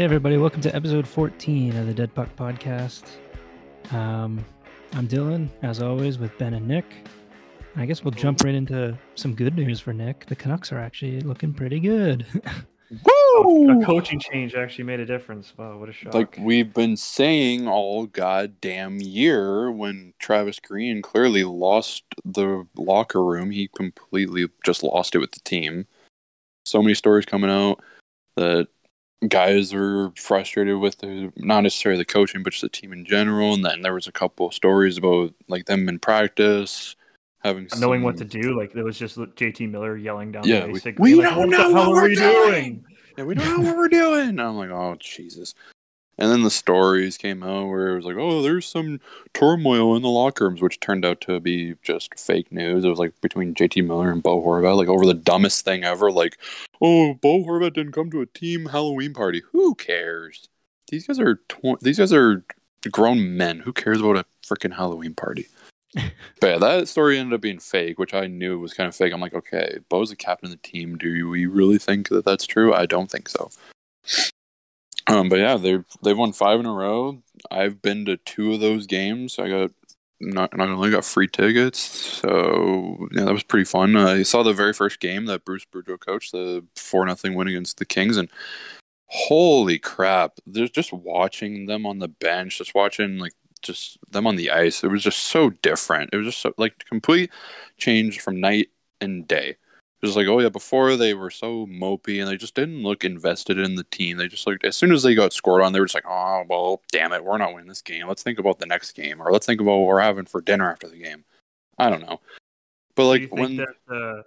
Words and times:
Hey, 0.00 0.04
everybody, 0.04 0.38
welcome 0.38 0.62
to 0.62 0.74
episode 0.74 1.06
14 1.06 1.76
of 1.76 1.86
the 1.86 1.92
Dead 1.92 2.14
Puck 2.14 2.34
Podcast. 2.34 3.02
Um, 3.92 4.42
I'm 4.94 5.06
Dylan, 5.06 5.50
as 5.60 5.82
always, 5.82 6.16
with 6.16 6.38
Ben 6.38 6.54
and 6.54 6.66
Nick. 6.66 6.86
I 7.76 7.84
guess 7.84 8.02
we'll 8.02 8.12
jump 8.12 8.42
right 8.42 8.54
into 8.54 8.96
some 9.14 9.34
good 9.34 9.56
news 9.56 9.78
for 9.78 9.92
Nick. 9.92 10.24
The 10.24 10.34
Canucks 10.34 10.72
are 10.72 10.78
actually 10.78 11.20
looking 11.20 11.52
pretty 11.52 11.80
good. 11.80 12.24
Woo! 13.34 13.78
A 13.78 13.84
coaching 13.84 14.18
change 14.18 14.54
actually 14.54 14.84
made 14.84 15.00
a 15.00 15.04
difference. 15.04 15.52
Wow, 15.58 15.76
what 15.76 15.90
a 15.90 15.92
shock! 15.92 16.14
Like 16.14 16.34
we've 16.38 16.72
been 16.72 16.96
saying 16.96 17.68
all 17.68 18.06
goddamn 18.06 19.02
year 19.02 19.70
when 19.70 20.14
Travis 20.18 20.60
Green 20.60 21.02
clearly 21.02 21.44
lost 21.44 22.04
the 22.24 22.66
locker 22.74 23.22
room, 23.22 23.50
he 23.50 23.68
completely 23.68 24.48
just 24.64 24.82
lost 24.82 25.14
it 25.14 25.18
with 25.18 25.32
the 25.32 25.40
team. 25.40 25.86
So 26.64 26.80
many 26.80 26.94
stories 26.94 27.26
coming 27.26 27.50
out 27.50 27.80
that 28.36 28.68
guys 29.28 29.72
were 29.74 30.12
frustrated 30.16 30.78
with 30.78 30.98
the 30.98 31.32
not 31.36 31.62
necessarily 31.62 31.98
the 31.98 32.04
coaching, 32.04 32.42
but 32.42 32.50
just 32.52 32.62
the 32.62 32.68
team 32.68 32.92
in 32.92 33.04
general. 33.04 33.54
And 33.54 33.64
then 33.64 33.82
there 33.82 33.94
was 33.94 34.06
a 34.06 34.12
couple 34.12 34.48
of 34.48 34.54
stories 34.54 34.96
about 34.96 35.34
like 35.48 35.66
them 35.66 35.88
in 35.88 35.98
practice 35.98 36.96
having 37.42 37.68
knowing 37.78 38.02
what 38.02 38.16
to 38.18 38.24
do. 38.24 38.56
Like 38.58 38.72
there 38.72 38.84
was 38.84 38.98
just 38.98 39.16
JT 39.16 39.70
Miller 39.70 39.96
yelling 39.96 40.32
down 40.32 40.46
Yeah, 40.46 40.66
the 40.66 40.72
we- 40.72 40.94
we 40.98 41.14
like, 41.14 41.30
don't 41.30 41.36
what 41.38 41.48
know 41.50 41.72
what 41.72 41.92
we're 41.92 42.14
doing!" 42.14 42.14
doing? 42.16 42.84
Yeah, 43.16 43.24
we 43.24 43.34
don't 43.34 43.48
know 43.48 43.60
what 43.60 43.76
we're 43.76 43.88
doing. 43.88 44.28
And 44.30 44.40
I'm 44.40 44.56
like, 44.56 44.70
oh 44.70 44.96
Jesus. 44.98 45.54
And 46.20 46.30
then 46.30 46.42
the 46.42 46.50
stories 46.50 47.16
came 47.16 47.42
out 47.42 47.68
where 47.68 47.88
it 47.88 47.96
was 47.96 48.04
like, 48.04 48.16
oh, 48.18 48.42
there's 48.42 48.66
some 48.66 49.00
turmoil 49.32 49.96
in 49.96 50.02
the 50.02 50.10
locker 50.10 50.44
rooms, 50.44 50.60
which 50.60 50.78
turned 50.78 51.06
out 51.06 51.22
to 51.22 51.40
be 51.40 51.76
just 51.82 52.18
fake 52.18 52.52
news. 52.52 52.84
It 52.84 52.90
was 52.90 52.98
like 52.98 53.18
between 53.22 53.54
JT 53.54 53.86
Miller 53.86 54.12
and 54.12 54.22
Bo 54.22 54.42
Horvat, 54.42 54.76
like 54.76 54.88
over 54.88 55.06
the 55.06 55.14
dumbest 55.14 55.64
thing 55.64 55.82
ever. 55.82 56.12
Like, 56.12 56.38
oh, 56.82 57.14
Bo 57.14 57.42
Horvat 57.42 57.72
didn't 57.72 57.92
come 57.92 58.10
to 58.10 58.20
a 58.20 58.26
team 58.26 58.66
Halloween 58.66 59.14
party. 59.14 59.40
Who 59.52 59.74
cares? 59.74 60.46
These 60.90 61.06
guys 61.06 61.18
are 61.18 61.36
tw- 61.48 61.80
these 61.80 61.98
guys 61.98 62.12
are 62.12 62.44
grown 62.90 63.38
men. 63.38 63.60
Who 63.60 63.72
cares 63.72 64.00
about 64.00 64.16
a 64.16 64.26
freaking 64.46 64.76
Halloween 64.76 65.14
party? 65.14 65.46
but 65.94 66.46
yeah, 66.46 66.58
that 66.58 66.88
story 66.88 67.18
ended 67.18 67.34
up 67.34 67.40
being 67.40 67.60
fake, 67.60 67.98
which 67.98 68.12
I 68.12 68.26
knew 68.26 68.58
was 68.58 68.74
kind 68.74 68.88
of 68.88 68.94
fake. 68.94 69.14
I'm 69.14 69.22
like, 69.22 69.34
okay, 69.34 69.78
Bo's 69.88 70.10
the 70.10 70.16
captain 70.16 70.52
of 70.52 70.60
the 70.60 70.68
team. 70.68 70.98
Do 70.98 71.30
we 71.30 71.46
really 71.46 71.78
think 71.78 72.10
that 72.10 72.26
that's 72.26 72.46
true? 72.46 72.74
I 72.74 72.84
don't 72.84 73.10
think 73.10 73.28
so. 73.30 73.50
Um, 75.10 75.28
but 75.28 75.40
yeah, 75.40 75.56
they've 75.56 75.84
they've 76.02 76.16
won 76.16 76.32
five 76.32 76.60
in 76.60 76.66
a 76.66 76.72
row. 76.72 77.20
I've 77.50 77.82
been 77.82 78.04
to 78.06 78.16
two 78.18 78.52
of 78.54 78.60
those 78.60 78.86
games. 78.86 79.38
I 79.38 79.48
got 79.48 79.70
not 80.20 80.56
not 80.56 80.66
gonna 80.66 80.90
got 80.90 81.04
free 81.04 81.26
tickets. 81.26 81.80
So 81.80 83.08
yeah, 83.12 83.24
that 83.24 83.32
was 83.32 83.42
pretty 83.42 83.64
fun. 83.64 83.96
I 83.96 84.22
saw 84.22 84.44
the 84.44 84.52
very 84.52 84.72
first 84.72 85.00
game 85.00 85.26
that 85.26 85.44
Bruce 85.44 85.66
Boudreau 85.66 85.98
coached, 85.98 86.30
the 86.32 86.64
four 86.76 87.04
nothing 87.06 87.34
win 87.34 87.48
against 87.48 87.78
the 87.78 87.84
Kings, 87.86 88.16
and 88.16 88.28
holy 89.06 89.78
crap! 89.80 90.38
There's 90.46 90.70
just 90.70 90.92
watching 90.92 91.66
them 91.66 91.86
on 91.86 91.98
the 91.98 92.08
bench, 92.08 92.58
just 92.58 92.74
watching 92.74 93.18
like 93.18 93.32
just 93.62 93.98
them 94.10 94.28
on 94.28 94.36
the 94.36 94.52
ice. 94.52 94.84
It 94.84 94.88
was 94.92 95.02
just 95.02 95.18
so 95.24 95.50
different. 95.50 96.10
It 96.12 96.18
was 96.18 96.26
just 96.26 96.38
so, 96.38 96.54
like 96.56 96.84
complete 96.88 97.30
change 97.78 98.20
from 98.20 98.40
night 98.40 98.68
and 99.00 99.26
day. 99.26 99.56
It 100.02 100.06
was 100.06 100.16
like, 100.16 100.28
oh 100.28 100.40
yeah, 100.40 100.48
before 100.48 100.96
they 100.96 101.12
were 101.12 101.30
so 101.30 101.66
mopey 101.66 102.20
and 102.20 102.28
they 102.28 102.38
just 102.38 102.54
didn't 102.54 102.82
look 102.82 103.04
invested 103.04 103.58
in 103.58 103.74
the 103.74 103.84
team. 103.84 104.16
They 104.16 104.28
just 104.28 104.46
looked 104.46 104.64
as 104.64 104.76
soon 104.76 104.92
as 104.92 105.02
they 105.02 105.14
got 105.14 105.34
scored 105.34 105.62
on, 105.62 105.72
they 105.72 105.80
were 105.80 105.86
just 105.86 105.94
like, 105.94 106.08
oh 106.08 106.44
well, 106.48 106.80
damn 106.90 107.12
it, 107.12 107.24
we're 107.24 107.36
not 107.36 107.52
winning 107.52 107.68
this 107.68 107.82
game. 107.82 108.08
Let's 108.08 108.22
think 108.22 108.38
about 108.38 108.58
the 108.58 108.66
next 108.66 108.92
game, 108.92 109.20
or 109.20 109.30
let's 109.30 109.44
think 109.46 109.60
about 109.60 109.76
what 109.76 109.86
we're 109.86 110.00
having 110.00 110.24
for 110.24 110.40
dinner 110.40 110.70
after 110.70 110.88
the 110.88 110.96
game. 110.96 111.24
I 111.78 111.90
don't 111.90 112.02
know, 112.02 112.20
but 112.94 113.06
like 113.06 113.28
when 113.30 113.56
that 113.56 113.68
uh, 113.90 114.16
you 114.16 114.24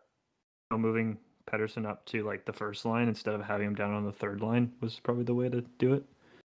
know, 0.72 0.78
moving 0.78 1.18
Pettersson 1.52 1.88
up 1.88 2.06
to 2.08 2.24
like 2.24 2.46
the 2.46 2.54
first 2.54 2.86
line 2.86 3.08
instead 3.08 3.34
of 3.34 3.42
having 3.42 3.68
him 3.68 3.76
down 3.76 3.94
on 3.94 4.06
the 4.06 4.12
third 4.12 4.42
line 4.42 4.72
was 4.82 5.00
probably 5.00 5.24
the 5.24 5.34
way 5.34 5.50
to 5.50 5.62
do 5.78 5.94
it? 5.94 6.04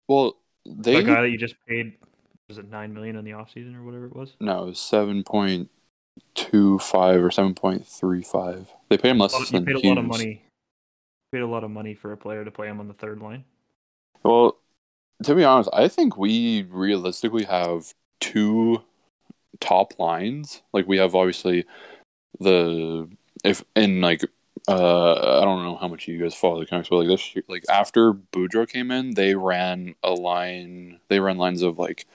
well 0.07 0.37
they 0.65 0.95
The 0.95 1.03
guy 1.03 1.21
that 1.21 1.29
you 1.29 1.37
just 1.37 1.55
paid 1.67 1.93
was 2.47 2.57
it 2.57 2.69
nine 2.69 2.93
million 2.93 3.15
in 3.15 3.25
the 3.25 3.31
offseason 3.31 3.75
or 3.75 3.83
whatever 3.83 4.05
it 4.05 4.15
was? 4.15 4.35
no 4.39 4.71
seven 4.71 5.23
point 5.23 5.69
two 6.33 6.79
five 6.79 7.23
or 7.23 7.31
seven 7.31 7.53
point 7.53 7.85
three 7.87 8.21
five. 8.21 8.71
They 8.89 8.97
paid 8.97 9.09
him 9.11 9.19
less 9.19 9.33
Well, 9.33 9.45
than 9.51 9.65
paid 9.65 9.75
a 9.75 9.87
lot 9.87 9.97
of 9.97 10.05
Hughes. 10.05 10.17
money. 10.17 10.41
Paid 11.31 11.41
a 11.41 11.47
lot 11.47 11.63
of 11.63 11.71
money 11.71 11.93
for 11.93 12.11
a 12.11 12.17
player 12.17 12.45
to 12.45 12.51
play 12.51 12.67
him 12.67 12.79
on 12.79 12.87
the 12.87 12.93
third 12.93 13.19
line. 13.21 13.45
Well, 14.23 14.57
to 15.23 15.35
be 15.35 15.43
honest, 15.43 15.69
I 15.73 15.87
think 15.87 16.17
we 16.17 16.63
realistically 16.63 17.45
have 17.45 17.93
two 18.19 18.83
top 19.59 19.97
lines. 19.99 20.61
Like 20.73 20.87
we 20.87 20.97
have 20.97 21.15
obviously 21.15 21.65
the 22.39 23.09
if 23.43 23.63
in 23.75 24.01
like 24.01 24.23
uh 24.67 25.39
I 25.41 25.45
don't 25.45 25.63
know 25.63 25.77
how 25.77 25.87
much 25.87 26.07
you 26.07 26.19
guys 26.19 26.35
follow 26.35 26.59
the 26.59 26.65
Canucks, 26.65 26.89
but 26.89 26.97
like 26.97 27.07
this 27.07 27.35
like 27.47 27.63
after 27.69 28.13
Boudreau 28.13 28.67
came 28.67 28.91
in, 28.91 29.13
they 29.13 29.35
ran 29.35 29.95
a 30.03 30.11
line. 30.11 30.99
They 31.07 31.19
ran 31.19 31.37
lines 31.37 31.61
of 31.61 31.77
like 31.79 32.07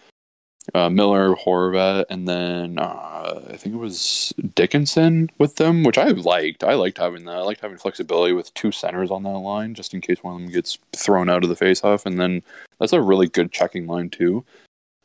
uh, 0.75 0.91
Miller, 0.91 1.35
Horvat, 1.35 2.07
and 2.11 2.29
then 2.29 2.79
uh, 2.79 3.41
I 3.51 3.57
think 3.57 3.75
it 3.75 3.79
was 3.79 4.33
Dickinson 4.55 5.31
with 5.39 5.57
them, 5.57 5.83
which 5.83 5.99
I 5.99 6.09
liked. 6.09 6.65
I 6.65 6.75
liked 6.75 6.99
having 6.99 7.25
that. 7.25 7.37
I 7.37 7.41
liked 7.41 7.61
having 7.61 7.79
flexibility 7.79 8.33
with 8.33 8.55
two 8.55 8.73
centers 8.73 9.11
on 9.11 9.23
that 9.25 9.31
line, 9.31 9.75
just 9.75 9.95
in 9.95 10.01
case 10.01 10.23
one 10.23 10.35
of 10.35 10.41
them 10.41 10.51
gets 10.51 10.79
thrown 10.95 11.29
out 11.29 11.43
of 11.43 11.49
the 11.49 11.57
faceoff. 11.57 12.07
And 12.07 12.19
then 12.21 12.43
that's 12.79 12.93
a 12.93 13.01
really 13.01 13.29
good 13.29 13.53
checking 13.53 13.87
line 13.87 14.11
too. 14.11 14.45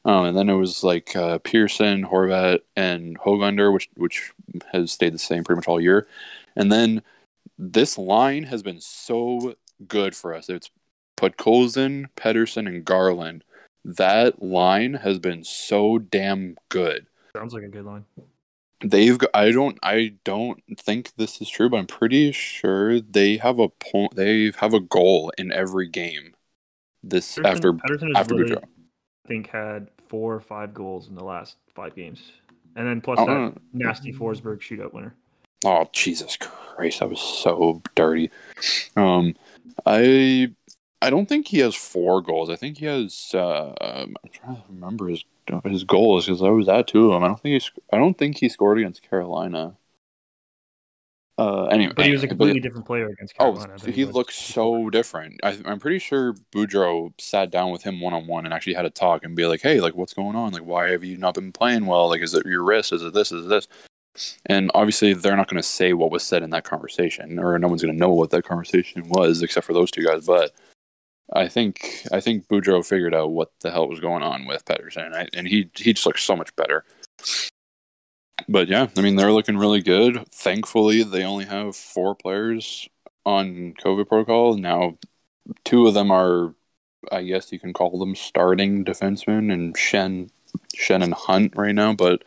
Um, 0.06 0.26
and 0.26 0.38
then 0.38 0.50
it 0.50 0.54
was 0.54 0.84
like 0.84 1.16
uh, 1.16 1.40
Pearson, 1.40 2.06
Horvat, 2.06 2.60
and 2.76 3.18
Hoglander, 3.20 3.74
which 3.74 3.90
which 3.96 4.32
has 4.72 4.92
stayed 4.92 5.14
the 5.14 5.20
same 5.20 5.44
pretty 5.44 5.58
much 5.58 5.68
all 5.68 5.82
year. 5.82 6.08
And 6.56 6.72
then 6.72 7.02
this 7.58 7.98
line 7.98 8.44
has 8.44 8.62
been 8.62 8.80
so 8.82 9.56
good 9.88 10.16
for 10.16 10.34
us. 10.34 10.48
It's 10.48 10.70
Podkolzin, 11.18 12.08
Pettersson, 12.16 12.68
and 12.68 12.86
Garland. 12.86 13.44
That 13.86 14.42
line 14.42 14.96
has 14.96 15.20
been 15.20 15.44
so 15.44 16.00
damn 16.00 16.58
good. 16.70 17.06
Sounds 17.38 17.54
like 17.54 17.62
a 17.62 17.68
good 17.68 17.86
line. 17.86 18.04
They've 18.84 19.18
got, 19.18 19.30
I 19.34 19.52
don't 19.52 19.78
I 19.84 20.16
don't 20.24 20.62
think 20.76 21.16
this 21.18 21.40
is 21.40 21.50
true, 21.50 21.70
but 21.70 21.78
I'm 21.78 21.88
pretty 21.88 22.32
sure 22.32 23.00
they 23.00 23.38
have 23.38 23.60
a 23.60 23.70
point. 23.70 24.16
They 24.16 24.52
have 24.58 24.74
a 24.74 24.80
goal 24.80 25.32
in 25.38 25.52
every 25.52 25.88
game. 25.88 26.34
This 27.04 27.38
Pettersson, 27.38 27.46
after 27.46 28.08
has 28.08 28.16
after 28.16 28.36
Boudreau. 28.36 28.64
I 28.64 29.28
think 29.28 29.50
had 29.52 29.90
four 30.08 30.34
or 30.34 30.42
five 30.42 30.74
goals 30.74 31.08
in 31.08 31.16
the 31.16 31.24
last 31.24 31.58
five 31.76 31.96
games, 31.96 32.32
and 32.76 32.88
then 32.88 33.02
plus 33.02 33.20
that 33.20 33.28
don't 33.28 33.62
nasty 33.72 34.12
Forsberg 34.12 34.62
shootout 34.62 34.94
winner. 34.94 35.14
Oh 35.64 35.88
Jesus 35.94 36.38
Christ, 36.38 37.00
that 37.00 37.10
was 37.10 37.22
so 37.22 37.84
dirty. 37.96 38.32
Um, 38.96 39.36
I 39.86 40.52
I 41.02 41.10
don't 41.10 41.28
think 41.28 41.48
he 41.48 41.60
has 41.60 41.76
four 41.76 42.22
goals. 42.22 42.50
I 42.50 42.56
think 42.56 42.78
he 42.78 42.86
has. 42.86 43.32
Uh, 43.34 43.74
um, 43.82 44.16
I'm 44.24 44.32
trying 44.32 44.56
to 44.56 44.64
remember 44.70 45.08
his 45.08 45.24
his 45.64 45.84
goals 45.84 46.26
because 46.26 46.42
I 46.42 46.50
was 46.50 46.68
at 46.68 46.88
two 46.88 47.08
of 47.08 47.14
them. 47.14 47.24
I 47.24 47.28
don't 47.28 47.40
think 47.40 47.62
he. 47.62 47.70
I 47.94 47.98
don't 47.98 48.18
think 48.18 48.38
he 48.38 48.50
scored 48.50 48.80
against 48.80 49.08
Carolina. 49.08 49.78
Uh, 51.38 51.66
anyway, 51.66 51.92
But 51.94 52.06
he 52.06 52.14
was 52.14 52.24
a 52.24 52.30
completely 52.30 52.62
different 52.62 52.86
player 52.86 53.10
against 53.10 53.36
Carolina. 53.36 53.74
Oh, 53.76 53.78
than 53.78 53.92
he 53.92 54.06
looks 54.06 54.36
so 54.36 54.90
different. 54.90 55.42
I, 55.44 55.60
I'm 55.66 55.80
pretty 55.80 56.00
sure 56.00 56.34
Boudreau 56.54 57.12
sat 57.20 57.52
down 57.52 57.72
with 57.72 57.84
him 57.84 58.00
one 58.00 58.14
on 58.14 58.26
one 58.26 58.46
and 58.46 58.54
actually 58.54 58.76
had 58.76 58.86
a 58.86 58.90
talk 58.90 59.26
and 59.26 59.36
be 59.36 59.46
like, 59.46 59.62
"Hey, 59.62 59.82
like, 59.82 59.96
what's 59.96 60.14
going 60.14 60.38
on? 60.38 60.54
Like, 60.54 60.64
why 60.64 60.92
have 60.92 61.04
you 61.04 61.18
not 61.18 61.34
been 61.34 61.52
playing 61.52 61.88
well? 61.88 62.08
Like, 62.08 62.22
is 62.22 62.34
it 62.34 62.46
your 62.46 62.64
wrist? 62.64 62.94
Is 62.94 63.04
it 63.04 63.14
this? 63.14 63.34
Is 63.34 63.46
it 63.46 63.50
this?" 63.50 63.68
And 64.46 64.72
obviously, 64.74 65.14
they're 65.14 65.36
not 65.36 65.50
going 65.50 65.62
to 65.62 65.68
say 65.68 65.92
what 65.92 66.10
was 66.10 66.24
said 66.24 66.42
in 66.42 66.52
that 66.52 66.64
conversation, 66.64 67.38
or 67.38 67.60
no 67.60 67.68
one's 67.68 67.84
going 67.84 67.94
to 67.94 68.00
know 68.00 68.14
what 68.14 68.30
that 68.30 68.46
conversation 68.46 69.10
was, 69.10 69.42
except 69.42 69.66
for 69.66 69.74
those 69.74 69.92
two 69.92 70.06
guys. 70.06 70.26
But 70.26 70.54
I 71.36 71.50
think 71.50 72.08
I 72.12 72.22
think 72.22 72.48
Boudreau 72.48 72.86
figured 72.86 73.14
out 73.14 73.32
what 73.32 73.52
the 73.60 73.70
hell 73.70 73.90
was 73.90 74.00
going 74.00 74.24
on 74.24 74.46
with 74.46 74.64
Pettersson, 74.66 75.14
and, 75.14 75.30
and 75.34 75.48
he 75.48 75.70
he 75.76 75.94
just 75.94 76.06
looks 76.06 76.24
so 76.24 76.36
much 76.36 76.56
better. 76.56 76.86
But 78.48 78.70
yeah, 78.70 78.88
I 78.98 79.02
mean 79.02 79.18
they're 79.18 79.34
looking 79.34 79.58
really 79.58 79.82
good. 79.82 80.26
Thankfully, 80.32 81.04
they 81.04 81.24
only 81.24 81.46
have 81.46 81.76
four 81.76 82.16
players 82.16 82.88
on 83.26 83.74
COVID 83.84 84.08
protocol 84.08 84.56
now. 84.56 84.98
Two 85.64 85.88
of 85.88 85.94
them 85.94 86.10
are, 86.10 86.56
I 87.12 87.24
guess 87.24 87.52
you 87.52 87.60
can 87.60 87.74
call 87.74 88.00
them 88.00 88.16
starting 88.16 88.86
defensemen, 88.86 89.52
and 89.52 89.76
Schenn, 89.76 90.30
Schenn 90.76 91.04
and 91.04 91.14
Hunt 91.14 91.54
right 91.58 91.76
now. 91.76 91.94
But 91.94 92.24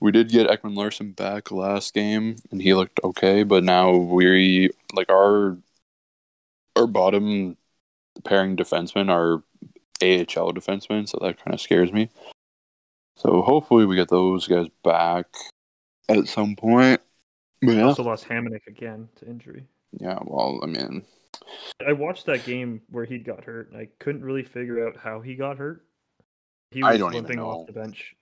we 0.00 0.12
did 0.12 0.30
get 0.30 0.48
Ekman 0.48 0.76
Larsson 0.76 1.12
back 1.12 1.50
last 1.50 1.94
game, 1.94 2.36
and 2.50 2.60
he 2.60 2.74
looked 2.74 3.00
okay. 3.02 3.42
But 3.42 3.64
now 3.64 3.96
we 3.96 4.70
like 4.92 5.10
our 5.10 5.56
our 6.76 6.86
bottom 6.86 7.56
pairing 8.24 8.56
defensemen 8.56 9.08
are 9.10 9.42
AHL 10.02 10.52
defensemen, 10.52 11.08
so 11.08 11.18
that 11.22 11.42
kind 11.42 11.54
of 11.54 11.60
scares 11.60 11.92
me. 11.92 12.08
So 13.16 13.42
hopefully 13.42 13.84
we 13.84 13.96
get 13.96 14.08
those 14.08 14.46
guys 14.46 14.66
back 14.84 15.26
at 16.08 16.26
some 16.28 16.54
point. 16.56 17.00
But 17.60 17.72
yeah, 17.72 17.84
Also 17.86 18.04
lost 18.04 18.28
Hamonic 18.28 18.66
again 18.68 19.08
to 19.16 19.26
injury. 19.26 19.66
yeah. 19.98 20.18
Well, 20.22 20.60
I 20.62 20.66
mean, 20.66 21.04
I 21.84 21.92
watched 21.92 22.26
that 22.26 22.44
game 22.44 22.82
where 22.90 23.04
he 23.04 23.18
got 23.18 23.42
hurt. 23.44 23.72
And 23.72 23.80
I 23.80 23.88
couldn't 23.98 24.24
really 24.24 24.44
figure 24.44 24.86
out 24.86 24.96
how 24.96 25.20
he 25.20 25.34
got 25.34 25.58
hurt. 25.58 25.84
He 26.70 26.82
I 26.82 26.92
was 26.92 26.98
don't 27.00 27.12
even 27.14 27.24
limping 27.24 27.36
know. 27.38 27.48
off 27.50 27.66
the 27.66 27.72
bench. 27.72 28.14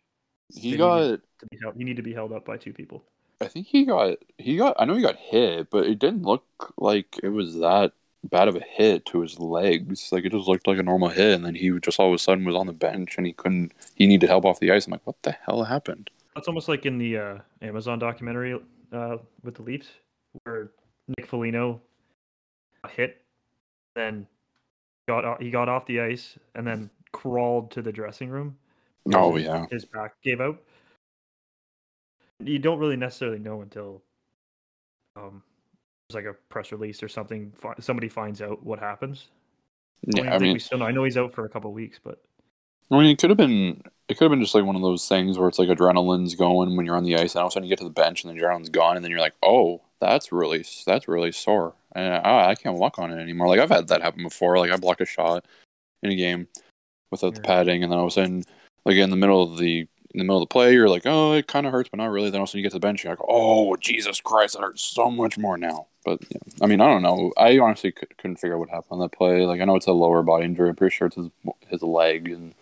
he 0.55 0.71
he- 0.71 0.77
got. 0.77 1.21
To 1.41 1.47
be 1.51 1.59
held, 1.61 1.77
he 1.77 1.85
need 1.85 1.97
to 1.97 2.03
be 2.03 2.15
held 2.15 2.33
up 2.33 2.47
by 2.47 2.57
two 2.57 2.73
people. 2.73 3.05
I 3.43 3.49
think 3.49 3.67
he 3.67 3.85
got. 3.85 4.17
He 4.39 4.57
got. 4.57 4.77
I 4.79 4.87
know 4.87 4.95
he 4.95 5.03
got 5.03 5.17
hit, 5.17 5.69
but 5.69 5.85
it 5.85 5.99
didn't 5.99 6.23
look 6.23 6.73
like 6.79 7.19
it 7.23 7.29
was 7.29 7.57
that 7.59 7.93
bad 8.27 8.49
of 8.49 8.57
a 8.57 8.61
hit 8.61 9.07
to 9.07 9.21
his 9.21 9.39
legs. 9.39 10.11
Like 10.13 10.25
it 10.25 10.33
just 10.33 10.49
looked 10.49 10.67
like 10.67 10.79
a 10.79 10.83
normal 10.83 11.09
hit, 11.09 11.35
and 11.35 11.45
then 11.45 11.55
he 11.55 11.71
just 11.81 11.99
all 11.99 12.09
of 12.09 12.15
a 12.15 12.19
sudden 12.19 12.45
was 12.45 12.57
on 12.57 12.67
the 12.67 12.73
bench 12.73 13.17
and 13.17 13.27
he 13.27 13.33
couldn't. 13.33 13.73
He 13.95 14.07
needed 14.07 14.29
help 14.29 14.45
off 14.45 14.61
the 14.61 14.71
ice. 14.71 14.87
I'm 14.87 14.93
like, 14.93 15.07
what 15.07 15.23
the 15.23 15.33
hell 15.33 15.65
happened? 15.65 16.11
That's 16.35 16.49
almost 16.49 16.69
like 16.69 16.85
in 16.85 16.99
the 16.99 17.17
uh, 17.17 17.39
Amazon 17.63 17.99
documentary 17.99 18.61
uh, 18.93 19.17
with 19.43 19.55
the 19.55 19.63
Leafs, 19.63 19.89
where 20.45 20.71
Nick 21.17 21.27
Foligno 21.27 21.81
hit, 22.91 23.23
then 23.95 24.27
got 25.09 25.41
he 25.41 25.51
got 25.51 25.69
off 25.69 25.87
the 25.87 26.01
ice 26.01 26.39
and 26.55 26.67
then 26.67 26.91
crawled 27.13 27.71
to 27.73 27.83
the 27.83 27.93
dressing 27.93 28.29
room. 28.29 28.57
Oh 29.15 29.35
his- 29.35 29.45
yeah, 29.47 29.67
his 29.71 29.85
back 29.85 30.15
gave 30.23 30.41
out. 30.41 30.63
You 32.45 32.59
don't 32.59 32.79
really 32.79 32.97
necessarily 32.97 33.39
know 33.39 33.63
until 33.63 34.03
um, 35.17 35.43
like 36.15 36.25
a 36.25 36.35
press 36.49 36.73
release 36.73 37.03
or 37.03 37.09
something. 37.09 37.53
Fi- 37.57 37.75
somebody 37.81 38.09
finds 38.09 38.41
out 38.41 38.65
what 38.65 38.79
happens. 38.79 39.29
I, 40.07 40.11
yeah. 40.19 40.23
don't 40.25 40.33
I 40.33 40.39
mean, 40.39 40.53
we 40.55 40.59
still 40.59 40.79
know. 40.79 40.87
I 40.87 40.93
know 40.93 41.05
he's 41.05 41.17
out 41.17 41.35
for 41.35 41.45
a 41.45 41.49
couple 41.49 41.73
weeks, 41.73 41.99
but 42.03 42.23
I 42.91 42.99
mean, 42.99 43.07
it 43.07 43.19
could 43.19 43.31
have 43.31 43.37
been. 43.37 43.83
It 44.09 44.17
could 44.17 44.25
have 44.25 44.31
been 44.31 44.43
just 44.43 44.55
like 44.55 44.65
one 44.65 44.77
of 44.77 44.83
those 44.83 45.09
things 45.09 45.37
where 45.37 45.49
it's 45.49 45.59
like 45.59 45.69
adrenaline's 45.69 46.37
going 46.37 46.77
when 46.77 46.87
you're 46.87 46.97
on 46.97 47.05
the 47.05 47.17
ice, 47.17 47.35
and 47.35 47.41
all 47.41 47.49
of 47.49 47.51
a 47.51 47.55
sudden 47.55 47.65
you 47.65 47.71
get 47.71 47.79
to 47.79 47.85
the 47.85 47.91
bench, 47.91 48.23
and 48.23 48.33
the 48.33 48.41
adrenaline's 48.41 48.69
gone, 48.69 48.97
and 48.97 49.05
then 49.05 49.11
you're 49.11 49.21
like, 49.21 49.35
"Oh, 49.43 49.83
that's 50.01 50.31
really 50.31 50.65
that's 50.87 51.09
really 51.09 51.33
sore, 51.33 51.75
and 51.93 52.15
I, 52.15 52.51
I 52.51 52.55
can't 52.55 52.77
walk 52.77 52.99
on 52.99 53.11
it 53.11 53.21
anymore." 53.21 53.49
Like 53.49 53.61
I've 53.61 53.71
had 53.71 53.89
that 53.89 54.03
happen 54.03 54.23
before. 54.23 54.59
Like 54.59 54.71
I 54.71 54.77
blocked 54.77 55.01
a 55.01 55.07
shot 55.07 55.45
in 56.03 56.11
a 56.11 56.17
game 56.17 56.47
without 57.11 57.35
the 57.35 57.41
padding, 57.41 57.83
and 57.83 57.91
then 57.91 57.99
all 57.99 58.07
of 58.07 58.13
a 58.13 58.15
sudden, 58.15 58.45
like 58.85 58.97
in 58.97 59.11
the 59.11 59.17
middle 59.17 59.43
of 59.43 59.59
the 59.59 59.81
in 59.81 60.19
the 60.19 60.25
middle 60.25 60.39
of 60.39 60.49
the 60.49 60.53
play, 60.53 60.73
you're 60.73 60.89
like, 60.89 61.03
"Oh, 61.05 61.33
it 61.33 61.49
kind 61.49 61.67
of 61.67 61.73
hurts, 61.73 61.89
but 61.89 61.99
not 61.99 62.11
really." 62.11 62.31
Then 62.31 62.41
all 62.41 62.45
of 62.45 62.49
a 62.49 62.51
sudden 62.51 62.59
you 62.61 62.63
get 62.63 62.71
to 62.71 62.77
the 62.77 62.81
bench, 62.81 63.03
you're 63.03 63.13
like, 63.13 63.27
"Oh, 63.29 63.75
Jesus 63.77 64.21
Christ, 64.21 64.55
that 64.55 64.63
hurts 64.63 64.83
so 64.83 65.11
much 65.11 65.37
more 65.37 65.59
now." 65.59 65.89
But 66.07 66.21
yeah, 66.31 66.39
I 66.63 66.67
mean, 66.67 66.81
I 66.81 66.87
don't 66.87 67.03
know. 67.03 67.33
I 67.37 67.59
honestly 67.59 67.93
could, 67.93 68.17
couldn't 68.17 68.37
figure 68.37 68.55
out 68.55 68.61
what 68.61 68.71
happened 68.71 68.93
on 68.93 69.01
that 69.01 69.13
play. 69.13 69.45
Like 69.45 69.61
I 69.61 69.65
know 69.65 69.77
it's 69.77 69.89
a 69.89 69.93
lower 69.93 70.23
body 70.23 70.47
injury. 70.47 70.71
I'm 70.71 70.77
pretty 70.77 70.95
sure 70.95 71.09
it's 71.09 71.17
his 71.17 71.29
his 71.69 71.83
leg 71.83 72.31
and. 72.31 72.55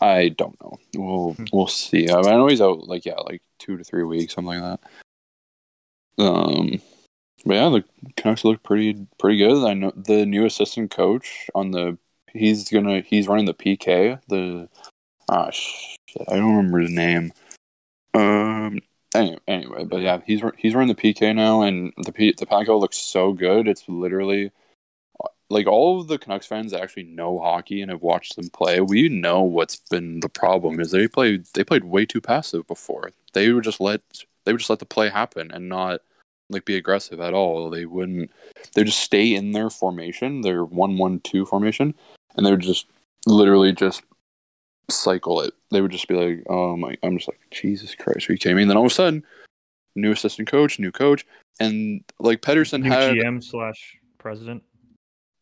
I 0.00 0.30
don't 0.30 0.60
know. 0.60 0.78
We'll 0.96 1.32
Hmm. 1.34 1.44
we'll 1.52 1.68
see. 1.68 2.10
I, 2.10 2.18
I 2.18 2.32
know 2.32 2.48
he's 2.48 2.60
out 2.60 2.88
like 2.88 3.06
yeah, 3.06 3.14
like 3.20 3.40
two 3.60 3.76
to 3.78 3.84
three 3.84 4.02
weeks, 4.02 4.34
something 4.34 4.60
like 4.60 4.78
that. 6.18 6.22
Um, 6.22 6.82
but 7.46 7.54
yeah, 7.54 7.68
the 7.68 7.84
Canucks 8.16 8.44
look 8.44 8.62
pretty 8.64 9.06
pretty 9.18 9.38
good. 9.38 9.64
I 9.64 9.74
know 9.74 9.92
the 9.96 10.26
new 10.26 10.44
assistant 10.46 10.90
coach 10.90 11.48
on 11.54 11.70
the 11.70 11.96
he's 12.32 12.68
gonna 12.68 13.02
he's 13.02 13.28
running 13.28 13.46
the 13.46 13.54
PK. 13.54 14.20
The 14.28 14.68
ah 15.28 15.50
shit, 15.50 15.96
I 16.28 16.36
don't 16.36 16.56
remember 16.56 16.80
his 16.80 16.90
name. 16.90 17.32
Um. 18.14 18.80
Anyway, 19.14 19.38
anyway, 19.46 19.84
but 19.84 20.00
yeah, 20.00 20.20
he's 20.26 20.42
he's 20.58 20.74
running 20.74 20.94
the 20.94 21.00
PK 21.00 21.34
now, 21.34 21.62
and 21.62 21.92
the 22.04 22.12
P, 22.12 22.34
the 22.36 22.46
Panko 22.46 22.80
looks 22.80 22.96
so 22.96 23.32
good. 23.32 23.68
It's 23.68 23.88
literally 23.88 24.50
like 25.50 25.66
all 25.66 26.00
of 26.00 26.08
the 26.08 26.18
Canucks 26.18 26.46
fans 26.46 26.72
that 26.72 26.80
actually 26.80 27.04
know 27.04 27.38
hockey 27.38 27.80
and 27.80 27.90
have 27.90 28.02
watched 28.02 28.36
them 28.36 28.48
play, 28.48 28.80
we 28.80 29.08
know 29.08 29.42
what's 29.42 29.76
been 29.76 30.20
the 30.20 30.28
problem 30.28 30.80
is 30.80 30.90
they 30.90 31.06
played 31.06 31.46
they 31.54 31.64
played 31.64 31.84
way 31.84 32.06
too 32.06 32.20
passive 32.20 32.66
before. 32.66 33.10
They 33.32 33.52
would 33.52 33.64
just 33.64 33.80
let 33.80 34.00
they 34.44 34.52
would 34.52 34.58
just 34.58 34.70
let 34.70 34.78
the 34.78 34.86
play 34.86 35.10
happen 35.10 35.50
and 35.50 35.68
not 35.68 36.00
like 36.50 36.64
be 36.64 36.76
aggressive 36.76 37.20
at 37.20 37.34
all. 37.34 37.70
They 37.70 37.86
wouldn't 37.86 38.30
they 38.74 38.84
just 38.84 39.00
stay 39.00 39.34
in 39.34 39.52
their 39.52 39.70
formation, 39.70 40.40
their 40.40 40.64
one 40.64 40.98
one 40.98 41.20
two 41.20 41.46
formation, 41.46 41.94
and 42.36 42.44
they 42.44 42.50
would 42.50 42.60
just 42.60 42.86
literally 43.26 43.72
just 43.72 44.02
cycle 44.90 45.40
it. 45.40 45.54
They 45.70 45.80
would 45.80 45.92
just 45.92 46.08
be 46.08 46.14
like, 46.14 46.44
Oh 46.48 46.76
my 46.76 46.96
I'm 47.02 47.16
just 47.16 47.28
like, 47.28 47.40
Jesus 47.50 47.94
Christ, 47.94 48.28
are 48.28 48.32
you 48.32 48.38
kidding 48.38 48.56
me? 48.56 48.62
And 48.62 48.70
then 48.70 48.76
all 48.76 48.86
of 48.86 48.92
a 48.92 48.94
sudden, 48.94 49.24
new 49.94 50.12
assistant 50.12 50.48
coach, 50.48 50.78
new 50.78 50.92
coach, 50.92 51.26
and 51.60 52.02
like 52.18 52.42
Pettersson 52.42 52.82
new 52.82 52.90
had 52.90 53.14
GM 53.16 53.42
slash 53.42 53.98
president. 54.18 54.62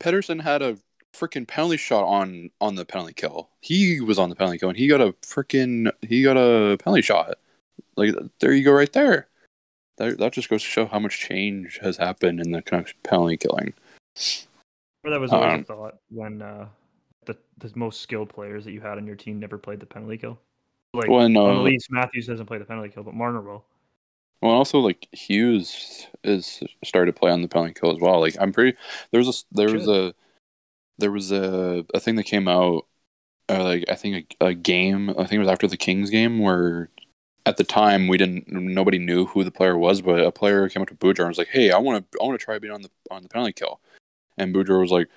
Pettersson 0.01 0.41
had 0.41 0.63
a 0.63 0.79
freaking 1.15 1.47
penalty 1.47 1.77
shot 1.77 2.05
on 2.05 2.51
on 2.61 2.75
the 2.75 2.85
penalty 2.85 3.13
kill. 3.15 3.51
He 3.61 4.01
was 4.01 4.19
on 4.19 4.31
the 4.31 4.37
penalty 4.37 4.59
kill 4.59 4.71
and 4.71 4.79
he 4.79 4.89
got 4.89 5.01
a 5.01 5.13
freaking 5.23 5.93
he 6.03 6.23
got 6.23 6.37
a 6.37 6.77
penalty 6.79 7.03
shot. 7.03 7.39
Like 7.97 8.15
there 8.41 8.53
you 8.53 8.65
go 8.65 8.73
right 8.73 8.93
there. 8.93 9.29
That 9.99 10.19
that 10.19 10.33
just 10.33 10.49
goes 10.49 10.63
to 10.63 10.69
show 10.69 10.87
how 10.87 10.99
much 10.99 11.21
change 11.21 11.79
has 11.83 11.97
happened 11.97 12.41
in 12.41 12.53
the 12.53 12.63
Canucks 12.63 12.95
penalty 13.03 13.37
killing. 13.37 13.75
That 15.05 15.21
was 15.21 15.33
always 15.33 15.53
Um, 15.53 15.61
a 15.61 15.65
thought 15.65 15.99
when 16.11 16.43
uh, 16.43 16.69
the 17.27 17.37
the 17.59 17.71
most 17.75 18.01
skilled 18.01 18.29
players 18.29 18.65
that 18.65 18.73
you 18.73 18.81
had 18.81 18.99
on 18.99 19.07
your 19.07 19.17
team 19.17 19.39
never 19.39 19.59
played 19.59 19.81
the 19.81 19.87
penalty 19.87 20.19
kill. 20.19 20.39
Like 20.95 21.09
on 21.09 21.33
the 21.33 21.41
uh, 21.41 21.63
Leafs, 21.63 21.89
Matthews 21.91 22.27
doesn't 22.27 22.47
play 22.47 22.59
the 22.59 22.65
penalty 22.65 22.91
kill, 22.91 23.03
but 23.03 23.15
Marner 23.15 23.41
will. 23.41 23.65
well 24.41 24.53
also 24.53 24.79
like 24.79 25.09
Hughes 25.13 26.07
is 26.23 26.63
started 26.85 27.15
to 27.15 27.19
play 27.19 27.31
on 27.31 27.43
the 27.43 27.49
penalty 27.49 27.75
kill 27.75 27.95
as 27.95 28.01
well. 28.01 28.21
Like 28.21 28.37
I'm 28.41 28.53
pretty 28.53 28.77
there 29.11 29.21
was 29.21 29.29
a 29.29 29.55
there 29.55 29.73
was 29.73 29.89
a 29.89 30.15
there 30.99 31.13
was 31.13 31.33
a 31.33 31.85
a 31.95 32.01
thing 32.01 32.17
that 32.17 32.25
came 32.25 32.49
out 32.49 32.87
uh, 33.49 33.63
like 33.63 33.85
I 33.89 33.95
think 33.95 34.37
a, 34.41 34.47
a 34.47 34.55
game 34.55 35.11
I 35.11 35.15
think 35.25 35.33
it 35.33 35.39
was 35.39 35.49
after 35.49 35.67
the 35.67 35.77
Kings 35.77 36.11
game 36.11 36.39
where 36.39 36.91
at 37.47 37.57
the 37.57 37.65
time 37.65 38.09
we 38.09 38.19
didn't 38.19 38.49
nobody 38.49 38.99
knew 38.99 39.27
who 39.27 39.45
the 39.45 39.51
player 39.51 39.77
was, 39.77 40.01
but 40.01 40.21
a 40.21 40.31
player 40.31 40.69
came 40.69 40.83
up 40.83 40.89
to 40.89 40.95
Boudreau 40.95 41.21
and 41.21 41.29
was 41.29 41.39
like, 41.39 41.49
"Hey, 41.49 41.71
I 41.71 41.79
want 41.79 42.11
to 42.11 42.19
I 42.21 42.25
want 42.25 42.39
to 42.39 42.45
try 42.45 42.59
being 42.59 42.73
on 42.73 42.83
the 42.83 42.91
on 43.11 43.23
the 43.23 43.29
penalty 43.29 43.53
kill," 43.53 43.81
and 44.39 44.55
Boudreau 44.55 44.81
was 44.81 44.93
like, 44.93 45.09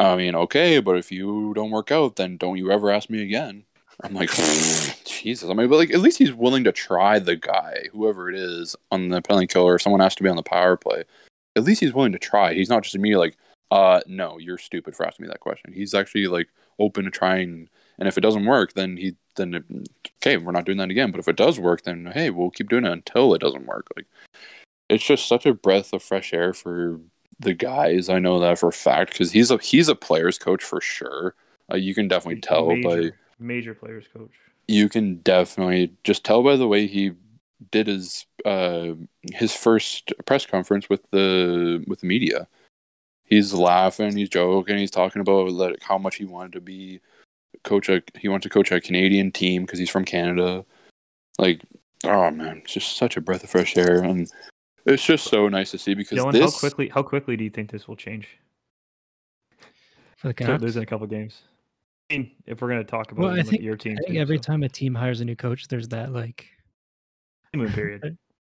"I 0.00 0.16
mean, 0.16 0.34
okay, 0.34 0.80
but 0.80 0.96
if 0.96 1.12
you 1.12 1.52
don't 1.54 1.70
work 1.70 1.90
out, 1.90 2.16
then 2.16 2.36
don't 2.36 2.56
you 2.56 2.70
ever 2.70 2.90
ask 2.90 3.10
me 3.10 3.22
again." 3.22 3.64
I'm 4.02 4.14
like, 4.14 4.30
Jesus. 5.04 5.48
I 5.48 5.54
mean, 5.54 5.68
but 5.68 5.76
like 5.76 5.90
at 5.90 6.00
least 6.00 6.18
he's 6.18 6.32
willing 6.32 6.64
to 6.64 6.72
try 6.72 7.18
the 7.18 7.36
guy, 7.36 7.88
whoever 7.92 8.30
it 8.30 8.36
is, 8.36 8.74
on 8.90 9.08
the 9.08 9.22
penalty 9.22 9.46
kill, 9.46 9.62
or 9.62 9.78
someone 9.78 10.00
has 10.00 10.14
to 10.16 10.22
be 10.22 10.28
on 10.28 10.36
the 10.36 10.42
power 10.42 10.76
play. 10.76 11.04
At 11.56 11.64
least 11.64 11.80
he's 11.80 11.92
willing 11.92 12.12
to 12.12 12.18
try. 12.18 12.54
He's 12.54 12.70
not 12.70 12.82
just 12.82 12.98
me 12.98 13.16
like, 13.16 13.36
"Uh, 13.70 14.00
no, 14.06 14.38
you're 14.38 14.58
stupid 14.58 14.96
for 14.96 15.06
asking 15.06 15.24
me 15.24 15.28
that 15.28 15.40
question." 15.40 15.72
He's 15.72 15.94
actually 15.94 16.26
like 16.28 16.48
open 16.78 17.04
to 17.04 17.10
trying, 17.10 17.68
and 17.98 18.08
if 18.08 18.16
it 18.16 18.22
doesn't 18.22 18.46
work, 18.46 18.72
then 18.74 18.96
he 18.96 19.16
then 19.36 19.84
okay, 20.22 20.36
we're 20.36 20.52
not 20.52 20.64
doing 20.64 20.78
that 20.78 20.90
again. 20.90 21.10
But 21.10 21.20
if 21.20 21.28
it 21.28 21.36
does 21.36 21.58
work, 21.60 21.82
then 21.82 22.06
hey, 22.14 22.30
we'll 22.30 22.50
keep 22.50 22.68
doing 22.68 22.86
it 22.86 22.92
until 22.92 23.34
it 23.34 23.40
doesn't 23.40 23.66
work. 23.66 23.88
Like 23.96 24.06
it's 24.88 25.04
just 25.04 25.28
such 25.28 25.46
a 25.46 25.54
breath 25.54 25.92
of 25.92 26.02
fresh 26.02 26.32
air 26.32 26.52
for 26.52 27.00
the 27.40 27.54
guys. 27.54 28.08
I 28.08 28.18
know 28.18 28.38
that 28.38 28.58
for 28.58 28.68
a 28.68 28.72
fact 28.72 29.12
because 29.12 29.32
he's 29.32 29.50
a 29.50 29.58
he's 29.58 29.88
a 29.88 29.94
players 29.96 30.38
coach 30.38 30.62
for 30.62 30.80
sure. 30.80 31.34
Uh, 31.72 31.76
you 31.76 31.94
can 31.94 32.06
definitely 32.06 32.40
tell 32.40 32.68
by 32.82 32.96
major, 32.96 33.18
major 33.38 33.74
players 33.74 34.04
coach. 34.16 34.30
you 34.68 34.88
can 34.88 35.16
definitely 35.16 35.92
just 36.04 36.24
tell 36.24 36.42
by 36.42 36.56
the 36.56 36.68
way 36.68 36.86
he 36.86 37.12
did 37.72 37.86
his 37.86 38.26
uh 38.44 38.92
his 39.32 39.54
first 39.54 40.12
press 40.26 40.46
conference 40.46 40.88
with 40.88 41.02
the 41.10 41.84
with 41.86 42.00
the 42.00 42.06
media. 42.06 42.46
He's 43.24 43.54
laughing, 43.54 44.16
he's 44.16 44.28
joking, 44.28 44.78
he's 44.78 44.90
talking 44.90 45.20
about 45.20 45.50
like 45.50 45.82
how 45.82 45.98
much 45.98 46.16
he 46.16 46.24
wanted 46.24 46.52
to 46.52 46.60
be 46.60 47.00
coach 47.64 47.88
a 47.88 48.02
he 48.18 48.28
wanted 48.28 48.42
to 48.44 48.48
coach 48.48 48.72
a 48.72 48.80
Canadian 48.80 49.32
team 49.32 49.62
because 49.62 49.78
he's 49.78 49.90
from 49.90 50.04
Canada. 50.04 50.64
Like, 51.38 51.62
oh 52.04 52.30
man, 52.30 52.62
it's 52.64 52.74
just 52.74 52.96
such 52.96 53.16
a 53.16 53.20
breath 53.20 53.44
of 53.44 53.50
fresh 53.50 53.76
air, 53.76 54.02
and 54.02 54.30
it's 54.86 55.04
just 55.04 55.24
so 55.24 55.48
nice 55.48 55.70
to 55.72 55.78
see 55.78 55.94
because 55.94 56.18
Dylan, 56.18 56.32
this 56.32 56.54
how 56.54 56.58
quickly 56.60 56.88
how 56.88 57.02
quickly 57.02 57.36
do 57.36 57.44
you 57.44 57.50
think 57.50 57.70
this 57.70 57.86
will 57.88 57.96
change? 57.96 58.28
for 60.16 60.28
the 60.28 60.34
Could 60.34 60.46
Canucks. 60.48 60.62
lose 60.62 60.76
in 60.76 60.82
a 60.82 60.86
couple 60.86 61.06
games. 61.06 61.40
I 62.10 62.18
mean, 62.18 62.30
if 62.46 62.60
we're 62.60 62.68
going 62.68 62.84
to 62.84 62.90
talk 62.90 63.10
about 63.10 63.22
Well, 63.22 63.34
it, 63.36 63.40
I 63.40 63.42
think- 63.42 63.62
your 63.62 63.76
team, 63.76 63.92
I 63.92 64.02
think 64.02 64.14
too, 64.16 64.20
every 64.20 64.36
so, 64.36 64.42
time 64.42 64.62
a 64.62 64.68
team 64.68 64.94
hires 64.94 65.20
a 65.22 65.24
new 65.24 65.34
coach, 65.36 65.66
there's 65.68 65.88
that 65.88 66.12
like, 66.12 66.46
honeymoon 67.54 67.72
period. 67.72 68.02
Uh, 68.04 68.10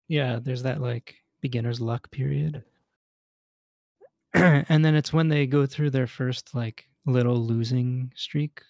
yeah, 0.09 0.39
there's 0.43 0.63
that 0.65 0.81
like 0.81 1.17
beginner's 1.41 1.81
luck 1.81 2.11
period. 2.11 2.65
and 4.35 4.85
then 4.85 4.95
it's 4.97 5.13
when 5.13 5.29
they 5.29 5.47
go 5.47 5.67
through 5.67 5.91
their 5.91 6.07
first 6.09 6.55
like 6.55 6.87
little 7.07 7.37
losing 7.37 8.11
streak 8.17 8.61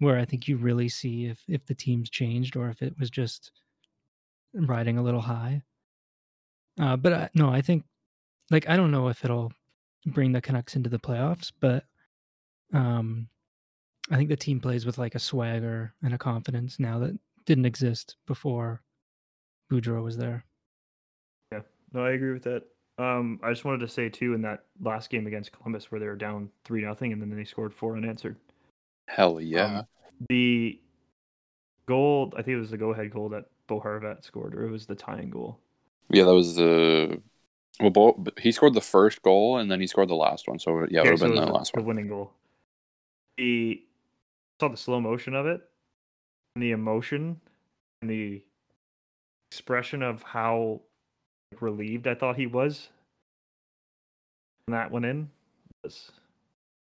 where 0.00 0.18
I 0.18 0.24
think 0.24 0.48
you 0.48 0.56
really 0.56 0.88
see 0.88 1.26
if 1.26 1.42
if 1.46 1.64
the 1.66 1.74
team's 1.74 2.10
changed 2.10 2.56
or 2.56 2.70
if 2.70 2.82
it 2.82 2.98
was 2.98 3.08
just 3.10 3.52
riding 4.54 4.98
a 4.98 5.02
little 5.02 5.20
high. 5.20 5.62
Uh, 6.78 6.96
but 6.96 7.12
I, 7.12 7.30
no, 7.34 7.50
I 7.50 7.60
think 7.60 7.84
like 8.50 8.68
I 8.68 8.76
don't 8.76 8.90
know 8.90 9.08
if 9.08 9.24
it'll 9.24 9.52
bring 10.06 10.32
the 10.32 10.40
Canucks 10.40 10.76
into 10.76 10.90
the 10.90 10.98
playoffs, 10.98 11.52
but 11.60 11.84
um, 12.72 13.28
I 14.10 14.16
think 14.16 14.28
the 14.28 14.36
team 14.36 14.60
plays 14.60 14.86
with 14.86 14.98
like 14.98 15.14
a 15.14 15.20
swagger 15.20 15.94
and 16.02 16.14
a 16.14 16.18
confidence 16.18 16.78
now 16.78 16.98
that 17.00 17.18
didn't 17.44 17.66
exist 17.66 18.16
before 18.26 18.82
Boudreau 19.70 20.02
was 20.02 20.16
there. 20.16 20.44
Yeah, 21.52 21.60
no, 21.92 22.04
I 22.04 22.12
agree 22.12 22.32
with 22.32 22.44
that. 22.44 22.64
Um, 22.98 23.38
I 23.42 23.50
just 23.50 23.64
wanted 23.64 23.80
to 23.80 23.88
say 23.88 24.08
too 24.08 24.34
in 24.34 24.42
that 24.42 24.64
last 24.80 25.10
game 25.10 25.26
against 25.26 25.52
Columbus 25.52 25.90
where 25.90 26.00
they 26.00 26.06
were 26.06 26.16
down 26.16 26.50
three 26.64 26.82
nothing 26.82 27.12
and 27.12 27.22
then 27.22 27.34
they 27.34 27.44
scored 27.44 27.72
four 27.72 27.96
unanswered. 27.96 28.36
hell 29.06 29.40
yeah. 29.40 29.78
Um, 29.78 29.86
the 30.28 30.80
goal, 31.86 32.32
I 32.36 32.42
think 32.42 32.56
it 32.56 32.60
was 32.60 32.70
the 32.70 32.76
go-ahead 32.76 33.12
goal 33.12 33.28
that 33.30 33.44
Bo 33.66 33.80
Horvat 33.80 34.24
scored, 34.24 34.54
or 34.54 34.66
it 34.66 34.70
was 34.70 34.86
the 34.86 34.94
tying 34.94 35.30
goal. 35.30 35.58
Yeah, 36.10 36.24
that 36.24 36.34
was 36.34 36.56
the 36.56 37.20
well, 37.80 37.90
Bo, 37.90 38.24
he 38.40 38.50
scored 38.50 38.74
the 38.74 38.80
first 38.80 39.22
goal 39.22 39.58
and 39.58 39.70
then 39.70 39.80
he 39.80 39.86
scored 39.86 40.08
the 40.08 40.14
last 40.14 40.48
one. 40.48 40.58
So 40.58 40.86
yeah, 40.90 41.00
it 41.00 41.04
would 41.04 41.10
have 41.10 41.18
so 41.20 41.26
been 41.28 41.34
the 41.36 41.46
last 41.46 41.72
the 41.74 41.80
one. 41.80 41.86
winning 41.86 42.08
goal. 42.08 42.32
The 43.36 43.82
saw 44.60 44.68
the 44.68 44.76
slow 44.76 45.00
motion 45.00 45.34
of 45.34 45.46
it, 45.46 45.62
and 46.56 46.62
the 46.62 46.72
emotion, 46.72 47.40
and 48.02 48.10
the 48.10 48.42
expression 49.52 50.02
of 50.02 50.22
how 50.22 50.80
relieved 51.60 52.06
I 52.06 52.14
thought 52.14 52.36
he 52.36 52.46
was 52.46 52.88
when 54.66 54.76
that 54.76 54.90
went 54.90 55.06
in. 55.06 55.30
was 55.84 56.10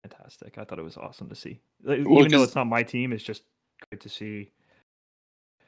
fantastic. 0.02 0.56
I 0.56 0.64
thought 0.64 0.78
it 0.78 0.82
was 0.84 0.96
awesome 0.96 1.28
to 1.28 1.34
see. 1.34 1.60
Like, 1.82 2.00
Well, 2.04 2.20
Even 2.20 2.32
though 2.32 2.42
it's 2.42 2.54
not 2.54 2.66
my 2.66 2.82
team, 2.82 3.12
it's 3.12 3.24
just 3.24 3.42
great 3.90 4.00
to 4.00 4.08
see 4.08 4.50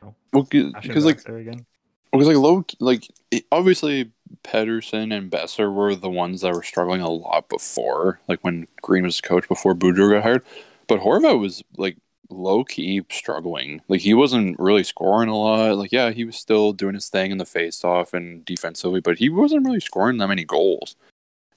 Well, 0.00 0.14
Ashton 0.32 0.72
because 0.82 1.04
like 1.04 1.22
there 1.24 1.38
again. 1.38 1.66
Because 2.12 2.28
like 2.28 2.36
low 2.36 2.64
like 2.80 3.08
obviously 3.52 4.10
Pettersson 4.42 5.16
and 5.16 5.30
Boeser 5.30 5.72
were 5.72 5.94
the 5.94 6.10
ones 6.10 6.40
that 6.40 6.54
were 6.54 6.62
struggling 6.62 7.00
a 7.00 7.10
lot 7.10 7.48
before, 7.48 8.20
like 8.28 8.40
when 8.42 8.66
Green 8.82 9.04
was 9.04 9.20
coach 9.20 9.48
before 9.48 9.74
Boudreau 9.74 10.12
got 10.12 10.22
hired. 10.22 10.44
But 10.86 11.00
Horvat 11.00 11.38
was 11.38 11.62
like 11.76 11.96
low 12.30 12.64
key 12.64 13.02
struggling. 13.10 13.82
Like 13.88 14.00
he 14.00 14.14
wasn't 14.14 14.58
really 14.58 14.84
scoring 14.84 15.28
a 15.28 15.36
lot. 15.36 15.76
Like 15.76 15.92
yeah, 15.92 16.10
he 16.10 16.24
was 16.24 16.36
still 16.36 16.72
doing 16.72 16.94
his 16.94 17.08
thing 17.08 17.30
in 17.30 17.38
the 17.38 17.44
face 17.44 17.84
off 17.84 18.14
and 18.14 18.44
defensively, 18.44 19.00
but 19.00 19.18
he 19.18 19.28
wasn't 19.28 19.66
really 19.66 19.80
scoring 19.80 20.18
that 20.18 20.28
many 20.28 20.44
goals. 20.44 20.96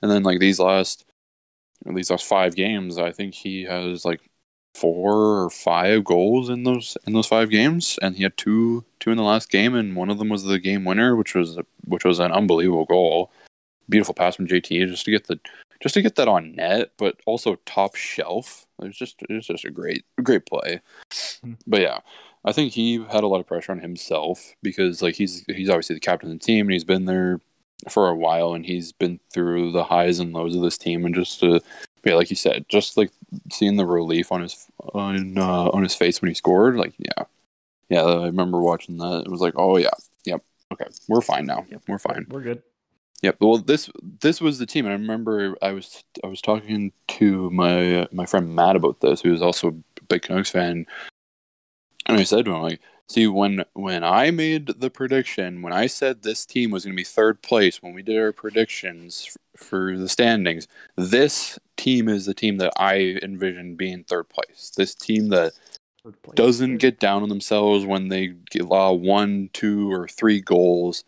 And 0.02 0.12
then 0.12 0.24
like 0.24 0.40
these 0.40 0.60
last 0.60 1.06
these 1.86 2.12
last 2.12 2.26
five 2.26 2.56
games, 2.56 2.98
I 2.98 3.12
think 3.12 3.34
he 3.34 3.64
has 3.64 4.06
like 4.06 4.22
four 4.74 5.44
or 5.44 5.50
five 5.50 6.04
goals 6.04 6.50
in 6.50 6.64
those 6.64 6.98
in 7.06 7.14
those 7.14 7.28
five 7.28 7.50
games, 7.50 8.00
and 8.02 8.16
he 8.16 8.24
had 8.24 8.38
two 8.38 8.84
two 9.00 9.12
in 9.12 9.18
the 9.18 9.24
last 9.24 9.50
game, 9.50 9.76
and 9.76 9.96
one 9.96 10.10
of 10.10 10.18
them 10.18 10.30
was 10.30 10.44
the 10.44 10.60
game 10.60 10.86
winner, 10.86 11.16
which 11.16 11.36
was 11.36 11.60
which 11.86 12.06
was 12.06 12.20
an 12.20 12.32
unbelievable 12.32 12.86
goal. 12.86 13.32
Beautiful 13.90 14.14
pass 14.14 14.36
from 14.36 14.48
JT 14.48 14.88
just 14.88 15.06
to 15.06 15.12
get 15.12 15.28
the 15.28 15.40
just 15.82 15.96
to 15.96 16.02
get 16.02 16.16
that 16.16 16.28
on 16.28 16.56
net, 16.56 16.92
but 16.98 17.20
also 17.26 17.58
top 17.66 17.96
shelf. 17.96 18.66
It 18.82 18.88
was 18.88 18.98
just 18.98 19.22
it 19.24 19.34
was 19.34 19.48
just 19.48 19.66
a 19.66 19.72
great 19.72 20.06
great 20.24 20.46
play. 20.46 20.82
Hmm. 21.44 21.54
But 21.68 21.82
yeah, 21.82 22.00
I 22.46 22.52
think 22.52 22.74
he 22.74 23.04
had 23.12 23.24
a 23.24 23.28
lot 23.28 23.40
of 23.40 23.48
pressure 23.48 23.72
on 23.72 23.80
himself 23.80 24.56
because 24.64 25.02
like 25.02 25.16
he's 25.16 25.44
he's 25.48 25.70
obviously 25.70 25.96
the 25.96 26.00
captain 26.00 26.32
of 26.32 26.40
the 26.40 26.46
team 26.46 26.68
and 26.68 26.74
he's 26.74 26.84
been 26.84 27.06
there 27.06 27.40
for 27.90 28.10
a 28.10 28.16
while 28.16 28.54
and 28.54 28.66
he's 28.66 28.92
been 28.92 29.20
through 29.34 29.72
the 29.72 29.84
highs 29.84 30.20
and 30.20 30.34
lows 30.34 30.56
of 30.56 30.62
this 30.62 30.78
team 30.78 31.06
and 31.06 31.16
just 31.16 31.40
to 31.40 31.60
yeah, 32.04 32.16
like 32.16 32.30
you 32.30 32.36
said, 32.36 32.66
just 32.70 32.98
like 32.98 33.12
seeing 33.52 33.78
the 33.78 33.86
relief 33.86 34.32
on 34.32 34.42
his 34.42 34.68
on 34.94 35.38
uh, 35.38 35.70
on 35.70 35.84
his 35.84 35.96
face 35.96 36.22
when 36.22 36.30
he 36.30 36.36
scored, 36.36 36.76
like 36.76 36.94
yeah, 36.98 37.26
yeah. 37.90 38.02
I 38.02 38.26
remember 38.26 38.62
watching 38.62 38.98
that. 38.98 39.24
It 39.26 39.32
was 39.32 39.42
like, 39.42 39.54
oh 39.56 39.78
yeah, 39.78 39.90
yep, 40.26 40.42
okay, 40.72 40.88
we're 41.08 41.22
fine 41.22 41.46
now. 41.46 41.66
Yep. 41.70 41.82
We're 41.88 42.00
fine. 42.00 42.26
We're 42.30 42.42
good. 42.42 42.64
Yep. 43.22 43.38
Well, 43.40 43.58
this 43.58 43.90
this 44.20 44.42
was 44.42 44.58
the 44.58 44.66
team, 44.66 44.86
and 44.86 44.94
I 44.94 44.98
remember 44.98 45.56
I 45.62 45.72
was 45.74 46.04
I 46.24 46.28
was 46.28 46.42
talking 46.42 46.92
to 47.10 47.50
my 47.52 48.08
my 48.12 48.26
friend 48.26 48.56
Matt 48.56 48.76
about 48.76 49.02
this, 49.02 49.22
who 49.22 49.34
is 49.34 49.42
also 49.42 49.70
a 49.70 50.04
big 50.06 50.24
Canucks 50.24 50.50
fan, 50.50 50.88
and 52.08 52.18
I 52.18 52.24
said 52.24 52.46
to 52.46 52.52
him 52.52 52.62
like, 52.64 52.82
"See, 53.12 53.28
when 53.28 53.66
when 53.74 54.06
I 54.06 54.32
made 54.32 54.68
the 54.68 54.90
prediction, 54.90 55.62
when 55.62 55.74
I 55.74 55.88
said 55.88 56.24
this 56.24 56.46
team 56.46 56.72
was 56.72 56.86
going 56.86 56.96
to 56.96 56.98
be 56.98 57.04
third 57.04 57.42
place, 57.42 57.84
when 57.84 57.94
we 57.94 58.02
did 58.02 58.18
our 58.18 58.32
predictions 58.32 59.28
f- 59.28 59.68
for 59.68 59.98
the 59.98 60.08
standings, 60.08 60.70
this 60.96 61.60
team 61.76 62.08
is 62.08 62.26
the 62.26 62.34
team 62.34 62.56
that 62.60 62.72
I 62.78 63.20
envisioned 63.22 63.76
being 63.76 64.06
third 64.06 64.30
place. 64.30 64.72
This 64.78 64.96
team 64.96 65.28
that 65.28 65.52
doesn't 66.36 66.78
get 66.78 67.02
down 67.02 67.22
on 67.22 67.28
themselves 67.28 67.86
when 67.86 68.08
they 68.08 68.36
allow 68.58 68.94
one, 68.94 69.50
two, 69.52 69.92
or 69.92 70.08
three 70.08 70.40
goals. 70.40 71.04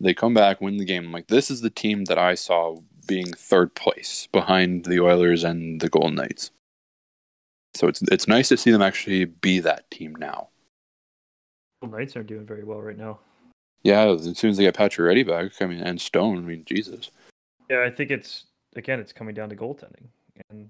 They 0.00 0.12
come 0.12 0.34
back, 0.34 0.60
win 0.60 0.76
the 0.76 0.84
game. 0.84 1.06
I'm 1.06 1.12
like, 1.12 1.28
this 1.28 1.50
is 1.50 1.62
the 1.62 1.70
team 1.70 2.04
that 2.04 2.18
I 2.18 2.34
saw 2.34 2.80
being 3.06 3.32
third 3.32 3.74
place 3.74 4.28
behind 4.32 4.84
the 4.84 5.00
Oilers 5.00 5.44
and 5.44 5.80
the 5.80 5.88
Golden 5.88 6.16
Knights. 6.16 6.50
So 7.74 7.88
it's 7.88 8.02
it's 8.12 8.28
nice 8.28 8.48
to 8.48 8.58
see 8.58 8.70
them 8.70 8.82
actually 8.82 9.24
be 9.24 9.60
that 9.60 9.90
team 9.90 10.14
now. 10.14 10.48
Knights 11.86 12.16
aren't 12.16 12.28
doing 12.28 12.46
very 12.46 12.64
well 12.64 12.80
right 12.80 12.98
now. 12.98 13.18
Yeah, 13.82 14.08
as 14.08 14.36
soon 14.36 14.50
as 14.50 14.56
they 14.56 14.64
get 14.64 14.76
Pacioretty 14.76 15.26
back, 15.26 15.52
I 15.60 15.66
mean, 15.66 15.80
and 15.80 16.00
Stone, 16.00 16.38
I 16.38 16.40
mean, 16.40 16.64
Jesus. 16.66 17.10
Yeah, 17.70 17.84
I 17.84 17.90
think 17.90 18.10
it's 18.10 18.46
again, 18.76 18.98
it's 18.98 19.12
coming 19.12 19.34
down 19.34 19.48
to 19.50 19.56
goaltending, 19.56 20.06
and 20.50 20.68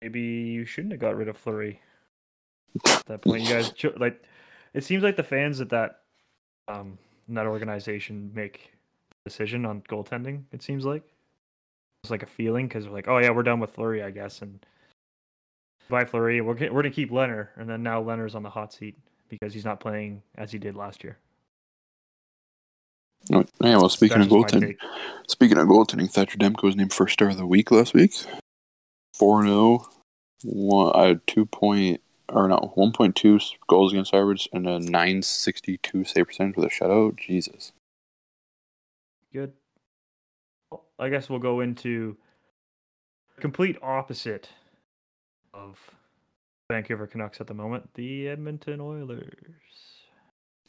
maybe 0.00 0.20
you 0.20 0.64
shouldn't 0.64 0.92
have 0.92 1.00
got 1.00 1.16
rid 1.16 1.28
of 1.28 1.36
Fleury 1.36 1.80
at 2.86 3.06
that 3.06 3.22
point. 3.22 3.44
You 3.44 3.48
guys 3.48 3.72
like, 3.96 4.22
it 4.74 4.84
seems 4.84 5.02
like 5.02 5.16
the 5.16 5.22
fans 5.22 5.60
at 5.60 5.70
that 5.70 6.00
um 6.68 6.98
in 7.28 7.34
that 7.34 7.46
organization 7.46 8.30
make 8.34 8.72
decision 9.24 9.64
on 9.64 9.82
goaltending. 9.82 10.42
It 10.52 10.62
seems 10.62 10.84
like 10.84 11.02
it's 12.04 12.10
like 12.10 12.22
a 12.22 12.26
feeling 12.26 12.68
because 12.68 12.86
we're 12.86 12.94
like, 12.94 13.08
oh 13.08 13.18
yeah, 13.18 13.30
we're 13.30 13.42
done 13.42 13.60
with 13.60 13.70
Fleury, 13.70 14.02
I 14.02 14.10
guess, 14.10 14.42
and 14.42 14.64
by 15.88 16.04
Fleury, 16.04 16.40
we're 16.42 16.54
we're 16.54 16.82
gonna 16.82 16.90
keep 16.90 17.10
Lehner, 17.10 17.48
and 17.56 17.68
then 17.68 17.82
now 17.82 18.02
Lehner's 18.02 18.34
on 18.34 18.42
the 18.42 18.50
hot 18.50 18.72
seat 18.72 18.98
because 19.32 19.54
he's 19.54 19.64
not 19.64 19.80
playing 19.80 20.22
as 20.36 20.52
he 20.52 20.58
did 20.58 20.76
last 20.76 21.02
year. 21.02 21.16
Oh, 23.32 23.46
Yeah, 23.62 23.78
well, 23.78 23.88
speaking 23.88 24.18
That's 24.18 24.30
of 24.30 24.38
goaltending, 24.38 24.76
speaking 25.26 25.56
of 25.56 25.66
goaltending, 25.68 26.10
Thatcher 26.10 26.36
Demko 26.36 26.64
was 26.64 26.76
named 26.76 26.92
first 26.92 27.14
star 27.14 27.30
of 27.30 27.38
the 27.38 27.46
week 27.46 27.70
last 27.70 27.94
week. 27.94 28.12
4 29.14 29.42
0, 29.44 29.86
one, 30.42 30.92
uh, 30.94 31.14
2 31.26 31.46
point, 31.46 32.02
or 32.28 32.46
no, 32.46 32.74
1.2 32.76 33.40
goals 33.68 33.92
against 33.92 34.12
average 34.12 34.50
and 34.52 34.66
a 34.66 34.78
962 34.78 36.04
save 36.04 36.26
percentage 36.26 36.56
with 36.56 36.66
a 36.66 36.68
shutout. 36.68 37.16
Jesus. 37.16 37.72
Good. 39.32 39.54
Well, 40.70 40.84
I 40.98 41.08
guess 41.08 41.30
we'll 41.30 41.38
go 41.38 41.60
into 41.60 42.18
complete 43.40 43.78
opposite 43.82 44.50
of 45.54 45.78
Vancouver 46.72 47.06
Canucks 47.06 47.38
at 47.38 47.46
the 47.46 47.52
moment, 47.54 47.88
the 47.94 48.28
Edmonton 48.28 48.80
Oilers. 48.80 49.28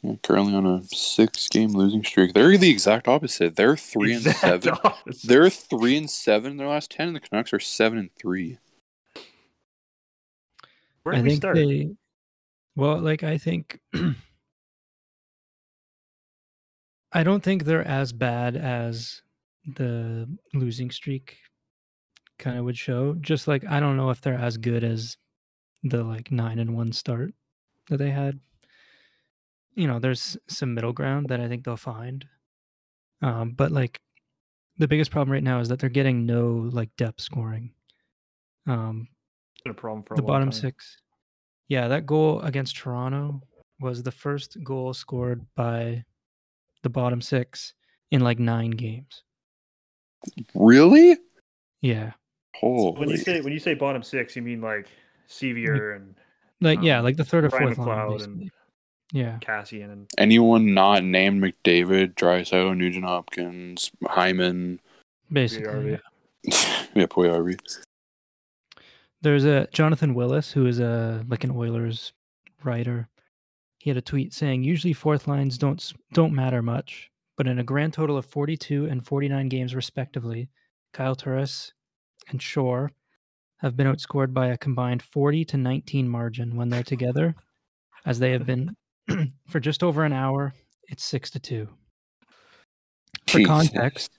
Yeah, 0.02 0.16
currently 0.22 0.54
on 0.54 0.66
a 0.66 0.82
six 0.84 1.48
game 1.48 1.70
losing 1.70 2.04
streak. 2.04 2.34
They're 2.34 2.58
the 2.58 2.68
exact 2.68 3.08
opposite. 3.08 3.56
They're 3.56 3.74
3 3.74 4.12
and 4.12 4.22
7. 4.22 4.74
opposite. 4.84 5.26
They're 5.26 5.48
3 5.48 5.96
and 5.96 6.10
7 6.10 6.50
in 6.50 6.58
their 6.58 6.68
last 6.68 6.90
10, 6.90 7.08
and 7.08 7.16
the 7.16 7.20
Canucks 7.20 7.54
are 7.54 7.58
7 7.58 7.98
and 7.98 8.10
3. 8.16 8.58
Where 11.04 11.14
I 11.14 11.16
did 11.16 11.24
we 11.24 11.30
think 11.30 11.40
start? 11.40 11.56
they. 11.56 11.88
Well, 12.76 12.98
like 12.98 13.22
I 13.22 13.38
think. 13.38 13.80
I 17.12 17.22
don't 17.22 17.42
think 17.42 17.64
they're 17.64 17.86
as 17.86 18.12
bad 18.12 18.56
as 18.56 19.22
the 19.76 20.28
losing 20.52 20.90
streak 20.90 21.38
kind 22.38 22.58
of 22.58 22.66
would 22.66 22.76
show. 22.76 23.14
Just 23.20 23.48
like 23.48 23.64
I 23.66 23.80
don't 23.80 23.96
know 23.96 24.10
if 24.10 24.20
they're 24.20 24.34
as 24.34 24.58
good 24.58 24.84
as 24.84 25.16
the 25.84 26.02
like 26.02 26.32
nine 26.32 26.58
and 26.58 26.74
one 26.74 26.92
start 26.92 27.32
that 27.88 27.98
they 27.98 28.10
had. 28.10 28.40
You 29.74 29.86
know, 29.86 29.98
there's 29.98 30.36
some 30.48 30.74
middle 30.74 30.92
ground 30.92 31.28
that 31.28 31.40
I 31.40 31.48
think 31.48 31.64
they'll 31.64 31.76
find. 31.76 32.24
Um, 33.22 33.52
but 33.52 33.70
like 33.70 34.00
the 34.78 34.88
biggest 34.88 35.10
problem 35.10 35.32
right 35.32 35.42
now 35.42 35.60
is 35.60 35.68
that 35.68 35.78
they're 35.78 35.88
getting 35.88 36.26
no 36.26 36.68
like 36.72 36.94
depth 36.96 37.20
scoring. 37.20 37.70
Um, 38.66 39.08
been 39.62 39.72
a 39.72 39.74
problem 39.74 40.02
for 40.02 40.14
a 40.14 40.16
the 40.16 40.22
bottom 40.22 40.50
time. 40.50 40.60
six. 40.60 40.98
Yeah, 41.68 41.88
that 41.88 42.06
goal 42.06 42.40
against 42.42 42.76
Toronto 42.76 43.40
was 43.80 44.02
the 44.02 44.12
first 44.12 44.56
goal 44.62 44.92
scored 44.94 45.44
by 45.54 46.04
the 46.82 46.90
bottom 46.90 47.20
six 47.20 47.74
in 48.10 48.20
like 48.20 48.38
nine 48.38 48.70
games. 48.70 49.22
Really? 50.54 51.16
Yeah. 51.80 52.12
Holy. 52.54 52.98
When 52.98 53.08
you 53.10 53.16
say 53.16 53.40
when 53.40 53.52
you 53.52 53.58
say 53.58 53.74
bottom 53.74 54.02
six, 54.02 54.36
you 54.36 54.42
mean 54.42 54.60
like 54.60 54.88
Sevier 55.26 55.92
and 55.92 56.14
Like 56.60 56.82
yeah, 56.82 56.98
Um, 56.98 57.04
like 57.04 57.16
the 57.16 57.24
third 57.24 57.44
or 57.44 57.48
Ryan 57.48 57.74
fourth 57.74 57.86
line. 57.86 58.20
And- 58.22 58.50
Yeah. 59.12 59.38
Kassian 59.40 59.92
and 59.92 60.06
Anyone 60.18 60.74
not 60.74 61.04
named 61.04 61.42
McDavid, 61.42 62.14
Draisaitl, 62.14 62.76
Nugent 62.76 63.04
Hopkins, 63.04 63.90
Hyman, 64.06 64.80
Basically. 65.32 65.66
RV. 65.72 66.00
yeah. 66.44 66.86
yeah, 66.94 67.06
Poyarvi. 67.06 67.56
There's 69.22 69.44
a 69.44 69.66
Jonathan 69.72 70.14
Willis 70.14 70.50
who 70.52 70.66
is 70.66 70.80
a 70.80 71.24
like 71.28 71.44
an 71.44 71.50
Oilers 71.50 72.12
writer. 72.62 73.08
He 73.78 73.90
had 73.90 73.96
a 73.96 74.02
tweet 74.02 74.32
saying 74.34 74.64
usually 74.64 74.92
fourth 74.92 75.26
lines 75.28 75.56
don't 75.58 75.92
don't 76.12 76.34
matter 76.34 76.62
much, 76.62 77.10
but 77.36 77.46
in 77.46 77.58
a 77.58 77.64
grand 77.64 77.92
total 77.94 78.16
of 78.16 78.26
42 78.26 78.86
and 78.86 79.04
49 79.04 79.48
games 79.48 79.74
respectively, 79.74 80.48
Kyle 80.92 81.14
Turris 81.14 81.72
and 82.28 82.40
Shore 82.40 82.90
have 83.64 83.76
been 83.76 83.86
outscored 83.86 84.34
by 84.34 84.48
a 84.48 84.58
combined 84.58 85.02
40 85.02 85.44
to 85.46 85.56
19 85.56 86.08
margin 86.08 86.54
when 86.54 86.68
they're 86.68 86.82
together, 86.82 87.34
as 88.04 88.18
they 88.18 88.30
have 88.32 88.44
been 88.44 88.76
for 89.48 89.58
just 89.58 89.82
over 89.82 90.04
an 90.04 90.12
hour. 90.12 90.52
It's 90.88 91.02
six 91.02 91.30
to 91.30 91.40
two. 91.40 91.68
For 93.26 93.38
Jesus. 93.38 93.46
context, 93.46 94.18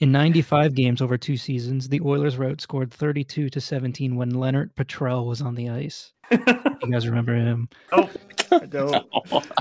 in 0.00 0.10
95 0.10 0.74
games 0.74 1.00
over 1.00 1.16
two 1.16 1.36
seasons, 1.36 1.88
the 1.88 2.00
Oilers 2.00 2.36
were 2.36 2.46
outscored 2.46 2.90
32 2.90 3.50
to 3.50 3.60
17 3.60 4.16
when 4.16 4.32
Lennart 4.32 4.74
Petrell 4.74 5.28
was 5.28 5.40
on 5.40 5.54
the 5.54 5.68
ice. 5.68 6.12
You 6.32 6.90
guys 6.90 7.06
remember 7.06 7.36
him? 7.36 7.68
oh, 7.92 8.10
I 8.50 8.66
don't. 8.66 9.06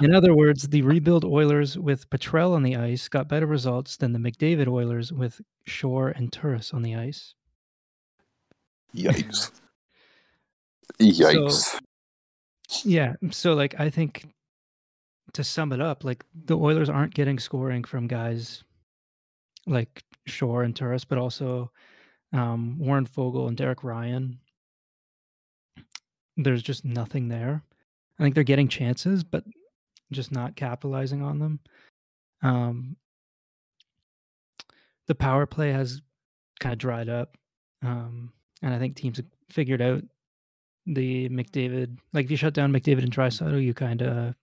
In 0.02 0.16
other 0.16 0.34
words, 0.34 0.68
the 0.68 0.82
rebuild 0.82 1.26
Oilers 1.26 1.78
with 1.78 2.10
Petrell 2.10 2.56
on 2.56 2.64
the 2.64 2.76
ice 2.76 3.08
got 3.08 3.28
better 3.28 3.46
results 3.46 3.98
than 3.98 4.14
the 4.14 4.20
McDavid 4.20 4.68
Oilers 4.68 5.14
with 5.14 5.40
Shore 5.68 6.10
and 6.10 6.34
Turris 6.34 6.74
on 6.74 6.82
the 6.82 6.96
ice. 6.96 7.36
Yikes. 8.96 9.52
Yikes. 11.00 11.80
Yeah, 12.84 13.16
so 13.32 13.54
like 13.54 13.80
I 13.80 13.90
think 13.90 14.28
to 15.34 15.44
sum 15.44 15.72
it 15.72 15.82
up, 15.82 16.04
like 16.04 16.24
the 16.46 16.58
Oilers 16.58 16.90
aren't 16.90 17.14
getting 17.14 17.40
scoring 17.40 17.84
from 17.84 18.08
guys 18.08 18.64
like 19.68 20.04
Shore 20.26 20.64
and 20.64 20.76
Turris, 20.76 21.06
but 21.06 21.18
also 21.18 21.72
um, 22.34 22.78
Warren 22.80 23.06
Foegele 23.06 23.48
and 23.48 23.58
Derek 23.58 23.84
Ryan, 23.84 24.40
there's 26.38 26.64
just 26.64 26.86
nothing 26.86 27.28
there. 27.28 27.64
I 28.20 28.24
think 28.24 28.36
they're 28.36 28.44
getting 28.44 28.68
chances, 28.68 29.24
but 29.24 29.44
just 30.12 30.32
not 30.32 30.56
capitalizing 30.56 31.22
on 31.22 31.40
them. 31.40 31.60
Um, 32.44 32.96
the 35.08 35.16
power 35.16 35.46
play 35.46 35.72
has 35.72 36.02
kind 36.60 36.74
of 36.74 36.80
dried 36.80 37.10
up, 37.10 37.38
um, 37.84 38.32
and 38.62 38.74
I 38.74 38.80
think 38.80 38.96
teams 38.96 39.18
have 39.18 39.26
figured 39.50 39.82
out 39.82 40.04
the 40.86 41.30
McDavid. 41.30 41.98
Like 42.14 42.26
if 42.26 42.32
you 42.32 42.38
shut 42.38 42.54
down 42.54 42.72
McDavid 42.72 43.04
and 43.04 43.12
Draisaitl, 43.12 43.64
you 43.64 43.74
kind 43.74 44.02
of 44.02 44.36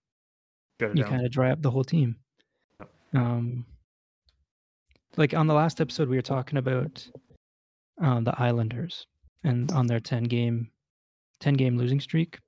you 0.94 1.04
kind 1.04 1.24
of 1.24 1.30
dry 1.32 1.50
up 1.50 1.62
the 1.62 1.70
whole 1.70 1.84
team. 1.84 2.16
Um, 3.14 3.64
like 5.16 5.34
on 5.34 5.46
the 5.46 5.54
last 5.54 5.80
episode, 5.80 6.08
we 6.08 6.16
were 6.16 6.22
talking 6.22 6.58
about 6.58 7.08
um, 8.00 8.22
the 8.24 8.34
Islanders 8.40 9.06
and 9.44 9.70
on 9.72 9.86
their 9.86 10.00
ten 10.00 10.24
game, 10.24 10.70
ten 11.40 11.54
game 11.54 11.76
losing 11.76 12.00
streak, 12.00 12.38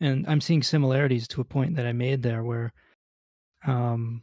and 0.00 0.24
I'm 0.28 0.40
seeing 0.40 0.62
similarities 0.62 1.28
to 1.28 1.40
a 1.40 1.44
point 1.44 1.76
that 1.76 1.86
I 1.86 1.92
made 1.92 2.22
there 2.22 2.44
where, 2.44 2.72
um, 3.66 4.22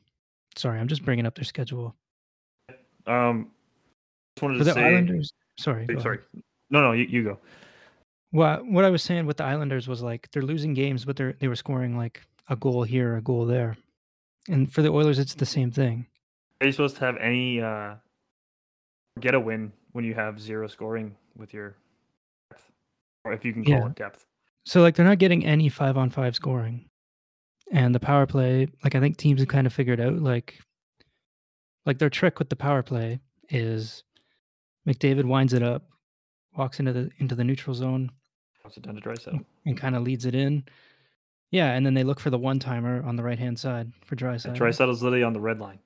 sorry, 0.55 0.79
I'm 0.79 0.87
just 0.87 1.03
bringing 1.05 1.25
up 1.25 1.35
their 1.35 1.43
schedule 1.43 1.95
Um, 3.05 3.51
just 4.35 4.43
wanted 4.43 4.57
to 4.59 4.63
the 4.63 4.73
say. 4.73 4.83
Islanders. 4.83 5.33
Sorry, 5.57 5.87
sorry. 6.01 6.17
ahead. 6.17 6.43
No, 6.69 6.81
no, 6.81 6.91
you, 6.93 7.05
you 7.05 7.23
go. 7.23 7.39
What 8.31 8.65
what 8.65 8.83
I 8.85 8.89
was 8.89 9.03
saying 9.03 9.25
with 9.25 9.37
the 9.37 9.43
Islanders 9.43 9.87
was 9.87 10.01
like 10.01 10.29
they're 10.31 10.41
losing 10.43 10.73
games, 10.73 11.05
but 11.05 11.15
they're 11.15 11.33
they 11.39 11.47
were 11.47 11.55
scoring 11.55 11.97
like 11.97 12.21
a 12.49 12.55
goal 12.55 12.83
here, 12.83 13.15
a 13.17 13.21
goal 13.21 13.45
there, 13.45 13.77
and 14.49 14.71
for 14.71 14.81
the 14.81 14.89
Oilers, 14.89 15.19
it's 15.19 15.35
the 15.35 15.45
same 15.45 15.71
thing. 15.71 16.07
Are 16.61 16.65
you 16.65 16.71
supposed 16.71 16.95
to 16.97 17.05
have 17.05 17.17
any 17.17 17.61
uh, 17.61 17.95
get 19.19 19.35
a 19.35 19.39
win 19.39 19.71
when 19.91 20.03
you 20.03 20.13
have 20.15 20.39
zero 20.41 20.67
scoring 20.67 21.15
with 21.37 21.53
your 21.53 21.75
depth, 22.49 22.71
or 23.23 23.33
if 23.33 23.45
you 23.45 23.53
can 23.53 23.63
call 23.63 23.73
Yeah. 23.73 23.85
it 23.87 23.95
depth? 23.95 24.25
So 24.65 24.81
like 24.81 24.95
they're 24.95 25.05
not 25.05 25.19
getting 25.19 25.45
any 25.45 25.69
five 25.69 25.97
on 25.97 26.09
five 26.09 26.35
scoring. 26.35 26.89
And 27.71 27.93
the 27.93 27.99
power 27.99 28.25
play, 28.25 28.67
like 28.83 28.95
I 28.95 28.99
think 28.99 29.17
teams 29.17 29.41
have 29.41 29.47
kind 29.49 29.67
of 29.67 29.73
figured 29.73 29.99
out 29.99 30.19
like 30.19 30.59
like 31.85 31.97
their 31.99 32.09
trick 32.09 32.39
with 32.39 32.49
the 32.49 32.55
power 32.55 32.81
play 32.81 33.19
is 33.49 34.03
McDavid 34.87 35.25
winds 35.25 35.53
it 35.53 35.63
up, 35.63 35.83
walks 36.57 36.79
into 36.79 36.93
the 36.93 37.09
into 37.19 37.35
the 37.35 37.43
neutral 37.43 37.73
zone 37.75 38.11
Pass 38.63 38.77
it 38.77 38.83
down 38.83 38.95
to 38.95 39.01
Draisaitl. 39.01 39.43
and 39.65 39.77
kind 39.77 39.95
of 39.95 40.03
leads 40.03 40.25
it 40.25 40.35
in. 40.35 40.63
Yeah, 41.51 41.71
and 41.73 41.85
then 41.85 41.93
they 41.93 42.03
look 42.03 42.19
for 42.19 42.29
the 42.29 42.37
one 42.37 42.59
timer 42.59 43.03
on 43.03 43.15
the 43.15 43.23
right 43.23 43.37
hand 43.37 43.59
side 43.59 43.91
for 44.05 44.15
dry 44.15 44.33
And 44.33 44.41
side. 44.41 44.55
Draisaitl's 44.55 45.03
literally 45.03 45.23
on 45.23 45.33
the 45.33 45.39
red 45.39 45.59
line. 45.59 45.79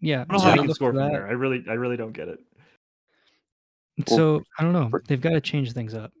Yeah, 0.00 0.20
I 0.22 0.24
don't 0.24 0.32
know 0.32 0.38
so 0.38 0.44
how 0.44 0.50
they 0.50 0.60
he 0.62 0.66
can 0.66 0.74
score 0.74 0.90
from 0.90 0.96
that. 0.98 1.10
there. 1.12 1.26
I 1.26 1.32
really, 1.32 1.64
I 1.68 1.72
really 1.74 1.96
don't 1.96 2.12
get 2.12 2.28
it. 2.28 2.38
So 4.06 4.40
I 4.58 4.62
don't 4.62 4.72
know. 4.72 4.90
They've 5.08 5.20
got 5.20 5.30
to 5.30 5.40
change 5.40 5.72
things 5.72 5.92
up, 5.92 6.12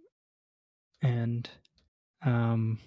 and 1.00 1.48
um, 2.22 2.80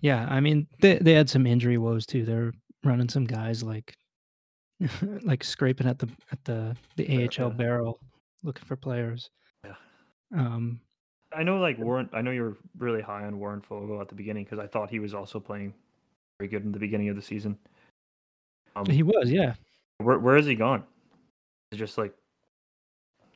yeah. 0.00 0.26
I 0.28 0.40
mean, 0.40 0.66
they 0.80 0.98
they 0.98 1.12
had 1.12 1.30
some 1.30 1.46
injury 1.46 1.78
woes 1.78 2.04
too. 2.04 2.24
They're 2.24 2.52
running 2.82 3.08
some 3.08 3.26
guys 3.26 3.62
like 3.62 3.94
like 5.22 5.44
scraping 5.44 5.86
at 5.86 5.98
the 5.98 6.08
at 6.32 6.44
the 6.44 6.76
the 6.96 7.28
AHL 7.38 7.50
barrel, 7.50 8.00
looking 8.42 8.64
for 8.64 8.76
players. 8.76 9.30
Yeah. 9.64 9.74
Um, 10.34 10.80
I 11.36 11.42
know, 11.42 11.58
like 11.58 11.78
Warren. 11.78 12.08
I 12.12 12.22
know 12.22 12.30
you're 12.30 12.56
really 12.78 13.02
high 13.02 13.24
on 13.24 13.38
Warren 13.38 13.60
Foegele 13.60 14.00
at 14.00 14.08
the 14.08 14.14
beginning 14.14 14.44
because 14.44 14.58
I 14.58 14.66
thought 14.66 14.90
he 14.90 14.98
was 14.98 15.14
also 15.14 15.38
playing 15.38 15.74
very 16.38 16.48
good 16.48 16.64
in 16.64 16.72
the 16.72 16.78
beginning 16.78 17.08
of 17.08 17.16
the 17.16 17.22
season. 17.22 17.56
Um, 18.74 18.86
he 18.86 19.02
was, 19.02 19.30
yeah. 19.30 19.54
where 19.98 20.18
where 20.18 20.36
has 20.36 20.46
he 20.46 20.54
gone? 20.54 20.84
It's 21.70 21.78
just 21.78 21.98
like 21.98 22.14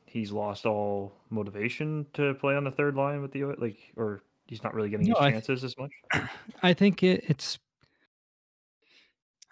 he's 0.06 0.32
lost 0.32 0.64
all 0.64 1.12
motivation 1.30 2.06
to 2.14 2.34
play 2.34 2.56
on 2.56 2.64
the 2.64 2.70
third 2.70 2.94
line 2.94 3.20
with 3.20 3.32
the 3.32 3.44
like, 3.44 3.76
or 3.96 4.22
he's 4.46 4.62
not 4.62 4.74
really 4.74 4.88
getting 4.88 5.06
No, 5.06 5.14
his 5.14 5.20
th- 5.20 5.32
chances 5.34 5.64
as 5.64 5.76
much. 5.76 5.92
I 6.62 6.72
think 6.72 7.02
it, 7.02 7.24
it's 7.28 7.58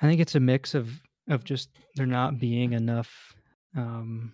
I 0.01 0.07
think 0.09 0.21
it's 0.21 0.35
a 0.35 0.41
mix 0.41 0.75
of 0.75 1.01
of 1.29 1.45
just 1.45 1.71
there 1.97 2.07
not 2.07 2.39
being 2.39 2.73
enough 2.73 3.35
um 3.77 4.33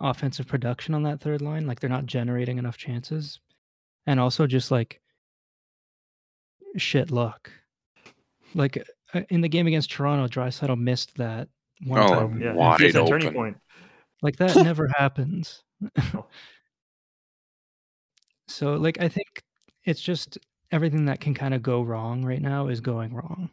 offensive 0.00 0.46
production 0.46 0.94
on 0.94 1.02
that 1.04 1.20
third 1.20 1.40
line, 1.40 1.66
like 1.66 1.80
they're 1.80 1.90
not 1.90 2.06
generating 2.06 2.58
enough 2.58 2.76
chances. 2.76 3.38
And 4.06 4.20
also 4.20 4.46
just 4.46 4.70
like 4.70 5.00
shit 6.76 7.10
luck. 7.10 7.50
Like 8.54 8.86
uh, 9.14 9.22
in 9.30 9.40
the 9.40 9.48
game 9.48 9.66
against 9.66 9.90
Toronto, 9.90 10.26
Draisaitl 10.28 10.78
missed 10.78 11.16
that 11.16 11.48
one 11.86 12.00
Oh, 12.00 12.14
time. 12.14 12.40
Yeah, 12.40 12.54
Wide 12.54 12.80
he 12.80 12.86
has 12.86 13.08
turning 13.08 13.32
point. 13.32 13.56
Like 14.22 14.36
that 14.36 14.56
never 14.64 14.88
happens. 14.96 15.62
So 18.48 18.74
like 18.74 19.00
I 19.00 19.08
think 19.08 19.42
it's 19.84 20.00
just 20.00 20.38
everything 20.70 21.06
that 21.06 21.20
can 21.20 21.34
kind 21.34 21.54
of 21.54 21.62
go 21.62 21.82
wrong 21.82 22.24
right 22.24 22.42
now 22.42 22.68
is 22.68 22.80
going 22.80 23.14
wrong. 23.14 23.50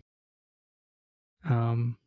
Um 1.49 1.97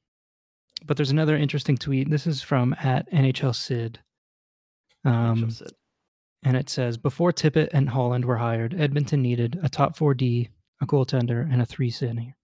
but 0.86 0.96
there's 0.96 1.10
another 1.10 1.36
interesting 1.36 1.76
tweet. 1.78 2.10
This 2.10 2.26
is 2.26 2.42
from 2.42 2.74
at 2.80 3.10
NHL 3.12 3.54
Sid. 3.54 3.98
Um 5.04 5.46
Just 5.46 5.58
said. 5.58 5.72
and 6.44 6.56
it 6.56 6.68
says 6.68 6.96
before 6.96 7.32
Tippett 7.32 7.70
and 7.72 7.88
Holland 7.88 8.24
were 8.24 8.36
hired, 8.36 8.74
Edmonton 8.78 9.22
needed 9.22 9.58
a 9.62 9.68
top 9.68 9.96
4D, 9.96 10.48
a 10.82 10.86
goaltender, 10.86 11.50
and 11.52 11.62
a 11.62 11.66
three 11.66 11.90
center. 11.90 12.34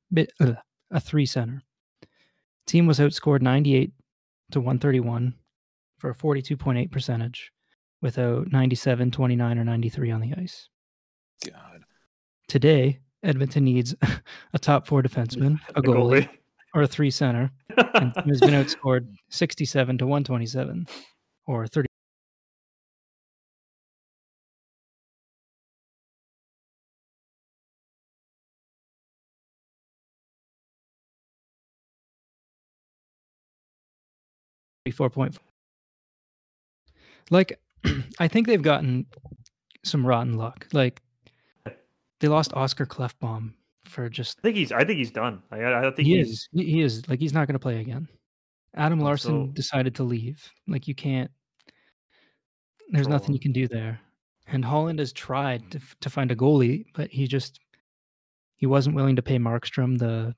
A 0.92 1.00
three 1.00 1.26
center. 1.26 1.62
Team 2.66 2.86
was 2.86 2.98
outscored 2.98 3.42
98 3.42 3.92
to 4.52 4.60
131 4.60 5.34
for 5.98 6.10
a 6.10 6.14
42.8 6.14 6.90
percentage, 6.90 7.52
without 8.00 8.50
97, 8.50 9.10
29, 9.10 9.58
or 9.58 9.64
93 9.64 10.10
on 10.10 10.20
the 10.20 10.32
ice. 10.36 10.68
God. 11.46 11.80
Today, 12.48 12.98
Edmonton 13.22 13.64
needs 13.64 13.94
a 14.54 14.58
top 14.58 14.86
four 14.86 15.02
defenseman, 15.02 15.60
a 15.74 15.82
goalie, 15.82 16.28
or 16.74 16.82
a 16.82 16.86
three 16.86 17.10
center, 17.10 17.50
and 17.94 18.12
has 18.28 18.40
been 18.40 18.54
outscored 18.54 19.06
67 19.30 19.98
to 19.98 20.06
127, 20.06 20.86
or 21.46 21.66
30. 21.66 21.86
Four 34.92 35.08
point. 35.08 35.38
Like, 37.30 37.60
I 38.18 38.26
think 38.26 38.48
they've 38.48 38.60
gotten 38.60 39.06
some 39.84 40.04
rotten 40.04 40.34
luck. 40.36 40.66
Like, 40.72 41.00
they 42.18 42.28
lost 42.28 42.52
Oscar 42.54 42.86
Klefbom 42.86 43.54
for 43.90 44.08
just 44.08 44.38
I 44.38 44.42
think 44.42 44.56
he's. 44.56 44.72
I 44.72 44.84
think 44.84 44.98
he's 44.98 45.10
done. 45.10 45.42
I, 45.50 45.64
I 45.64 45.82
think 45.90 46.06
he 46.06 46.16
he's. 46.16 46.30
is. 46.30 46.48
He, 46.52 46.80
is 46.80 47.08
like 47.08 47.20
he's 47.20 47.32
not 47.32 47.46
going 47.46 47.54
to 47.54 47.58
play 47.58 47.80
again. 47.80 48.08
Adam 48.74 49.00
Larsson 49.00 49.46
so- 49.46 49.52
decided 49.52 49.94
to 49.96 50.04
leave. 50.04 50.50
Like 50.66 50.88
you 50.88 50.94
can't. 50.94 51.30
There's 52.90 53.08
nothing 53.08 53.34
you 53.34 53.40
can 53.40 53.52
do 53.52 53.68
there. 53.68 54.00
And 54.48 54.64
Holland 54.64 54.98
has 54.98 55.12
tried 55.12 55.70
to 55.72 55.80
to 56.00 56.10
find 56.10 56.30
a 56.30 56.36
goalie, 56.36 56.86
but 56.94 57.10
he 57.10 57.26
just 57.26 57.60
he 58.56 58.66
wasn't 58.66 58.96
willing 58.96 59.16
to 59.16 59.22
pay 59.22 59.38
Markstrom 59.38 59.98
the 59.98 60.34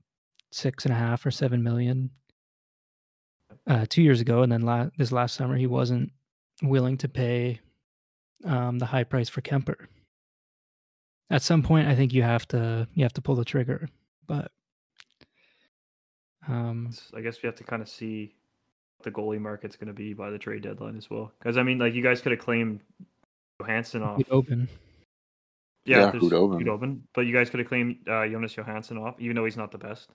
six 0.50 0.84
and 0.84 0.92
a 0.92 0.96
half 0.96 1.24
or 1.24 1.30
seven 1.30 1.62
million 1.62 2.10
uh, 3.66 3.86
two 3.88 4.02
years 4.02 4.20
ago, 4.20 4.42
and 4.42 4.52
then 4.52 4.62
la- 4.62 4.90
this 4.98 5.12
last 5.12 5.34
summer 5.34 5.56
he 5.56 5.66
wasn't 5.66 6.10
willing 6.62 6.98
to 6.98 7.08
pay 7.08 7.60
um, 8.44 8.78
the 8.78 8.86
high 8.86 9.04
price 9.04 9.28
for 9.28 9.40
Kuemper. 9.40 9.86
At 11.30 11.42
some 11.42 11.62
point, 11.62 11.88
I 11.88 11.94
think 11.94 12.12
you 12.12 12.22
have 12.22 12.46
to 12.48 12.86
you 12.94 13.04
have 13.04 13.14
to 13.14 13.22
pull 13.22 13.36
the 13.36 13.44
trigger, 13.44 13.88
but 14.26 14.50
um, 16.46 16.90
I 17.14 17.20
guess 17.20 17.42
we 17.42 17.46
have 17.46 17.56
to 17.56 17.64
kind 17.64 17.82
of 17.82 17.88
see 17.88 18.34
what 18.98 19.04
the 19.04 19.10
goalie 19.10 19.40
market's 19.40 19.76
going 19.76 19.88
to 19.88 19.94
be 19.94 20.12
by 20.12 20.30
the 20.30 20.38
trade 20.38 20.62
deadline 20.62 20.96
as 20.96 21.08
well. 21.08 21.32
Because 21.38 21.56
I 21.56 21.62
mean, 21.62 21.78
like 21.78 21.94
you 21.94 22.02
guys 22.02 22.20
could 22.20 22.32
have 22.32 22.40
claimed 22.40 22.80
Johansson 23.60 24.02
off. 24.02 24.18
He'd 24.18 24.30
open. 24.30 24.68
Yeah, 25.84 26.10
there's 26.10 26.22
Khudobin. 26.22 26.62
Khudobin, 26.62 27.00
but 27.14 27.22
you 27.22 27.34
guys 27.34 27.50
could 27.50 27.60
have 27.60 27.68
claimed 27.68 27.96
uh, 28.08 28.26
Jonas 28.28 28.54
Johansson 28.54 28.98
off, 28.98 29.16
even 29.18 29.34
though 29.34 29.44
he's 29.44 29.56
not 29.56 29.72
the 29.72 29.78
best. 29.78 30.10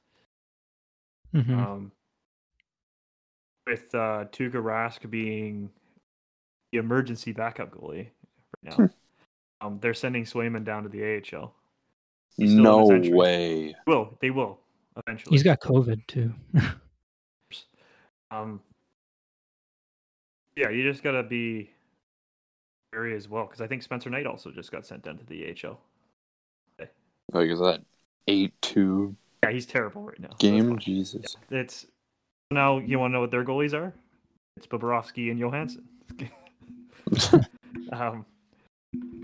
Mhm. 1.36 1.58
Um, 1.58 1.92
with 3.66 3.94
uh, 3.94 4.26
Tuukka 4.32 4.54
Rask 4.54 5.10
being 5.10 5.70
the 6.72 6.78
emergency 6.78 7.34
backup 7.34 7.72
goalie 7.72 8.08
right 8.64 8.80
now, 8.80 8.90
um, 9.62 9.80
they're 9.82 9.94
sending 9.94 10.24
Swayman 10.24 10.64
down 10.64 10.84
to 10.84 10.90
the 10.90 11.04
AHL. 11.04 11.54
Still 12.34 12.48
No 12.48 12.86
way. 13.16 13.76
Will 13.86 14.18
they 14.22 14.30
will 14.30 14.60
eventually? 14.96 15.34
He's 15.34 15.44
got 15.44 15.60
COVID 15.60 16.06
too. 16.08 16.34
Um, 18.30 18.60
yeah, 20.58 20.70
you 20.70 20.84
just 20.84 21.02
gotta 21.02 21.24
be 21.24 21.70
wary 22.92 23.16
as 23.16 23.30
well 23.30 23.46
because 23.46 23.62
I 23.62 23.68
think 23.68 23.84
Spencer 23.84 24.10
Knight 24.10 24.26
also 24.28 24.52
just 24.52 24.72
got 24.72 24.86
sent 24.86 25.04
down 25.04 25.18
to 25.18 25.26
the 25.26 25.46
AHL. 25.46 25.80
Like, 27.34 27.50
is 27.50 27.60
that 27.60 27.82
8 28.28 28.54
2 28.62 29.16
Yeah, 29.44 29.52
he's 29.52 29.66
terrible 29.66 30.02
right 30.02 30.20
now. 30.20 30.30
game? 30.40 30.70
fine. 30.70 30.80
Jesus. 30.80 31.36
It's 31.50 31.86
now 32.52 32.80
you 32.80 33.00
want 33.00 33.12
to 33.12 33.14
know 33.14 33.22
what 33.22 33.32
their 33.32 33.44
goalies 33.46 33.74
are? 33.74 33.94
it's 34.56 34.66
Bobrovsky 34.66 35.30
and 35.30 35.40
Johansson. 35.40 35.88
um, 37.92 38.26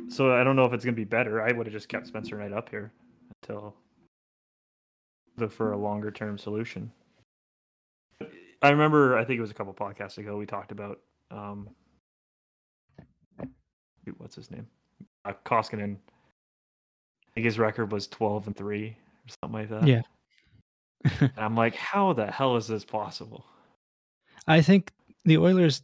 so 0.10 0.34
I 0.34 0.43
don't 0.43 0.56
know 0.56 0.65
if 0.65 0.73
it's 0.73 0.86
gonna 0.86 0.95
be 0.95 1.04
better. 1.04 1.41
I 1.41 1.52
would 1.52 1.65
have 1.67 1.73
just 1.73 1.89
kept 1.89 2.08
Spencer 2.08 2.38
Knight 2.38 2.54
up 2.54 2.69
here 2.69 2.91
until 3.41 3.76
look 5.38 5.52
for 5.52 5.71
a 5.71 5.78
longer 5.78 6.12
term 6.12 6.38
solution. 6.38 6.91
I 8.62 8.69
remember, 8.69 9.17
I 9.17 9.26
think 9.26 9.38
it 9.38 9.41
was 9.41 9.52
a 9.52 9.54
couple 9.54 9.73
podcasts 9.73 10.17
ago, 10.17 10.38
we 10.38 10.45
talked 10.45 10.71
about 10.71 11.02
um, 11.32 11.69
what's 14.17 14.36
his 14.36 14.49
name, 14.52 14.67
uh, 15.26 15.34
Koskinen. 15.45 15.95
I 15.95 17.32
think 17.34 17.45
his 17.45 17.60
record 17.60 17.91
was 17.91 18.08
twelve 18.08 18.47
and 18.47 18.56
three 18.56 18.95
or 19.26 19.34
something 19.41 19.60
like 19.60 19.69
that. 19.69 19.88
Yeah. 19.88 20.02
and 21.19 21.32
I'm 21.38 21.56
like, 21.56 21.76
how 21.76 22.13
the 22.13 22.28
hell 22.28 22.56
is 22.56 22.67
this 22.67 22.86
possible? 22.86 23.45
I 24.47 24.62
think 24.62 24.91
the 25.26 25.38
Oilers. 25.38 25.82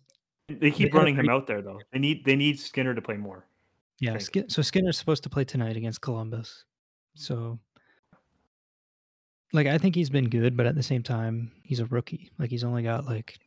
They 0.48 0.72
keep 0.72 0.94
running 0.94 1.16
him 1.16 1.30
out 1.30 1.48
there 1.48 1.62
though. 1.62 1.80
They 1.92 2.00
need 2.00 2.26
they 2.26 2.36
need 2.36 2.60
Skinner 2.60 2.94
to 2.94 3.02
play 3.02 3.18
more. 3.18 3.46
Yeah. 4.02 4.18
Skin, 4.18 4.50
so 4.50 4.62
Skinner's 4.62 4.98
supposed 4.98 5.24
to 5.24 5.30
play 5.30 5.44
tonight 5.44 5.76
against 5.78 6.02
Columbus. 6.02 6.64
Mm. 7.18 7.22
So, 7.22 7.60
like, 9.52 9.68
I 9.68 9.78
think 9.78 9.96
he's 9.96 10.10
been 10.10 10.30
good, 10.30 10.56
but 10.56 10.66
at 10.66 10.76
the 10.76 10.84
same 10.84 11.04
time, 11.04 11.52
he's 11.64 11.80
a 11.80 11.86
rookie. 11.86 12.32
Like, 12.38 12.50
he's 12.50 12.64
only 12.64 12.84
got 12.84 13.06
like 13.06 13.38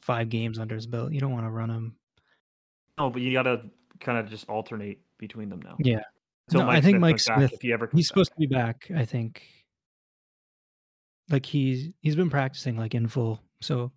five 0.00 0.28
games 0.28 0.58
under 0.58 0.74
his 0.74 0.86
belt. 0.86 1.12
You 1.12 1.20
don't 1.20 1.32
want 1.32 1.46
to 1.46 1.50
run 1.50 1.70
him. 1.70 1.96
No, 2.98 3.10
but 3.10 3.22
you 3.22 3.32
gotta 3.32 3.62
kind 4.00 4.18
of 4.18 4.28
just 4.28 4.48
alternate 4.48 4.98
between 5.18 5.48
them 5.48 5.60
now. 5.62 5.76
Yeah, 5.78 6.02
Till 6.50 6.62
No, 6.62 6.68
I 6.68 6.80
think 6.80 6.94
Smith 6.96 7.00
Mike 7.00 7.20
Smith- 7.20 7.52
if 7.52 7.60
he 7.62 7.72
ever 7.72 7.88
he's 7.92 8.06
back. 8.06 8.08
supposed 8.08 8.30
to 8.32 8.38
be 8.38 8.46
back. 8.46 8.90
I 8.94 9.04
think. 9.04 9.42
Like 11.30 11.46
he's 11.46 11.88
he's 12.00 12.16
been 12.16 12.28
practicing 12.30 12.76
like 12.76 12.94
in 12.94 13.08
full, 13.08 13.40
so 13.60 13.90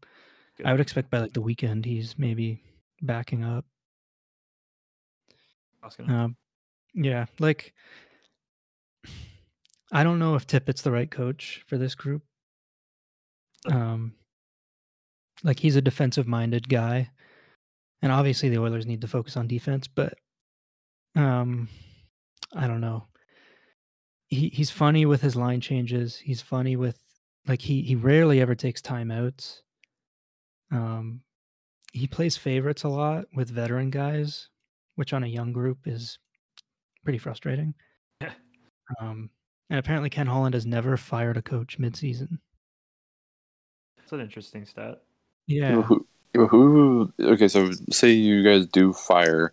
Good. 0.55 0.65
I 0.65 0.71
would 0.71 0.79
expect 0.79 1.12
by 1.12 1.19
like 1.19 1.33
the 1.33 1.41
weekend 1.41 1.83
he's 1.86 2.17
maybe 2.17 2.63
backing 3.01 3.43
up. 3.43 3.65
Um, 6.09 6.35
yeah, 6.93 7.25
like 7.39 7.73
I 9.91 10.03
don't 10.03 10.19
know 10.19 10.35
if 10.35 10.47
Tippett's 10.47 10.81
the 10.81 10.91
right 10.91 11.09
coach 11.09 11.63
for 11.67 11.77
this 11.77 11.95
group. 11.95 12.23
Um, 13.71 14.13
like 15.43 15.59
he's 15.59 15.75
a 15.75 15.81
defensive-minded 15.81 16.67
guy, 16.67 17.09
and 18.01 18.11
obviously 18.11 18.49
the 18.49 18.61
Oilers 18.61 18.85
need 18.85 19.01
to 19.01 19.07
focus 19.07 19.37
on 19.37 19.47
defense. 19.47 19.87
But 19.87 20.15
um, 21.15 21.69
I 22.55 22.67
don't 22.67 22.81
know. 22.81 23.05
He 24.27 24.49
he's 24.49 24.71
funny 24.71 25.05
with 25.05 25.21
his 25.21 25.35
line 25.35 25.61
changes. 25.61 26.17
He's 26.17 26.41
funny 26.41 26.75
with 26.75 26.97
like 27.47 27.61
he 27.61 27.81
he 27.81 27.95
rarely 27.95 28.41
ever 28.41 28.55
takes 28.55 28.81
timeouts. 28.81 29.61
Um, 30.71 31.21
he 31.93 32.07
plays 32.07 32.35
favorites 32.35 32.83
a 32.83 32.89
lot 32.89 33.25
with 33.33 33.49
veteran 33.49 33.89
guys, 33.89 34.49
which 34.97 35.13
on 35.13 35.23
a 35.23 35.27
young 35.27 35.53
group 35.53 35.77
is 35.86 36.19
pretty 37.03 37.19
frustrating. 37.19 37.73
Um, 39.01 39.29
and 39.69 39.79
apparently 39.79 40.10
Ken 40.10 40.27
Holland 40.27 40.53
has 40.53 40.65
never 40.65 40.95
fired 40.95 41.36
a 41.36 41.41
coach 41.41 41.77
midseason. 41.77 42.38
That's 43.97 44.12
an 44.13 44.21
interesting 44.21 44.65
stat. 44.65 45.01
Yeah. 45.45 45.81
Who, 45.81 46.05
who? 46.33 47.13
Okay, 47.19 47.47
so 47.47 47.71
say 47.91 48.12
you 48.12 48.43
guys 48.43 48.65
do 48.65 48.93
fire 48.93 49.51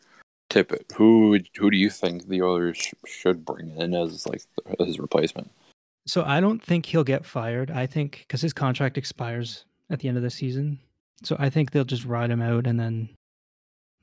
Tippett. 0.51 0.93
Who 0.93 1.41
who 1.57 1.71
do 1.71 1.77
you 1.77 1.91
think 1.91 2.29
the 2.29 2.43
Oilers 2.43 2.77
sh- 2.77 2.93
should 3.07 3.45
bring 3.45 3.77
in 3.77 3.95
as 3.95 4.27
like 4.27 4.43
his 4.79 5.01
replacement? 5.01 5.51
So 6.07 6.23
I 6.23 6.41
don't 6.41 6.63
think 6.63 6.87
he'll 6.87 7.05
get 7.05 7.27
fired. 7.27 7.71
I 7.71 7.87
think 7.87 8.19
because 8.21 8.41
his 8.41 8.53
contract 8.53 8.97
expires 8.97 9.65
at 9.91 9.99
the 9.99 10.09
end 10.09 10.17
of 10.17 10.23
the 10.23 10.31
season. 10.31 10.79
So 11.23 11.37
I 11.39 11.51
think 11.51 11.71
they'll 11.71 11.85
just 11.85 12.05
ride 12.05 12.31
him 12.31 12.43
out 12.43 12.67
and 12.67 12.79
then 12.79 13.09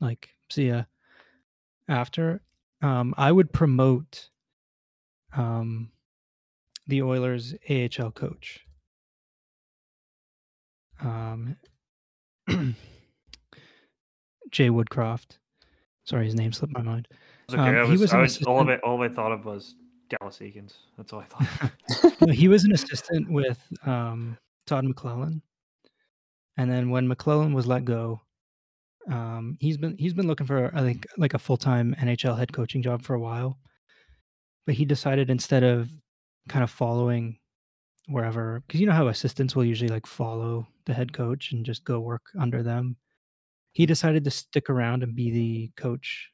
like 0.01 0.29
see 0.49 0.67
ya 0.67 0.83
after. 1.91 2.41
Um, 2.81 3.13
I 3.17 3.31
would 3.31 3.53
promote 3.53 4.29
um, 5.35 5.91
the 6.87 7.03
Oilers 7.03 7.53
AHL 7.69 8.11
coach. 8.11 8.65
Um, 11.01 11.57
Jay 14.51 14.69
Woodcroft. 14.69 15.37
Sorry, 16.05 16.25
his 16.25 16.35
name 16.35 16.51
slipped 16.51 16.73
my 16.73 16.81
mind. 16.81 17.07
Okay. 17.51 17.61
Um, 17.61 17.67
I 17.67 17.85
he 17.85 17.91
was, 17.91 18.01
was 18.01 18.13
I 18.13 18.21
was 18.21 18.41
all 18.43 18.61
of 18.61 18.69
it. 18.69 18.81
All 18.81 19.01
I 19.03 19.09
thought 19.09 19.31
of 19.31 19.45
was 19.45 19.75
Dallas 20.09 20.39
Eakins. 20.39 20.73
That's 20.97 21.13
all 21.13 21.19
I 21.19 21.25
thought. 21.25 21.71
No, 22.21 22.33
he 22.33 22.47
was 22.47 22.65
an 22.65 22.71
assistant 22.71 23.31
with 23.31 23.59
um, 23.83 24.37
Todd 24.67 24.85
McLellan, 24.85 25.41
and 26.55 26.71
then 26.71 26.91
when 26.91 27.07
McLellan 27.09 27.55
was 27.55 27.65
let 27.65 27.83
go, 27.83 28.21
um, 29.09 29.57
he's 29.59 29.77
been 29.77 29.97
he's 29.97 30.13
been 30.13 30.27
looking 30.27 30.47
for 30.47 30.71
I 30.75 30.81
think 30.81 31.07
like 31.17 31.33
a 31.33 31.39
full 31.39 31.57
time 31.57 31.95
NHL 31.99 32.37
head 32.37 32.53
coaching 32.53 32.81
job 32.81 33.01
for 33.01 33.13
a 33.15 33.19
while, 33.19 33.57
but 34.65 34.75
he 34.75 34.85
decided 34.85 35.29
instead 35.29 35.63
of 35.63 35.89
kind 36.47 36.63
of 36.63 36.69
following 36.69 37.37
wherever 38.07 38.61
because 38.67 38.79
you 38.79 38.87
know 38.87 38.93
how 38.93 39.07
assistants 39.07 39.55
will 39.55 39.65
usually 39.65 39.89
like 39.89 40.05
follow 40.05 40.67
the 40.85 40.93
head 40.93 41.13
coach 41.13 41.51
and 41.51 41.65
just 41.65 41.83
go 41.83 41.99
work 41.99 42.23
under 42.39 42.61
them. 42.63 42.95
He 43.73 43.85
decided 43.85 44.23
to 44.25 44.31
stick 44.31 44.69
around 44.69 45.01
and 45.03 45.15
be 45.15 45.31
the 45.31 45.71
coach 45.81 46.29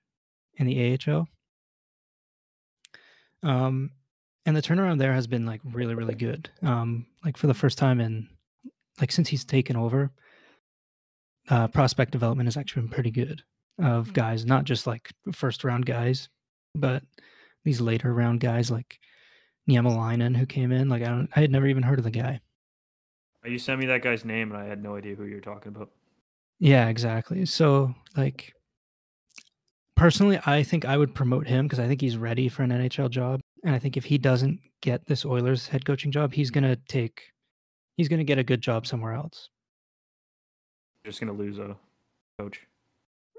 in 0.56 0.66
the 0.66 0.98
AHL. 1.08 1.28
Um, 3.44 3.92
and 4.48 4.56
the 4.56 4.62
turnaround 4.62 4.98
there 4.98 5.14
has 5.14 5.28
been 5.28 5.46
like 5.46 5.62
really 5.64 5.94
really 5.94 6.16
good 6.16 6.50
um 6.64 7.06
like 7.24 7.38
for 7.38 7.48
the 7.48 7.54
first 7.54 7.78
time 7.78 8.00
in 8.00 8.28
like 9.00 9.12
since 9.12 9.28
he's 9.30 9.46
taken 9.46 9.76
over 9.76 10.12
uh 11.50 11.68
prospect 11.68 12.12
development 12.12 12.48
has 12.48 12.58
actually 12.58 12.82
been 12.84 12.92
pretty 12.92 13.12
good 13.12 13.42
of 13.80 14.12
guys 14.14 14.46
not 14.46 14.64
just 14.64 14.88
like 14.88 15.12
first 15.32 15.64
round 15.64 15.86
guys 15.86 16.30
but 16.76 17.04
these 17.64 17.82
later 17.82 18.14
round 18.14 18.40
guys 18.40 18.72
like 18.72 19.00
Niemelainen 19.70 20.36
who 20.36 20.46
came 20.46 20.72
in 20.72 20.90
like 20.90 21.04
I 21.04 21.08
don't 21.08 21.30
I 21.36 21.42
had 21.42 21.52
never 21.52 21.68
even 21.68 21.84
heard 21.84 22.00
of 22.00 22.06
the 22.06 22.12
guy. 22.12 22.40
You 23.46 23.60
sent 23.60 23.80
me 23.80 23.86
that 23.86 24.02
guy's 24.02 24.26
name, 24.26 24.52
and 24.52 24.60
I 24.62 24.66
had 24.66 24.84
no 24.84 24.98
idea 24.98 25.16
who 25.16 25.26
you 25.26 25.36
were 25.36 25.42
talking 25.42 25.70
about. 25.74 25.92
yeah 26.60 26.88
exactly. 26.88 27.46
So 27.46 27.94
like 28.16 28.54
personally 29.96 30.40
I 30.46 30.64
think 30.64 30.86
I 30.86 30.98
would 30.98 31.14
promote 31.14 31.48
him 31.48 31.66
because 31.66 31.80
I 31.80 31.88
think 31.88 32.02
he's 32.02 32.18
ready 32.18 32.50
for 32.50 32.64
an 32.64 32.72
NHL 32.72 33.10
job. 33.10 33.42
And 33.64 33.76
I 33.76 33.80
think 33.80 33.98
if 33.98 34.06
he 34.06 34.18
doesn't 34.18 34.60
get 34.82 35.06
this 35.06 35.26
Oilers 35.26 35.68
head 35.68 35.86
coaching 35.86 36.12
job 36.12 36.34
he's 36.34 36.52
going 36.52 36.64
to 36.64 36.76
take 36.88 37.22
he's 37.98 38.08
going 38.08 38.20
to 38.20 38.24
get 38.24 38.38
a 38.38 38.44
good 38.44 38.62
job 38.62 38.86
somewhere 38.86 39.14
else 39.14 39.50
You're 41.08 41.12
just 41.14 41.22
gonna 41.22 41.32
lose 41.32 41.58
a 41.58 41.74
coach. 42.38 42.68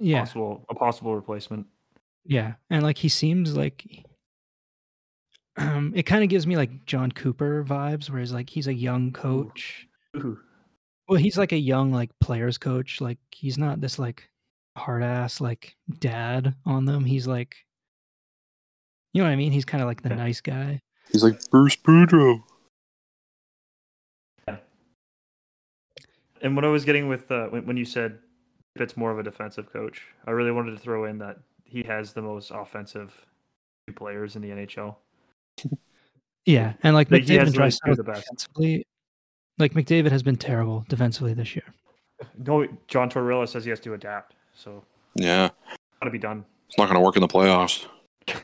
yeah 0.01 0.21
Possible 0.21 0.65
a 0.71 0.75
possible 0.75 1.15
replacement. 1.15 1.67
Yeah, 2.25 2.55
and 2.71 2.83
like 2.83 2.97
he 2.97 3.11
seems 3.11 3.55
like 3.59 4.07
um 5.59 5.93
it 5.95 6.05
kind 6.05 6.23
of 6.25 6.31
gives 6.31 6.47
me 6.47 6.57
like 6.57 6.87
Jon 6.87 7.13
Cooper 7.13 7.63
vibes 7.69 8.09
where 8.09 8.21
he's 8.21 8.33
like 8.33 8.49
he's 8.49 8.69
a 8.69 8.73
young 8.73 9.13
coach. 9.13 9.87
Ooh. 10.17 10.39
Well, 11.11 11.19
he's 11.19 11.37
like 11.37 11.53
a 11.53 11.59
young 11.59 11.93
like 11.93 12.09
players 12.23 12.57
coach. 12.57 13.03
Like 13.03 13.19
he's 13.33 13.59
not 13.59 13.83
this 13.83 13.99
like 13.99 14.31
hard 14.75 15.03
ass 15.03 15.39
like 15.39 15.77
dad 15.99 16.55
on 16.65 16.87
them. 16.87 17.05
He's 17.05 17.27
like 17.27 17.55
you 19.13 19.21
know 19.23 19.29
what 19.29 19.33
I 19.35 19.37
mean? 19.37 19.53
He's 19.53 19.67
kind 19.67 19.83
of 19.83 19.89
like 19.89 20.01
the 20.01 20.09
Yeah. 20.09 20.15
nice 20.15 20.41
guy. 20.41 20.81
He's 21.13 21.23
like 21.23 21.39
Bruce 21.51 21.77
Boudreau. 21.77 22.43
And 26.43 26.55
what 26.57 26.65
I 26.65 26.69
was 26.69 26.85
getting 26.85 27.09
with 27.09 27.31
uh, 27.31 27.47
when, 27.47 27.67
when 27.67 27.77
you 27.77 27.85
said 27.85 28.19
it's 28.77 28.97
more 28.97 29.11
of 29.11 29.19
a 29.19 29.23
defensive 29.23 29.73
coach, 29.73 30.03
I 30.27 30.31
really 30.33 30.53
wanted 30.53 30.71
to 30.73 30.79
throw 30.79 31.05
in 31.05 31.19
that 31.19 31.39
he 31.65 31.83
has 31.85 32.13
the 32.13 32.23
most 32.23 32.51
offensive 32.55 33.15
players 33.97 34.37
in 34.37 34.43
the 34.43 34.49
NHL. 34.51 34.97
Yeah, 36.47 36.73
and 36.83 36.95
like 36.95 37.11
Like, 37.11 37.25
McDavid 37.25 37.57
has 37.59 37.79
and 37.85 37.91
those 37.91 37.97
the 37.99 38.05
best. 38.05 38.23
defensively 38.23 38.87
like 39.59 39.75
McDavid 39.75 40.11
has 40.11 40.23
been 40.23 40.37
terrible 40.37 40.87
defensively 40.89 41.35
this 41.35 41.55
year. 41.55 41.65
No, 42.39 42.67
John 42.87 43.11
Tortorella 43.11 43.47
says 43.47 43.65
he 43.65 43.71
has 43.71 43.81
to 43.81 43.93
adapt, 43.93 44.35
so 44.55 44.83
Yeah, 45.15 45.51
gotta 46.01 46.11
be 46.11 46.19
done. 46.19 46.45
it's 46.69 46.79
not 46.79 46.87
going 46.87 46.95
to 46.97 47.01
work 47.05 47.17
in 47.17 47.21
the 47.21 47.29
playoffs. 47.29 47.85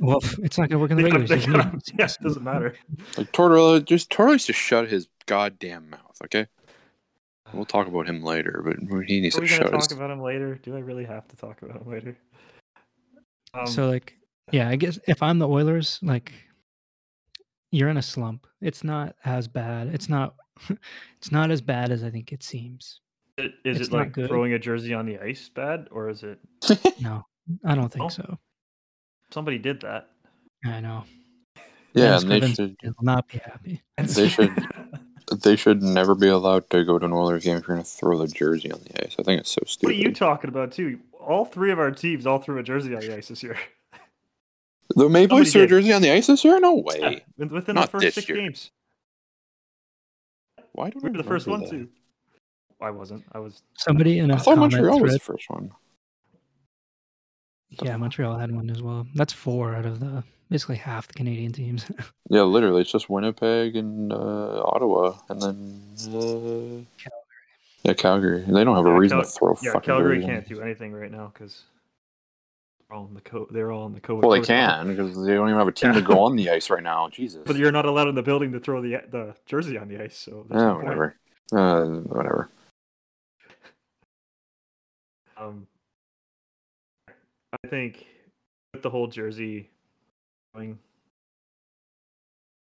Well, 0.00 0.18
it's 0.42 0.58
not 0.58 0.68
going 0.68 0.70
to 0.70 0.78
work 0.78 0.90
in 0.90 0.96
the 0.96 1.02
They 1.04 1.10
gotta- 1.10 1.22
regular 1.34 1.62
season. 1.80 1.96
yes, 1.98 2.16
doesn't 2.18 2.42
matter. 2.44 2.74
Like 3.16 3.30
Tortorella, 3.32 3.84
just 3.84 4.10
Tortorella 4.10 4.44
just 4.44 4.58
shut 4.58 4.88
his 4.88 5.06
goddamn 5.26 5.90
mouth. 5.90 6.16
Okay, 6.24 6.46
we'll 7.54 7.64
talk 7.64 7.86
about 7.86 8.08
him 8.08 8.22
later, 8.22 8.62
but 8.64 8.76
he 9.06 9.20
needs 9.20 9.36
Are 9.36 9.38
to 9.38 9.42
we 9.42 9.48
gonna 9.48 9.62
shut 9.62 9.70
talk 9.72 9.82
his. 9.88 9.92
about 9.92 10.10
him 10.10 10.20
later? 10.22 10.56
Do 10.56 10.76
I 10.76 10.80
really 10.80 11.04
have 11.04 11.26
to 11.28 11.36
talk 11.36 11.62
about 11.62 11.82
him 11.82 11.90
later? 11.90 12.16
Um, 13.54 13.66
so 13.68 13.86
like 13.88 14.16
yeah 14.52 14.68
i 14.68 14.74
guess 14.76 14.98
if 15.06 15.22
i'm 15.22 15.38
the 15.38 15.46
oilers 15.48 16.00
like 16.02 16.32
you're 17.70 17.88
in 17.88 17.96
a 17.98 18.02
slump 18.02 18.46
it's 18.60 18.82
not 18.84 19.14
as 19.24 19.46
bad 19.48 19.86
it's 19.94 20.08
not 20.08 20.34
it's 21.18 21.30
not 21.30 21.50
as 21.52 21.60
bad 21.62 21.90
as 21.92 22.02
i 22.04 22.10
think 22.10 22.32
it 22.32 22.42
seems 22.42 23.00
i- 23.38 23.44
is 23.64 23.78
it's 23.80 23.88
it 23.88 23.92
like 23.94 24.10
good. 24.12 24.28
throwing 24.28 24.52
a 24.54 24.58
jersey 24.58 24.92
on 24.92 25.06
the 25.06 25.18
ice 25.20 25.48
bad, 25.48 25.86
or 25.92 26.08
is 26.10 26.24
it 26.24 26.38
no 27.00 27.24
i 27.64 27.74
don't 27.76 27.90
think 27.92 28.06
Oh. 28.06 28.08
so 28.08 28.38
somebody 29.30 29.56
did 29.58 29.80
that? 29.82 30.10
i 30.66 30.80
know 30.80 31.04
yeah, 31.94 32.18
and 32.20 32.28
they 32.28 32.52
should 32.52 32.76
not 33.02 33.28
be 33.28 33.38
happy 33.38 33.82
They 33.98 34.28
should- 34.28 34.50
They 35.42 35.56
should 35.56 35.82
never 35.82 36.14
be 36.14 36.28
allowed 36.28 36.68
to 36.70 36.84
go 36.84 36.98
to 36.98 37.04
an 37.06 37.12
Oilers 37.12 37.44
game 37.44 37.56
if 37.56 37.66
you're 37.66 37.76
going 37.76 37.84
to 37.84 37.90
throw 37.90 38.18
the 38.18 38.26
jersey 38.28 38.70
on 38.72 38.80
the 38.80 39.04
ice. 39.04 39.16
I 39.18 39.22
think 39.22 39.40
it's 39.40 39.50
so 39.50 39.62
stupid. 39.66 39.86
What 39.94 39.94
are 39.96 40.08
you 40.08 40.12
talking 40.14 40.48
about 40.48 40.72
too? 40.72 40.98
All 41.20 41.44
three 41.44 41.70
of 41.70 41.78
our 41.78 41.90
teams 41.90 42.26
all 42.26 42.38
threw 42.38 42.58
a 42.58 42.62
jersey 42.62 42.94
on 42.94 43.00
the 43.00 43.16
ice 43.16 43.28
this 43.28 43.42
year. 43.42 43.56
the 44.96 45.08
Maple 45.08 45.38
Leafs 45.38 45.52
threw 45.52 45.62
a 45.62 45.66
jersey 45.66 45.92
on 45.92 46.02
the 46.02 46.10
ice 46.10 46.26
this 46.26 46.44
year? 46.44 46.60
No 46.60 46.74
way. 46.74 47.24
Yeah, 47.38 47.46
within 47.46 47.74
Not 47.74 47.86
the 47.86 47.98
first 48.00 48.14
six 48.14 48.28
year. 48.28 48.38
games. 48.38 48.70
Why 50.72 50.90
do 50.90 50.98
We 51.02 51.10
were 51.10 51.16
the 51.16 51.22
first 51.24 51.46
one 51.46 51.60
remember 51.62 51.84
too. 51.86 51.90
I 52.80 52.90
wasn't. 52.90 53.24
I 53.32 53.38
was. 53.38 53.62
Somebody 53.78 54.18
in 54.18 54.28
that? 54.28 54.34
a 54.34 54.36
I 54.36 54.40
thought 54.40 54.54
comment 54.56 54.72
Montreal 54.72 55.00
was 55.00 55.10
thread, 55.12 55.20
the 55.20 55.24
first 55.24 55.48
one. 55.50 55.70
Yeah, 57.82 57.96
Montreal 57.96 58.36
had 58.38 58.50
one 58.54 58.70
as 58.70 58.82
well. 58.82 59.06
That's 59.14 59.32
four 59.32 59.74
out 59.74 59.86
of 59.86 60.00
the 60.00 60.22
basically 60.50 60.76
half 60.76 61.06
the 61.08 61.14
Canadian 61.14 61.52
teams. 61.52 61.86
Yeah, 62.30 62.42
literally, 62.42 62.80
it's 62.80 62.90
just 62.90 63.10
Winnipeg 63.10 63.76
and 63.76 64.10
uh, 64.10 64.62
Ottawa, 64.64 65.12
and 65.28 65.42
then 65.42 65.82
uh, 66.00 66.84
Calgary. 66.96 67.18
yeah, 67.84 67.92
Calgary. 67.92 68.44
They 68.48 68.64
don't 68.64 68.76
have 68.76 68.86
a 68.86 68.88
Yeah, 68.88 68.96
reason 68.96 69.18
Cal- 69.18 69.26
to 69.26 69.30
throw. 69.30 69.58
Yeah, 69.60 69.72
fucking 69.72 69.92
Calgary 69.92 70.22
can't 70.22 70.48
do 70.48 70.62
anything 70.62 70.94
right 70.94 71.12
now 71.12 71.30
because 71.34 71.64
they're 72.88 72.96
all 72.96 73.06
in 73.06 73.12
the 73.12 73.20
co- 73.20 73.46
They're 73.50 73.70
all 73.72 73.86
in 73.86 73.92
the 73.92 74.00
COVID. 74.00 74.22
Well, 74.22 74.30
they 74.30 74.40
can 74.40 74.88
because 74.88 75.14
they 75.16 75.34
don't 75.34 75.48
even 75.50 75.58
have 75.58 75.68
a 75.68 75.72
team 75.72 75.92
to 75.92 76.00
go 76.00 76.20
on 76.24 76.34
the 76.34 76.48
ice 76.48 76.70
right 76.70 76.82
now. 76.82 77.10
Jesus. 77.10 77.42
But 77.44 77.56
you're 77.56 77.70
not 77.72 77.84
allowed 77.84 78.08
in 78.08 78.14
the 78.14 78.22
building 78.22 78.52
to 78.52 78.58
throw 78.58 78.80
the 78.80 79.02
the 79.10 79.34
jersey 79.44 79.76
on 79.76 79.88
the 79.88 80.02
ice. 80.02 80.16
So 80.16 80.46
yeah, 80.50 80.56
no 80.56 80.76
whatever. 80.78 81.16
Uh, 81.52 81.84
whatever. 81.84 82.48
Um, 85.36 85.66
I 87.62 87.68
think 87.68 88.06
with 88.72 88.82
the 88.82 88.90
whole 88.90 89.06
jersey 89.06 89.70
thing, 90.56 90.78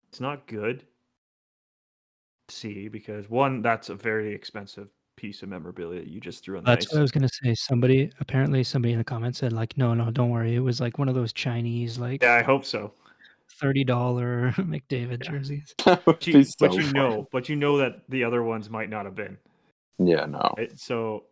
it's 0.10 0.20
not 0.20 0.48
good 0.48 0.86
to 2.48 2.56
see 2.56 2.88
because 2.88 3.30
one, 3.30 3.62
that's 3.62 3.90
a 3.90 3.96
very 3.96 4.34
expensive 4.34 4.90
piece 5.16 5.42
of 5.42 5.50
memorabilia 5.50 6.04
you 6.04 6.20
just 6.20 6.44
threw 6.44 6.60
on 6.60 6.64
the 6.64 6.70
That's 6.70 6.86
ice. 6.86 6.94
what 6.94 7.00
I 7.00 7.02
was 7.02 7.12
gonna 7.12 7.30
say. 7.30 7.56
Somebody 7.56 8.12
apparently 8.20 8.64
somebody 8.64 8.92
in 8.94 9.00
the 9.00 9.04
comments 9.04 9.40
said 9.40 9.52
like, 9.52 9.76
no, 9.78 9.94
no, 9.94 10.12
don't 10.12 10.30
worry. 10.30 10.56
It 10.56 10.60
was 10.60 10.80
like 10.80 11.00
one 11.00 11.10
of 11.10 11.16
those 11.16 11.34
Chinese 11.34 11.98
like 11.98 12.22
Yeah, 12.22 12.34
I 12.36 12.44
hope 12.44 12.66
so. 12.66 12.94
thirty 13.60 13.84
dollar 13.84 14.52
McDavid 14.58 15.24
Yeah. 15.24 15.32
jerseys. 15.32 15.74
But 16.06 16.26
you, 16.26 16.44
so 16.44 16.56
but 16.60 16.74
you 16.74 16.92
know, 16.94 17.28
but 17.32 17.50
you 17.50 17.56
know 17.56 17.78
that 17.78 18.02
the 18.10 18.24
other 18.24 18.42
ones 18.44 18.70
might 18.70 18.90
not 18.90 19.06
have 19.06 19.14
been. 19.14 19.38
Yeah, 20.00 20.26
no. 20.26 20.54
Right? 20.58 20.72
So, 20.80 21.26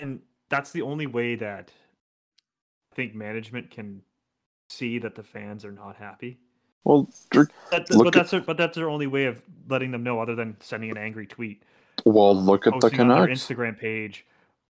and 0.00 0.20
that's 0.50 0.70
the 0.72 0.82
only 0.82 1.06
way 1.06 1.34
that 1.36 1.70
I 1.70 1.72
think 2.94 3.14
management 3.14 3.70
can 3.70 4.02
see 4.70 4.98
that 4.98 5.14
the 5.14 5.22
fans 5.22 5.64
are 5.64 5.72
not 5.72 5.96
happy. 5.96 6.38
Well, 6.84 7.08
That, 7.32 7.48
but 7.70 8.06
at- 8.08 8.12
that's 8.12 8.30
their, 8.30 8.40
but 8.40 8.56
that's 8.56 8.76
their 8.76 8.90
only 8.90 9.06
way 9.06 9.24
of 9.24 9.40
letting 9.68 9.90
them 9.90 10.02
know, 10.02 10.20
other 10.20 10.34
than 10.34 10.56
sending 10.60 10.90
an 10.90 10.98
angry 10.98 11.26
tweet, 11.26 11.62
well, 12.04 12.34
look 12.34 12.66
at 12.66 12.74
the 12.74 12.80
posting 12.80 13.00
on 13.00 13.08
their 13.08 13.26
Canucks. 13.26 13.46
Instagram 13.46 13.78
page, 13.78 14.26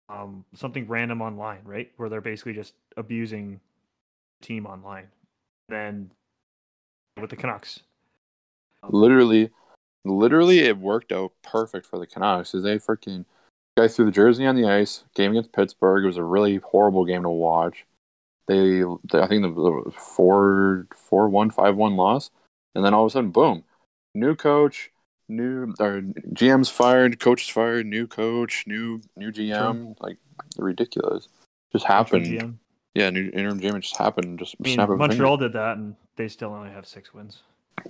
um, 0.09 0.45
something 0.53 0.87
random 0.87 1.21
online, 1.21 1.61
right, 1.63 1.91
where 1.97 2.09
they're 2.09 2.21
basically 2.21 2.53
just 2.53 2.73
abusing 2.97 3.59
the 4.41 4.47
team 4.47 4.65
online. 4.67 5.07
Then 5.69 6.11
with 7.19 7.31
the 7.31 7.35
Canucks, 7.35 7.79
um, 8.83 8.91
Literally, 8.93 9.49
literally, 10.03 10.59
it 10.59 10.77
worked 10.77 11.11
out 11.11 11.31
perfect 11.41 11.87
for 11.87 11.97
the 11.97 12.05
Canucks. 12.05 12.53
Is 12.53 12.63
they 12.63 12.77
freaking 12.77 13.25
guys 13.75 13.95
threw 13.95 14.05
the 14.05 14.11
jersey 14.11 14.45
on 14.45 14.55
the 14.55 14.69
ice. 14.69 15.05
Game 15.15 15.31
against 15.31 15.53
Pittsburgh. 15.53 16.03
It 16.03 16.07
was 16.07 16.17
a 16.17 16.23
really 16.23 16.57
horrible 16.57 17.03
game 17.05 17.23
to 17.23 17.29
watch. 17.29 17.85
They, 18.47 18.83
they 19.11 19.19
I 19.21 19.27
think 19.27 19.41
the, 19.43 19.49
the 19.85 19.91
four 19.91 20.87
four 20.95 21.29
one 21.29 21.49
five 21.49 21.75
one 21.75 21.95
loss, 21.95 22.29
and 22.75 22.85
then 22.85 22.93
all 22.93 23.05
of 23.05 23.11
a 23.11 23.13
sudden, 23.13 23.31
boom, 23.31 23.63
new 24.13 24.35
coach, 24.35 24.91
new 25.27 25.73
or 25.79 26.01
GM's 26.01 26.69
fired, 26.69 27.19
coach's 27.19 27.49
fired, 27.49 27.85
new 27.85 28.05
coach, 28.07 28.65
new 28.67 29.01
new 29.15 29.31
GM. 29.31 29.95
Like 29.99 30.17
ridiculous. 30.57 31.27
Just 31.71 31.85
happened. 31.85 32.59
Yeah, 32.93 33.09
new 33.09 33.29
interim 33.33 33.59
GM. 33.59 33.81
Just 33.81 33.97
happened. 33.97 34.39
Just 34.39 34.55
I 34.59 34.63
mean, 34.63 34.73
snap 34.75 34.89
of 34.89 34.99
a 34.99 35.03
finger. 35.07 35.23
Montreal 35.23 35.37
did 35.37 35.53
that, 35.53 35.77
and 35.77 35.95
they 36.15 36.27
still 36.27 36.53
only 36.53 36.69
have 36.69 36.85
six 36.87 37.13
wins. 37.13 37.41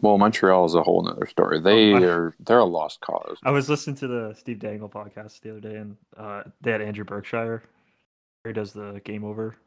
Well, 0.01 0.17
Montreal 0.17 0.65
is 0.65 0.73
a 0.73 0.81
whole 0.81 1.03
nother 1.03 1.27
story. 1.27 1.59
They 1.59 1.93
Oh, 1.93 1.97
I- 1.97 2.03
are 2.03 2.35
they're 2.39 2.59
a 2.59 2.65
lost 2.65 3.01
cause. 3.01 3.37
I 3.43 3.51
was 3.51 3.69
listening 3.69 3.97
to 3.97 4.07
the 4.07 4.33
Steve 4.37 4.59
Dangle 4.59 4.89
podcast 4.89 5.41
the 5.41 5.51
other 5.51 5.59
day, 5.59 5.75
and 5.75 5.97
uh, 6.17 6.43
they 6.61 6.71
had 6.71 6.81
Andrew 6.81 7.03
Berkshire. 7.03 7.61
He 8.45 8.53
does 8.53 8.73
the 8.73 9.01
Game 9.03 9.23
Over 9.23 9.57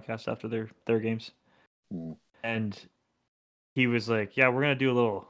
podcast 0.00 0.30
after 0.30 0.48
their 0.48 0.68
their 0.86 1.00
games, 1.00 1.32
Mm. 1.92 2.16
and 2.42 2.88
he 3.74 3.86
was 3.86 4.08
like, 4.08 4.36
"Yeah, 4.36 4.48
we're 4.48 4.62
gonna 4.62 4.74
do 4.74 4.90
a 4.92 4.94
little 4.94 5.26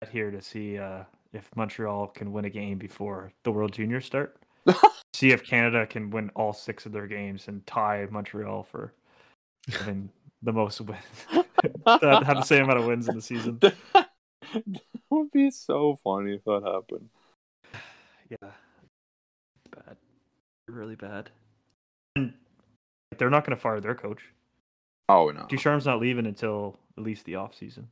bet 0.00 0.10
here 0.10 0.30
to 0.30 0.40
see 0.42 0.78
uh, 0.78 1.04
if 1.32 1.48
Montreal 1.56 2.08
can 2.08 2.32
win 2.32 2.44
a 2.44 2.50
game 2.50 2.78
before 2.78 3.32
the 3.44 3.52
World 3.52 3.72
Juniors 3.72 4.04
start. 4.06 4.36
see 5.14 5.30
if 5.30 5.44
Canada 5.44 5.86
can 5.86 6.10
win 6.10 6.30
all 6.34 6.52
six 6.52 6.86
of 6.86 6.92
their 6.92 7.06
games 7.06 7.48
and 7.48 7.64
tie 7.66 8.06
Montreal 8.10 8.62
for 8.64 8.92
having 9.68 10.10
the 10.42 10.52
most 10.52 10.80
wins, 10.80 11.00
have 11.86 12.36
the 12.36 12.42
same 12.42 12.64
amount 12.64 12.78
of 12.80 12.86
wins 12.86 13.08
in 13.08 13.14
the 13.14 13.22
season." 13.22 13.58
that 13.60 14.08
would 15.10 15.30
be 15.30 15.50
so 15.50 15.96
funny 16.02 16.34
if 16.34 16.44
that 16.44 16.62
happened. 16.64 17.08
Yeah. 18.30 18.50
Bad. 19.70 19.96
Really 20.66 20.96
bad. 20.96 21.30
And 22.16 22.32
they're 23.18 23.30
not 23.30 23.44
going 23.44 23.56
to 23.56 23.60
fire 23.60 23.80
their 23.80 23.94
coach. 23.94 24.22
Oh 25.08 25.30
no. 25.30 25.46
Ducharme's 25.48 25.86
not 25.86 26.00
leaving 26.00 26.26
until 26.26 26.78
at 26.96 27.04
least 27.04 27.24
the 27.24 27.36
off 27.36 27.54
season. 27.54 27.88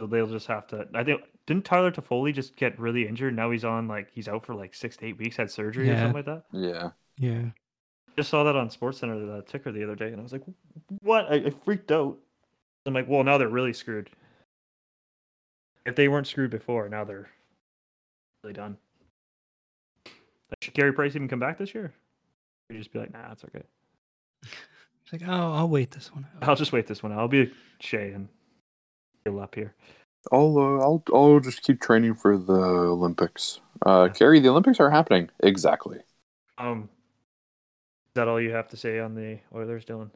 So 0.00 0.06
they'll 0.06 0.26
just 0.26 0.46
have 0.46 0.66
to. 0.68 0.86
I 0.94 1.04
think 1.04 1.22
didn't 1.46 1.64
Tyler 1.64 1.90
Toffoli 1.90 2.34
just 2.34 2.56
get 2.56 2.78
really 2.78 3.06
injured? 3.06 3.34
Now 3.34 3.50
he's 3.50 3.64
on 3.64 3.88
like 3.88 4.08
he's 4.12 4.28
out 4.28 4.44
for 4.44 4.54
like 4.54 4.74
six 4.74 4.96
to 4.98 5.06
eight 5.06 5.18
weeks. 5.18 5.36
Had 5.36 5.50
surgery 5.50 5.90
or 5.90 5.96
something 5.96 6.14
like 6.14 6.26
that. 6.26 6.44
Yeah. 6.52 6.90
Yeah. 7.18 7.50
Just 8.16 8.30
saw 8.30 8.44
that 8.44 8.56
on 8.56 8.68
SportsCenter 8.68 9.26
the 9.26 9.42
ticker 9.42 9.70
the 9.72 9.84
other 9.84 9.94
day, 9.94 10.08
and 10.08 10.18
I 10.18 10.22
was 10.22 10.32
like, 10.32 10.42
"What?" 11.02 11.30
I, 11.30 11.34
I 11.36 11.50
freaked 11.50 11.92
out. 11.92 12.16
I'm 12.86 12.94
like, 12.94 13.08
"Well, 13.08 13.22
now 13.24 13.36
they're 13.36 13.48
really 13.48 13.74
screwed." 13.74 14.08
If 15.84 15.96
they 15.96 16.08
weren't 16.08 16.26
screwed 16.26 16.50
before, 16.50 16.88
now 16.88 17.04
they're 17.04 17.28
really 18.42 18.54
done. 18.54 18.78
Like, 20.04 20.62
should 20.62 20.74
Carey 20.74 20.92
Price 20.92 21.14
even 21.14 21.28
come 21.28 21.40
back 21.40 21.58
this 21.58 21.74
year? 21.74 21.92
Or 22.68 22.74
you 22.74 22.78
just 22.78 22.92
be 22.92 22.98
like, 22.98 23.12
"Nah, 23.12 23.32
it's 23.32 23.44
okay. 23.44 23.64
It's 25.06 25.22
like, 25.22 25.30
oh, 25.30 25.52
I'll 25.54 25.68
wait 25.68 25.92
this 25.92 26.12
one 26.12 26.26
out. 26.36 26.48
I'll 26.48 26.56
just 26.56 26.72
wait 26.72 26.86
this 26.86 27.02
one. 27.02 27.12
out. 27.12 27.18
I'll 27.20 27.28
be 27.28 27.52
Shay 27.80 28.10
and 28.12 28.28
heal 29.24 29.38
up 29.40 29.54
here." 29.54 29.74
I'll 30.32 30.58
uh, 30.58 30.80
I'll 30.80 31.02
I'll 31.14 31.38
just 31.40 31.62
keep 31.62 31.80
training 31.80 32.16
for 32.16 32.36
the 32.36 32.52
Olympics. 32.52 33.60
Uh, 33.84 34.08
Carey, 34.08 34.40
the 34.40 34.48
Olympics 34.48 34.80
are 34.80 34.90
happening. 34.90 35.30
Exactly. 35.42 35.98
Um, 36.58 36.88
is 38.08 38.14
that 38.14 38.26
all 38.26 38.40
you 38.40 38.50
have 38.50 38.66
to 38.68 38.76
say 38.76 38.98
on 38.98 39.14
the 39.14 39.38
Oilers, 39.54 39.84
Dylan? 39.84 40.10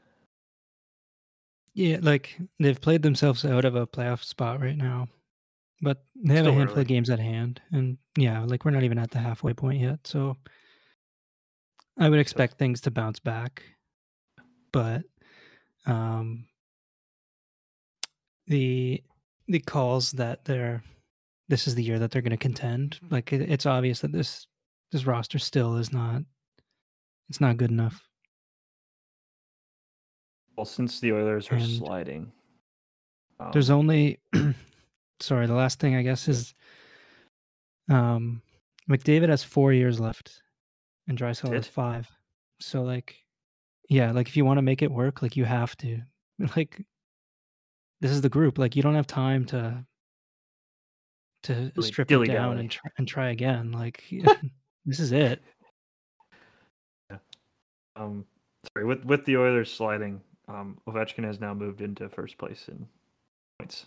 Yeah, 1.74 1.98
like 2.02 2.36
they've 2.58 2.80
played 2.80 3.02
themselves 3.02 3.44
out 3.44 3.64
of 3.64 3.76
a 3.76 3.86
playoff 3.86 4.24
spot 4.24 4.60
right 4.60 4.76
now, 4.76 5.06
but 5.80 6.02
they 6.16 6.34
have 6.34 6.44
Still 6.44 6.54
a 6.54 6.56
handful 6.56 6.74
early. 6.78 6.82
of 6.82 6.88
games 6.88 7.10
at 7.10 7.20
hand, 7.20 7.60
and 7.70 7.96
yeah, 8.16 8.42
like 8.44 8.64
we're 8.64 8.72
not 8.72 8.82
even 8.82 8.98
at 8.98 9.12
the 9.12 9.20
halfway 9.20 9.54
point 9.54 9.80
yet. 9.80 10.00
So 10.04 10.36
I 12.00 12.08
would 12.08 12.18
expect 12.18 12.58
things 12.58 12.80
to 12.80 12.90
bounce 12.90 13.20
back, 13.20 13.62
but 14.72 15.02
um, 15.86 16.46
the 18.46 19.02
the 19.48 19.60
calls 19.60 20.12
that 20.12 20.44
they're 20.44 20.82
this 21.48 21.66
is 21.66 21.74
the 21.74 21.82
year 21.82 21.98
that 21.98 22.10
they're 22.10 22.22
going 22.22 22.30
to 22.30 22.36
contend. 22.36 22.98
Like 23.10 23.32
it, 23.32 23.50
it's 23.50 23.66
obvious 23.66 24.00
that 24.00 24.12
this 24.12 24.46
this 24.92 25.04
roster 25.04 25.38
still 25.38 25.76
is 25.76 25.92
not 25.92 26.22
it's 27.28 27.40
not 27.40 27.56
good 27.56 27.70
enough. 27.70 28.06
Well, 30.56 30.66
since 30.66 31.00
the 31.00 31.12
Oilers 31.12 31.50
are 31.50 31.54
And 31.54 31.64
sliding, 31.64 32.32
um, 33.38 33.50
There's 33.52 33.70
only 33.70 34.20
sorry, 35.20 35.46
the 35.46 35.54
last 35.54 35.80
thing 35.80 35.96
I 35.96 36.02
guess 36.02 36.28
is 36.28 36.54
um 37.88 38.42
McDavid 38.88 39.28
has 39.28 39.42
four 39.42 39.72
years 39.72 40.00
left 40.00 40.42
and 41.08 41.18
Draisaitl 41.18 41.54
has 41.54 41.66
five. 41.66 42.08
So 42.60 42.82
like 42.82 43.16
yeah, 43.90 44.12
like 44.12 44.28
if 44.28 44.36
you 44.36 44.44
want 44.46 44.56
to 44.58 44.62
make 44.62 44.80
it 44.80 44.90
work, 44.90 45.20
like 45.20 45.36
you 45.36 45.44
have 45.44 45.76
to. 45.78 46.00
Like 46.56 46.80
this 48.00 48.10
is 48.12 48.22
the 48.22 48.30
group. 48.30 48.56
Like 48.56 48.74
you 48.74 48.82
don't 48.82 48.94
have 48.94 49.06
time 49.06 49.44
to 49.46 49.84
to 51.42 51.54
Dilly- 51.70 51.86
strip 51.86 52.06
it 52.06 52.08
dilly-dally. 52.08 52.38
down 52.38 52.56
and 52.58 52.70
try, 52.70 52.90
and 52.96 53.06
try 53.06 53.28
again. 53.28 53.72
Like 53.72 54.02
this 54.86 55.00
is 55.00 55.12
it. 55.12 55.42
yeah. 57.10 57.18
um, 57.96 58.24
sorry, 58.74 58.86
with 58.86 59.04
with 59.04 59.26
the 59.26 59.36
Oilers 59.36 59.70
sliding, 59.70 60.22
um, 60.48 60.78
Ovechkin 60.88 61.24
has 61.24 61.40
now 61.40 61.52
moved 61.52 61.82
into 61.82 62.08
first 62.08 62.38
place 62.38 62.68
in 62.68 62.86
points. 63.58 63.84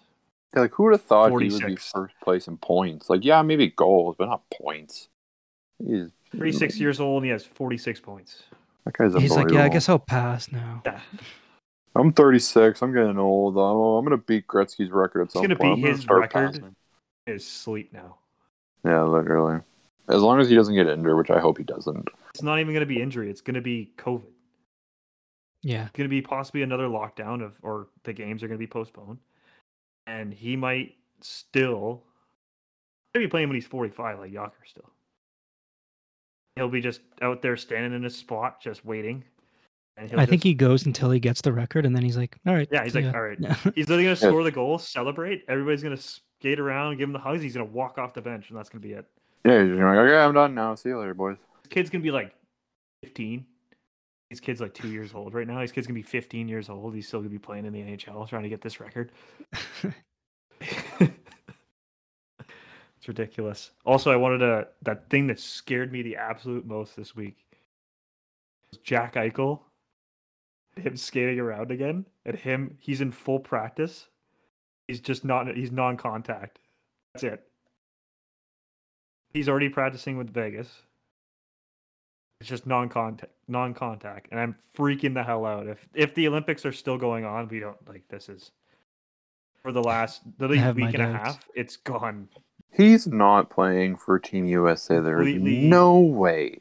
Yeah, 0.53 0.61
like 0.61 0.73
who 0.73 0.83
would 0.83 0.93
have 0.93 1.01
thought 1.01 1.29
he 1.41 1.49
would 1.49 1.65
be 1.65 1.75
first 1.75 2.13
place 2.23 2.47
in 2.47 2.57
points? 2.57 3.09
Like, 3.09 3.25
yeah, 3.25 3.41
maybe 3.41 3.69
goals, 3.69 4.15
but 4.19 4.27
not 4.29 4.43
points. 4.51 5.09
He's 5.83 6.09
36 6.37 6.79
years 6.79 6.99
old, 6.99 7.23
and 7.23 7.25
he 7.25 7.31
has 7.31 7.43
46 7.43 7.99
points. 8.01 8.43
That 8.85 8.97
guy's 8.97 9.13
He's 9.15 9.31
like, 9.31 9.49
yeah, 9.51 9.63
I 9.63 9.69
guess 9.69 9.87
I'll 9.89 9.99
pass 9.99 10.51
now. 10.51 10.81
Yeah, 10.85 10.99
I'm 11.95 12.11
36. 12.11 12.81
I'm 12.81 12.93
getting 12.93 13.17
old. 13.17 13.55
I'm, 13.57 13.97
I'm 13.97 14.03
gonna 14.03 14.17
beat 14.17 14.47
Gretzky's 14.47 14.91
record 14.91 15.21
at 15.21 15.27
He's 15.27 15.33
some 15.33 15.43
gonna 15.43 15.55
point. 15.55 15.75
beat 15.77 15.79
I'm 15.79 15.81
gonna 15.81 15.93
be 15.93 15.97
his 15.97 16.07
record. 16.07 16.31
passing. 16.31 16.75
is 17.27 17.47
sleep 17.47 17.93
now. 17.93 18.17
Yeah, 18.83 19.03
literally. 19.03 19.61
As 20.09 20.21
long 20.21 20.41
as 20.41 20.49
he 20.49 20.55
doesn't 20.55 20.75
get 20.75 20.87
injured, 20.87 21.15
which 21.15 21.29
I 21.29 21.39
hope 21.39 21.57
he 21.57 21.63
doesn't. 21.63 22.09
It's 22.31 22.43
not 22.43 22.59
even 22.59 22.73
going 22.73 22.81
to 22.81 22.85
be 22.85 23.01
injury. 23.01 23.29
It's 23.29 23.39
going 23.39 23.53
to 23.55 23.61
be 23.61 23.91
COVID. 23.97 24.23
Yeah. 25.61 25.83
It's 25.83 25.91
going 25.93 26.09
to 26.09 26.09
be 26.09 26.21
possibly 26.21 26.61
another 26.61 26.87
lockdown 26.87 27.41
of, 27.41 27.53
or 27.61 27.87
the 28.03 28.11
games 28.11 28.43
are 28.43 28.47
going 28.47 28.57
to 28.57 28.61
be 28.63 28.67
postponed, 28.67 29.19
and 30.05 30.33
he 30.33 30.57
might 30.57 30.95
still 31.21 32.03
maybe 33.13 33.27
playing 33.27 33.47
when 33.47 33.55
he's 33.55 33.65
45, 33.67 34.19
like 34.19 34.31
Jagr 34.33 34.51
still. 34.65 34.89
He'll 36.55 36.69
be 36.69 36.81
just 36.81 37.01
out 37.21 37.41
there 37.41 37.57
standing 37.57 37.93
in 37.93 38.03
his 38.03 38.15
spot, 38.15 38.61
just 38.61 38.85
waiting. 38.85 39.23
And 39.97 40.09
he'll 40.09 40.19
I 40.19 40.25
think 40.25 40.43
he 40.43 40.53
goes 40.53 40.85
until 40.85 41.11
he 41.11 41.19
gets 41.19 41.41
the 41.41 41.53
record, 41.53 41.85
and 41.85 41.95
then 41.95 42.03
he's 42.03 42.17
like, 42.17 42.37
"All 42.47 42.53
right." 42.53 42.67
Yeah, 42.71 42.83
he's 42.83 42.95
like, 42.95 43.05
ya." 43.05 43.11
"All 43.13 43.21
right." 43.21 43.37
Yeah. 43.39 43.55
He's 43.75 43.87
literally 43.87 44.03
gonna 44.05 44.15
score 44.15 44.43
the 44.43 44.51
goal, 44.51 44.79
celebrate. 44.79 45.43
Everybody's 45.47 45.83
gonna 45.83 45.97
skate 45.97 46.59
around, 46.59 46.97
give 46.97 47.09
him 47.09 47.13
the 47.13 47.19
hugs. 47.19 47.43
He's 47.43 47.53
gonna 47.53 47.65
walk 47.65 47.97
off 47.97 48.13
the 48.13 48.21
bench, 48.21 48.49
and 48.49 48.57
that's 48.57 48.69
gonna 48.69 48.81
be 48.81 48.93
it. 48.93 49.05
Yeah, 49.45 49.61
he's 49.61 49.69
just 49.69 49.81
like, 49.81 49.97
okay, 49.97 50.17
I'm 50.17 50.33
done 50.33 50.55
now. 50.55 50.73
See 50.75 50.89
you 50.89 50.99
later, 50.99 51.13
boys. 51.13 51.37
This 51.63 51.69
kid's 51.69 51.89
gonna 51.89 52.03
be 52.03 52.11
like 52.11 52.33
15. 53.03 53.45
His 54.29 54.39
kid's 54.39 54.61
like 54.61 54.73
two 54.73 54.87
years 54.87 55.13
old 55.13 55.33
right 55.33 55.45
now. 55.45 55.59
His 55.59 55.71
kid's 55.71 55.85
gonna 55.85 55.99
be 55.99 56.01
15 56.01 56.47
years 56.47 56.69
old. 56.69 56.95
He's 56.95 57.07
still 57.07 57.19
gonna 57.19 57.29
be 57.29 57.39
playing 57.39 57.65
in 57.65 57.73
the 57.73 57.81
NHL, 57.81 58.27
trying 58.27 58.43
to 58.43 58.49
get 58.49 58.61
this 58.61 58.79
record. 58.79 59.11
it's 63.03 63.07
ridiculous. 63.09 63.71
Also, 63.85 64.11
I 64.11 64.15
wanted 64.15 64.37
to 64.37 64.65
that 64.83 65.09
thing 65.09 65.27
that 65.27 65.37
scared 65.37 65.91
me 65.91 66.03
the 66.03 66.15
absolute 66.15 66.65
most 66.65 66.95
this 66.95 67.13
week. 67.13 67.35
was 68.71 68.77
Jack 68.77 69.15
Eichel, 69.15 69.59
him 70.77 70.95
skating 70.95 71.37
around 71.37 71.69
again, 71.69 72.05
and 72.25 72.37
him 72.37 72.77
he's 72.79 73.01
in 73.01 73.11
full 73.11 73.39
practice. 73.39 74.07
He's 74.87 75.01
just 75.01 75.25
not 75.25 75.53
he's 75.53 75.69
non-contact. 75.69 76.59
That's 77.13 77.25
it. 77.25 77.43
He's 79.33 79.49
already 79.49 79.67
practicing 79.67 80.17
with 80.17 80.33
Vegas. 80.33 80.69
It's 82.39 82.47
just 82.47 82.65
non-contact, 82.65 83.33
non-contact, 83.49 84.29
and 84.31 84.39
I'm 84.39 84.55
freaking 84.77 85.13
the 85.13 85.23
hell 85.23 85.45
out. 85.45 85.67
If 85.67 85.85
if 85.93 86.15
the 86.15 86.29
Olympics 86.29 86.65
are 86.65 86.71
still 86.71 86.97
going 86.97 87.25
on, 87.25 87.49
we 87.49 87.59
don't 87.59 87.85
like 87.85 88.07
this 88.07 88.29
is 88.29 88.51
for 89.61 89.73
the 89.73 89.83
last 89.83 90.21
literally 90.39 90.71
week 90.71 90.93
and 90.93 91.03
a 91.03 91.11
half. 91.11 91.45
It's 91.53 91.75
gone. 91.75 92.29
He's 92.75 93.07
not 93.07 93.49
playing 93.49 93.97
for 93.97 94.17
Team 94.19 94.45
USA. 94.45 94.99
There's 94.99 95.25
Completely- 95.27 95.67
no 95.67 95.99
way. 95.99 96.59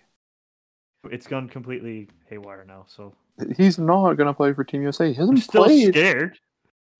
It's 1.10 1.26
gone 1.26 1.48
completely 1.48 2.08
haywire 2.28 2.64
now. 2.66 2.84
So 2.86 3.14
He's 3.56 3.78
not 3.78 4.14
going 4.14 4.26
to 4.26 4.34
play 4.34 4.52
for 4.52 4.62
Team 4.62 4.82
USA. 4.82 5.06
He 5.06 5.10
I'm 5.12 5.20
hasn't 5.20 5.38
still 5.40 5.64
played. 5.64 5.94
scared. 5.94 6.38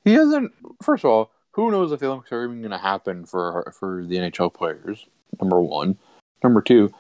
He 0.04 0.14
hasn't. 0.14 0.52
First 0.82 1.04
of 1.04 1.10
all, 1.10 1.30
who 1.52 1.70
knows 1.70 1.92
if 1.92 2.00
the 2.00 2.06
Olympics 2.06 2.32
are 2.32 2.44
even 2.44 2.60
going 2.62 2.70
to 2.72 2.78
happen 2.78 3.24
for 3.26 3.72
for 3.78 4.04
the 4.04 4.16
NHL 4.16 4.52
players? 4.52 5.06
Number 5.40 5.60
one. 5.60 5.98
Number 6.42 6.60
two, 6.62 6.92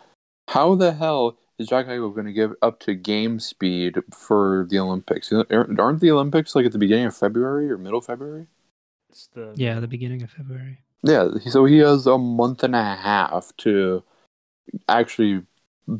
how 0.48 0.74
the 0.76 0.92
hell 0.92 1.38
is 1.58 1.66
Jack 1.68 1.86
Eichel 1.86 2.14
going 2.14 2.26
to 2.26 2.32
give 2.32 2.52
up 2.62 2.78
to 2.80 2.94
game 2.94 3.40
speed 3.40 3.98
for 4.14 4.66
the 4.70 4.78
Olympics? 4.78 5.32
Aren't 5.32 6.00
the 6.00 6.10
Olympics 6.10 6.54
like 6.54 6.66
at 6.66 6.72
the 6.72 6.78
beginning 6.78 7.06
of 7.06 7.16
February 7.16 7.70
or 7.70 7.78
middle 7.78 8.00
February? 8.02 8.46
It's 9.10 9.26
the 9.28 9.52
yeah, 9.56 9.80
the 9.80 9.88
beginning 9.88 10.22
of 10.22 10.30
February. 10.30 10.78
Yeah, 11.04 11.28
so 11.48 11.64
he 11.64 11.78
has 11.78 12.06
a 12.06 12.16
month 12.18 12.62
and 12.62 12.76
a 12.76 12.82
half 12.96 13.56
to 13.58 14.04
actually 14.88 15.42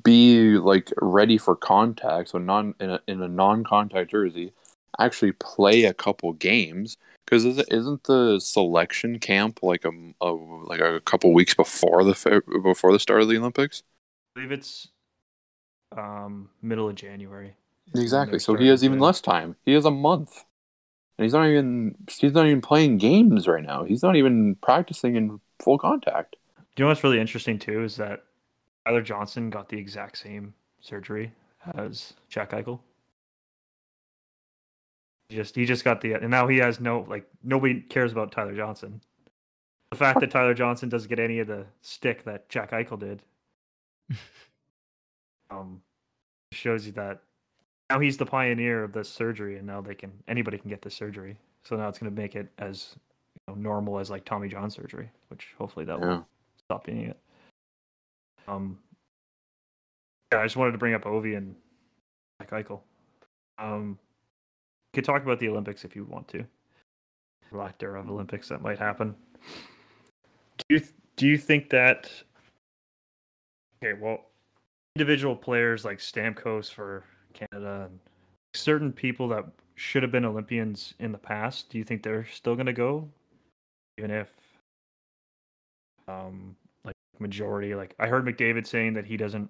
be 0.05 0.59
like 0.59 0.93
ready 1.01 1.39
for 1.39 1.57
contact. 1.57 2.31
So 2.31 2.39
non 2.39 2.75
in 2.81 2.91
a, 2.91 3.01
in 3.09 3.23
a 3.23 3.29
non-contact 3.29 4.11
jersey, 4.11 4.53
actually 4.99 5.33
play 5.33 5.85
a 5.85 5.95
couple 5.95 6.33
games 6.35 6.97
because 7.25 7.45
isn't 7.45 8.05
the 8.05 8.39
selection 8.39 9.19
camp 9.19 9.61
like 9.63 9.85
a, 9.85 9.91
a 10.21 10.31
like 10.31 10.81
a 10.81 11.01
couple 11.01 11.33
weeks 11.33 11.55
before 11.55 12.05
the 12.05 12.43
before 12.63 12.93
the 12.93 13.01
start 13.01 13.23
of 13.23 13.29
the 13.29 13.39
Olympics? 13.39 13.83
I 14.37 14.41
believe 14.41 14.53
it's 14.53 14.89
um 15.97 16.49
middle 16.63 16.89
of 16.89 16.95
January. 16.95 17.55
Exactly. 17.95 18.39
So 18.39 18.55
he 18.55 18.69
has 18.69 18.85
even 18.85 19.01
less 19.01 19.21
time. 19.21 19.57
He 19.65 19.73
has 19.73 19.85
a 19.85 19.91
month. 19.91 20.45
And 21.23 21.27
he's 21.27 21.35
not 21.35 21.47
even 21.47 21.95
he's 22.09 22.33
not 22.33 22.47
even 22.47 22.61
playing 22.61 22.99
games 22.99 23.47
right 23.47 23.63
now. 23.63 23.85
He's 23.85 24.03
not 24.03 24.17
even 24.17 24.57
practicing 24.57 25.15
in 25.15 25.41
full 25.61 25.79
contact. 25.79 26.35
Do 26.57 26.83
you 26.83 26.85
know 26.85 26.89
what's 26.89 27.05
really 27.05 27.21
interesting 27.21 27.61
too 27.61 27.85
is 27.85 27.95
that 27.95 28.25
Tyler 28.85 29.03
Johnson 29.03 29.49
got 29.49 29.69
the 29.69 29.79
exact 29.79 30.19
same 30.19 30.53
surgery 30.81 31.33
as 31.77 32.15
Jack 32.29 32.51
Eichel. 32.51 32.81
He 35.29 35.37
just 35.37 35.55
he 35.55 35.65
just 35.65 35.85
got 35.85 36.01
the 36.01 36.15
and 36.15 36.29
now 36.29 36.49
he 36.49 36.57
has 36.59 36.81
no 36.81 37.07
like 37.09 37.25
nobody 37.45 37.81
cares 37.83 38.11
about 38.11 38.33
Tyler 38.33 38.57
Johnson. 38.57 39.01
The 39.93 39.97
fact 39.97 40.19
that 40.19 40.33
Tyler 40.33 40.55
Johnson 40.55 40.89
doesn't 40.89 41.09
get 41.09 41.21
any 41.21 41.39
of 41.39 41.47
the 41.47 41.67
stick 41.83 42.25
that 42.25 42.49
Jack 42.49 42.73
Eichel 42.73 42.99
did, 42.99 43.23
um, 45.53 45.83
shows 46.51 46.85
you 46.85 46.91
that 46.93 47.23
now 47.93 48.01
he's 48.01 48.17
the 48.17 48.25
pioneer 48.25 48.83
of 48.83 48.93
this 48.93 49.11
surgery, 49.11 49.59
and 49.59 49.67
now 49.67 49.83
they 49.83 49.95
can 49.95 50.11
anybody 50.27 50.57
can 50.57 50.71
get 50.71 50.81
this 50.81 50.95
surgery. 50.95 51.37
So 51.63 51.77
now 51.77 51.89
it's 51.89 51.99
going 51.99 52.11
to 52.11 52.21
make 52.21 52.35
it 52.37 52.49
as 52.59 52.97
you 53.47 53.55
know, 53.55 53.61
normal 53.61 53.99
as 53.99 54.09
like 54.09 54.25
Tommy 54.25 54.49
John 54.49 54.71
surgery, 54.71 55.11
which 55.29 55.49
hopefully 55.59 55.85
that 55.85 56.01
will 56.01 56.27
stop 56.65 56.87
being 56.87 57.11
it. 57.11 57.19
Um, 58.49 58.79
yeah, 60.33 60.41
I 60.41 60.45
just 60.45 60.57
wanted 60.57 60.73
to 60.73 60.79
bring 60.79 60.95
up 60.95 61.03
Ovi 61.05 61.37
and 61.37 61.55
Jack 62.41 62.51
Eichel. 62.51 62.81
Um, 63.59 63.99
you 64.95 64.95
could 64.95 65.05
talk 65.05 65.23
about 65.23 65.39
the 65.39 65.49
Olympics 65.49 65.85
if 65.85 65.95
you 65.95 66.05
want 66.05 66.27
to. 66.29 66.47
Lack 67.53 67.79
thereof 67.79 68.09
Olympics 68.09 68.49
that 68.49 68.63
might 68.63 68.79
happen. 68.79 69.15
Do 70.57 70.65
you 70.71 70.79
th- 70.79 70.93
do 71.17 71.29
you 71.29 71.37
think 71.37 71.69
that? 71.69 72.11
Okay, 73.85 74.01
well, 74.01 74.31
individual 74.97 75.37
players 75.37 75.85
like 75.85 75.99
Stamkos 75.99 76.73
for 76.73 77.05
Canada 77.33 77.89
and 77.91 77.99
certain 78.55 78.93
people 78.93 79.29
that 79.29 79.45
should 79.75 80.03
have 80.03 80.13
been 80.13 80.25
Olympians 80.25 80.95
in 80.99 81.13
the 81.13 81.19
past. 81.19 81.71
Do 81.71 81.79
you 81.79 81.85
think 81.85 82.03
they're 82.03 82.27
still 82.27 82.55
going 82.55 82.67
to 82.67 82.73
go, 82.73 83.09
even 83.99 84.11
if 84.11 84.29
um 86.09 86.57
like 86.85 86.97
majority 87.21 87.75
like 87.77 87.95
i 88.01 88.07
heard 88.09 88.25
mcdavid 88.25 88.67
saying 88.67 88.93
that 88.93 89.05
he 89.05 89.17
doesn't 89.17 89.49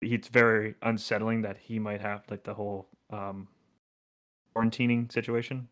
it's 0.00 0.28
very 0.28 0.74
unsettling 0.82 1.42
that 1.42 1.56
he 1.58 1.78
might 1.80 2.00
have 2.00 2.22
like 2.30 2.44
the 2.44 2.54
whole 2.54 2.86
um 3.10 3.48
quarantining 4.54 5.10
situation 5.10 5.66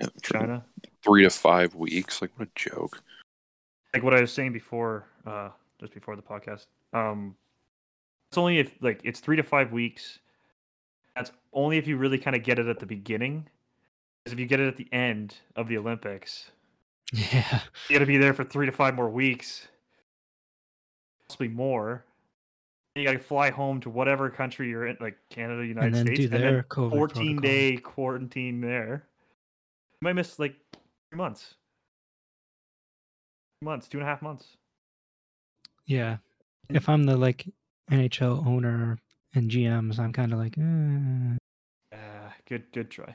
Yeah, 0.00 0.08
china 0.22 0.64
three 1.04 1.22
to 1.22 1.30
five 1.30 1.74
weeks. 1.74 2.20
Like 2.20 2.32
what 2.36 2.48
a 2.48 2.50
joke. 2.54 3.02
like 3.94 4.02
what 4.02 4.14
i 4.14 4.20
was 4.20 4.32
saying 4.32 4.52
before 4.52 5.06
uh 5.26 5.50
just 5.80 5.94
before 5.94 6.16
the 6.16 6.22
podcast 6.22 6.66
um 6.92 7.36
it's 8.30 8.38
only 8.38 8.58
if 8.58 8.74
like 8.80 9.00
it's 9.04 9.20
three 9.20 9.36
to 9.36 9.42
five 9.44 9.70
weeks 9.72 10.18
that's 11.16 11.30
only 11.52 11.76
if 11.78 11.86
you 11.86 11.96
really 11.96 12.18
kind 12.18 12.34
of 12.36 12.42
get 12.42 12.58
it 12.58 12.66
at 12.66 12.78
the 12.78 12.86
beginning 12.86 13.48
because 14.24 14.32
if 14.32 14.38
you 14.40 14.46
get 14.46 14.60
it 14.60 14.68
at 14.68 14.76
the 14.76 14.88
end 14.92 15.36
of 15.56 15.68
the 15.68 15.76
olympics 15.76 16.50
Yeah. 17.12 17.60
you 17.88 17.94
got 17.96 18.00
to 18.00 18.06
be 18.06 18.16
there 18.16 18.32
for 18.32 18.42
three 18.44 18.64
to 18.64 18.72
five 18.72 18.94
more 18.94 19.10
weeks, 19.10 19.68
possibly 21.28 21.48
more. 21.48 22.06
And 22.94 23.02
you 23.02 23.06
got 23.10 23.12
to 23.18 23.22
fly 23.22 23.50
home 23.50 23.80
to 23.82 23.90
whatever 23.90 24.30
country 24.30 24.70
you're 24.70 24.86
in, 24.86 24.96
like 24.98 25.18
Canada, 25.28 25.66
United 25.66 25.88
and 25.88 25.94
then 25.94 26.06
States, 26.06 26.30
do 26.30 26.34
and 26.36 26.42
then 26.44 26.62
COVID 26.70 26.90
14 26.90 27.36
protocol. 27.36 27.40
day 27.42 27.76
quarantine 27.76 28.60
there. 28.62 29.04
You 30.00 30.06
might 30.06 30.14
miss 30.14 30.38
like 30.38 30.54
three 31.10 31.18
months, 31.18 31.54
Three 33.60 33.66
months, 33.66 33.88
two 33.88 33.98
and 33.98 34.06
a 34.06 34.10
half 34.10 34.22
months. 34.22 34.56
Yeah. 35.84 36.16
Hmm. 36.70 36.76
If 36.76 36.88
I'm 36.88 37.04
the 37.04 37.18
like 37.18 37.46
NHL 37.90 38.46
owner 38.46 38.98
and 39.34 39.50
GMs, 39.50 39.98
I'm 39.98 40.12
kind 40.12 40.32
of 40.32 40.38
like, 40.38 40.56
eh. 40.58 41.96
Uh, 41.96 42.30
good, 42.48 42.64
good 42.72 42.90
try. 42.90 43.14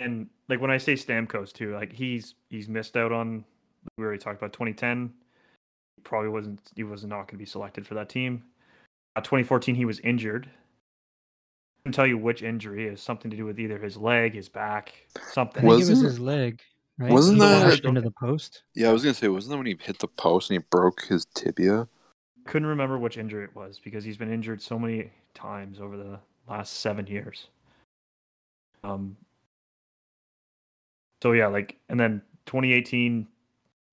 And 0.00 0.28
like 0.48 0.60
when 0.60 0.70
I 0.70 0.78
say 0.78 0.94
Stamkos 0.94 1.52
too, 1.52 1.72
like 1.74 1.92
he's 1.92 2.34
he's 2.50 2.68
missed 2.68 2.96
out 2.96 3.12
on. 3.12 3.44
We 3.98 4.04
already 4.04 4.18
talked 4.18 4.38
about 4.38 4.52
2010. 4.52 5.12
He 5.96 6.02
probably 6.02 6.30
wasn't. 6.30 6.60
He 6.74 6.82
was 6.84 7.04
not 7.04 7.18
going 7.18 7.26
to 7.28 7.36
be 7.36 7.44
selected 7.46 7.86
for 7.86 7.94
that 7.94 8.08
team. 8.08 8.42
Uh, 9.16 9.20
2014, 9.20 9.74
he 9.74 9.84
was 9.84 10.00
injured. 10.00 10.46
I 10.48 11.82
can 11.84 11.92
tell 11.92 12.06
you 12.06 12.16
which 12.18 12.42
injury 12.42 12.88
is 12.88 13.00
something 13.00 13.30
to 13.30 13.36
do 13.36 13.44
with 13.44 13.60
either 13.60 13.78
his 13.78 13.96
leg, 13.96 14.32
his 14.34 14.48
back, 14.48 14.92
I 15.16 15.20
something. 15.32 15.60
think 15.62 15.72
it 15.72 15.76
was 15.76 15.88
Wasn't- 15.90 16.08
his 16.08 16.18
leg, 16.18 16.62
right? 16.98 17.12
wasn't 17.12 17.36
He 17.36 17.40
that- 17.46 17.62
crashed 17.66 17.84
into 17.84 18.00
the 18.00 18.10
post? 18.10 18.62
Yeah, 18.74 18.88
I 18.88 18.92
was 18.92 19.02
gonna 19.02 19.14
say, 19.14 19.28
wasn't 19.28 19.50
that 19.52 19.58
when 19.58 19.66
he 19.66 19.76
hit 19.80 19.98
the 20.00 20.08
post 20.08 20.50
and 20.50 20.60
he 20.60 20.66
broke 20.70 21.02
his 21.04 21.26
tibia? 21.34 21.86
Couldn't 22.44 22.68
remember 22.68 22.98
which 22.98 23.18
injury 23.18 23.44
it 23.44 23.54
was 23.54 23.80
because 23.82 24.04
he's 24.04 24.16
been 24.16 24.32
injured 24.32 24.60
so 24.60 24.78
many 24.78 25.10
times 25.34 25.80
over 25.80 25.96
the 25.96 26.18
last 26.48 26.80
seven 26.80 27.06
years. 27.06 27.48
Um. 28.82 29.16
So 31.22 31.32
yeah, 31.32 31.46
like, 31.46 31.78
and 31.88 31.98
then 31.98 32.20
2018, 32.46 33.26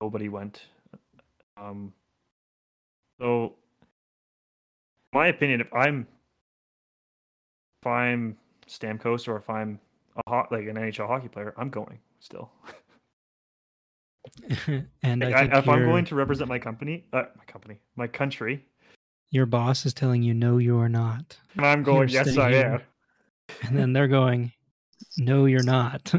nobody 0.02 0.30
went. 0.30 0.64
Um. 1.58 1.94
So, 3.22 3.54
my 5.14 5.28
opinion, 5.28 5.62
if 5.62 5.72
I'm, 5.74 6.08
if 7.82 7.88
I'm 7.88 8.36
Stamkos 8.68 9.28
or 9.28 9.38
if 9.38 9.50
I'm 9.50 9.80
a 10.26 10.30
hot 10.30 10.52
like 10.52 10.68
an 10.68 10.76
NHL 10.76 11.08
hockey 11.08 11.28
player, 11.28 11.54
I'm 11.58 11.70
going 11.70 12.00
still. 12.20 12.50
and 15.04 15.24
I 15.24 15.28
Like, 15.28 15.36
think 15.38 15.54
I, 15.54 15.60
if 15.60 15.68
I'm 15.70 15.86
going 15.86 16.06
to 16.06 16.16
represent 16.16 16.50
my 16.50 16.60
company, 16.60 17.06
uh, 17.14 17.24
my 17.38 17.44
company, 17.46 17.80
my 17.96 18.08
country, 18.08 18.66
your 19.32 19.46
boss 19.46 19.86
is 19.86 19.94
telling 19.94 20.22
you 20.24 20.34
no, 20.34 20.58
you 20.58 20.78
are 20.80 20.90
not, 20.90 21.38
and 21.56 21.66
I'm 21.66 21.84
going, 21.92 22.10
You're 22.10 22.24
yes, 22.26 22.38
I 22.38 22.52
am. 22.52 22.82
and 23.64 23.78
then 23.78 23.94
they're 23.94 24.08
going, 24.08 24.52
no, 25.18 25.46
you're 25.46 25.64
not. 25.64 26.14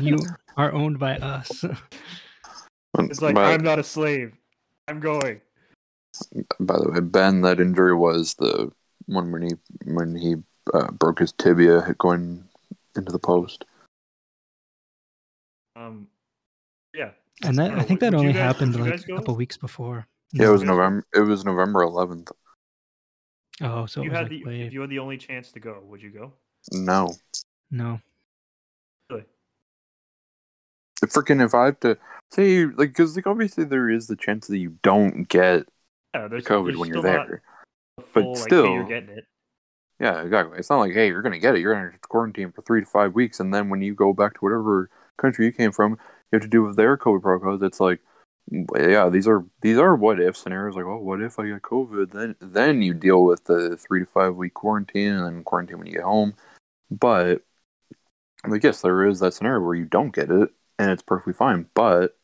you 0.00 0.18
are 0.56 0.72
owned 0.72 0.98
by 0.98 1.16
us. 1.16 1.64
it's 2.98 3.22
like 3.22 3.34
by, 3.34 3.52
I'm 3.52 3.62
not 3.64 3.78
a 3.78 3.84
slave. 3.84 4.32
I'm 4.88 5.00
going. 5.00 5.40
by 6.60 6.76
the 6.78 6.90
way, 6.90 7.00
Ben, 7.00 7.40
that 7.42 7.60
injury 7.60 7.94
was 7.94 8.34
the 8.34 8.70
one 9.06 9.32
when 9.32 9.42
he 9.42 9.54
when 9.86 10.14
he 10.14 10.36
uh, 10.72 10.90
broke 10.92 11.18
his 11.18 11.32
tibia 11.32 11.94
going 11.98 12.44
into 12.94 13.10
the 13.10 13.18
post. 13.18 13.64
Um, 15.74 16.06
yeah. 16.10 16.11
And 17.44 17.58
that 17.58 17.62
I 17.62 17.64
I, 17.64 17.68
don't 17.68 17.78
know, 17.78 17.84
think 17.84 18.00
that 18.00 18.14
only 18.14 18.32
guys- 18.32 18.42
happened 18.42 18.76
like 18.80 19.00
a 19.08 19.12
couple 19.14 19.34
weeks 19.36 19.56
before. 19.56 20.06
Yeah, 20.32 20.48
it 20.48 20.52
was 20.52 20.62
November. 20.62 21.04
It 21.14 21.20
was 21.20 21.44
November 21.44 21.80
11th. 21.80 22.30
Oh, 23.60 23.86
so 23.86 24.00
If 24.00 24.06
you 24.06 24.10
had 24.12 24.20
like 24.22 24.30
the 24.30 24.44
way 24.44 24.60
if 24.62 24.72
you 24.72 24.80
had 24.80 24.90
the 24.90 24.98
only 24.98 25.18
chance 25.18 25.52
to 25.52 25.60
go, 25.60 25.82
would 25.86 26.02
you 26.02 26.10
go? 26.10 26.32
No, 26.72 27.12
no. 27.70 28.00
Really? 29.10 29.24
freaking 31.04 31.44
if 31.44 31.54
I 31.54 31.66
have 31.66 31.80
to 31.80 31.98
say 32.30 32.64
like 32.64 32.90
because 32.90 33.16
like 33.16 33.26
obviously 33.26 33.64
there 33.64 33.90
is 33.90 34.06
the 34.06 34.16
chance 34.16 34.46
that 34.46 34.58
you 34.58 34.76
don't 34.82 35.28
get 35.28 35.66
Yeah, 36.14 36.28
there's 36.28 36.44
COVID 36.44 36.66
there's 36.66 36.76
when 36.78 36.88
you're 36.90 37.02
there. 37.02 37.42
a 37.98 38.00
but 38.02 38.06
full, 38.06 38.28
like, 38.32 38.38
hey, 38.38 38.42
still- 38.44 38.72
you're 38.72 38.84
getting 38.84 39.10
it. 39.10 39.24
Yeah, 40.00 40.22
exactly. 40.22 40.58
It's 40.58 40.70
not 40.70 40.80
like, 40.80 40.94
hey, 40.94 41.08
you're 41.08 41.22
gonna 41.22 41.38
get 41.38 41.54
it. 41.54 41.60
You're 41.60 41.74
gonna 41.74 41.92
quarantine 42.00 42.50
for 42.50 42.62
three 42.62 42.80
to 42.80 42.86
five 42.86 43.14
weeks, 43.14 43.38
and 43.38 43.52
then 43.54 43.68
when 43.68 43.82
you 43.82 43.94
go 43.94 44.12
back 44.12 44.34
to 44.34 44.40
whatever 44.40 44.90
country 45.18 45.44
you 45.46 45.52
came 45.52 45.70
from, 45.70 45.96
you 46.32 46.36
have 46.36 46.42
to 46.42 46.48
do 46.48 46.62
with 46.62 46.76
their 46.76 46.96
COVID 46.96 47.22
protocols. 47.22 47.62
It's 47.62 47.80
like, 47.80 48.00
yeah, 48.50 49.08
these 49.08 49.28
are 49.28 49.44
these 49.60 49.78
are 49.78 49.94
what 49.94 50.20
if 50.20 50.36
scenarios. 50.36 50.74
Like, 50.74 50.86
oh, 50.86 50.98
what 50.98 51.20
if 51.22 51.38
I 51.38 51.46
get 51.46 51.62
COVID? 51.62 52.10
Then 52.10 52.34
then 52.40 52.82
you 52.82 52.94
deal 52.94 53.24
with 53.24 53.44
the 53.44 53.76
three 53.76 54.00
to 54.00 54.06
five 54.06 54.34
week 54.34 54.54
quarantine, 54.54 55.12
and 55.12 55.24
then 55.24 55.44
quarantine 55.44 55.78
when 55.78 55.86
you 55.86 55.94
get 55.94 56.02
home. 56.02 56.34
But 56.90 57.42
like, 58.46 58.64
yes, 58.64 58.80
there 58.80 59.06
is 59.06 59.20
that 59.20 59.34
scenario 59.34 59.60
where 59.60 59.74
you 59.74 59.84
don't 59.84 60.14
get 60.14 60.30
it, 60.30 60.50
and 60.78 60.90
it's 60.90 61.02
perfectly 61.02 61.34
fine. 61.34 61.66
But 61.74 62.16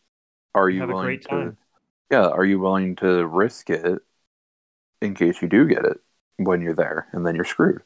are 0.54 0.68
you 0.68 0.80
Have 0.80 0.88
willing 0.88 1.20
to? 1.20 1.56
Yeah, 2.10 2.28
are 2.28 2.44
you 2.44 2.58
willing 2.58 2.96
to 2.96 3.26
risk 3.26 3.70
it 3.70 4.00
in 5.00 5.14
case 5.14 5.42
you 5.42 5.48
do 5.48 5.66
get 5.66 5.84
it 5.84 6.00
when 6.36 6.62
you're 6.62 6.74
there, 6.74 7.06
and 7.12 7.26
then 7.26 7.36
you're 7.36 7.44
screwed? 7.44 7.82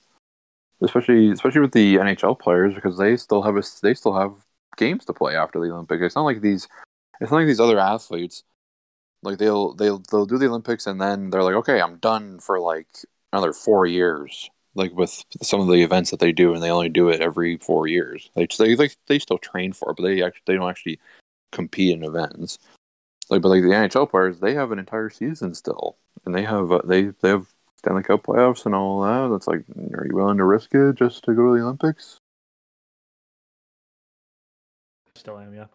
Especially, 0.80 1.30
especially 1.30 1.60
with 1.60 1.72
the 1.72 1.96
NHL 1.96 2.38
players 2.38 2.74
because 2.74 2.98
they 2.98 3.16
still 3.16 3.42
have 3.42 3.56
a, 3.56 3.62
they 3.82 3.94
still 3.94 4.14
have 4.14 4.32
games 4.76 5.04
to 5.06 5.12
play 5.12 5.36
after 5.36 5.60
the 5.60 5.72
Olympics. 5.72 6.02
It's 6.02 6.16
not 6.16 6.22
like 6.22 6.40
these, 6.40 6.68
it's 7.20 7.30
not 7.30 7.38
like 7.38 7.46
these 7.46 7.60
other 7.60 7.78
athletes. 7.78 8.44
Like 9.22 9.38
they'll 9.38 9.74
they'll 9.74 10.02
they'll 10.10 10.26
do 10.26 10.38
the 10.38 10.48
Olympics 10.48 10.86
and 10.86 11.00
then 11.00 11.30
they're 11.30 11.44
like, 11.44 11.54
okay, 11.54 11.80
I'm 11.80 11.96
done 11.98 12.40
for 12.40 12.58
like 12.58 12.88
another 13.32 13.52
four 13.52 13.86
years. 13.86 14.50
Like 14.74 14.92
with 14.94 15.24
some 15.42 15.60
of 15.60 15.68
the 15.68 15.82
events 15.82 16.10
that 16.10 16.20
they 16.20 16.32
do, 16.32 16.54
and 16.54 16.62
they 16.62 16.70
only 16.70 16.88
do 16.88 17.10
it 17.10 17.20
every 17.20 17.58
four 17.58 17.86
years. 17.86 18.30
They 18.34 18.46
they 18.46 18.88
they 19.06 19.18
still 19.18 19.38
train 19.38 19.72
for 19.72 19.90
it, 19.90 19.96
but 19.96 20.04
they 20.04 20.22
actually 20.22 20.42
they 20.46 20.54
don't 20.54 20.70
actually 20.70 20.98
compete 21.52 21.94
in 21.94 22.04
events. 22.04 22.58
Like, 23.28 23.42
but 23.42 23.50
like 23.50 23.62
the 23.62 23.68
NHL 23.68 24.10
players, 24.10 24.40
they 24.40 24.54
have 24.54 24.72
an 24.72 24.78
entire 24.78 25.10
season 25.10 25.54
still, 25.54 25.98
and 26.24 26.34
they 26.34 26.42
have 26.42 26.72
uh, 26.72 26.80
they 26.84 27.04
they 27.20 27.28
have 27.28 27.46
Stanley 27.76 28.02
Cup 28.02 28.22
playoffs 28.22 28.66
and 28.66 28.74
all 28.74 29.02
that. 29.02 29.28
That's 29.32 29.46
like, 29.46 29.64
are 29.94 30.06
you 30.06 30.14
willing 30.14 30.38
to 30.38 30.44
risk 30.44 30.74
it 30.74 30.96
just 30.96 31.24
to 31.24 31.34
go 31.34 31.48
to 31.48 31.58
the 31.58 31.64
Olympics? 31.64 32.18
Still 35.22 35.38
am, 35.38 35.54
yeah. 35.54 35.66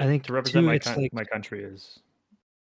I 0.00 0.06
think, 0.06 0.24
to 0.24 0.32
represent 0.32 0.64
too, 0.64 0.66
my 0.66 0.74
it's 0.74 0.86
coun- 0.88 1.02
like- 1.02 1.12
my 1.12 1.22
country 1.22 1.62
is 1.62 2.00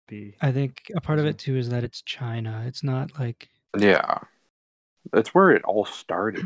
be 0.09 0.35
I 0.41 0.51
think 0.51 0.91
a 0.93 0.99
part 0.99 1.19
of 1.19 1.25
it 1.25 1.37
too 1.37 1.55
is 1.55 1.69
that 1.69 1.85
it's 1.85 2.01
China. 2.01 2.61
It's 2.67 2.83
not 2.83 3.17
like 3.17 3.47
Yeah, 3.79 4.17
that's 5.13 5.33
where 5.33 5.51
it 5.51 5.63
all 5.63 5.85
started. 5.85 6.43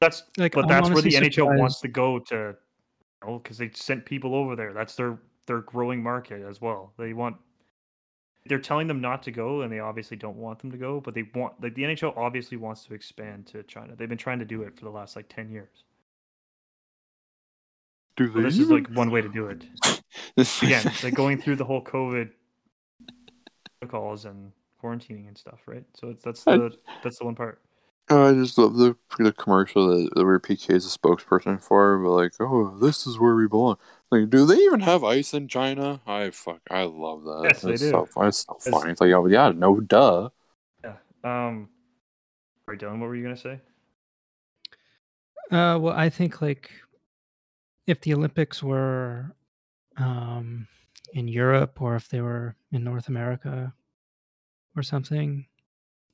that's 0.00 0.24
like 0.36 0.52
but 0.52 0.64
I'm 0.64 0.68
that's 0.68 0.90
where 0.90 1.00
the 1.00 1.16
honestly 1.16 1.30
NHL 1.30 1.58
wants 1.58 1.80
to 1.80 1.88
go 1.88 2.18
to, 2.18 2.34
you 2.34 3.26
know, 3.26 3.38
because 3.38 3.56
they 3.56 3.70
sent 3.72 4.04
people 4.04 4.34
over 4.34 4.54
there. 4.54 4.74
That's 4.74 4.94
their 4.94 5.18
their 5.46 5.62
growing 5.62 6.02
market 6.02 6.42
as 6.46 6.60
well. 6.60 6.92
They 6.98 7.14
want 7.14 7.38
they're 8.44 8.58
telling 8.58 8.86
them 8.86 9.00
not 9.00 9.22
to 9.22 9.30
go, 9.30 9.62
and 9.62 9.72
they 9.72 9.78
obviously 9.78 10.18
don't 10.18 10.36
want 10.36 10.58
them 10.58 10.70
to 10.72 10.76
go. 10.76 11.00
But 11.00 11.14
they 11.14 11.22
want 11.34 11.54
like 11.62 11.74
the 11.74 11.84
NHL 11.84 12.14
obviously 12.18 12.58
wants 12.58 12.84
to 12.84 12.92
expand 12.92 13.46
to 13.46 13.62
China. 13.62 13.96
They've 13.96 14.10
been 14.10 14.18
trying 14.18 14.40
to 14.40 14.44
do 14.44 14.60
it 14.64 14.76
for 14.76 14.84
the 14.84 14.90
last 14.90 15.16
like 15.16 15.30
ten 15.30 15.48
years. 15.50 15.84
Do 18.16 18.32
So 18.32 18.40
this 18.42 18.58
is 18.58 18.70
like 18.70 18.88
one 18.88 19.10
way 19.10 19.22
to 19.22 19.28
do 19.28 19.46
it. 19.46 19.64
Again, 20.62 20.86
it's 20.86 21.02
like 21.04 21.14
going 21.14 21.40
through 21.40 21.56
the 21.56 21.64
whole 21.64 21.82
COVID 21.82 22.30
protocols 23.80 24.24
and 24.24 24.52
quarantining 24.82 25.28
and 25.28 25.36
stuff, 25.38 25.60
right? 25.66 25.84
So 25.94 26.08
it's, 26.10 26.22
that's 26.22 26.46
I- 26.46 26.56
the 26.56 26.76
that's 27.02 27.18
the 27.18 27.24
one 27.24 27.34
part. 27.34 27.60
Oh, 28.10 28.28
I 28.28 28.32
just 28.34 28.58
love 28.58 28.74
the 28.76 28.96
the 29.18 29.32
commercial 29.32 29.86
that, 29.88 30.10
that 30.14 30.24
where 30.24 30.40
PK 30.40 30.74
is 30.74 30.84
a 30.92 30.98
spokesperson 30.98 31.62
for, 31.62 31.98
but 32.02 32.10
like, 32.10 32.32
oh, 32.40 32.76
this 32.80 33.06
is 33.06 33.18
where 33.18 33.34
we 33.36 33.46
belong. 33.46 33.76
Like, 34.10 34.28
do 34.28 34.44
they 34.44 34.56
even 34.56 34.80
have 34.80 35.04
ice 35.04 35.32
in 35.32 35.46
China? 35.48 36.00
I 36.06 36.30
fuck, 36.30 36.60
I 36.68 36.82
love 36.82 37.22
that. 37.22 37.42
Yes, 37.44 37.62
they 37.62 37.76
do. 37.76 37.90
So, 37.90 38.06
fun- 38.06 38.26
it's 38.28 38.44
so 38.44 38.58
funny. 38.70 38.90
It's 38.90 39.00
like, 39.00 39.12
oh 39.12 39.26
yeah, 39.26 39.52
no 39.54 39.80
duh. 39.80 40.28
Yeah. 40.84 40.94
Um. 41.24 41.68
Sorry, 42.66 42.76
Dylan. 42.76 42.98
What 42.98 43.06
were 43.06 43.14
you 43.16 43.22
gonna 43.22 43.36
say? 43.36 43.60
Uh, 45.50 45.78
well, 45.78 45.94
I 45.94 46.10
think 46.10 46.42
like 46.42 46.70
if 47.86 48.00
the 48.00 48.14
Olympics 48.14 48.62
were 48.62 49.34
um, 49.96 50.66
in 51.12 51.28
Europe 51.28 51.80
or 51.80 51.96
if 51.96 52.08
they 52.08 52.20
were 52.20 52.56
in 52.70 52.84
North 52.84 53.08
America 53.08 53.72
or 54.76 54.82
something, 54.82 55.46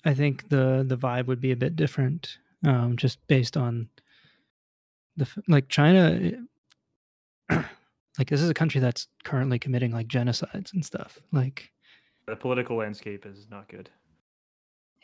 I 0.04 0.14
think 0.14 0.48
the 0.48 0.84
the 0.86 0.96
vibe 0.96 1.26
would 1.26 1.40
be 1.40 1.52
a 1.52 1.56
bit 1.56 1.76
different. 1.76 2.38
Um, 2.64 2.96
just 2.96 3.24
based 3.28 3.56
on 3.56 3.88
the 5.16 5.28
like 5.46 5.68
China, 5.68 6.32
like 7.50 8.28
this 8.28 8.40
is 8.42 8.50
a 8.50 8.54
country 8.54 8.80
that's 8.80 9.08
currently 9.24 9.58
committing 9.58 9.92
like 9.92 10.08
genocides 10.08 10.72
and 10.72 10.84
stuff. 10.84 11.18
Like 11.32 11.70
The 12.26 12.36
political 12.36 12.76
landscape 12.76 13.26
is 13.26 13.46
not 13.50 13.68
good. 13.68 13.90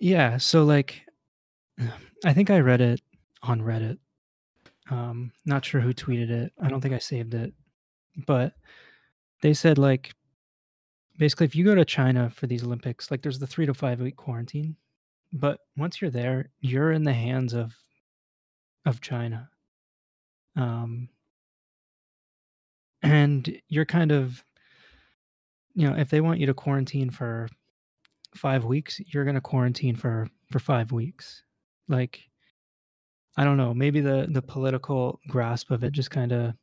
Yeah, 0.00 0.38
so 0.38 0.64
like 0.64 1.02
I 2.24 2.32
think 2.32 2.50
I 2.50 2.60
read 2.60 2.80
it 2.80 3.00
on 3.42 3.60
Reddit. 3.60 3.98
Um 4.90 5.32
not 5.44 5.64
sure 5.64 5.80
who 5.80 5.92
tweeted 5.94 6.30
it. 6.30 6.52
I 6.60 6.68
don't 6.68 6.80
think 6.80 6.94
I 6.94 6.98
saved 6.98 7.34
it. 7.34 7.52
But 8.26 8.54
they 9.42 9.54
said 9.54 9.78
like 9.78 10.14
basically 11.18 11.46
if 11.46 11.56
you 11.56 11.64
go 11.64 11.74
to 11.74 11.84
China 11.84 12.30
for 12.30 12.46
these 12.46 12.64
Olympics, 12.64 13.10
like 13.10 13.22
there's 13.22 13.38
the 13.38 13.46
3 13.46 13.66
to 13.66 13.74
5 13.74 14.00
week 14.00 14.16
quarantine, 14.16 14.76
but 15.32 15.60
once 15.76 16.00
you're 16.00 16.10
there, 16.10 16.50
you're 16.60 16.92
in 16.92 17.04
the 17.04 17.12
hands 17.12 17.54
of 17.54 17.74
of 18.86 19.00
China. 19.00 19.48
Um 20.56 21.08
and 23.02 23.60
you're 23.68 23.84
kind 23.84 24.12
of 24.12 24.44
you 25.74 25.88
know, 25.88 25.96
if 25.96 26.08
they 26.08 26.20
want 26.20 26.38
you 26.38 26.46
to 26.46 26.54
quarantine 26.54 27.10
for 27.10 27.48
five 28.34 28.64
weeks, 28.64 29.00
you're 29.06 29.24
gonna 29.24 29.40
quarantine 29.40 29.96
for 29.96 30.28
for 30.50 30.58
five 30.58 30.92
weeks. 30.92 31.42
Like, 31.88 32.20
I 33.36 33.44
don't 33.44 33.56
know. 33.56 33.74
Maybe 33.74 34.00
the 34.00 34.26
the 34.30 34.42
political 34.42 35.20
grasp 35.28 35.70
of 35.70 35.82
it 35.84 35.92
just 35.92 36.10
kind 36.10 36.32
of. 36.32 36.54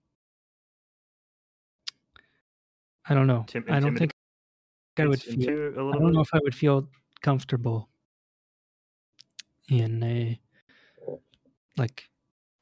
I 3.10 3.14
don't 3.14 3.28
know. 3.28 3.46
Intim- 3.50 3.70
I 3.70 3.80
don't 3.80 3.98
think 3.98 4.12
I 4.98 5.08
would 5.08 5.22
feel. 5.22 5.50
I 5.50 5.98
don't 5.98 6.14
know 6.14 6.22
if 6.22 6.30
I 6.34 6.40
would 6.44 6.56
feel 6.56 6.88
comfortable 7.22 7.90
in 9.70 10.02
a 10.04 10.40
like 11.78 12.10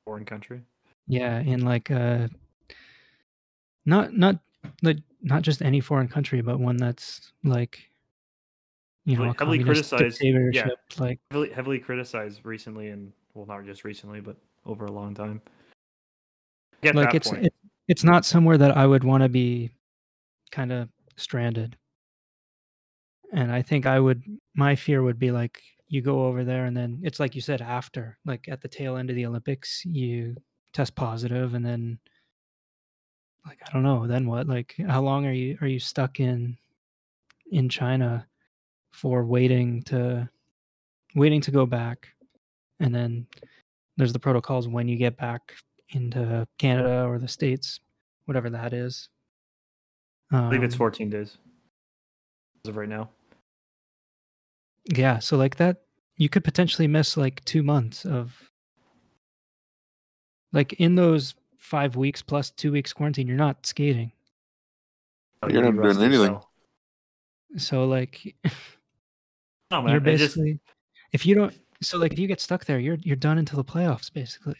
foreign 0.05 0.25
country. 0.25 0.61
yeah 1.07 1.39
in 1.39 1.65
like 1.65 1.89
a 1.89 2.29
not 3.85 4.15
not 4.15 4.37
like 4.83 4.97
not 5.23 5.41
just 5.41 5.61
any 5.63 5.79
foreign 5.79 6.07
country 6.07 6.41
but 6.41 6.59
one 6.59 6.77
that's 6.77 7.31
like 7.43 7.79
you 9.05 9.15
know 9.17 9.23
Heavily- 9.33 9.57
heavily 9.57 9.63
criticized, 9.63 10.21
yeah. 10.53 10.67
like 10.99 11.19
Heavily, 11.31 11.49
heavily 11.49 11.79
criticized 11.79 12.41
recently, 12.45 12.89
and 12.89 13.11
well, 13.33 13.45
not 13.45 13.65
just 13.65 13.83
recently, 13.83 14.21
but 14.21 14.37
over 14.65 14.85
a 14.85 14.91
long 14.91 15.13
time. 15.13 15.41
Get 16.81 16.95
like 16.95 17.13
it's 17.13 17.31
it, 17.31 17.53
it's 17.87 18.03
not 18.03 18.25
somewhere 18.25 18.57
that 18.57 18.77
I 18.77 18.85
would 18.85 19.03
want 19.03 19.23
to 19.23 19.29
be 19.29 19.71
kind 20.51 20.71
of 20.71 20.89
stranded. 21.17 21.75
And 23.33 23.51
I 23.51 23.61
think 23.61 23.85
I 23.85 23.99
would 23.99 24.23
my 24.55 24.75
fear 24.75 25.03
would 25.03 25.19
be 25.19 25.31
like 25.31 25.61
you 25.87 26.01
go 26.01 26.25
over 26.25 26.43
there 26.43 26.65
and 26.65 26.77
then 26.77 26.99
it's 27.03 27.19
like 27.19 27.35
you 27.35 27.41
said 27.41 27.61
after 27.61 28.17
like 28.25 28.47
at 28.47 28.61
the 28.61 28.67
tail 28.67 28.95
end 28.95 29.09
of 29.09 29.15
the 29.15 29.25
Olympics 29.25 29.83
you 29.85 30.35
test 30.71 30.95
positive 30.95 31.55
and 31.55 31.65
then 31.65 31.97
like 33.45 33.59
I 33.67 33.73
don't 33.73 33.83
know 33.83 34.05
then 34.07 34.27
what 34.27 34.47
like 34.47 34.75
how 34.87 35.01
long 35.01 35.25
are 35.25 35.33
you 35.33 35.57
are 35.61 35.67
you 35.67 35.79
stuck 35.79 36.19
in 36.19 36.57
in 37.51 37.69
China 37.69 38.25
for 38.91 39.25
waiting 39.25 39.81
to 39.83 40.29
waiting 41.15 41.41
to 41.41 41.51
go 41.51 41.65
back 41.65 42.07
and 42.79 42.93
then 42.93 43.25
there's 43.97 44.13
the 44.13 44.19
protocols 44.19 44.67
when 44.67 44.87
you 44.87 44.95
get 44.95 45.17
back 45.17 45.53
into 45.89 46.47
Canada 46.57 47.03
or 47.05 47.19
the 47.19 47.27
states 47.27 47.79
whatever 48.25 48.49
that 48.49 48.73
is. 48.73 49.09
I 50.31 50.41
believe 50.41 50.63
it's 50.63 50.75
Um, 50.75 50.79
14 50.79 51.09
days 51.09 51.37
as 52.63 52.69
of 52.69 52.77
right 52.77 52.87
now. 52.89 53.09
Yeah, 54.95 55.19
so 55.19 55.35
like 55.37 55.55
that, 55.57 55.81
you 56.17 56.29
could 56.29 56.43
potentially 56.43 56.87
miss 56.87 57.17
like 57.17 57.43
two 57.45 57.63
months 57.63 58.05
of. 58.05 58.35
Like 60.51 60.73
in 60.73 60.95
those 60.95 61.35
five 61.57 61.95
weeks 61.95 62.21
plus 62.21 62.49
two 62.51 62.71
weeks 62.71 62.91
quarantine, 62.93 63.27
you're 63.27 63.37
not 63.37 63.65
skating. 63.65 64.11
You're 65.47 65.71
not 65.71 65.81
doing 65.83 66.03
anything. 66.03 66.25
hell. 66.25 66.49
So 67.57 67.85
like 67.85 68.35
No, 69.71 69.81
man. 69.81 69.89
you're 69.93 69.97
it 70.07 70.17
just- 70.17 70.35
basically, 70.35 70.59
if 71.11 71.25
you 71.25 71.35
don't, 71.35 71.53
so 71.81 71.97
like 71.97 72.13
if 72.13 72.19
you 72.19 72.27
get 72.27 72.41
stuck 72.41 72.65
there, 72.65 72.79
you're 72.79 72.97
you're 73.01 73.15
done 73.15 73.37
until 73.37 73.57
the 73.57 73.63
playoffs 73.63 74.11
basically. 74.11 74.57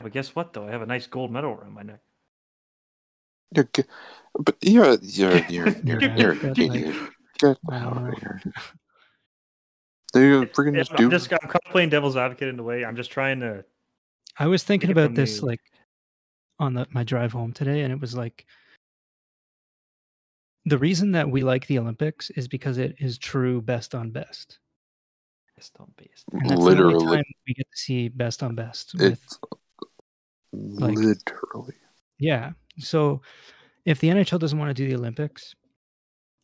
but 0.00 0.12
guess 0.12 0.34
what, 0.34 0.52
though? 0.52 0.66
I 0.66 0.70
have 0.70 0.82
a 0.82 0.86
nice 0.86 1.06
gold 1.06 1.30
medal 1.30 1.52
around 1.52 1.72
my 1.74 1.82
neck. 1.82 2.00
You're, 3.54 3.68
g- 3.74 3.84
but 4.38 4.56
you're 4.60 4.98
you're 5.02 5.38
you're 5.48 5.68
you're, 5.84 6.00
Yeah, 6.02 6.16
you're, 6.16 6.34
but, 6.34 6.58
you're, 6.58 6.68
like, 6.68 6.96
get 7.38 7.58
I 7.70 7.78
don't 7.80 7.96
out 7.98 8.02
know. 8.02 8.08
of 8.12 8.18
here. 8.18 8.40
They 10.14 10.20
freaking 10.20 10.74
Yeah, 10.74 10.80
just 10.80 10.92
I'm 10.92 10.96
do. 10.96 11.10
just 11.10 11.32
I'm 11.32 11.38
kind 11.38 11.60
of 11.66 11.70
playing 11.72 11.90
devil's 11.90 12.16
advocate 12.16 12.48
in 12.48 12.58
a 12.58 12.62
way. 12.62 12.84
I'm 12.84 12.96
just 12.96 13.10
trying 13.10 13.40
to. 13.40 13.64
I 14.38 14.46
was 14.46 14.62
thinking 14.62 14.88
Take 14.88 14.96
it 14.96 15.00
about 15.00 15.08
from 15.08 15.14
this 15.16 15.40
the- 15.40 15.46
like 15.46 15.60
on 16.58 16.74
the 16.74 16.86
my 16.90 17.04
drive 17.04 17.32
home 17.32 17.52
today, 17.52 17.82
and 17.82 17.92
it 17.92 18.00
was 18.00 18.14
like 18.14 18.46
the 20.64 20.78
reason 20.78 21.12
that 21.12 21.30
we 21.30 21.42
like 21.42 21.66
the 21.66 21.78
Olympics 21.78 22.30
is 22.30 22.48
because 22.48 22.78
it 22.78 22.96
is 22.98 23.16
true 23.18 23.60
best 23.62 23.94
on 23.94 24.10
best. 24.10 24.58
Best 25.58 25.74
on 25.80 25.92
base. 25.96 26.24
And 26.30 26.42
that's 26.42 26.50
the 26.50 26.54
only 26.56 26.70
literally, 26.70 27.16
time 27.16 27.24
we 27.48 27.54
get 27.54 27.68
to 27.68 27.76
see 27.76 28.08
best 28.08 28.44
on 28.44 28.54
best 28.54 28.94
with 28.94 29.12
it's 29.14 29.38
literally. 30.52 31.74
Yeah. 32.20 32.52
So 32.78 33.22
if 33.84 33.98
the 33.98 34.08
NHL 34.08 34.38
doesn't 34.38 34.56
want 34.58 34.68
to 34.70 34.74
do 34.74 34.88
the 34.88 34.94
Olympics, 34.94 35.56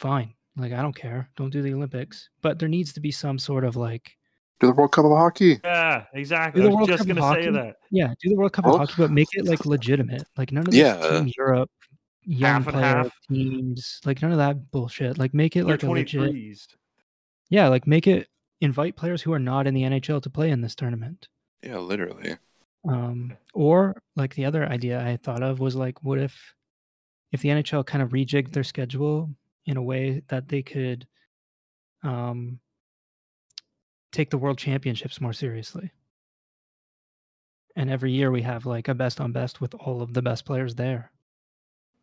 fine. 0.01 0.35
Like 0.57 0.73
I 0.73 0.83
don't 0.83 0.97
care. 0.97 1.29
Don't 1.37 1.51
do 1.51 1.63
the 1.63 1.73
Olympics. 1.75 2.29
But 2.43 2.59
there 2.59 2.69
needs 2.69 2.93
to 2.95 3.01
be 3.01 3.13
some 3.13 3.39
sort 3.39 3.65
of 3.65 3.77
like 3.77 4.17
Do 4.59 4.67
the 4.67 4.73
World 4.73 4.91
Cup 4.91 5.05
of 5.05 5.13
hockey. 5.13 5.61
Yeah, 5.63 6.07
exactly. 6.13 6.61
Do 6.63 6.67
I 6.67 6.71
the 6.71 6.77
was 6.77 6.77
World 6.77 6.89
just 6.99 7.07
Cup 7.09 7.17
gonna 7.17 7.43
say 7.43 7.51
that. 7.53 7.77
yeah, 7.93 8.15
do 8.21 8.31
the 8.31 8.35
World 8.37 8.53
Cup 8.53 8.65
Well- 8.65 8.75
of 8.75 8.81
hockey, 8.81 8.95
but 8.99 9.13
make 9.13 9.29
it 9.35 9.45
like 9.45 9.65
legitimate. 9.65 10.25
Like 10.37 10.51
none 10.51 10.63
of 10.67 10.73
this 10.73 10.81
Yeah. 10.81 10.97
Team 11.21 11.31
Europe 11.39 11.71
young 12.25 12.51
Half 12.53 12.67
and 12.67 12.73
player 12.75 12.87
half. 12.97 13.13
teams. 13.29 14.01
Like 14.05 14.23
none 14.23 14.33
of 14.33 14.39
that 14.39 14.73
bullshit. 14.73 15.19
Like 15.19 15.35
make 15.35 15.55
it 15.55 15.61
Under 15.61 15.75
like 15.75 15.83
a 15.85 15.91
legit 15.91 16.59
Yeah, 17.49 17.69
like 17.69 17.87
make 17.87 18.09
it 18.09 18.27
invite 18.61 18.97
players 18.97 19.23
who 19.23 19.33
are 19.33 19.39
not 19.39 19.67
in 19.67 19.75
the 19.75 19.83
NHL 19.83 20.23
to 20.23 20.31
play 20.31 20.51
in 20.51 20.61
this 20.61 20.75
tournament. 20.75 21.29
Yeah, 21.63 21.79
literally. 21.79 22.37
Um, 22.87 23.37
or 23.55 24.03
like 24.17 24.35
the 24.35 24.45
other 24.45 24.67
idea 24.67 25.01
I 25.01 25.17
thought 25.17 25.43
of 25.43 25.61
was 25.61 25.75
like, 25.75 26.03
what 26.03 26.19
if, 26.19 26.55
if 27.33 27.43
the 27.43 27.49
NHL 27.49 27.87
kind 27.87 28.03
of 28.03 28.11
rejigged 28.11 28.53
their 28.53 28.65
schedule 28.65 29.31
in 29.67 29.77
a 29.77 29.83
way 29.83 30.23
that 30.29 30.49
they 30.49 30.63
could, 30.63 31.07
um, 32.03 32.61
take 34.15 34.31
the 34.31 34.39
World 34.39 34.59
Championships 34.59 35.21
more 35.21 35.33
seriously. 35.33 35.91
And 37.77 37.91
every 37.91 38.13
year 38.13 38.31
we 38.31 38.43
have 38.43 38.65
like 38.65 38.89
a 38.89 38.95
best 38.95 39.21
on 39.21 39.33
best 39.33 39.61
with 39.61 39.75
all 39.75 40.01
of 40.01 40.15
the 40.15 40.23
best 40.23 40.45
players 40.45 40.77
there. 40.77 41.11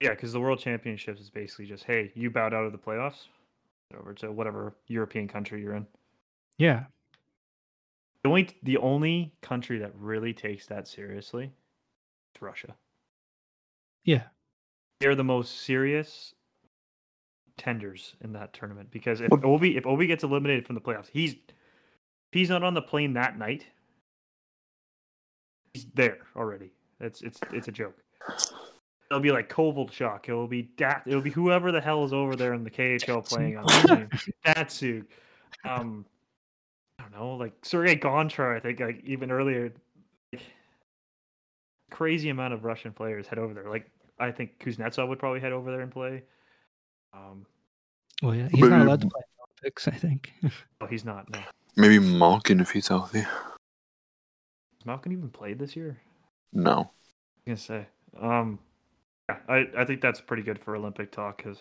Yeah, 0.01 0.09
because 0.09 0.33
the 0.33 0.39
World 0.39 0.59
Championships 0.59 1.21
is 1.21 1.29
basically 1.29 1.67
just, 1.67 1.85
hey, 1.85 2.11
you 2.15 2.29
bowed 2.29 2.53
out 2.53 2.65
of 2.65 2.71
the 2.71 2.77
playoffs, 2.77 3.27
over 3.97 4.13
to 4.15 4.31
whatever 4.31 4.75
European 4.87 5.27
country 5.27 5.61
you're 5.61 5.75
in. 5.75 5.87
Yeah, 6.61 6.83
The 8.23 8.29
only 8.29 8.49
the 8.61 8.77
only 8.77 9.33
country 9.41 9.79
that 9.79 9.93
really 9.95 10.31
takes 10.31 10.67
that 10.67 10.87
seriously 10.87 11.45
is 12.35 12.41
Russia. 12.41 12.75
yeah, 14.03 14.25
They're 14.99 15.15
the 15.15 15.23
most 15.23 15.61
serious 15.61 16.35
tenders 17.57 18.15
in 18.21 18.33
that 18.33 18.53
tournament 18.53 18.91
because 18.91 19.21
if 19.21 19.31
Ovi 19.31 19.75
if 19.75 19.85
Ovi 19.85 20.05
gets 20.05 20.23
eliminated 20.23 20.67
from 20.67 20.75
the 20.75 20.81
playoffs, 20.81 21.09
he's 21.11 21.33
he's 22.31 22.49
not 22.51 22.61
on 22.63 22.75
the 22.75 22.81
plane 22.83 23.13
that 23.13 23.39
night. 23.39 23.65
He's 25.73 25.87
there 25.95 26.19
already. 26.35 26.73
It's 26.99 27.23
it's 27.23 27.39
it's 27.51 27.69
a 27.69 27.71
joke. 27.71 27.97
It'll 29.09 29.19
be 29.19 29.31
like 29.31 29.49
Kovalchuk. 29.49 30.29
It'll 30.29 30.47
be 30.47 30.69
Dat. 30.77 31.01
It'll 31.07 31.21
be 31.21 31.31
whoever 31.31 31.71
the 31.71 31.81
hell 31.81 32.03
is 32.05 32.13
over 32.13 32.35
there 32.35 32.53
in 32.53 32.63
the 32.63 32.69
KHL 32.69 33.27
playing 33.27 33.57
on 33.57 33.63
the 33.65 33.87
team. 33.95 34.09
Datsyuk. 34.45 35.05
Um, 35.67 36.05
I 37.01 37.09
don't 37.09 37.19
know, 37.19 37.35
like 37.35 37.53
Sergei 37.63 37.95
Gonchar. 37.95 38.55
I 38.55 38.59
think 38.59 38.79
like 38.79 39.01
even 39.05 39.31
earlier, 39.31 39.73
like, 40.31 40.43
crazy 41.89 42.29
amount 42.29 42.53
of 42.53 42.63
Russian 42.63 42.93
players 42.93 43.25
head 43.27 43.39
over 43.39 43.53
there. 43.55 43.69
Like 43.69 43.89
I 44.19 44.31
think 44.31 44.59
Kuznetsov 44.59 45.07
would 45.09 45.17
probably 45.19 45.39
head 45.39 45.51
over 45.51 45.71
there 45.71 45.81
and 45.81 45.91
play. 45.91 46.23
Um, 47.13 47.45
well, 48.21 48.35
yeah, 48.35 48.47
he's 48.51 48.61
But 48.61 48.69
not 48.69 48.81
allowed 48.85 49.01
to 49.01 49.07
play 49.07 49.21
Olympics, 49.39 49.87
I 49.87 49.91
think. 49.91 50.31
oh, 50.81 50.85
he's 50.85 51.03
not. 51.03 51.29
No, 51.31 51.39
Maybe 51.75 51.97
Malkin 51.99 52.59
if 52.59 52.69
he's 52.71 52.87
healthy. 52.87 53.21
Has 53.21 54.85
Malkin 54.85 55.11
even 55.11 55.29
played 55.29 55.57
this 55.57 55.75
year? 55.75 55.99
No. 56.53 56.71
I 56.71 56.77
was 56.77 56.87
gonna 57.47 57.57
say. 57.57 57.87
Um, 58.19 58.59
yeah, 59.27 59.37
I 59.47 59.67
I 59.77 59.85
think 59.85 60.01
that's 60.01 60.21
pretty 60.21 60.43
good 60.43 60.59
for 60.59 60.75
Olympic 60.75 61.11
talk 61.11 61.37
because 61.37 61.57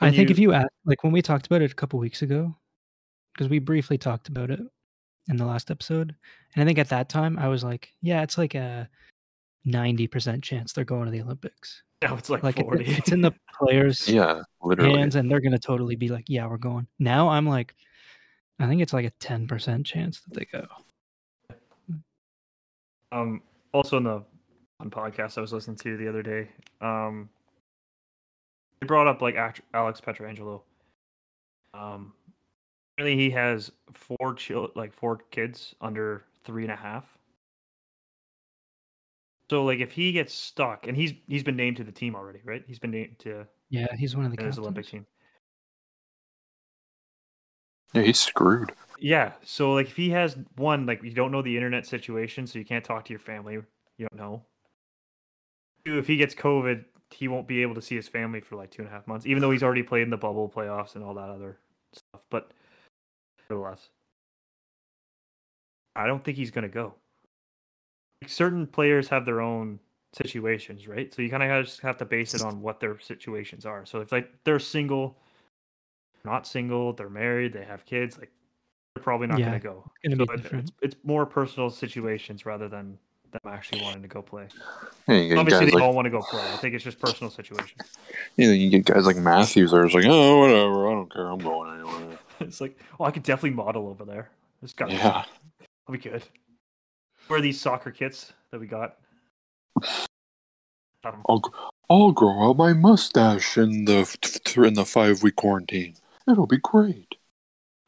I 0.00 0.06
When 0.06 0.14
think 0.14 0.30
you- 0.30 0.32
if 0.32 0.38
you 0.38 0.52
ask, 0.54 0.68
like 0.86 1.04
when 1.04 1.12
we 1.12 1.20
talked 1.20 1.46
about 1.46 1.60
it 1.60 1.70
a 1.70 1.74
couple 1.74 1.98
weeks 1.98 2.22
ago, 2.22 2.56
because 3.34 3.48
we 3.50 3.58
briefly 3.58 3.98
talked 3.98 4.28
about 4.28 4.50
it 4.50 4.60
in 5.28 5.36
the 5.36 5.44
last 5.44 5.70
episode, 5.70 6.14
and 6.54 6.62
I 6.62 6.66
think 6.66 6.78
at 6.78 6.88
that 6.90 7.08
time 7.08 7.38
I 7.38 7.48
was 7.48 7.62
like, 7.64 7.90
yeah, 8.02 8.22
it's 8.22 8.38
like 8.38 8.54
a 8.54 8.88
ninety 9.64 10.06
percent 10.06 10.42
chance 10.44 10.72
they're 10.72 10.84
going 10.84 11.06
to 11.06 11.10
the 11.10 11.20
Olympics. 11.22 11.82
now 12.02 12.14
it's 12.18 12.30
like, 12.30 12.42
Like 12.42 12.58
it- 12.58 12.62
forty. 12.64 12.84
it's 12.86 13.12
in 13.12 13.20
the 13.20 13.32
players' 13.58 14.08
Yeah, 14.08 14.42
literally. 14.62 14.98
hands, 14.98 15.16
and 15.16 15.30
they're 15.30 15.40
gonna 15.40 15.58
totally 15.58 15.96
be 15.96 16.08
like, 16.08 16.24
yeah, 16.28 16.46
we're 16.46 16.56
going. 16.58 16.86
Now 16.98 17.28
I'm 17.28 17.46
like, 17.46 17.74
I 18.60 18.66
think 18.66 18.82
it's 18.82 18.92
like 18.92 19.06
a 19.06 19.10
ten 19.20 19.46
percent 19.46 19.84
chance 19.86 20.20
that 20.20 20.34
they 20.38 20.44
go. 20.46 20.66
Um, 23.12 23.42
also 23.72 23.96
in 23.96 24.04
the 24.04 24.22
on 24.80 24.90
podcast 24.90 25.38
I 25.38 25.40
was 25.40 25.52
listening 25.52 25.76
to 25.78 25.96
the 25.96 26.08
other 26.08 26.22
day, 26.22 26.48
um, 26.80 27.28
they 28.80 28.86
brought 28.86 29.06
up 29.06 29.22
like 29.22 29.36
act- 29.36 29.60
Alex 29.72 30.00
Pietrangelo. 30.00 30.62
Um, 31.72 32.12
really, 32.98 33.16
he 33.16 33.30
has 33.30 33.70
four 33.92 34.34
chil- 34.34 34.72
like 34.74 34.92
four 34.92 35.18
kids 35.30 35.74
under 35.80 36.24
three 36.44 36.62
and 36.62 36.72
a 36.72 36.76
half. 36.76 37.04
So 39.50 39.64
like 39.64 39.80
if 39.80 39.92
he 39.92 40.12
gets 40.12 40.32
stuck, 40.32 40.86
and 40.86 40.96
he's 40.96 41.12
he's 41.28 41.42
been 41.42 41.56
named 41.56 41.76
to 41.76 41.84
the 41.84 41.92
team 41.92 42.14
already, 42.16 42.40
right? 42.44 42.64
He's 42.66 42.78
been 42.78 42.90
named 42.90 43.18
to 43.20 43.46
Yeah, 43.70 43.94
he's 43.96 44.16
one 44.16 44.24
of 44.24 44.30
the 44.34 44.42
his 44.42 44.56
captains. 44.56 44.58
Olympic 44.58 44.86
team. 44.86 45.06
Yeah, 47.92 48.02
he's 48.02 48.18
screwed. 48.18 48.72
Yeah. 48.98 49.32
So 49.44 49.72
like 49.74 49.86
if 49.86 49.96
he 49.96 50.10
has 50.10 50.36
one, 50.56 50.86
like 50.86 51.02
you 51.02 51.12
don't 51.12 51.30
know 51.30 51.42
the 51.42 51.56
internet 51.56 51.86
situation, 51.86 52.46
so 52.46 52.58
you 52.58 52.64
can't 52.64 52.84
talk 52.84 53.04
to 53.04 53.12
your 53.12 53.20
family. 53.20 53.54
You 53.54 54.08
don't 54.10 54.16
know. 54.16 54.42
Two, 55.84 55.98
if 55.98 56.06
he 56.06 56.16
gets 56.16 56.34
COVID, 56.34 56.84
he 57.10 57.28
won't 57.28 57.46
be 57.46 57.62
able 57.62 57.74
to 57.74 57.82
see 57.82 57.94
his 57.94 58.08
family 58.08 58.40
for 58.40 58.56
like 58.56 58.70
two 58.70 58.82
and 58.82 58.88
a 58.88 58.90
half 58.90 59.06
months, 59.06 59.26
even 59.26 59.40
though 59.40 59.50
he's 59.50 59.62
already 59.62 59.82
played 59.82 60.02
in 60.02 60.10
the 60.10 60.16
bubble 60.16 60.48
playoffs 60.48 60.94
and 60.94 61.04
all 61.04 61.14
that 61.14 61.28
other 61.28 61.58
stuff. 61.92 62.24
But 62.30 62.50
nevertheless, 63.48 63.88
I 65.96 66.06
don't 66.06 66.22
think 66.22 66.36
he's 66.36 66.50
gonna 66.50 66.68
go. 66.68 66.94
Like, 68.22 68.30
certain 68.30 68.66
players 68.66 69.08
have 69.08 69.24
their 69.24 69.40
own 69.40 69.78
situations, 70.12 70.86
right? 70.88 71.12
So 71.12 71.22
you 71.22 71.30
kind 71.30 71.42
of 71.42 71.64
just 71.64 71.80
have 71.80 71.96
to 71.98 72.04
base 72.04 72.34
it 72.34 72.40
on 72.42 72.62
what 72.62 72.80
their 72.80 72.98
situations 72.98 73.66
are. 73.66 73.84
So 73.84 74.00
if 74.00 74.12
like 74.12 74.30
they're 74.44 74.58
single, 74.58 75.16
not 76.24 76.46
single, 76.46 76.92
they're 76.92 77.10
married, 77.10 77.52
they 77.52 77.64
have 77.64 77.84
kids, 77.84 78.16
like 78.18 78.30
they're 78.94 79.02
probably 79.02 79.26
not 79.26 79.40
Yeah, 79.40 79.46
going 79.50 79.60
to 79.60 79.64
go. 79.64 79.90
gonna 80.04 80.16
So 80.16 80.26
be 80.26 80.32
it- 80.34 80.52
It's, 80.52 80.72
it's 80.82 80.96
more 81.04 81.26
personal 81.26 81.68
situations 81.70 82.46
rather 82.46 82.68
than 82.68 82.98
them 83.32 83.52
actually 83.52 83.82
wanting 83.82 84.02
to 84.02 84.08
go 84.08 84.22
play. 84.22 84.46
Yeah, 85.08 85.16
you 85.16 85.28
get 85.30 85.38
Obviously, 85.38 85.66
guys 85.66 85.72
they 85.72 85.76
like 85.78 85.84
all 85.84 85.94
want 85.94 86.06
to 86.06 86.10
go 86.10 86.22
play. 86.22 86.52
I 86.52 86.56
think 86.56 86.74
it's 86.74 86.84
just 86.84 87.00
personal 87.00 87.30
situations. 87.30 87.84
you, 88.36 88.46
know, 88.46 88.52
you 88.52 88.70
get 88.70 88.84
guys 88.84 89.04
like 89.06 89.16
Matthews 89.16 89.72
that 89.72 89.76
are 89.78 89.84
just 89.84 89.94
like, 89.96 90.06
oh, 90.08 90.38
whatever, 90.38 90.88
I 90.88 90.92
don't 90.92 91.12
care, 91.12 91.26
I'm 91.26 91.38
going 91.38 91.74
anywhere. 91.74 92.13
it's 92.48 92.60
like, 92.60 92.78
oh, 92.98 93.04
I 93.04 93.10
could 93.10 93.22
definitely 93.22 93.50
model 93.56 93.88
over 93.88 94.04
there. 94.04 94.30
This 94.62 94.72
got 94.72 94.90
Yeah, 94.90 95.24
I'll 95.88 95.92
be 95.92 95.98
good. 95.98 96.22
Where 97.26 97.38
are 97.38 97.42
these 97.42 97.60
soccer 97.60 97.90
kits 97.90 98.32
that 98.50 98.60
we 98.60 98.66
got? 98.66 98.96
Um, 101.04 101.22
I'll 101.28 101.42
I'll 101.90 102.12
grow 102.12 102.50
out 102.50 102.56
my 102.56 102.72
mustache 102.72 103.58
in 103.58 103.84
the 103.84 104.06
in 104.56 104.74
the 104.74 104.84
five 104.84 105.22
week 105.22 105.36
quarantine. 105.36 105.94
It'll 106.28 106.46
be 106.46 106.58
great. 106.58 107.16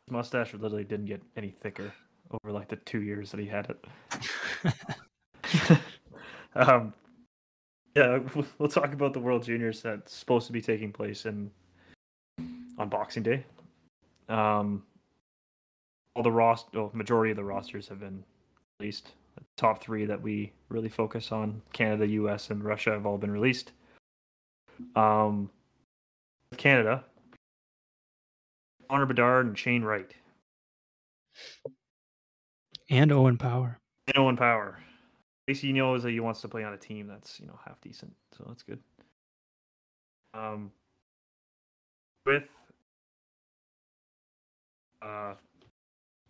his 0.06 0.12
mustache 0.12 0.52
literally 0.52 0.84
didn't 0.84 1.06
get 1.06 1.22
any 1.36 1.50
thicker 1.50 1.92
over 2.30 2.52
like 2.52 2.68
the 2.68 2.76
two 2.76 3.02
years 3.02 3.30
that 3.30 3.40
he 3.40 3.46
had 3.46 3.70
it. 3.70 3.84
um, 6.54 6.92
yeah, 7.94 8.18
we'll- 8.34 8.46
we'll 8.58 8.68
talk 8.68 8.92
about 8.92 9.14
the 9.14 9.20
World 9.20 9.44
Juniors 9.44 9.80
that's 9.80 10.14
supposed 10.14 10.46
to 10.48 10.52
be 10.52 10.60
taking 10.60 10.92
place 10.92 11.24
in 11.24 11.50
on 12.78 12.88
Boxing 12.90 13.22
Day. 13.22 13.44
Um, 14.28 14.82
all 16.14 16.22
the 16.22 16.30
roster, 16.32 16.78
oh, 16.78 16.90
majority 16.94 17.30
of 17.30 17.36
the 17.36 17.44
rosters 17.44 17.88
have 17.88 18.00
been 18.00 18.24
released 18.80 19.08
The 19.36 19.44
top 19.56 19.82
three 19.82 20.06
that 20.06 20.20
we 20.20 20.52
really 20.68 20.88
focus 20.88 21.30
on. 21.32 21.62
Canada, 21.72 22.06
U.S., 22.06 22.50
and 22.50 22.64
Russia 22.64 22.90
have 22.90 23.06
all 23.06 23.18
been 23.18 23.30
released. 23.30 23.72
Um, 24.94 25.50
Canada, 26.56 27.04
Connor 28.88 29.06
Bedard 29.06 29.46
and 29.46 29.58
Shane 29.58 29.82
Wright, 29.82 30.14
And 32.90 33.10
Owen 33.12 33.36
Power. 33.36 33.78
and 34.06 34.16
Owen 34.18 34.36
Power. 34.36 34.78
He 35.46 35.72
knows 35.72 36.02
that 36.02 36.10
he 36.10 36.20
wants 36.20 36.40
to 36.40 36.48
play 36.48 36.64
on 36.64 36.72
a 36.72 36.76
team 36.78 37.06
that's 37.06 37.38
you 37.40 37.46
know 37.46 37.58
half 37.64 37.80
decent, 37.80 38.12
so 38.36 38.44
that's 38.48 38.62
good. 38.64 38.80
Um, 40.34 40.72
with 42.26 42.42
uh, 45.02 45.34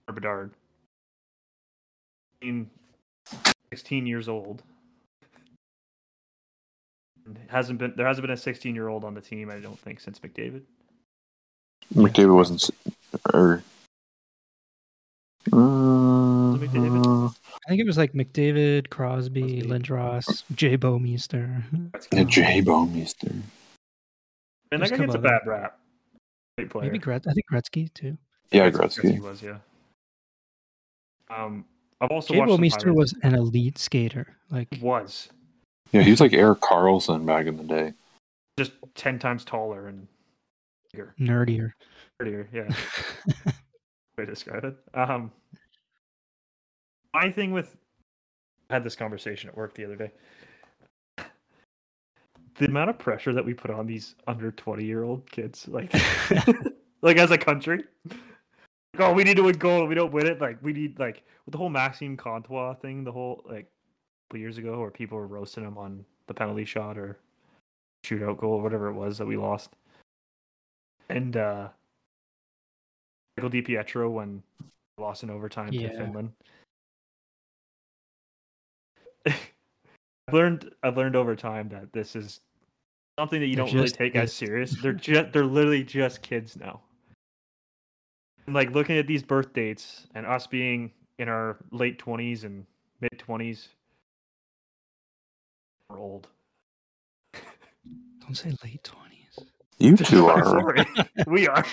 Connor 0.06 0.14
Bedard, 0.14 0.50
being 2.40 2.70
16 3.72 4.06
years 4.06 4.28
old. 4.28 4.62
And 7.24 7.38
hasn't 7.48 7.78
been 7.78 7.92
there 7.96 8.06
hasn't 8.06 8.22
been 8.22 8.30
a 8.34 8.36
16 8.36 8.74
year 8.74 8.88
old 8.88 9.02
on 9.04 9.14
the 9.14 9.20
team 9.20 9.50
I 9.50 9.58
don't 9.58 9.78
think 9.78 10.00
since 10.00 10.18
McDavid. 10.20 10.62
McDavid 11.94 12.34
wasn't, 12.34 12.62
s- 12.62 12.70
or. 13.34 13.62
Uh, 15.52 15.56
McDavid? 16.58 17.32
I 17.64 17.68
think 17.68 17.80
it 17.80 17.86
was 17.86 17.96
like 17.98 18.12
McDavid, 18.12 18.90
Crosby, 18.90 19.60
Crosby. 19.62 19.62
Lindros, 19.62 20.42
Jay 20.54 20.76
Bouwmeester. 20.76 21.62
yeah, 22.12 22.24
Jay 22.24 22.60
Bouwmeester. 22.62 23.42
And 24.72 24.80
There's 24.82 24.90
that 24.90 24.98
guy 24.98 25.04
a 25.04 25.06
gets 25.06 25.14
a 25.14 25.18
bad 25.18 25.40
rap. 25.46 25.78
Great 26.58 26.70
player. 26.70 26.84
Maybe 26.84 26.98
Gret- 26.98 27.26
I 27.28 27.32
think 27.32 27.46
Gretzky 27.52 27.92
too. 27.94 28.16
Yeah, 28.50 28.70
Gretzky 28.70 29.18
Gretzky. 29.18 29.20
was, 29.20 29.42
yeah. 29.42 29.58
Um, 31.34 31.64
I've 32.00 32.10
also 32.10 32.34
Jay 32.34 32.40
watched 32.40 32.74
some 32.74 32.94
was 32.94 33.14
an 33.22 33.34
elite 33.34 33.78
skater. 33.78 34.36
Like 34.50 34.68
was 34.80 35.28
Yeah, 35.92 36.02
he 36.02 36.10
was 36.10 36.20
like 36.20 36.32
Erik 36.32 36.60
Karlsson 36.60 37.26
back 37.26 37.46
in 37.46 37.56
the 37.56 37.64
day. 37.64 37.94
just 38.58 38.72
ten 38.94 39.18
times 39.18 39.44
taller 39.44 39.88
and 39.88 40.06
bigger, 40.92 41.14
nerdier. 41.18 41.72
prettier. 42.18 42.48
Yeah, 42.52 42.68
way 44.18 44.24
to 44.24 44.26
describe 44.26 44.64
it. 44.64 44.76
Um, 44.94 45.32
my 47.14 47.30
thing 47.30 47.52
with 47.52 47.76
I 48.70 48.74
had 48.74 48.84
this 48.84 48.96
conversation 48.96 49.48
at 49.48 49.56
work 49.56 49.74
the 49.74 49.84
other 49.84 49.96
day. 49.96 50.12
The 52.58 52.66
amount 52.66 52.88
of 52.88 52.98
pressure 52.98 53.34
that 53.34 53.44
we 53.44 53.52
put 53.52 53.70
on 53.70 53.86
these 53.86 54.14
under 54.26 54.50
twenty 54.52 54.84
year 54.84 55.02
old 55.02 55.30
kids, 55.30 55.66
like, 55.68 55.92
like 57.02 57.16
as 57.16 57.30
a 57.30 57.38
country, 57.38 57.84
like, 58.08 58.18
oh, 59.00 59.12
we 59.12 59.24
need 59.24 59.36
to 59.36 59.42
win 59.42 59.56
gold. 59.56 59.88
We 59.88 59.94
don't 59.94 60.12
win 60.12 60.26
it. 60.26 60.40
Like, 60.40 60.58
we 60.62 60.72
need 60.72 60.98
like 60.98 61.22
with 61.44 61.52
the 61.52 61.58
whole 61.58 61.70
Maxime 61.70 62.16
Comtois 62.16 62.74
thing, 62.74 63.04
the 63.04 63.12
whole 63.12 63.42
like 63.46 63.64
a 63.64 64.28
couple 64.28 64.40
years 64.40 64.58
ago, 64.58 64.80
where 64.80 64.90
people 64.90 65.18
were 65.18 65.26
roasting 65.26 65.64
him 65.64 65.78
on 65.78 66.04
the 66.26 66.34
penalty 66.34 66.64
shot 66.64 66.98
or 66.98 67.18
shootout 68.04 68.38
goal, 68.38 68.60
whatever 68.60 68.88
it 68.88 68.94
was 68.94 69.18
that 69.18 69.26
we 69.26 69.36
lost. 69.36 69.70
And 71.08 71.36
uh 71.36 71.68
Michael 73.36 73.50
DiPietro 73.50 74.10
when 74.10 74.42
we 74.60 75.04
lost 75.04 75.22
in 75.22 75.30
overtime 75.30 75.72
Yeah. 75.72 75.88
to 75.88 75.96
Finland. 75.96 76.32
I've 79.26 80.34
learned 80.34 80.74
I've 80.82 80.96
learned 80.96 81.16
over 81.16 81.36
time 81.36 81.68
that 81.68 81.92
this 81.92 82.16
is 82.16 82.40
something 83.18 83.40
that 83.40 83.46
you 83.46 83.56
They're 83.56 83.66
don't 83.66 83.74
really 83.74 83.90
take 83.90 84.16
as 84.16 84.32
serious. 84.32 84.80
They're 84.80 84.92
just 84.94 85.32
they're 85.32 85.44
literally 85.44 85.84
just 85.84 86.22
kids 86.22 86.56
now. 86.56 86.80
And 88.46 88.54
like 88.54 88.70
looking 88.72 88.96
at 88.96 89.06
these 89.06 89.22
birth 89.22 89.52
dates 89.52 90.06
and 90.14 90.24
us 90.24 90.46
being 90.46 90.92
in 91.18 91.28
our 91.28 91.56
late 91.72 91.98
twenties 91.98 92.44
and 92.44 92.64
mid 93.00 93.18
twenties, 93.18 93.68
we're 95.88 95.98
old. 95.98 96.28
Don't 98.20 98.34
say 98.34 98.52
late 98.64 98.84
twenties. 98.84 99.06
You 99.78 99.96
two 99.96 100.26
are. 100.26 100.44
Sorry, 100.44 100.86
we 101.26 101.48
are. 101.48 101.64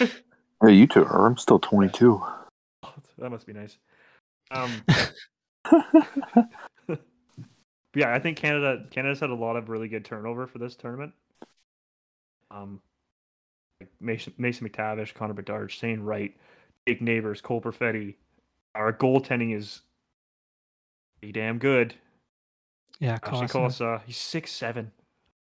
yeah 0.59 0.69
you 0.69 0.87
two 0.87 1.03
are. 1.05 1.27
I'm 1.27 1.37
still 1.37 1.59
22. 1.59 2.21
that 3.17 3.29
must 3.29 3.45
be 3.45 3.53
nice. 3.53 3.77
Um, 4.51 4.71
yeah, 7.95 8.13
I 8.13 8.19
think 8.19 8.37
Canada 8.37 8.85
Canada's 8.91 9.19
had 9.19 9.29
a 9.29 9.35
lot 9.35 9.55
of 9.55 9.69
really 9.69 9.87
good 9.87 10.05
turnover 10.05 10.47
for 10.47 10.59
this 10.59 10.75
tournament. 10.75 11.13
Um, 12.51 12.81
like 13.79 13.89
Mason, 13.99 14.33
Mason 14.37 14.67
McTavish, 14.67 15.13
Connor 15.13 15.33
Bedard, 15.33 15.71
Shane 15.71 16.01
Wright, 16.01 16.35
Jake 16.87 17.01
Neighbors, 17.01 17.41
Cole 17.41 17.61
Perfetti. 17.61 18.15
Our 18.75 18.91
goaltending 18.91 19.55
is 19.55 19.81
pretty 21.19 21.31
damn 21.31 21.57
good. 21.57 21.95
Yeah, 22.99 23.19
Ashley 23.23 23.47
Costa. 23.47 23.83
Cossa, 23.83 24.01
he's 24.05 24.17
six 24.17 24.51
seven, 24.51 24.91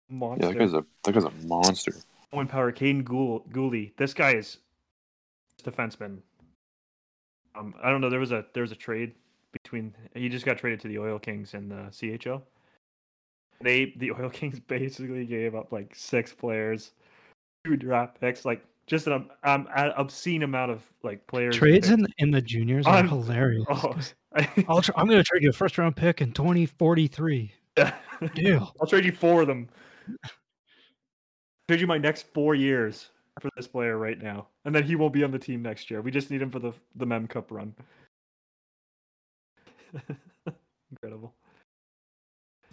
monster. 0.09 0.47
Yeah, 0.47 0.53
that 0.53 0.59
guy's 0.59 0.73
a 0.73 0.85
that 1.03 1.11
guy's 1.13 1.23
a 1.23 1.31
monster. 1.47 1.93
Owen 2.33 2.47
Power, 2.47 2.71
Caden 2.71 3.03
Gould, 3.03 3.51
Guhle. 3.51 3.95
This 3.97 4.13
guy 4.13 4.35
is 4.35 4.57
defenseman. 5.63 6.19
Um, 7.57 7.73
I 7.81 7.89
don't 7.89 8.01
know. 8.01 8.09
There 8.09 8.19
was 8.19 8.31
a 8.31 8.45
there 8.53 8.61
was 8.61 8.71
a 8.71 8.75
trade 8.75 9.13
between. 9.51 9.93
He 10.13 10.29
just 10.29 10.45
got 10.45 10.57
traded 10.57 10.81
to 10.81 10.87
the 10.87 10.99
Oil 10.99 11.19
Kings 11.19 11.53
and 11.53 11.71
the 11.71 11.89
CHL. 11.91 12.41
They 13.61 13.93
the 13.97 14.11
Oil 14.11 14.29
Kings 14.33 14.59
basically 14.59 15.25
gave 15.25 15.55
up 15.55 15.71
like 15.71 15.95
six 15.95 16.33
players, 16.33 16.91
two 17.63 17.77
draft 17.77 18.19
picks, 18.19 18.45
like 18.45 18.65
just 18.87 19.07
an 19.07 19.29
um, 19.43 19.67
obscene 19.75 20.43
amount 20.43 20.71
of 20.71 20.83
like 21.03 21.25
players. 21.27 21.55
Trades 21.55 21.89
in 21.89 22.05
in 22.19 22.31
the 22.31 22.41
juniors 22.41 22.85
are 22.85 22.95
I'm- 22.95 23.07
hilarious. 23.07 23.65
Oh, 23.69 23.93
'cause 23.93 24.13
I'll 24.67 24.81
tr- 24.81 24.91
I'm 24.95 25.07
going 25.07 25.17
to 25.19 25.23
trade 25.23 25.43
you 25.43 25.49
a 25.49 25.53
first 25.53 25.77
round 25.77 25.95
pick 25.95 26.21
in 26.21 26.31
2043. 26.33 27.51
Deal. 28.35 28.73
I'll 28.81 28.87
trade 28.87 29.05
you 29.05 29.11
four 29.11 29.41
of 29.41 29.47
them. 29.47 29.69
Trade 31.67 31.81
you 31.81 31.87
my 31.87 31.97
next 31.97 32.31
four 32.33 32.53
years 32.55 33.09
for 33.41 33.49
this 33.57 33.67
player 33.67 33.97
right 33.97 34.21
now, 34.21 34.47
and 34.65 34.73
then 34.75 34.83
he 34.83 34.95
won't 34.95 35.13
be 35.13 35.23
on 35.23 35.31
the 35.31 35.39
team 35.39 35.61
next 35.61 35.89
year. 35.89 36.01
We 36.01 36.11
just 36.11 36.29
need 36.31 36.41
him 36.41 36.51
for 36.51 36.59
the 36.59 36.71
the 36.95 37.05
Mem 37.05 37.27
Cup 37.27 37.51
run. 37.51 37.73
Incredible. 40.91 41.33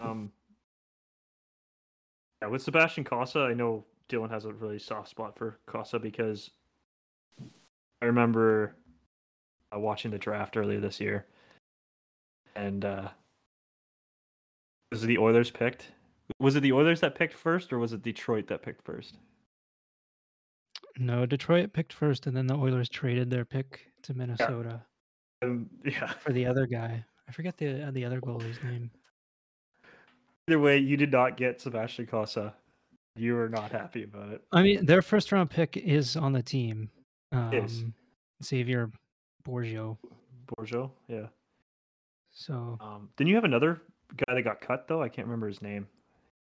Um. 0.00 0.30
Yeah, 2.40 2.48
with 2.48 2.62
Sebastian 2.62 3.04
Cossa, 3.04 3.48
I 3.48 3.54
know 3.54 3.84
Dylan 4.12 4.30
has 4.30 4.44
a 4.44 4.52
really 4.52 4.78
soft 4.78 5.08
spot 5.08 5.36
for 5.36 5.58
Cossa 5.66 6.00
because 6.00 6.50
I 8.02 8.06
remember 8.06 8.74
uh, 9.74 9.78
watching 9.78 10.10
the 10.10 10.18
draft 10.18 10.56
earlier 10.56 10.80
this 10.80 11.00
year, 11.00 11.26
and 12.54 12.84
uh, 12.84 13.08
was 14.90 15.02
it 15.02 15.06
the 15.06 15.18
Oilers 15.18 15.50
picked? 15.50 15.88
Was 16.38 16.56
it 16.56 16.60
the 16.60 16.72
Oilers 16.72 17.00
that 17.00 17.14
picked 17.14 17.34
first, 17.34 17.72
or 17.72 17.78
was 17.78 17.92
it 17.94 18.02
Detroit 18.02 18.46
that 18.48 18.62
picked 18.62 18.84
first? 18.84 19.16
No, 20.98 21.24
Detroit 21.24 21.72
picked 21.72 21.94
first, 21.94 22.26
and 22.26 22.36
then 22.36 22.46
the 22.46 22.54
Oilers 22.54 22.90
traded 22.90 23.30
their 23.30 23.46
pick 23.46 23.86
to 24.02 24.12
Minnesota 24.14 24.82
Um, 25.42 25.70
yeah. 25.84 26.12
for 26.20 26.32
the 26.32 26.44
other 26.44 26.66
guy. 26.66 27.02
I 27.26 27.32
forget 27.32 27.56
the 27.56 27.86
uh, 27.88 27.90
the 27.92 28.04
other 28.04 28.20
goalie's 28.20 28.62
name. 28.62 28.90
Either 30.48 30.58
way, 30.58 30.76
you 30.76 30.98
did 30.98 31.12
not 31.12 31.38
get 31.38 31.60
Sebastian 31.62 32.04
Cossa. 32.06 32.52
You 33.14 33.34
were 33.34 33.48
not 33.48 33.70
happy 33.72 34.04
about 34.04 34.30
it. 34.30 34.42
I 34.52 34.62
mean, 34.62 34.86
their 34.86 35.02
first 35.02 35.32
round 35.32 35.50
pick 35.50 35.76
is 35.76 36.16
on 36.16 36.32
the 36.32 36.42
team. 36.42 36.90
Um, 37.30 37.94
Xavier 38.42 38.90
Bourgault. 39.46 39.98
Borjo, 40.46 40.90
yeah. 41.08 41.26
So 42.32 42.78
Um, 42.80 43.10
didn't 43.16 43.28
you 43.28 43.34
have 43.36 43.44
another 43.44 43.82
guy 44.16 44.34
that 44.34 44.42
got 44.42 44.60
cut 44.60 44.88
though? 44.88 45.02
I 45.02 45.08
can't 45.08 45.26
remember 45.26 45.46
his 45.46 45.62
name. 45.62 45.86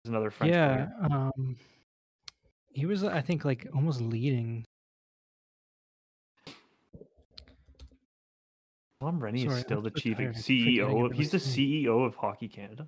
He's 0.03 0.09
another 0.09 0.31
French 0.31 0.53
yeah, 0.53 0.87
player. 0.99 1.11
um, 1.11 1.55
he 2.73 2.85
was 2.85 3.03
I 3.03 3.21
think 3.21 3.45
like 3.45 3.67
almost 3.73 4.01
leading. 4.01 4.65
Tom 9.01 9.19
Renney 9.19 9.43
Sorry, 9.43 9.53
is 9.53 9.57
I'm 9.57 9.63
still 9.63 9.81
the 9.81 9.91
chief 9.91 10.17
tired. 10.17 10.35
I 10.37 10.41
keep 10.41 10.79
CEO. 10.79 11.05
Of, 11.05 11.13
he's 11.13 11.31
the 11.31 11.37
CEO 11.37 12.05
of 12.05 12.15
Hockey 12.15 12.47
Canada. 12.47 12.87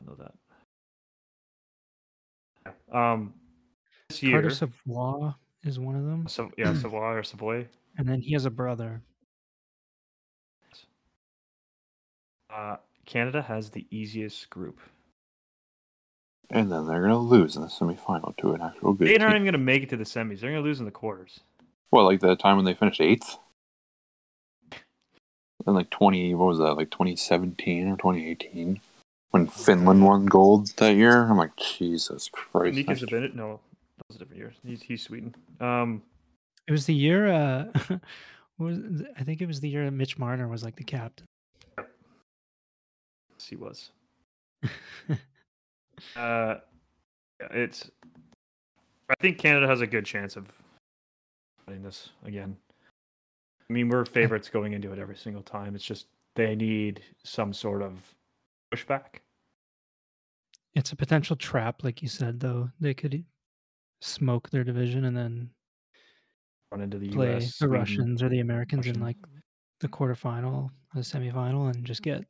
I 0.00 0.04
know 0.06 0.16
that. 0.16 0.32
Yeah. 2.66 2.72
Um, 3.12 3.34
this 4.08 4.22
year, 4.22 4.32
Carter 4.40 4.50
Savoie 4.50 5.34
is 5.64 5.78
one 5.78 5.96
of 5.96 6.04
them, 6.04 6.26
Sav- 6.28 6.52
yeah, 6.56 6.74
Savoie 6.80 7.14
or 7.14 7.22
Savoie. 7.22 7.66
and 7.98 8.08
then 8.08 8.20
he 8.20 8.32
has 8.32 8.44
a 8.44 8.50
brother. 8.50 9.02
Uh, 12.54 12.76
Canada 13.04 13.42
has 13.42 13.70
the 13.70 13.86
easiest 13.90 14.48
group. 14.48 14.78
And 16.50 16.70
then 16.70 16.86
they're 16.86 17.02
gonna 17.02 17.18
lose 17.18 17.56
in 17.56 17.62
the 17.62 17.68
semifinal 17.68 18.36
to 18.36 18.52
an 18.52 18.60
actual 18.62 18.92
good 18.92 19.08
They're 19.08 19.18
not 19.18 19.30
even 19.30 19.42
going 19.42 19.52
to 19.54 19.58
make 19.58 19.82
it 19.82 19.88
to 19.88 19.96
the 19.96 20.04
semis. 20.04 20.40
They're 20.40 20.50
going 20.52 20.62
to 20.62 20.68
lose 20.68 20.78
in 20.78 20.84
the 20.84 20.92
quarters. 20.92 21.40
Well, 21.90 22.04
like 22.04 22.20
the 22.20 22.36
time 22.36 22.56
when 22.56 22.64
they 22.64 22.74
finished 22.74 23.00
eighth. 23.00 23.38
In 25.66 25.72
like 25.74 25.90
twenty, 25.90 26.34
what 26.34 26.46
was 26.46 26.58
that? 26.58 26.74
Like 26.74 26.90
twenty 26.90 27.16
seventeen 27.16 27.88
or 27.88 27.96
twenty 27.96 28.28
eighteen, 28.28 28.80
when 29.34 29.48
Finland 29.48 30.04
won 30.04 30.26
gold 30.26 30.68
that 30.76 30.94
year. 30.94 31.24
I'm 31.24 31.36
like, 31.36 31.56
Jesus 31.56 32.28
Christ! 32.28 32.76
Nikas 32.76 33.00
Zabinit? 33.00 33.34
No, 33.34 33.58
that 33.98 34.04
was 34.08 34.14
a 34.14 34.18
different 34.20 34.38
year. 34.38 34.52
He's, 34.64 34.80
he's 34.80 35.02
Sweden. 35.02 35.34
Um, 35.60 36.02
It 36.68 36.72
was 36.72 36.86
the 36.86 36.94
year. 36.94 37.32
Uh, 37.32 37.64
was 38.58 38.78
I 39.18 39.24
think 39.24 39.42
it 39.42 39.46
was 39.46 39.58
the 39.58 39.68
year 39.68 39.86
that 39.86 39.90
Mitch 39.90 40.18
Marner 40.18 40.46
was 40.46 40.62
like 40.62 40.76
the 40.76 40.84
captain. 40.84 41.26
Yes, 41.76 41.86
he 43.50 43.56
was. 43.56 43.90
Uh, 46.16 46.56
yeah, 47.40 47.46
it's. 47.52 47.88
I 49.08 49.14
think 49.20 49.38
Canada 49.38 49.68
has 49.68 49.80
a 49.80 49.86
good 49.86 50.04
chance 50.04 50.34
of 50.34 50.46
winning 51.66 51.84
this 51.84 52.08
again. 52.24 52.56
I 53.70 53.72
mean, 53.72 53.88
we're 53.88 54.04
favorites 54.04 54.48
going 54.48 54.72
into 54.72 54.92
it 54.92 54.98
every 54.98 55.14
single 55.14 55.42
time. 55.42 55.76
It's 55.76 55.84
just 55.84 56.06
they 56.34 56.56
need 56.56 57.00
some 57.22 57.52
sort 57.52 57.80
of 57.80 58.12
pushback. 58.74 59.20
It's 60.74 60.92
a 60.92 60.96
potential 60.96 61.36
trap, 61.36 61.84
like 61.84 62.02
you 62.02 62.08
said. 62.08 62.40
Though 62.40 62.70
they 62.80 62.94
could 62.94 63.24
smoke 64.00 64.50
their 64.50 64.64
division 64.64 65.04
and 65.04 65.16
then 65.16 65.50
Run 66.70 66.80
into 66.82 66.98
the 66.98 67.08
play 67.08 67.32
U.S. 67.32 67.58
the 67.58 67.68
Russians 67.68 68.22
or 68.22 68.28
the 68.28 68.40
Americans 68.40 68.86
in 68.86 69.00
like 69.00 69.16
the 69.80 69.88
quarterfinal, 69.88 70.64
or 70.64 70.70
the 70.94 71.00
semifinal, 71.00 71.72
and 71.72 71.84
just 71.84 72.02
get 72.02 72.24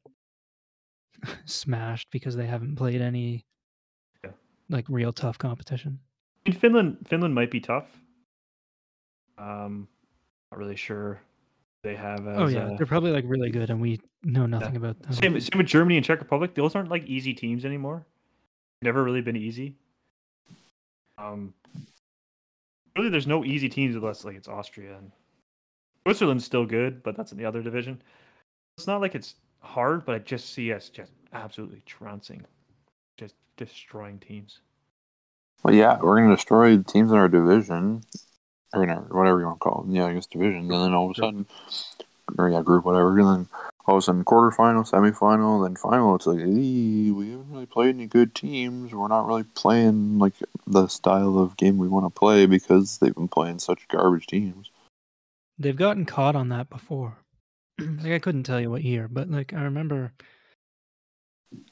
smashed 1.46 2.08
because 2.10 2.36
they 2.36 2.46
haven't 2.46 2.76
played 2.76 3.00
any 3.00 3.44
Yeah. 4.22 4.32
like 4.68 4.84
real 4.88 5.12
tough 5.12 5.38
competition. 5.38 5.98
I 6.46 6.50
mean, 6.50 6.58
Finland. 6.58 7.06
Finland 7.08 7.34
might 7.34 7.50
be 7.50 7.60
tough. 7.60 7.86
Um, 9.38 9.88
not 10.52 10.58
really 10.58 10.76
sure 10.76 11.20
they 11.82 11.96
have. 11.96 12.26
As, 12.26 12.38
oh 12.38 12.46
yeah, 12.46 12.66
uh, 12.66 12.76
they're 12.76 12.86
probably 12.86 13.12
like 13.12 13.24
really 13.26 13.50
good, 13.50 13.70
and 13.70 13.80
we 13.80 13.98
know 14.22 14.44
nothing 14.46 14.76
about 14.76 15.00
them. 15.02 15.12
Same, 15.12 15.40
same 15.40 15.56
with 15.58 15.66
Germany 15.66 15.96
and 15.96 16.04
Czech 16.04 16.20
Republic. 16.20 16.54
Those 16.54 16.74
aren't 16.74 16.90
like 16.90 17.06
easy 17.06 17.32
teams 17.32 17.64
anymore. 17.64 18.06
Never 18.84 19.02
really 19.02 19.22
been 19.22 19.34
easy. 19.34 19.74
Um, 21.16 21.54
really, 22.94 23.08
there's 23.08 23.26
no 23.26 23.42
easy 23.42 23.70
teams 23.70 23.96
unless 23.96 24.26
like 24.26 24.36
it's 24.36 24.46
Austria 24.46 24.98
and 24.98 25.10
Switzerland's 26.06 26.44
still 26.44 26.66
good, 26.66 27.02
but 27.02 27.16
that's 27.16 27.32
in 27.32 27.38
the 27.38 27.46
other 27.46 27.62
division. 27.62 28.02
It's 28.76 28.86
not 28.86 29.00
like 29.00 29.14
it's 29.14 29.36
hard, 29.60 30.04
but 30.04 30.14
I 30.14 30.18
just 30.18 30.52
see 30.52 30.70
us 30.70 30.90
just 30.90 31.12
absolutely 31.32 31.82
trouncing, 31.86 32.44
just 33.16 33.36
destroying 33.56 34.18
teams. 34.18 34.60
Well, 35.62 35.72
yeah, 35.72 35.98
we're 35.98 36.20
gonna 36.20 36.36
destroy 36.36 36.76
the 36.76 36.84
teams 36.84 37.10
in 37.10 37.16
our 37.16 37.30
division, 37.30 38.02
or 38.74 38.84
in 38.84 38.90
our 38.90 39.00
whatever 39.00 39.40
you 39.40 39.46
want 39.46 39.60
to 39.60 39.64
call 39.64 39.86
it, 39.88 39.94
Yeah, 39.94 40.04
I 40.04 40.12
guess 40.12 40.26
division. 40.26 40.60
And 40.60 40.70
then 40.70 40.92
all 40.92 41.06
of 41.10 41.16
a 41.16 41.20
sudden, 41.20 41.46
or 42.36 42.50
yeah, 42.50 42.60
group, 42.60 42.84
whatever. 42.84 43.18
And 43.18 43.28
then 43.28 43.48
all 43.86 43.96
of 43.96 43.98
a 43.98 44.02
sudden, 44.02 44.24
quarterfinal, 44.24 44.88
semifinal, 44.88 45.64
then 45.64 45.76
final. 45.76 46.14
It's 46.14 46.26
like, 46.26 46.40
"Ee, 46.40 47.10
we 47.10 47.30
haven't 47.30 47.50
really 47.50 47.66
played 47.66 47.94
any 47.94 48.06
good 48.06 48.34
teams. 48.34 48.94
We're 48.94 49.08
not 49.08 49.26
really 49.26 49.44
playing 49.44 50.18
like 50.18 50.34
the 50.66 50.86
style 50.88 51.38
of 51.38 51.56
game 51.56 51.76
we 51.76 51.88
want 51.88 52.06
to 52.06 52.18
play 52.18 52.46
because 52.46 52.98
they've 52.98 53.14
been 53.14 53.28
playing 53.28 53.58
such 53.58 53.86
garbage 53.88 54.26
teams. 54.26 54.70
They've 55.58 55.76
gotten 55.76 56.06
caught 56.06 56.34
on 56.34 56.48
that 56.48 56.70
before. 56.70 57.18
like 57.78 58.12
I 58.12 58.18
couldn't 58.18 58.44
tell 58.44 58.60
you 58.60 58.70
what 58.70 58.82
year, 58.82 59.06
but 59.08 59.30
like 59.30 59.52
I 59.52 59.62
remember 59.62 60.12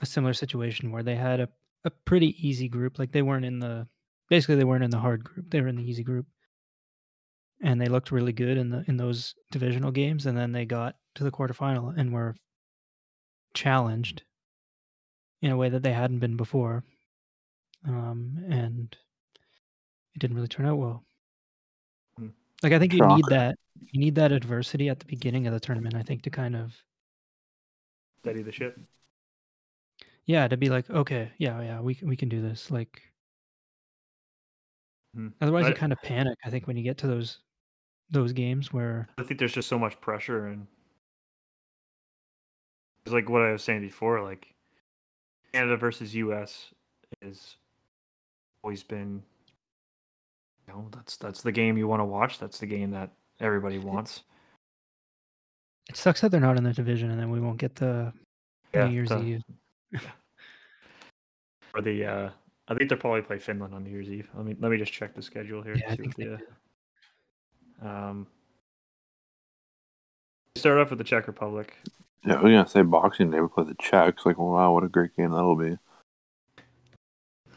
a 0.01 0.07
similar 0.07 0.35
situation 0.35 0.93
where 0.93 1.03
they 1.03 1.17
had 1.17 1.41
a, 1.41 1.49
a 1.85 1.91
pretty 1.91 2.37
easy 2.47 2.69
group. 2.69 2.99
Like 2.99 3.13
they 3.13 3.23
weren't 3.23 3.45
in 3.45 3.59
the 3.59 3.87
basically 4.29 4.57
they 4.57 4.65
weren't 4.65 4.85
in 4.85 4.91
the 4.91 4.99
hard 4.99 5.25
group. 5.25 5.51
They 5.51 5.61
were 5.61 5.69
in 5.69 5.77
the 5.77 5.89
easy 5.89 6.03
group. 6.03 6.27
And 7.63 7.81
they 7.81 7.87
looked 7.87 8.11
really 8.11 8.33
good 8.33 8.59
in 8.59 8.71
the 8.71 8.85
in 8.89 8.97
those 8.97 9.35
divisional 9.51 9.93
games 9.93 10.27
and 10.27 10.37
then 10.37 10.53
they 10.53 10.65
got 10.65 10.97
to 11.15 11.25
the 11.25 11.31
quarterfinal 11.31 11.97
and 11.97 12.13
were 12.13 12.35
challenged 13.55 14.23
in 15.41 15.51
a 15.51 15.57
way 15.57 15.69
that 15.69 15.83
they 15.83 15.93
hadn't 15.93 16.21
been 16.21 16.37
before. 16.37 16.85
Um 17.87 18.45
and 18.49 18.97
it 20.15 20.19
didn't 20.19 20.37
really 20.37 20.49
turn 20.49 20.67
out 20.67 20.77
well. 20.79 21.05
Hmm. 22.19 22.29
Like 22.63 22.73
I 22.73 22.79
think 22.79 22.93
you 22.93 23.05
need 23.07 23.25
that 23.29 23.57
you 23.91 24.01
need 24.01 24.15
that 24.15 24.33
adversity 24.33 24.89
at 24.89 25.01
the 25.01 25.07
beginning 25.07 25.47
of 25.47 25.53
the 25.53 25.61
tournament, 25.61 25.95
I 25.95 26.03
think, 26.03 26.23
to 26.23 26.31
kind 26.31 26.55
of 26.57 26.75
Steady 28.21 28.43
the 28.43 28.53
ship. 28.53 28.79
yeah, 30.27 30.47
to 30.47 30.57
be 30.57 30.69
like, 30.69 30.89
okay, 30.89 31.33
yeah, 31.39 31.61
yeah, 31.61 31.81
we 31.81 31.95
can 31.95 32.09
we 32.09 32.17
can 32.17 32.29
do 32.29 32.41
this. 32.41 32.71
Like 32.71 33.03
Hmm. 35.15 35.29
otherwise 35.43 35.69
you 35.69 35.75
kind 35.75 35.93
of 35.93 36.01
panic, 36.01 36.39
I 36.45 36.51
think, 36.51 36.67
when 36.67 36.77
you 36.77 36.83
get 36.83 36.99
to 36.99 37.07
those 37.07 37.39
those 38.11 38.33
games 38.33 38.73
where 38.73 39.09
I 39.19 39.23
think 39.23 39.39
there's 39.41 39.53
just 39.53 39.69
so 39.69 39.79
much 39.79 40.01
pressure 40.01 40.47
and 40.47 40.67
it's 43.05 43.13
like 43.13 43.29
what 43.29 43.43
I 43.43 43.53
was 43.53 43.63
saying 43.65 43.81
before, 43.83 44.23
like 44.23 44.55
Canada 45.53 45.77
versus 45.77 46.15
US 46.15 46.67
is 47.21 47.57
always 48.65 48.83
been 48.83 49.23
you 50.69 50.75
know, 50.75 50.87
that's 50.93 51.17
that's 51.17 51.43
the 51.43 51.53
game 51.53 51.77
you 51.77 51.89
want 51.89 52.01
to 52.01 52.05
watch. 52.05 52.39
That's 52.39 52.59
the 52.59 52.67
game 52.67 52.91
that 52.93 53.11
everybody 53.41 53.79
wants. 53.79 54.23
it 55.91 55.97
sucks 55.97 56.21
that 56.21 56.31
they're 56.31 56.41
not 56.41 56.57
in 56.57 56.63
the 56.65 56.73
division 56.73 57.11
and 57.11 57.19
then 57.21 57.31
we 57.31 57.41
won't 57.41 57.59
get 57.59 57.75
the 57.75 58.13
Yeah, 58.73 58.87
New 58.87 58.93
Year's 58.95 59.09
the- 59.09 59.21
Eve. 59.23 59.43
Or 61.75 61.81
the 61.81 62.05
uh 62.05 62.31
I 62.69 62.75
think 62.75 62.89
they'll 62.91 62.99
probably 62.99 63.23
play 63.23 63.39
Finland 63.39 63.75
on 63.75 63.83
New 63.83 63.91
Year's 63.91 64.09
Eve. 64.09 64.29
Let 64.35 64.45
me 64.47 64.55
let 64.61 64.71
me 64.71 64.77
just 64.79 64.93
check 64.93 65.15
the 65.15 65.23
schedule 65.23 65.63
here. 65.63 65.75
Yeah, 65.75 65.87
I 65.93 65.97
see 65.97 66.03
what 66.03 66.15
think 66.15 66.17
they 66.17 66.25
the, 66.25 66.41
do. 67.83 67.89
um 67.89 68.27
start 70.57 70.79
off 70.79 70.91
with 70.91 70.99
the 70.99 71.05
Czech 71.05 71.27
Republic. 71.27 71.77
Yeah, 72.25 72.35
I 72.35 72.43
was 72.43 72.51
gonna 72.53 72.69
say 72.69 72.83
Boxing 72.83 73.31
Day 73.31 73.41
we 73.41 73.49
play 73.49 73.65
the 73.65 73.75
Czechs. 73.81 74.25
Like, 74.25 74.39
wow, 74.39 74.73
what 74.73 74.85
a 74.85 74.89
great 74.89 75.17
game 75.17 75.33
that'll 75.33 75.57
be. 75.57 75.77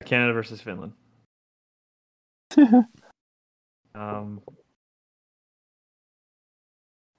Canada 0.06 0.34
versus 0.34 0.62
Finland. 0.62 0.94
Um, 3.96 4.42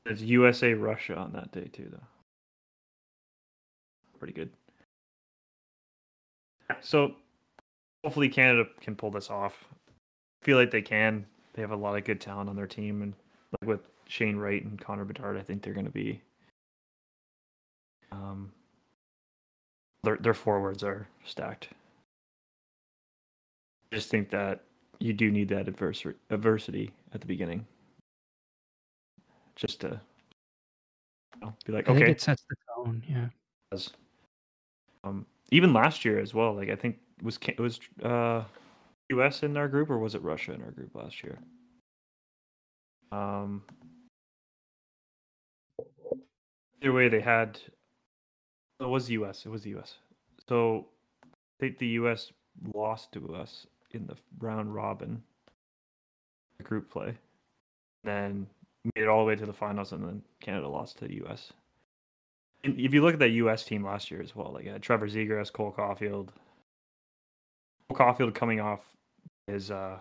there's 0.05 0.23
USA 0.23 0.75
Russia 0.75 1.17
on 1.17 1.33
that 1.33 1.51
day 1.51 1.69
too, 1.73 1.89
though. 1.91 2.07
Pretty 4.19 4.35
good. 4.35 4.51
So 6.81 7.15
hopefully 8.05 8.29
Canada 8.29 8.69
can 8.81 8.95
pull 8.95 9.11
this 9.11 9.31
off. 9.31 9.65
I 10.43 10.45
feel 10.45 10.59
like 10.59 10.71
they 10.71 10.83
can. 10.83 11.27
They 11.55 11.63
have 11.63 11.71
a 11.71 11.77
lot 11.77 11.97
of 11.97 12.05
good 12.05 12.21
talent 12.21 12.51
on 12.51 12.57
their 12.57 12.67
team, 12.67 13.03
and 13.03 13.15
like 13.61 13.69
with 13.69 13.81
Shane 14.07 14.37
Wright 14.37 14.63
and 14.63 14.81
Connor 14.81 15.05
Bedard, 15.05 15.37
I 15.37 15.43
think 15.43 15.63
they're 15.63 15.75
going 15.75 15.87
to 15.87 15.93
be. 15.93 16.21
Um, 18.13 18.53
their 20.03 20.17
their 20.17 20.35
forwards 20.35 20.83
are 20.83 21.09
stacked. 21.25 21.69
I 23.93 23.97
just 23.97 24.11
think 24.11 24.31
that 24.31 24.63
you 24.99 25.13
do 25.13 25.31
need 25.31 25.49
that 25.49 25.69
adversary, 25.69 26.15
adversity 26.31 26.93
at 27.13 27.21
the 27.21 27.27
beginning, 27.27 27.67
just 29.55 29.81
to 29.83 30.01
you 31.35 31.41
know, 31.41 31.55
be 31.65 31.73
like, 31.73 31.89
I 31.89 31.93
okay, 31.93 32.11
it 32.11 32.21
sets 32.21 32.45
the 32.49 32.57
tone, 32.75 33.03
yeah. 33.09 33.29
as 33.73 33.91
um 35.05 35.27
even 35.51 35.73
last 35.73 36.05
year 36.05 36.19
as 36.19 36.35
well 36.35 36.55
like 36.55 36.69
i 36.69 36.77
think 36.77 36.99
was 37.23 37.39
Ca- 37.39 37.55
was 37.59 37.81
uh 38.03 38.45
us 39.11 39.43
in 39.43 39.57
our 39.57 39.69
group 39.69 39.89
or 39.89 39.99
was 39.99 40.15
it 40.15 40.23
russia 40.23 40.53
in 40.53 40.63
our 40.63 40.73
group 40.73 40.95
last 40.95 41.23
year 41.23 41.39
um 43.13 43.63
either 46.83 46.93
way 46.93 47.09
they 47.09 47.21
had 47.21 47.59
it 48.81 48.89
was 48.89 49.07
the 49.07 49.14
us 49.14 49.45
it 49.47 49.49
was 49.49 49.62
the 49.62 49.74
us 49.74 49.97
so 50.49 50.87
i 51.24 51.29
think 51.61 51.79
the 51.79 51.87
us 51.87 52.33
lost 52.74 53.12
to 53.12 53.35
us 53.35 53.66
in 53.93 54.07
the 54.07 54.16
round 54.39 54.74
robin 54.74 55.22
group 56.62 56.91
play 56.91 57.14
then 58.05 58.47
made 58.85 59.03
it 59.03 59.09
all 59.09 59.20
the 59.20 59.24
way 59.27 59.37
to 59.37 59.47
the 59.47 59.53
finals 59.53 59.93
and 59.93 60.03
then 60.05 60.22
canada 60.41 60.68
lost 60.68 60.99
to 60.99 61.07
the 61.07 61.22
us 61.27 61.53
and 62.66 62.81
if 62.81 62.93
you 62.93 63.03
look 63.03 63.14
at 63.14 63.20
that 63.20 63.31
U.S. 63.31 63.64
team 63.64 63.85
last 63.85 64.11
year 64.11 64.20
as 64.20 64.35
well, 64.35 64.53
like 64.53 64.66
uh, 64.66 64.79
Trevor 64.81 65.07
Zegras, 65.09 65.53
Cole 65.53 65.72
Caufield, 65.77 66.31
Cole 67.89 67.97
Caufield 67.97 68.35
coming 68.35 68.61
off 68.61 68.81
his 69.47 69.70
uh, 69.70 70.01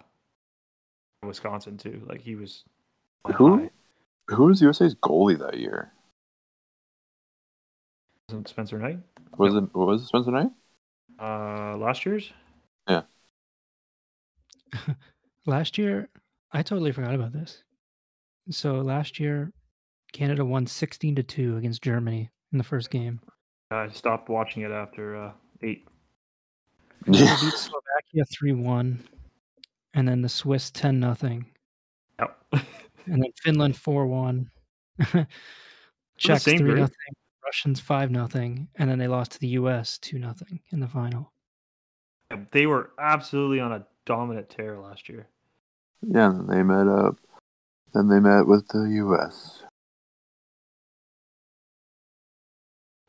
Wisconsin 1.24 1.78
too, 1.78 2.02
like 2.08 2.22
he 2.22 2.36
was 2.36 2.64
Who? 3.36 3.58
high. 3.58 3.70
Who 4.30 4.46
was 4.46 4.62
USA's 4.62 4.96
goalie 4.96 5.38
that 5.38 5.60
year? 5.60 5.92
Wasn't 8.30 8.48
Spencer 8.48 8.80
Knight 8.80 9.00
Was 9.38 9.54
it 9.56 9.64
what 9.74 9.88
was 9.88 10.02
it 10.02 10.08
Spencer 10.08 10.32
Knight? 10.32 10.50
uh, 11.22 11.78
last 11.78 12.06
year's? 12.06 12.32
Yeah. 12.90 13.04
last 15.46 15.78
year, 15.78 16.10
I 16.52 16.62
totally 16.64 16.92
forgot 16.92 17.14
about 17.16 17.32
this. 17.34 17.64
So 18.50 18.76
last 18.82 19.20
year, 19.20 19.52
Canada 20.12 20.44
won 20.44 20.66
16 20.66 21.16
to 21.16 21.24
2 21.24 21.58
against 21.58 21.82
Germany 21.84 22.30
in 22.52 22.58
the 22.58 22.64
first 22.64 22.90
game. 22.90 23.20
I 23.72 23.88
stopped 23.90 24.28
watching 24.30 24.64
it 24.64 24.72
after 24.72 25.16
uh, 25.16 25.32
eight. 25.62 25.88
They 27.06 27.12
beat 27.12 27.54
Slovakia 27.54 28.26
3 28.32 28.54
1, 28.54 29.00
and 29.94 30.08
then 30.08 30.22
the 30.22 30.30
Swiss 30.30 30.72
10 30.72 31.00
nothing, 31.00 31.46
Yep. 32.20 32.38
and 33.06 33.24
then 33.24 33.32
Finland 33.44 33.78
4 33.78 34.08
1. 34.08 34.50
Czechs 36.18 36.44
3 36.44 36.58
same 36.58 36.68
nothing, 36.68 37.14
Russians 37.46 37.80
5 37.80 38.10
nothing, 38.10 38.68
and 38.76 38.90
then 38.90 38.98
they 38.98 39.08
lost 39.08 39.34
to 39.34 39.40
the 39.40 39.50
US 39.50 39.98
2 40.00 40.18
nothing 40.18 40.60
in 40.72 40.80
the 40.80 40.88
final. 40.88 41.32
they 42.52 42.66
were 42.66 42.92
absolutely 43.00 43.60
on 43.60 43.72
a 43.72 43.86
dominant 44.06 44.50
tear 44.50 44.80
last 44.80 45.08
year. 45.08 45.28
Yeah, 46.02 46.30
and 46.30 46.40
then 46.40 46.48
they 46.48 46.64
met 46.64 46.88
up. 46.88 47.18
Then 47.94 48.10
they 48.10 48.20
met 48.20 48.48
with 48.48 48.68
the 48.70 48.90
U.S. 48.96 49.64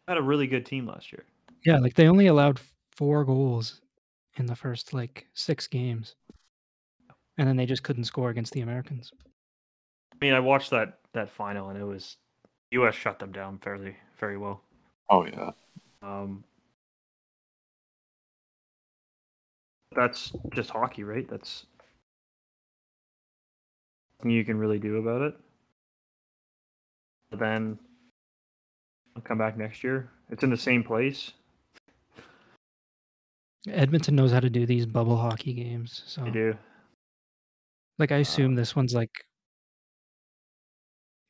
Had 0.07 0.19
a 0.19 0.23
really 0.23 0.47
good 0.47 0.65
team 0.65 0.87
last 0.87 1.13
year. 1.13 1.25
Yeah, 1.65 1.79
like 1.79 1.95
they 1.95 2.07
only 2.07 2.29
allowed 2.29 2.61
four 2.95 3.25
goals 3.25 3.81
in 4.37 4.47
the 4.47 4.55
first 4.55 4.95
like 4.95 5.27
six 5.35 5.67
games, 5.67 6.15
and 7.39 7.49
then 7.49 7.57
they 7.57 7.67
just 7.67 7.83
couldn't 7.83 8.05
score 8.05 8.31
against 8.31 8.53
the 8.53 8.61
Americans. 8.61 9.11
I 10.13 10.17
mean, 10.21 10.35
I 10.35 10.41
watched 10.41 10.71
that 10.71 10.99
that 11.15 11.31
final 11.31 11.71
and 11.71 11.79
it 11.81 11.85
was 11.85 12.17
U.S. 12.73 12.95
shut 12.95 13.19
them 13.19 13.33
down 13.33 13.59
fairly 13.59 13.97
very 14.19 14.37
well. 14.39 14.61
Oh 15.11 15.25
yeah. 15.27 15.51
Um, 16.03 16.45
that's 19.95 20.33
just 20.55 20.71
hockey, 20.71 21.05
right? 21.05 21.29
That's 21.29 21.67
nothing 24.19 24.31
you 24.33 24.45
can 24.45 24.59
really 24.59 24.79
do 24.79 24.97
about 24.97 25.23
it. 25.23 25.35
But 27.31 27.39
then 27.41 27.79
I'll 29.17 29.23
come 29.23 29.39
back 29.39 29.57
next 29.57 29.83
year. 29.83 30.11
It's 30.31 30.43
in 30.45 30.51
the 30.51 30.57
same 30.57 30.83
place. 30.85 31.33
Edmonton 33.69 34.15
knows 34.15 34.31
how 34.31 34.41
to 34.41 34.51
do 34.51 34.65
these 34.65 34.87
bubble 34.87 35.17
hockey 35.17 35.53
games, 35.53 36.03
so 36.07 36.23
They 36.25 36.31
do. 36.31 36.59
like 37.99 38.13
I 38.13 38.19
Uh, 38.19 38.21
assume 38.21 38.55
this 38.55 38.77
one's 38.77 38.95
like. 38.95 39.11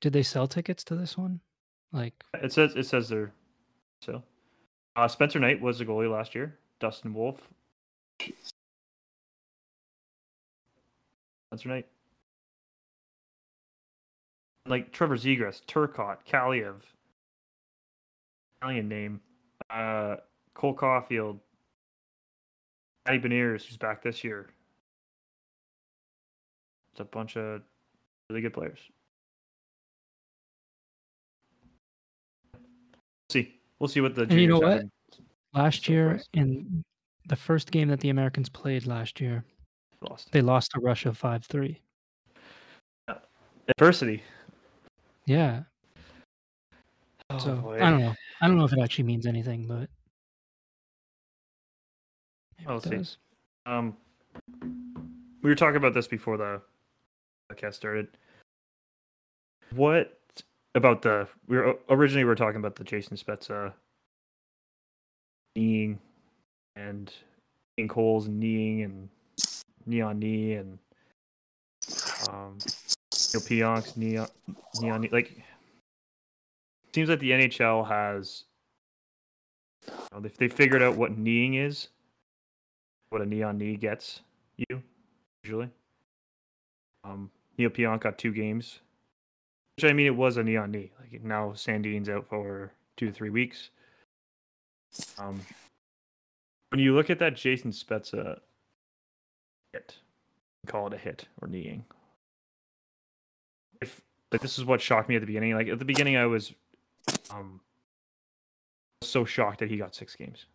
Did 0.03 0.13
they 0.13 0.23
sell 0.23 0.47
tickets 0.47 0.85
to 0.85 0.97
this 0.97 1.17
one? 1.17 1.41
Like, 1.97 2.13
It 2.43 2.53
says 2.53 2.77
it 2.77 2.85
says 2.85 3.09
there. 3.09 3.33
So, 4.03 4.23
uh, 4.97 5.09
Spencer 5.09 5.41
Knight 5.41 5.63
was 5.63 5.79
the 5.79 5.87
goalie 5.87 6.13
last 6.13 6.35
year. 6.35 6.59
Dustin 6.79 7.15
Wolf. 7.15 7.41
Spencer 11.49 11.69
Knight. 11.71 11.87
Like 14.67 14.93
Trevor 14.93 15.17
Zegras, 15.17 15.63
Turcotte, 15.65 16.19
Kaliyev. 16.31 16.83
Italian 18.61 18.89
name. 18.89 19.21
Uh, 19.71 20.17
Cole 20.53 20.77
Caufield. 20.77 21.39
Matty 23.07 23.21
Beniers, 23.21 23.65
who's 23.65 23.79
back 23.79 24.03
this 24.03 24.23
year. 24.23 24.51
It's 26.93 27.01
a 27.01 27.05
bunch 27.05 27.39
of 27.39 27.63
really 28.29 28.43
good 28.43 28.53
players. 28.53 28.81
See. 33.31 33.55
We'll 33.79 33.89
see 33.89 34.01
what 34.01 34.15
the 34.15 34.23
And 34.23 34.33
you 34.33 34.47
know 34.49 34.59
what? 34.59 34.85
last 35.55 35.89
year 35.89 36.21
in 36.35 36.83
the 37.29 37.37
first 37.37 37.71
game 37.71 37.89
that 37.89 38.01
the 38.01 38.11
Americans 38.11 38.49
played 38.49 38.87
last 38.87 39.21
year, 39.21 39.45
lost. 40.09 40.31
they 40.33 40.41
lost 40.43 40.71
to 40.73 40.81
Russia 40.81 41.13
five 41.13 41.45
three. 41.45 41.81
Adversity. 43.69 44.23
Yeah, 45.27 45.65
Oh, 47.31 47.39
so 47.39 47.57
boy. 47.57 47.77
I 47.83 47.91
don't 47.91 48.01
know. 48.01 48.15
I 48.41 48.47
don't 48.47 48.57
know 48.57 48.65
if 48.65 48.73
it 48.73 48.79
actually 48.81 49.05
means 49.05 49.27
anything, 49.27 49.67
but 49.67 49.89
I'll 52.67 52.81
see. 52.81 52.91
does. 52.91 53.17
Um, 53.67 53.97
we 55.43 55.51
were 55.51 55.57
talking 55.57 55.77
about 55.77 55.95
this 55.95 56.07
before 56.07 56.37
the 56.37 56.61
podcast 57.51 57.75
started. 57.75 58.09
What 59.75 60.21
about 60.77 61.03
the? 61.03 61.27
We 61.49 61.57
were 61.57 61.77
originally 61.89 62.25
we 62.25 62.29
were 62.29 62.35
talking 62.35 62.61
about 62.61 62.77
the 62.77 62.85
Jason 62.85 63.17
Spezza 63.17 63.73
kneeing 65.57 65.99
and 66.77 67.13
Ian 67.79 67.89
Cole's 67.89 68.29
kneeing 68.29 68.83
and 68.83 69.09
knee 69.87 70.01
on 70.01 70.19
knee 70.19 70.55
and 70.55 70.79
um, 72.29 72.59
Neal 73.33 73.43
Pionk's 73.43 73.97
knee 73.97 74.19
on 74.19 74.29
knee 74.81 74.91
on 74.91 75.01
knee. 75.01 75.09
Like, 75.11 75.43
seems 76.95 77.09
like 77.09 77.21
the 77.21 77.31
NHL 77.31 77.89
has 77.89 78.45
you 79.87 79.93
know, 80.13 80.21
they 80.21 80.31
they 80.37 80.49
figured 80.49 80.83
out 80.83 80.97
what 80.97 81.17
kneeing 81.17 81.55
is, 81.55 81.89
what 83.11 83.23
a 83.23 83.27
knee 83.27 83.43
on 83.43 83.59
knee 83.59 83.77
gets 83.77 84.21
you 84.57 84.83
usually. 85.43 85.71
Um, 87.05 87.31
Neal 87.57 87.71
Pionk 87.71 88.01
got 88.01 88.19
two 88.19 88.33
games, 88.33 88.81
I 89.85 89.93
mean 89.93 90.07
it 90.07 90.17
was 90.17 90.39
a 90.39 90.43
knee 90.43 90.57
on 90.57 90.71
knee. 90.71 90.91
Like 90.99 91.23
now 91.23 91.53
Sandin's 91.53 92.09
out 92.09 92.27
for 92.27 92.73
two 92.97 93.07
to 93.07 93.13
three 93.13 93.29
weeks. 93.29 93.71
Um, 95.19 95.41
when 96.71 96.81
you 96.81 96.95
look 96.95 97.11
at 97.11 97.19
that 97.19 97.37
Jason 97.37 97.73
Spezza 97.73 98.39
hit, 99.75 99.97
call 100.67 100.87
it 100.87 100.95
a 100.95 100.97
hit 100.97 101.27
or 101.43 101.49
kneeing. 101.49 101.85
If 103.83 104.01
like 104.33 104.41
this 104.41 104.59
is 104.59 104.65
what 104.65 104.81
shocked 104.81 105.11
me 105.11 105.17
at 105.17 105.21
the 105.21 105.27
beginning. 105.27 105.55
Like 105.55 105.69
at 105.69 105.79
the 105.79 105.85
beginning, 105.85 106.17
I 106.17 106.25
was 106.25 106.55
um 107.31 107.61
so 109.03 109.27
shocked 109.27 109.61
that 109.61 109.71
he 109.71 109.77
got 109.77 109.95
six 109.95 110.17
games. 110.17 110.47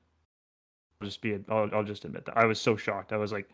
I'll 1.00 1.08
just 1.08 1.22
be 1.22 1.38
I'll, 1.48 1.70
I'll 1.72 1.84
just 1.84 2.06
admit 2.06 2.26
that 2.26 2.38
I 2.38 2.46
was 2.46 2.60
so 2.60 2.76
shocked. 2.76 3.14
I 3.14 3.18
was 3.18 3.32
like, 3.32 3.48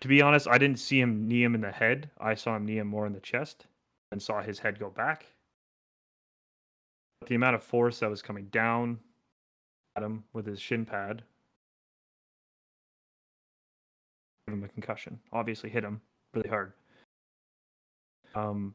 to 0.00 0.06
be 0.06 0.22
honest, 0.22 0.46
I 0.46 0.56
didn't 0.56 0.78
see 0.78 1.00
him 1.00 1.26
knee 1.26 1.42
him 1.42 1.56
in 1.56 1.62
the 1.62 1.72
head. 1.72 2.10
I 2.20 2.36
saw 2.36 2.54
him 2.54 2.64
knee 2.64 2.78
him 2.78 2.86
more 2.86 3.04
in 3.04 3.12
the 3.12 3.18
chest 3.18 3.66
and 4.12 4.22
saw 4.22 4.42
his 4.42 4.58
head 4.58 4.78
go 4.78 4.90
back. 4.90 5.26
But 7.20 7.28
the 7.28 7.34
amount 7.34 7.56
of 7.56 7.62
force 7.62 7.98
that 8.00 8.10
was 8.10 8.22
coming 8.22 8.46
down 8.46 8.98
at 9.96 10.02
him 10.02 10.24
with 10.32 10.46
his 10.46 10.60
shin 10.60 10.84
pad 10.84 11.22
gave 14.46 14.56
him 14.56 14.64
a 14.64 14.68
concussion. 14.68 15.18
Obviously 15.32 15.70
hit 15.70 15.84
him 15.84 16.00
really 16.34 16.48
hard. 16.48 16.72
Um, 18.34 18.74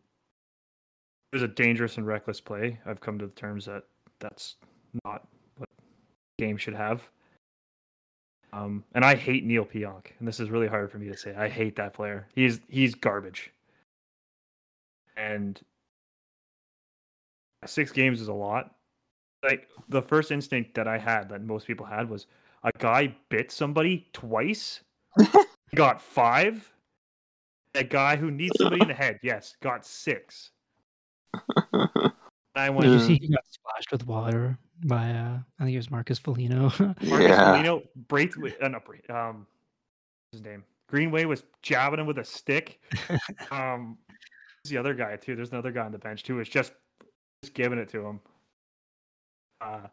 it 1.31 1.37
was 1.37 1.43
a 1.43 1.47
dangerous 1.47 1.97
and 1.97 2.05
reckless 2.05 2.41
play. 2.41 2.79
I've 2.85 3.01
come 3.01 3.17
to 3.19 3.25
the 3.25 3.33
terms 3.33 3.65
that 3.65 3.83
that's 4.19 4.55
not 5.05 5.27
what 5.57 5.69
game 6.37 6.57
should 6.57 6.75
have. 6.75 7.09
Um, 8.51 8.83
and 8.93 9.03
I 9.03 9.15
hate 9.15 9.43
Neal 9.43 9.65
Pionk, 9.65 10.11
and 10.19 10.27
this 10.27 10.39
is 10.39 10.51
really 10.51 10.67
hard 10.67 10.91
for 10.91 10.99
me 10.99 11.07
to 11.07 11.17
say. 11.17 11.33
I 11.35 11.49
hate 11.49 11.75
that 11.77 11.93
player. 11.93 12.27
He's 12.35 12.59
he's 12.69 12.93
garbage. 12.93 13.51
And 15.15 15.59
six 17.65 17.91
games 17.91 18.21
is 18.21 18.27
a 18.27 18.33
lot. 18.33 18.75
Like 19.43 19.67
the 19.89 20.01
first 20.01 20.31
instinct 20.31 20.75
that 20.75 20.87
I 20.87 20.97
had, 20.97 21.29
that 21.29 21.43
most 21.43 21.67
people 21.67 21.85
had, 21.85 22.09
was 22.09 22.27
a 22.63 22.71
guy 22.77 23.15
bit 23.29 23.51
somebody 23.51 24.07
twice, 24.13 24.81
got 25.75 26.01
five. 26.01 26.69
A 27.75 27.83
guy 27.83 28.15
who 28.15 28.29
needs 28.29 28.55
somebody 28.57 28.81
in 28.83 28.87
the 28.87 28.93
head, 28.93 29.19
yes, 29.23 29.55
got 29.61 29.85
six. 29.85 30.51
I 32.55 32.69
went, 32.69 32.81
Did 32.81 32.91
you 32.91 32.99
see 32.99 33.17
he 33.19 33.29
got 33.29 33.43
splashed 33.49 33.91
with 33.91 34.05
water 34.05 34.59
by 34.85 35.09
uh, 35.09 35.39
I 35.59 35.63
think 35.63 35.73
it 35.73 35.77
was 35.77 35.89
Marcus 35.89 36.19
Foligno. 36.19 36.71
Marcus 36.79 37.09
yeah. 37.09 37.51
Foligno, 37.51 37.81
Braithwaite, 38.07 38.61
uh, 38.61 38.67
not 38.67 38.85
Braith, 38.85 39.09
um, 39.09 39.47
what's 40.29 40.39
his 40.39 40.45
name? 40.45 40.63
Greenway 40.87 41.25
was 41.25 41.43
jabbing 41.63 41.99
him 41.99 42.05
with 42.05 42.19
a 42.19 42.23
stick. 42.23 42.79
um, 43.51 43.97
who's 44.07 44.12
the 44.69 44.77
other 44.77 44.93
guy 44.93 45.15
too. 45.15 45.35
There's 45.35 45.51
another 45.51 45.71
guy 45.71 45.85
on 45.85 45.91
the 45.91 45.97
bench 45.97 46.23
too. 46.23 46.35
Was 46.35 46.49
just 46.49 46.73
just 47.43 47.53
giving 47.53 47.79
it 47.79 47.89
to 47.89 48.05
him. 48.05 48.19
Uh, 49.61 49.87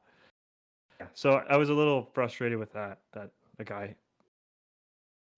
yeah. 1.00 1.06
So 1.14 1.42
I 1.48 1.56
was 1.56 1.68
a 1.68 1.74
little 1.74 2.08
frustrated 2.14 2.58
with 2.58 2.72
that. 2.72 2.98
That 3.12 3.30
a 3.58 3.64
guy 3.64 3.94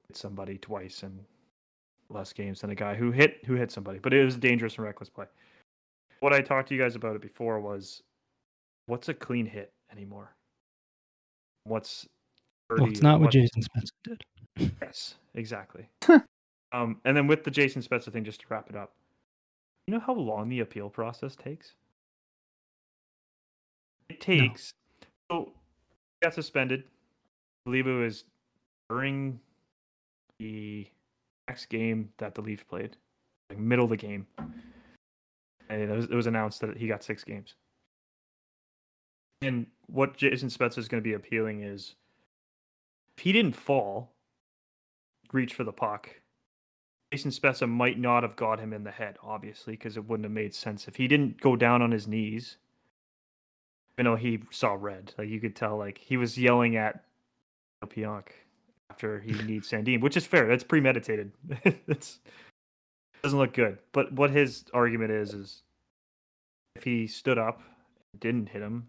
hit 0.09 0.17
somebody 0.17 0.59
twice 0.59 1.03
in 1.03 1.19
less 2.11 2.33
games 2.33 2.61
than 2.61 2.71
a 2.71 2.75
guy 2.75 2.95
who 2.95 3.11
hit 3.11 3.45
who 3.47 3.55
hit 3.55 3.71
somebody. 3.71 3.99
But 3.99 4.13
it 4.13 4.25
was 4.25 4.37
a 4.37 4.39
dangerous 4.39 4.77
and 4.77 4.85
reckless 4.85 5.09
play. 5.09 5.27
What 6.21 6.33
I 6.33 6.41
talked 6.41 6.69
to 6.69 6.75
you 6.75 6.81
guys 6.81 6.95
about 6.95 7.17
it 7.17 7.23
before 7.23 7.59
was, 7.59 8.03
what's 8.87 9.09
a 9.09 9.15
clean 9.15 9.47
hit 9.47 9.73
anymore? 9.91 10.35
What's 11.65 12.07
well, 12.71 12.87
it's 12.87 13.03
not 13.03 13.15
what 13.15 13.27
what- 13.27 13.33
Jason 13.33 13.63
Spezza 13.63 13.91
did. 14.05 14.25
Yes, 14.83 15.15
exactly. 15.35 15.89
um, 16.73 17.01
and 17.07 17.17
then 17.17 17.27
with 17.27 17.43
the 17.43 17.51
Jason 17.51 17.81
Spezza 17.83 18.13
thing, 18.13 18.23
just 18.23 18.43
to 18.43 18.47
wrap 18.51 18.69
it 18.69 18.77
up, 18.77 18.93
you 19.87 19.95
know 19.95 20.01
how 20.01 20.15
long 20.15 20.49
the 20.49 20.61
appeal 20.61 20.89
process 20.89 21.37
takes? 21.37 21.75
It 24.09 24.21
takes. 24.21 24.73
So, 25.31 25.53
he 26.21 26.25
got 26.25 26.35
suspended. 26.35 26.85
I 26.85 27.71
believe 27.71 27.87
it 27.87 27.93
was 27.93 28.25
during 28.89 29.41
the 30.39 30.87
next 31.49 31.67
game 31.67 32.11
that 32.19 32.35
the 32.35 32.43
Leafs 32.43 32.65
played, 32.65 32.97
like 33.51 33.59
middle 33.59 33.85
of 33.85 33.91
the 33.91 33.97
game, 33.97 34.27
and 35.69 35.83
it 35.83 35.89
was, 35.89 36.05
it 36.07 36.15
was 36.15 36.27
announced 36.27 36.61
that 36.61 36.77
he 36.77 36.87
got 36.87 37.03
six 37.03 37.25
games. 37.25 37.55
And 39.41 39.67
what 39.87 40.17
Jason 40.17 40.49
Spezza 40.49 40.79
is 40.79 40.89
going 40.89 41.03
to 41.03 41.09
be 41.09 41.15
appealing 41.15 41.63
is, 41.63 41.95
if 43.17 43.25
he 43.25 43.33
didn't 43.33 43.57
fall, 43.57 44.13
reach 45.33 45.55
for 45.55 45.65
the 45.65 45.73
puck, 45.73 46.11
Jason 47.13 47.31
Spezza 47.31 47.69
might 47.69 47.99
not 47.99 48.23
have 48.23 48.37
got 48.37 48.59
him 48.59 48.73
in 48.73 48.85
the 48.85 48.91
head, 48.91 49.19
obviously, 49.23 49.75
because 49.75 49.99
it 49.99 50.09
wouldn't 50.09 50.25
have 50.25 50.33
made 50.33 50.55
sense 50.55 50.89
if 50.89 50.97
he 50.97 51.07
didn't 51.07 51.43
go 51.43 51.57
down 51.57 51.83
on 51.83 51.91
his 51.91 52.09
knees. 52.09 52.57
You 53.99 54.05
know, 54.05 54.17
he 54.17 54.41
saw 54.51 54.79
red. 54.81 55.13
Like 55.19 55.29
you 55.29 55.39
could 55.39 55.55
tell, 55.55 55.77
like 55.77 55.99
he 55.99 56.17
was 56.17 56.39
yelling 56.39 56.75
at 56.77 57.05
Pionk 57.85 58.29
after 58.89 59.21
he 59.21 59.33
needs 59.45 59.71
Sandin, 59.71 60.01
which 60.01 60.17
is 60.17 60.25
fair. 60.25 60.47
That's 60.47 60.65
premeditated. 60.65 61.33
it's 61.87 62.19
doesn't 63.23 63.39
look 63.39 63.53
good. 63.53 63.77
But 63.93 64.15
what 64.15 64.31
his 64.31 64.65
argument 64.73 65.11
is 65.11 65.35
is 65.35 65.63
if 66.77 66.85
he 66.85 67.07
stood 67.07 67.37
up, 67.37 67.61
and 68.15 68.21
didn't 68.21 68.49
hit 68.49 68.63
him, 68.63 68.89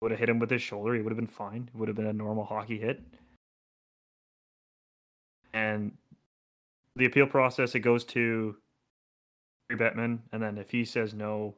Would 0.00 0.12
have 0.12 0.20
hit 0.20 0.28
him 0.28 0.38
with 0.38 0.50
his 0.50 0.62
shoulder. 0.62 0.94
He 0.94 1.02
would 1.02 1.10
have 1.10 1.18
been 1.18 1.26
fine. 1.26 1.68
It 1.74 1.76
would 1.76 1.88
have 1.88 1.96
been 1.96 2.06
a 2.06 2.12
normal 2.12 2.44
hockey 2.44 2.78
hit. 2.78 3.02
And 5.52 5.90
the 6.96 7.06
appeal 7.06 7.26
process, 7.26 7.74
it 7.74 7.80
goes 7.80 8.04
to 8.04 8.56
Bettman, 9.72 10.20
and 10.32 10.42
then 10.42 10.58
if 10.58 10.70
he 10.70 10.84
says 10.84 11.14
no, 11.14 11.54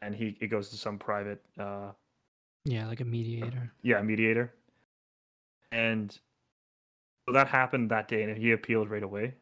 and 0.00 0.14
he 0.14 0.36
it 0.40 0.46
goes 0.48 0.70
to 0.70 0.76
some 0.76 0.98
private, 0.98 1.42
uh, 1.58 1.90
Yeah, 2.64 2.86
like 2.86 3.00
a 3.00 3.04
mediator. 3.04 3.72
yeah, 3.82 4.00
mediator. 4.00 4.52
And 5.70 6.12
so 7.26 7.32
that 7.34 7.48
happened 7.48 7.90
that 7.90 8.08
day, 8.08 8.22
and 8.22 8.36
he 8.36 8.52
appealed 8.52 8.90
right 8.90 9.02
away. 9.02 9.34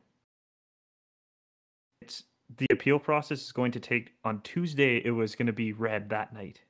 It's 2.02 2.24
the 2.56 2.66
appeal 2.72 2.98
process 2.98 3.42
is 3.42 3.52
going 3.52 3.72
to 3.72 3.80
take 3.80 4.14
on 4.24 4.40
Tuesday. 4.42 4.96
It 5.04 5.12
was 5.12 5.36
going 5.36 5.46
to 5.46 5.52
be 5.52 5.72
read 5.72 6.08
that 6.10 6.32
night, 6.32 6.60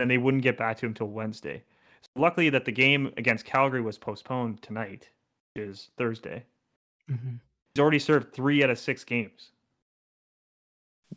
and 0.00 0.10
they 0.10 0.18
wouldn't 0.18 0.42
get 0.42 0.56
back 0.58 0.78
to 0.78 0.86
him 0.86 0.90
until 0.90 1.08
Wednesday. 1.08 1.62
So 2.02 2.20
luckily, 2.20 2.50
that 2.50 2.64
the 2.64 2.72
game 2.72 3.12
against 3.16 3.44
Calgary 3.44 3.82
was 3.82 3.98
postponed 3.98 4.60
tonight, 4.62 5.10
which 5.54 5.64
is 5.68 5.90
Thursday. 5.96 6.44
Hmm 7.10 7.36
He's 7.74 7.80
already 7.80 7.98
served 8.00 8.32
three 8.34 8.64
out 8.64 8.70
of 8.70 8.78
six 8.78 9.04
games. 9.04 9.52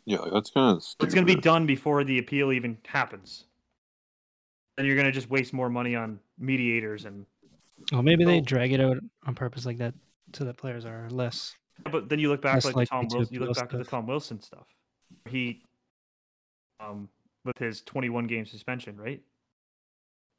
Yeah, 0.04 0.18
that's 0.32 0.50
kind 0.50 0.76
of. 0.76 0.84
It's 1.00 1.14
going 1.14 1.26
to 1.26 1.34
be 1.34 1.40
done 1.40 1.66
before 1.66 2.04
the 2.04 2.18
appeal 2.18 2.52
even 2.52 2.78
happens. 2.86 3.44
And 4.78 4.86
you're 4.86 4.96
going 4.96 5.06
to 5.06 5.12
just 5.12 5.30
waste 5.30 5.52
more 5.52 5.68
money 5.68 5.96
on 5.96 6.20
mediators 6.38 7.06
and 7.06 7.26
Well, 7.92 8.02
maybe 8.02 8.24
they 8.24 8.40
drag 8.40 8.72
it 8.72 8.80
out 8.80 8.98
on 9.26 9.34
purpose 9.34 9.66
like 9.66 9.78
that 9.78 9.94
so 10.32 10.44
that 10.44 10.56
players 10.56 10.84
are 10.84 11.08
less. 11.10 11.54
But 11.90 12.08
then 12.08 12.18
you 12.18 12.28
look 12.28 12.42
back 12.42 12.64
like 12.64 12.88
Tom 12.88 13.08
to 13.08 13.16
Wilson. 13.16 13.34
You 13.34 13.40
look 13.40 13.50
appeal 13.50 13.64
back 13.64 13.74
at 13.74 13.78
the. 13.78 13.84
Tom 13.84 14.06
Wilson 14.06 14.40
stuff. 14.40 14.66
He, 15.28 15.62
um, 16.80 17.08
with 17.44 17.58
his 17.58 17.82
21 17.82 18.26
game 18.26 18.46
suspension, 18.46 18.96
right? 18.96 19.22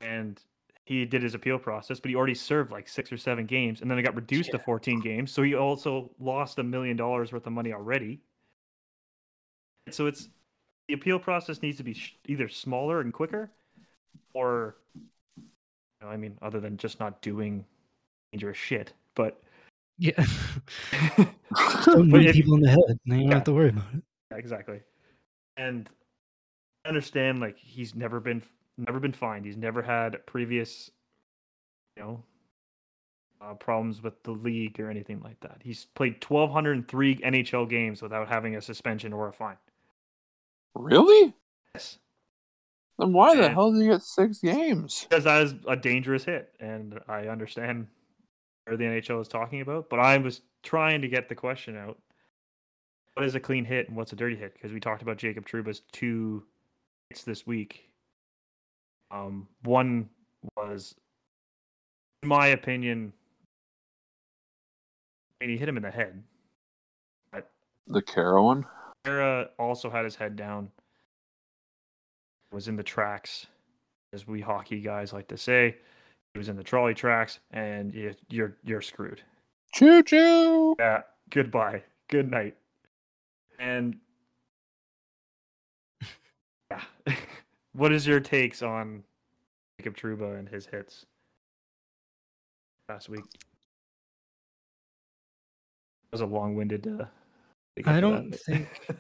And 0.01 0.39
he 0.85 1.03
did 1.05 1.23
his 1.23 1.33
appeal 1.33 1.57
process, 1.57 1.99
but 1.99 2.09
he 2.09 2.15
already 2.15 2.35
served 2.35 2.71
like 2.71 2.87
six 2.87 3.11
or 3.11 3.17
seven 3.17 3.45
games, 3.45 3.81
and 3.81 3.89
then 3.89 3.97
it 3.97 4.03
got 4.03 4.15
reduced 4.15 4.51
to 4.51 4.59
14 4.59 4.99
games. 4.99 5.31
So 5.31 5.41
he 5.41 5.55
also 5.55 6.11
lost 6.19 6.59
a 6.59 6.63
million 6.63 6.95
dollars 6.95 7.31
worth 7.31 7.47
of 7.47 7.53
money 7.53 7.73
already. 7.73 8.19
So 9.89 10.05
it's 10.07 10.29
the 10.87 10.93
appeal 10.93 11.19
process 11.19 11.61
needs 11.61 11.77
to 11.77 11.83
be 11.83 11.93
sh- 11.93 12.15
either 12.27 12.47
smaller 12.47 13.01
and 13.01 13.11
quicker, 13.13 13.49
or, 14.33 14.75
you 15.37 15.43
know, 16.01 16.07
I 16.07 16.17
mean, 16.17 16.37
other 16.41 16.59
than 16.59 16.77
just 16.77 16.99
not 16.99 17.21
doing 17.21 17.65
dangerous 18.31 18.57
shit, 18.57 18.93
but. 19.15 19.41
Yeah. 19.97 20.11
Don't 21.85 22.09
But 22.09 22.25
if- 22.25 22.33
people 22.35 22.55
in 22.55 22.61
the 22.61 22.69
head. 22.69 22.99
Then 23.05 23.17
you 23.19 23.23
don't 23.23 23.29
Yeah. 23.29 23.33
have 23.35 23.43
to 23.45 23.53
worry 23.53 23.69
about 23.69 23.85
it. 23.93 24.03
Yeah, 24.31 24.37
exactly. 24.37 24.81
And 25.57 25.89
I 26.83 26.89
understand 26.89 27.39
like 27.39 27.57
he's 27.57 27.95
never 27.95 28.19
been 28.19 28.41
never 28.77 28.99
been 28.99 29.13
fined. 29.13 29.45
He's 29.45 29.57
never 29.57 29.81
had 29.81 30.25
previous, 30.25 30.89
you 31.97 32.03
know, 32.03 32.23
uh, 33.41 33.53
problems 33.53 34.01
with 34.01 34.21
the 34.23 34.31
league 34.31 34.79
or 34.79 34.89
anything 34.89 35.21
like 35.21 35.39
that. 35.41 35.57
He's 35.63 35.85
played 35.95 36.23
1,203 36.25 37.17
NHL 37.17 37.69
games 37.69 38.01
without 38.01 38.27
having 38.27 38.55
a 38.55 38.61
suspension 38.61 39.13
or 39.13 39.27
a 39.27 39.33
fine. 39.33 39.57
Really? 40.73 41.33
Yes, 41.73 41.99
Then 42.97 43.13
why 43.13 43.35
the 43.35 43.49
hell 43.49 43.71
did 43.71 43.81
he 43.81 43.87
get 43.87 44.01
six 44.01 44.39
games? 44.39 45.05
because 45.09 45.23
that 45.25 45.43
is 45.43 45.53
a 45.67 45.75
dangerous 45.75 46.23
hit, 46.23 46.53
and 46.59 46.99
I 47.07 47.27
understand 47.27 47.87
where 48.65 48.77
the 48.77 48.85
NHL 48.85 49.21
is 49.21 49.27
talking 49.27 49.61
about. 49.61 49.89
But 49.89 49.99
I 49.99 50.17
was 50.17 50.41
trying 50.63 51.01
to 51.01 51.07
get 51.07 51.29
the 51.29 51.35
question 51.35 51.77
out: 51.77 51.97
What 53.13 53.25
is 53.25 53.35
a 53.35 53.39
clean 53.39 53.63
hit 53.65 53.87
and 53.89 53.95
what's 53.97 54.13
a 54.13 54.15
dirty 54.15 54.35
hit? 54.35 54.53
Because 54.53 54.71
we 54.71 54.79
talked 54.79 55.01
about 55.01 55.17
Jacob 55.17 55.45
Trouba's 55.45 55.81
two 55.91 56.43
hits 57.09 57.23
this 57.23 57.45
week. 57.45 57.89
Um, 59.15 59.47
one 59.63 60.09
was, 60.57 60.95
in 62.21 62.29
my 62.29 62.47
opinion, 62.47 63.13
I 65.39 65.45
mean, 65.45 65.53
he 65.53 65.57
hit 65.57 65.69
him 65.69 65.77
in 65.77 65.83
the 65.83 65.91
head. 65.91 66.21
The 67.87 68.01
Kara 68.01 68.43
one? 68.43 68.65
Sarah 69.05 69.49
also 69.59 69.89
had 69.89 70.05
his 70.05 70.15
head 70.15 70.35
down. 70.35 70.71
Was 72.51 72.67
in 72.67 72.75
the 72.75 72.83
tracks, 72.83 73.45
as 74.11 74.27
we 74.27 74.41
hockey 74.41 74.79
guys 74.79 75.13
like 75.13 75.27
to 75.27 75.37
say. 75.37 75.77
He 76.33 76.39
was 76.39 76.49
in 76.49 76.55
the 76.55 76.63
trolley 76.63 76.93
tracks, 76.93 77.39
and 77.51 77.93
you, 77.93 78.15
you're 78.29 78.57
you're 78.63 78.81
screwed. 78.81 79.21
Choo 79.73 80.01
choo! 80.03 80.75
Yeah, 80.79 81.01
goodbye, 81.29 81.83
good 82.09 82.31
night, 82.31 82.55
and 83.59 83.97
yeah. 86.71 86.81
what 87.75 87.91
is 87.91 88.07
your 88.07 88.19
takes 88.19 88.61
on 88.61 89.03
Jacob 89.79 89.97
Trouba 89.97 90.37
and 90.39 90.47
his 90.47 90.65
hits 90.65 91.05
last 92.89 93.09
week? 93.09 93.23
That 96.11 96.11
was 96.11 96.21
a 96.21 96.25
long-winded. 96.25 96.87
Uh, 96.87 97.05
I 97.85 97.99
don't 97.99 98.31
that, 98.31 98.39
think- 98.39 98.69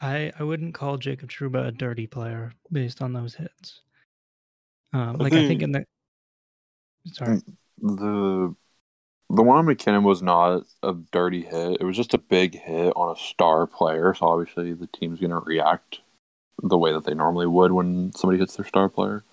I 0.00 0.32
I 0.38 0.42
wouldn't 0.42 0.74
call 0.74 0.98
Jacob 0.98 1.30
Trouba 1.30 1.68
a 1.68 1.72
dirty 1.72 2.06
player 2.06 2.52
based 2.70 3.00
on 3.02 3.12
those 3.12 3.34
hits. 3.34 3.80
Um, 4.92 5.16
I 5.20 5.24
like 5.24 5.32
I 5.32 5.36
think 5.46 5.48
think- 5.48 5.62
in 5.62 5.72
the 5.72 5.84
sorry, 7.12 7.40
The 7.78 8.54
the 9.30 9.42
one 9.42 9.56
on 9.56 9.64
MacKinnon 9.64 10.02
was 10.02 10.20
not 10.22 10.64
a 10.82 10.92
dirty 11.12 11.42
hit. 11.42 11.80
It 11.80 11.84
was 11.84 11.96
just 11.96 12.12
a 12.12 12.18
big 12.18 12.54
hit 12.60 12.92
on 12.94 13.16
a 13.16 13.18
star 13.18 13.66
player. 13.66 14.12
So 14.12 14.26
obviously 14.26 14.74
the 14.74 14.88
team's 14.88 15.20
going 15.20 15.30
to 15.30 15.38
react 15.38 16.01
the 16.62 16.78
way 16.78 16.92
that 16.92 17.04
they 17.04 17.14
normally 17.14 17.46
would 17.46 17.72
when 17.72 18.12
somebody 18.12 18.38
hits 18.38 18.56
their 18.56 18.66
star 18.66 18.88
player. 18.88 19.24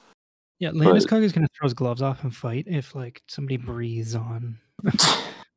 yeah, 0.60 0.70
Landis 0.74 1.06
but- 1.06 1.22
is 1.24 1.32
gonna 1.32 1.48
throw 1.58 1.66
his 1.66 1.74
gloves 1.74 2.02
off 2.02 2.24
and 2.24 2.36
fight 2.36 2.66
if 2.68 2.96
like 2.96 3.22
somebody 3.28 3.58
breathes 3.58 4.16
on 4.16 4.58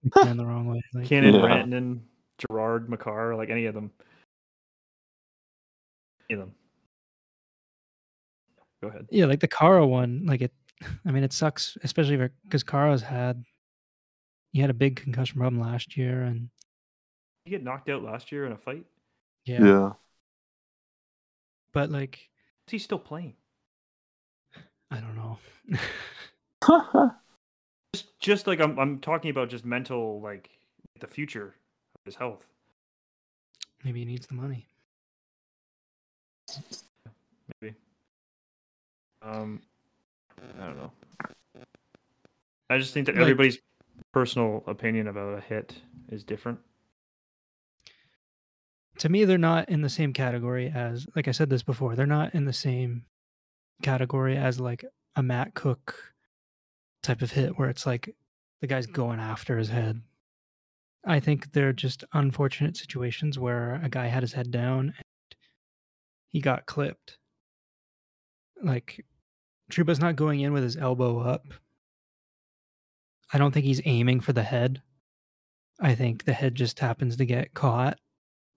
MacKinnon 0.04 0.36
the 0.36 0.46
wrong 0.46 0.66
way. 0.66 0.82
Like, 0.94 1.06
Cannon, 1.06 1.34
Yeah. 1.34 1.40
Rantanen, 1.40 2.00
Girard, 2.38 2.88
Makar, 2.88 3.36
like 3.36 3.50
any 3.50 3.66
of 3.66 3.74
them. 3.74 3.90
Any 6.28 6.40
of 6.40 6.46
them. 6.46 6.54
Go 8.82 8.88
ahead. 8.88 9.06
Yeah, 9.10 9.26
like 9.26 9.40
the 9.40 9.48
Kara 9.48 9.86
one, 9.86 10.24
like 10.26 10.40
it. 10.42 10.52
I 11.06 11.12
mean, 11.12 11.22
it 11.22 11.32
sucks, 11.32 11.78
especially 11.84 12.28
because 12.44 12.64
Kara's 12.64 13.02
had 13.02 13.44
he 14.52 14.60
had 14.60 14.70
a 14.70 14.74
big 14.74 14.96
concussion 14.96 15.38
problem 15.38 15.60
last 15.62 15.96
year, 15.96 16.22
and 16.22 16.40
Did 16.40 16.48
he 17.44 17.50
get 17.52 17.62
knocked 17.62 17.88
out 17.88 18.02
last 18.02 18.32
year 18.32 18.44
in 18.46 18.52
a 18.52 18.56
fight? 18.58 18.84
yeah, 19.46 19.64
Yeah. 19.64 19.92
But 21.72 21.90
like 21.90 22.30
Is 22.68 22.72
he 22.72 22.78
still 22.78 22.98
playing? 22.98 23.34
I 24.90 24.98
don't 25.00 25.16
know. 25.16 25.38
Just, 27.94 28.18
just 28.20 28.46
like 28.46 28.60
I'm, 28.60 28.78
I'm 28.78 28.98
talking 29.00 29.30
about 29.30 29.50
just 29.50 29.64
mental, 29.66 30.20
like 30.22 30.48
the 31.00 31.06
future 31.06 31.48
of 31.94 32.00
his 32.06 32.14
health. 32.14 32.46
Maybe 33.84 33.98
he 33.98 34.04
needs 34.06 34.26
the 34.26 34.34
money. 34.34 34.66
Maybe. 37.60 37.74
Um, 39.20 39.60
I 40.60 40.64
don't 40.66 40.76
know. 40.78 40.92
I 42.70 42.78
just 42.78 42.94
think 42.94 43.06
that 43.06 43.14
Like- 43.16 43.22
everybody's 43.22 43.58
personal 44.12 44.62
opinion 44.66 45.08
about 45.08 45.36
a 45.36 45.40
hit 45.42 45.74
is 46.10 46.24
different. 46.24 46.60
To 48.98 49.08
me, 49.08 49.24
they're 49.24 49.38
not 49.38 49.68
in 49.68 49.82
the 49.82 49.88
same 49.88 50.12
category 50.12 50.70
as, 50.74 51.06
like 51.16 51.28
I 51.28 51.32
said 51.32 51.50
this 51.50 51.62
before, 51.62 51.96
they're 51.96 52.06
not 52.06 52.34
in 52.34 52.44
the 52.44 52.52
same 52.52 53.04
category 53.82 54.36
as 54.36 54.60
like 54.60 54.84
a 55.16 55.22
Matt 55.22 55.54
Cooke 55.54 55.94
type 57.02 57.22
of 57.22 57.32
hit 57.32 57.58
where 57.58 57.68
it's 57.68 57.86
like 57.86 58.14
the 58.60 58.66
guy's 58.66 58.86
going 58.86 59.18
after 59.18 59.58
his 59.58 59.70
head. 59.70 60.00
I 61.04 61.18
think 61.20 61.52
they're 61.52 61.72
just 61.72 62.04
unfortunate 62.12 62.76
situations 62.76 63.38
where 63.38 63.80
a 63.82 63.88
guy 63.88 64.06
had 64.06 64.22
his 64.22 64.34
head 64.34 64.50
down 64.50 64.94
and 64.96 65.36
he 66.28 66.40
got 66.40 66.66
clipped. 66.66 67.18
Like 68.62 69.04
Trouba's 69.70 70.00
not 70.00 70.16
going 70.16 70.40
in 70.40 70.52
with 70.52 70.62
his 70.62 70.76
elbow 70.76 71.18
up. 71.20 71.46
I 73.32 73.38
don't 73.38 73.52
think 73.52 73.66
he's 73.66 73.80
aiming 73.84 74.20
for 74.20 74.32
the 74.32 74.42
head. 74.42 74.82
I 75.80 75.94
think 75.94 76.24
the 76.24 76.34
head 76.34 76.54
just 76.54 76.78
happens 76.78 77.16
to 77.16 77.24
get 77.24 77.54
caught. 77.54 77.98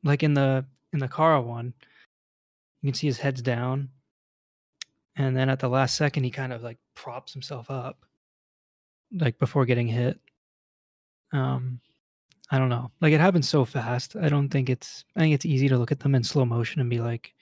Like 0.05 0.23
in 0.23 0.35
the 0.35 0.65
in 0.93 0.99
the 0.99 1.09
Kara 1.09 1.41
one, 1.41 1.73
you 2.81 2.91
can 2.91 2.93
see 2.93 3.07
his 3.07 3.17
head's 3.17 3.41
down. 3.41 3.89
And 5.17 5.35
then 5.35 5.49
at 5.49 5.59
the 5.59 5.67
last 5.67 5.95
second 5.97 6.23
he 6.23 6.31
kind 6.31 6.53
of 6.53 6.61
like 6.63 6.77
props 6.93 7.33
himself 7.33 7.69
up 7.69 8.05
like 9.11 9.37
before 9.39 9.65
getting 9.65 9.87
hit. 9.87 10.19
Um 11.33 11.81
I 12.51 12.59
don't 12.59 12.69
know. 12.69 12.91
Like 13.01 13.13
it 13.13 13.19
happens 13.19 13.49
so 13.49 13.65
fast. 13.65 14.15
I 14.15 14.29
don't 14.29 14.49
think 14.49 14.69
it's 14.69 15.03
I 15.15 15.21
think 15.21 15.33
it's 15.33 15.45
easy 15.45 15.67
to 15.69 15.77
look 15.77 15.91
at 15.91 15.99
them 15.99 16.13
in 16.13 16.23
slow 16.23 16.45
motion 16.45 16.79
and 16.79 16.89
be 16.89 16.99
like, 16.99 17.33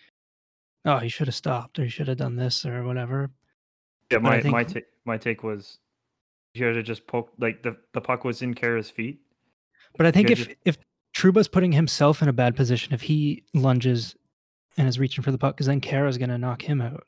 "Oh, 0.85 0.99
he 0.99 1.09
should 1.09 1.27
have 1.27 1.35
stopped 1.35 1.77
or 1.77 1.83
he 1.83 1.89
should 1.89 2.07
have 2.07 2.17
done 2.17 2.37
this 2.37 2.65
or 2.65 2.83
whatever." 2.83 3.29
Yeah, 4.09 4.19
But 4.19 4.23
my 4.23 4.41
think- 4.41 4.53
my 4.53 4.63
take 4.63 4.85
my 5.03 5.17
take 5.17 5.43
was 5.43 5.79
to 6.55 6.81
just 6.83 7.05
poked 7.07 7.37
like 7.41 7.63
the 7.63 7.75
the 7.91 7.99
puck 7.99 8.23
was 8.23 8.41
in 8.41 8.53
Kara's 8.53 8.89
feet. 8.89 9.19
But 9.97 10.05
I 10.05 10.11
think 10.11 10.31
if 10.31 10.47
if 10.63 10.77
Trouba's 11.13 11.47
putting 11.47 11.71
himself 11.71 12.21
in 12.21 12.27
a 12.27 12.33
bad 12.33 12.55
position 12.55 12.93
if 12.93 13.01
he 13.01 13.43
lunges 13.53 14.15
and 14.77 14.87
is 14.87 14.97
reaching 14.99 15.23
for 15.23 15.31
the 15.31 15.37
puck 15.37 15.55
because 15.55 15.67
then 15.67 15.79
Kara's 15.81 16.17
going 16.17 16.29
to 16.29 16.37
knock 16.37 16.61
him 16.61 16.81
out. 16.81 17.05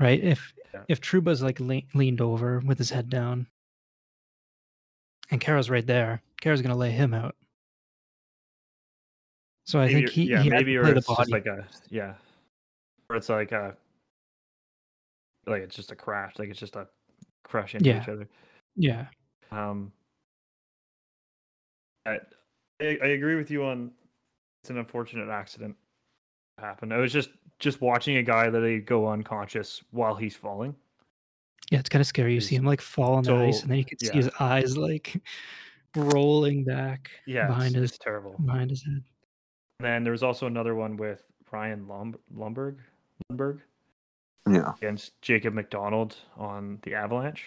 Right? 0.00 0.22
If 0.22 0.52
Yeah. 0.74 0.84
if 0.88 1.00
Trouba's 1.00 1.42
like 1.42 1.60
le- 1.60 1.82
leaned 1.94 2.20
over 2.20 2.58
with 2.60 2.78
his 2.78 2.90
head 2.90 3.08
down 3.08 3.46
and 5.30 5.40
Kara's 5.40 5.70
right 5.70 5.86
there, 5.86 6.22
Kara's 6.40 6.62
going 6.62 6.72
to 6.72 6.78
lay 6.78 6.90
him 6.90 7.14
out. 7.14 7.36
So 9.66 9.78
I 9.78 9.86
maybe 9.86 9.94
think 10.00 10.10
he, 10.10 10.24
yeah, 10.24 10.42
he 10.42 10.50
maybe 10.50 10.76
or 10.76 10.88
it's 10.88 11.06
just 11.06 11.30
like 11.30 11.46
a 11.46 11.64
yeah, 11.88 12.14
or 13.08 13.14
it's 13.16 13.28
like 13.28 13.52
a 13.52 13.76
like 15.46 15.62
it's 15.62 15.76
just 15.76 15.92
a 15.92 15.96
crash, 15.96 16.32
like 16.38 16.48
it's 16.48 16.58
just 16.58 16.74
a 16.74 16.88
into 17.74 17.90
Yeah. 17.90 18.02
each 18.02 18.08
other. 18.08 18.28
yeah. 18.76 19.06
Um, 19.52 19.92
I, 22.06 22.18
I 22.80 22.98
I 23.02 23.06
agree 23.08 23.36
with 23.36 23.50
you 23.50 23.64
on 23.64 23.90
it's 24.62 24.70
an 24.70 24.78
unfortunate 24.78 25.28
accident 25.28 25.76
happened. 26.58 26.92
I 26.92 26.98
was 26.98 27.12
just 27.12 27.30
just 27.58 27.80
watching 27.80 28.16
a 28.16 28.22
guy 28.22 28.44
literally 28.46 28.80
go 28.80 29.08
unconscious 29.08 29.82
while 29.90 30.14
he's 30.14 30.36
falling. 30.36 30.74
Yeah, 31.70 31.78
it's 31.78 31.88
kind 31.88 32.00
of 32.00 32.06
scary. 32.06 32.34
You 32.34 32.40
see 32.40 32.56
him 32.56 32.64
like 32.64 32.80
fall 32.80 33.14
on 33.14 33.24
the 33.24 33.34
ice, 33.34 33.62
and 33.62 33.70
then 33.70 33.78
you 33.78 33.84
can 33.84 33.98
see 33.98 34.06
yeah. 34.08 34.12
his 34.14 34.30
eyes 34.40 34.76
like 34.76 35.20
rolling 35.96 36.64
back 36.64 37.10
Yeah, 37.26 37.46
behind 37.46 37.68
it's, 37.68 37.76
his 37.76 37.90
it's 37.92 37.98
terrible. 37.98 38.36
behind 38.44 38.70
his 38.70 38.82
head. 38.84 39.02
And 39.80 39.86
then 39.86 40.04
there 40.04 40.12
was 40.12 40.22
also 40.22 40.46
another 40.46 40.74
one 40.74 40.96
with 40.96 41.22
Ryan 41.50 41.88
Lum- 41.88 42.18
Lomberg, 42.34 42.76
Lundberg 43.30 43.60
Yeah. 44.48 44.72
against 44.76 45.20
Jacob 45.22 45.54
MacDonald 45.54 46.16
on 46.36 46.78
the 46.82 46.94
Avalanche. 46.94 47.46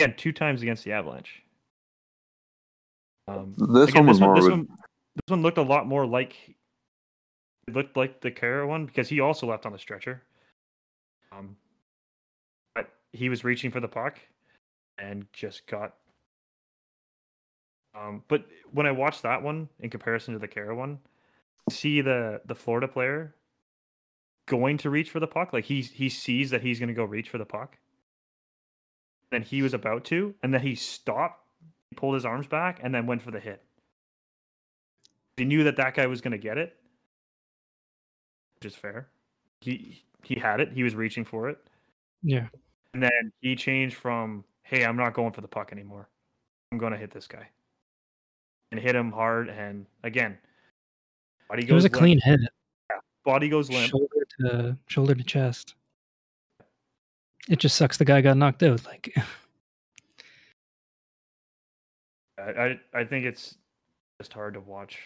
Again, 0.00 0.14
two 0.16 0.32
times 0.32 0.62
against 0.62 0.84
the 0.84 0.92
Avalanche. 0.92 1.42
Um, 3.30 3.54
This 3.56 3.90
again, 3.90 4.06
one 4.06 4.06
was 4.06 4.18
this 4.18 4.20
one, 4.20 4.28
more 4.28 4.36
this 4.36 4.50
one, 4.50 4.68
this 5.14 5.30
one 5.30 5.42
looked 5.42 5.58
a 5.58 5.62
lot 5.62 5.86
more 5.86 6.06
like 6.06 6.34
it 7.66 7.74
looked 7.74 7.96
like 7.96 8.20
the 8.20 8.30
Kara 8.30 8.66
one 8.66 8.86
because 8.86 9.08
he 9.08 9.20
also 9.20 9.46
left 9.46 9.66
on 9.66 9.72
the 9.72 9.78
stretcher. 9.78 10.22
Um, 11.32 11.56
but 12.74 12.90
he 13.12 13.28
was 13.28 13.44
reaching 13.44 13.70
for 13.70 13.80
the 13.80 13.88
puck 13.88 14.18
and 14.98 15.26
just 15.32 15.66
got. 15.66 15.94
Um, 17.94 18.22
but 18.28 18.44
when 18.72 18.86
I 18.86 18.92
watched 18.92 19.22
that 19.22 19.42
one 19.42 19.68
in 19.80 19.90
comparison 19.90 20.34
to 20.34 20.40
the 20.40 20.48
Kara 20.48 20.74
one, 20.74 20.98
see 21.70 22.00
the 22.00 22.40
the 22.46 22.54
Florida 22.54 22.88
player 22.88 23.34
going 24.46 24.78
to 24.78 24.90
reach 24.90 25.10
for 25.10 25.20
the 25.20 25.26
puck, 25.26 25.52
like 25.52 25.64
he 25.64 25.82
he 25.82 26.08
sees 26.08 26.50
that 26.50 26.62
he's 26.62 26.78
going 26.78 26.88
to 26.88 26.94
go 26.94 27.04
reach 27.04 27.28
for 27.28 27.38
the 27.38 27.44
puck. 27.44 27.78
Then 29.30 29.42
he 29.42 29.62
was 29.62 29.74
about 29.74 30.04
to, 30.06 30.34
and 30.42 30.52
then 30.52 30.62
he 30.62 30.74
stopped, 30.74 31.39
pulled 31.96 32.14
his 32.14 32.24
arms 32.24 32.46
back, 32.46 32.80
and 32.82 32.94
then 32.94 33.06
went 33.06 33.22
for 33.22 33.30
the 33.30 33.40
hit. 33.40 33.62
He 35.36 35.44
knew 35.44 35.64
that 35.64 35.76
that 35.76 35.94
guy 35.94 36.06
was 36.06 36.20
going 36.20 36.32
to 36.32 36.38
get 36.38 36.58
it, 36.58 36.76
which 38.56 38.72
is 38.72 38.76
fair. 38.76 39.08
He 39.60 40.02
he 40.22 40.34
had 40.38 40.60
it. 40.60 40.72
He 40.72 40.82
was 40.82 40.94
reaching 40.94 41.24
for 41.24 41.48
it, 41.48 41.58
Yeah. 42.22 42.48
and 42.94 43.02
then 43.02 43.32
he 43.40 43.56
changed 43.56 43.96
from 43.96 44.44
"Hey, 44.62 44.84
I'm 44.84 44.96
not 44.96 45.14
going 45.14 45.32
for 45.32 45.40
the 45.40 45.48
puck 45.48 45.72
anymore. 45.72 46.08
I'm 46.72 46.78
going 46.78 46.92
to 46.92 46.98
hit 46.98 47.10
this 47.10 47.26
guy," 47.26 47.48
and 48.70 48.80
hit 48.80 48.94
him 48.94 49.10
hard. 49.12 49.48
And 49.48 49.86
again, 50.04 50.38
body 51.48 51.62
goes 51.62 51.70
It 51.70 51.74
was 51.74 51.84
a 51.84 51.88
limp. 51.88 51.98
clean 51.98 52.20
hit, 52.20 52.40
Body 53.24 53.48
goes 53.48 53.70
limp. 53.70 53.90
shoulder 53.90 54.26
to 54.40 54.76
shoulder 54.86 55.14
to 55.14 55.24
chest. 55.24 55.74
It 57.48 57.58
just 57.58 57.76
sucks 57.76 57.96
the 57.96 58.04
guy 58.04 58.20
got 58.20 58.36
knocked 58.36 58.62
out. 58.62 58.84
Like, 58.86 59.14
I, 62.40 62.80
I 62.94 63.04
think 63.04 63.24
it's 63.26 63.56
just 64.20 64.32
hard 64.32 64.54
to 64.54 64.60
watch. 64.60 64.98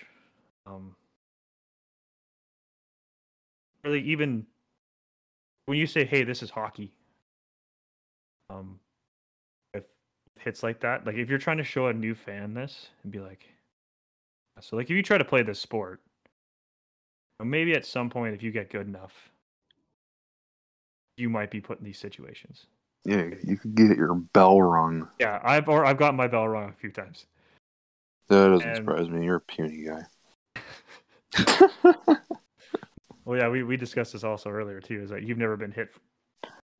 Um, 0.67 0.95
really, 3.85 4.01
even 4.03 4.47
when 5.67 5.79
you 5.79 5.87
say, 5.87 6.05
"Hey, 6.05 6.25
this 6.25 6.43
is 6.43 6.51
hockey," 6.51 6.93
um, 8.51 8.79
with 9.75 9.85
hits 10.39 10.63
like 10.63 10.81
that, 10.81 11.07
like 11.07 11.17
if 11.17 11.29
you're 11.29 11.39
trying 11.39 11.59
to 11.59 11.65
show 11.65 11.89
a 11.89 11.93
new 11.93 12.15
fan 12.15 12.55
this 12.55 12.89
and 13.03 13.13
be 13.13 13.21
like, 13.21 13.47
so 14.61 14.77
like 14.77 14.87
if 14.87 14.97
you 14.97 15.03
try 15.03 15.19
to 15.19 15.25
play 15.25 15.43
this 15.43 15.61
sport, 15.61 16.01
maybe 17.43 17.75
at 17.75 17.85
some 17.85 18.09
point 18.11 18.35
if 18.35 18.43
you 18.43 18.51
get 18.51 18.71
good 18.71 18.87
enough, 18.87 19.31
you 21.17 21.29
might 21.29 21.51
be 21.51 21.61
put 21.61 21.79
in 21.79 21.85
these 21.85 21.99
situations. 21.99 22.67
Yeah, 23.05 23.27
you 23.43 23.59
could 23.59 23.75
get 23.75 23.97
your 23.97 24.15
bell 24.15 24.61
rung. 24.63 25.09
Yeah, 25.21 25.41
I've 25.43 25.69
or 25.69 25.85
I've 25.85 25.99
gotten 25.99 26.17
my 26.17 26.27
bell 26.27 26.49
rung 26.49 26.71
a 26.71 26.73
few 26.73 26.91
times. 26.91 27.27
That 28.29 28.49
doesn't 28.49 28.67
And- 28.67 28.77
surprise 28.77 29.09
me. 29.11 29.25
You're 29.25 29.37
a 29.37 29.41
puny 29.41 29.87
guy. 29.87 30.05
Well, 33.25 33.39
yeah, 33.39 33.49
we, 33.49 33.63
we 33.63 33.77
discussed 33.77 34.13
this 34.13 34.25
also 34.25 34.51
earlier 34.51 34.81
too. 34.81 35.03
Is 35.03 35.11
that 35.11 35.23
you've 35.23 35.39
never 35.39 35.57
been 35.57 35.73
hit 35.73 35.89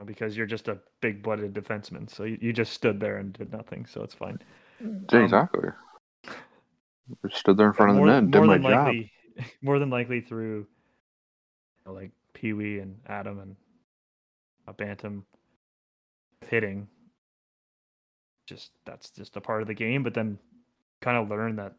because 0.05 0.37
you're 0.37 0.47
just 0.47 0.69
a 0.69 0.79
big 1.01 1.23
blooded 1.23 1.55
defenseman, 1.55 2.11
so 2.15 2.25
you, 2.25 2.39
you 2.41 2.53
just 2.53 2.73
stood 2.73 3.01
there 3.01 3.17
and 3.17 3.33
did 3.33 3.51
nothing, 3.51 3.87
so 3.87 4.03
it's 4.03 4.15
fine. 4.15 4.39
Um, 4.83 5.07
exactly. 5.11 5.71
Just 7.27 7.41
stood 7.41 7.57
there 7.57 7.69
in 7.69 7.73
front 7.73 7.93
of 7.93 7.97
the 7.97 8.05
net, 8.05 8.31
did 8.31 8.39
more 8.39 8.47
my 8.47 8.59
than 8.59 9.09
job. 9.39 9.45
more 9.63 9.79
than 9.79 9.91
likely 9.91 10.21
through 10.21 10.59
you 10.59 10.67
know, 11.87 11.93
like 11.93 12.11
Pee 12.35 12.53
Wee 12.53 12.79
and 12.81 12.99
Atom 13.07 13.39
and 13.41 13.57
uh, 14.69 14.73
Bantam 14.73 15.25
hitting. 16.55 16.87
Just 18.47 18.71
that's 18.87 19.11
just 19.11 19.37
a 19.37 19.41
part 19.41 19.61
of 19.61 19.67
the 19.67 19.75
game, 19.75 20.05
but 20.05 20.15
then 20.15 20.39
kind 21.03 21.17
of 21.17 21.29
learn 21.29 21.57
that 21.57 21.75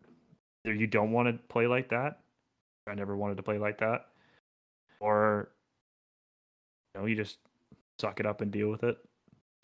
you 0.66 0.86
don't 0.86 1.12
want 1.12 1.28
to 1.30 1.34
play 1.48 1.66
like 1.66 1.90
that. 1.90 2.20
I 2.88 2.94
never 2.94 3.16
wanted 3.16 3.38
to 3.38 3.44
play 3.44 3.58
like 3.58 3.80
that, 3.80 4.08
or 5.00 5.50
you 6.94 7.02
know 7.02 7.08
you 7.08 7.16
just 7.16 7.38
suck 8.00 8.20
it 8.20 8.26
up 8.26 8.42
and 8.42 8.52
deal 8.52 8.70
with 8.70 8.84
it 8.84 8.98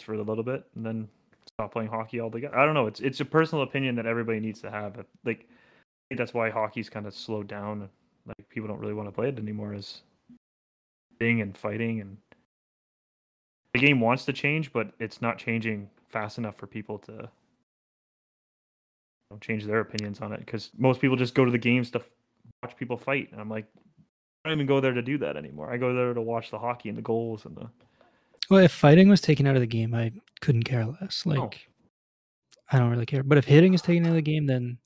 for 0.04 0.14
a 0.14 0.22
little 0.22 0.44
bit, 0.44 0.64
and 0.76 0.86
then 0.86 1.08
stop 1.48 1.74
playing 1.74 1.90
hockey 1.90 2.22
altogether. 2.22 2.58
I 2.58 2.66
don't 2.66 2.74
know. 2.74 2.88
It's 2.88 3.02
it's 3.02 3.20
a 3.20 3.26
personal 3.26 3.64
opinion 3.64 3.96
that 3.96 4.06
everybody 4.06 4.40
needs 4.40 4.62
to 4.62 4.72
have. 4.72 5.04
Like 5.26 5.50
that's 6.16 6.34
why 6.34 6.50
hockey's 6.50 6.90
kind 6.90 7.06
of 7.06 7.14
slowed 7.14 7.48
down. 7.48 7.90
Like 8.26 8.50
people 8.50 8.70
don't 8.70 8.80
really 8.80 8.94
want 8.94 9.08
to 9.10 9.12
play 9.12 9.28
it 9.28 9.38
anymore. 9.38 9.74
Is 9.74 10.02
being 11.20 11.42
and 11.42 11.58
fighting 11.58 12.00
and 12.02 12.18
the 13.74 13.80
game 13.80 14.00
wants 14.00 14.26
to 14.26 14.34
change, 14.34 14.74
but 14.74 14.92
it's 15.00 15.22
not 15.22 15.38
changing 15.38 15.90
fast 16.10 16.38
enough 16.38 16.58
for 16.58 16.68
people 16.68 16.98
to 17.00 17.12
you 17.12 17.28
know, 19.30 19.38
change 19.40 19.66
their 19.66 19.80
opinions 19.80 20.20
on 20.20 20.34
it. 20.34 20.40
Because 20.40 20.72
most 20.78 21.02
people 21.02 21.16
just 21.16 21.36
go 21.36 21.46
to 21.46 21.52
the 21.52 21.58
games 21.58 21.90
to 21.92 22.00
f- 22.00 22.10
watch 22.64 22.76
people 22.78 22.98
fight, 22.98 23.30
and 23.32 23.40
I'm 23.40 23.50
like, 23.50 23.66
I 24.44 24.50
don't 24.50 24.58
even 24.58 24.68
go 24.68 24.80
there 24.80 24.94
to 24.94 25.02
do 25.02 25.18
that 25.20 25.38
anymore. 25.38 25.72
I 25.72 25.78
go 25.78 25.94
there 25.94 26.14
to 26.14 26.22
watch 26.22 26.52
the 26.52 26.60
hockey 26.60 26.90
and 26.90 26.98
the 26.98 27.04
goals 27.04 27.46
and 27.46 27.56
the. 27.56 27.70
well, 28.50 28.64
if 28.64 28.72
fighting 28.72 29.08
was 29.08 29.22
taken 29.22 29.48
out 29.48 29.56
of 29.56 29.62
the 29.62 29.68
game, 29.68 29.94
I 29.94 30.12
couldn't 30.42 30.64
care 30.64 30.86
less. 30.86 31.26
Like, 31.26 31.38
No. 31.38 31.50
I 32.72 32.80
don't 32.80 32.90
really 32.90 33.06
care. 33.06 33.24
But 33.24 33.38
if 33.38 33.46
hitting 33.46 33.74
is 33.74 33.82
taken 33.82 34.06
out 34.06 34.10
of 34.10 34.16
the 34.16 34.22
game, 34.22 34.46
then 34.46 34.78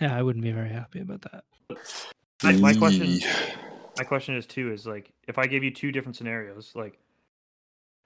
yeah, 0.00 0.16
I 0.16 0.22
wouldn't 0.22 0.44
be 0.44 0.52
very 0.52 0.68
happy 0.68 1.00
about 1.00 1.22
that. 1.22 1.44
My, 2.42 2.52
my 2.52 2.74
question, 2.74 3.06
mm. 3.06 3.56
my 3.96 4.04
question 4.04 4.36
is 4.36 4.46
too 4.46 4.72
is 4.72 4.86
like 4.86 5.12
if 5.28 5.38
I 5.38 5.46
gave 5.46 5.64
you 5.64 5.70
two 5.70 5.92
different 5.92 6.16
scenarios, 6.16 6.72
like 6.74 6.98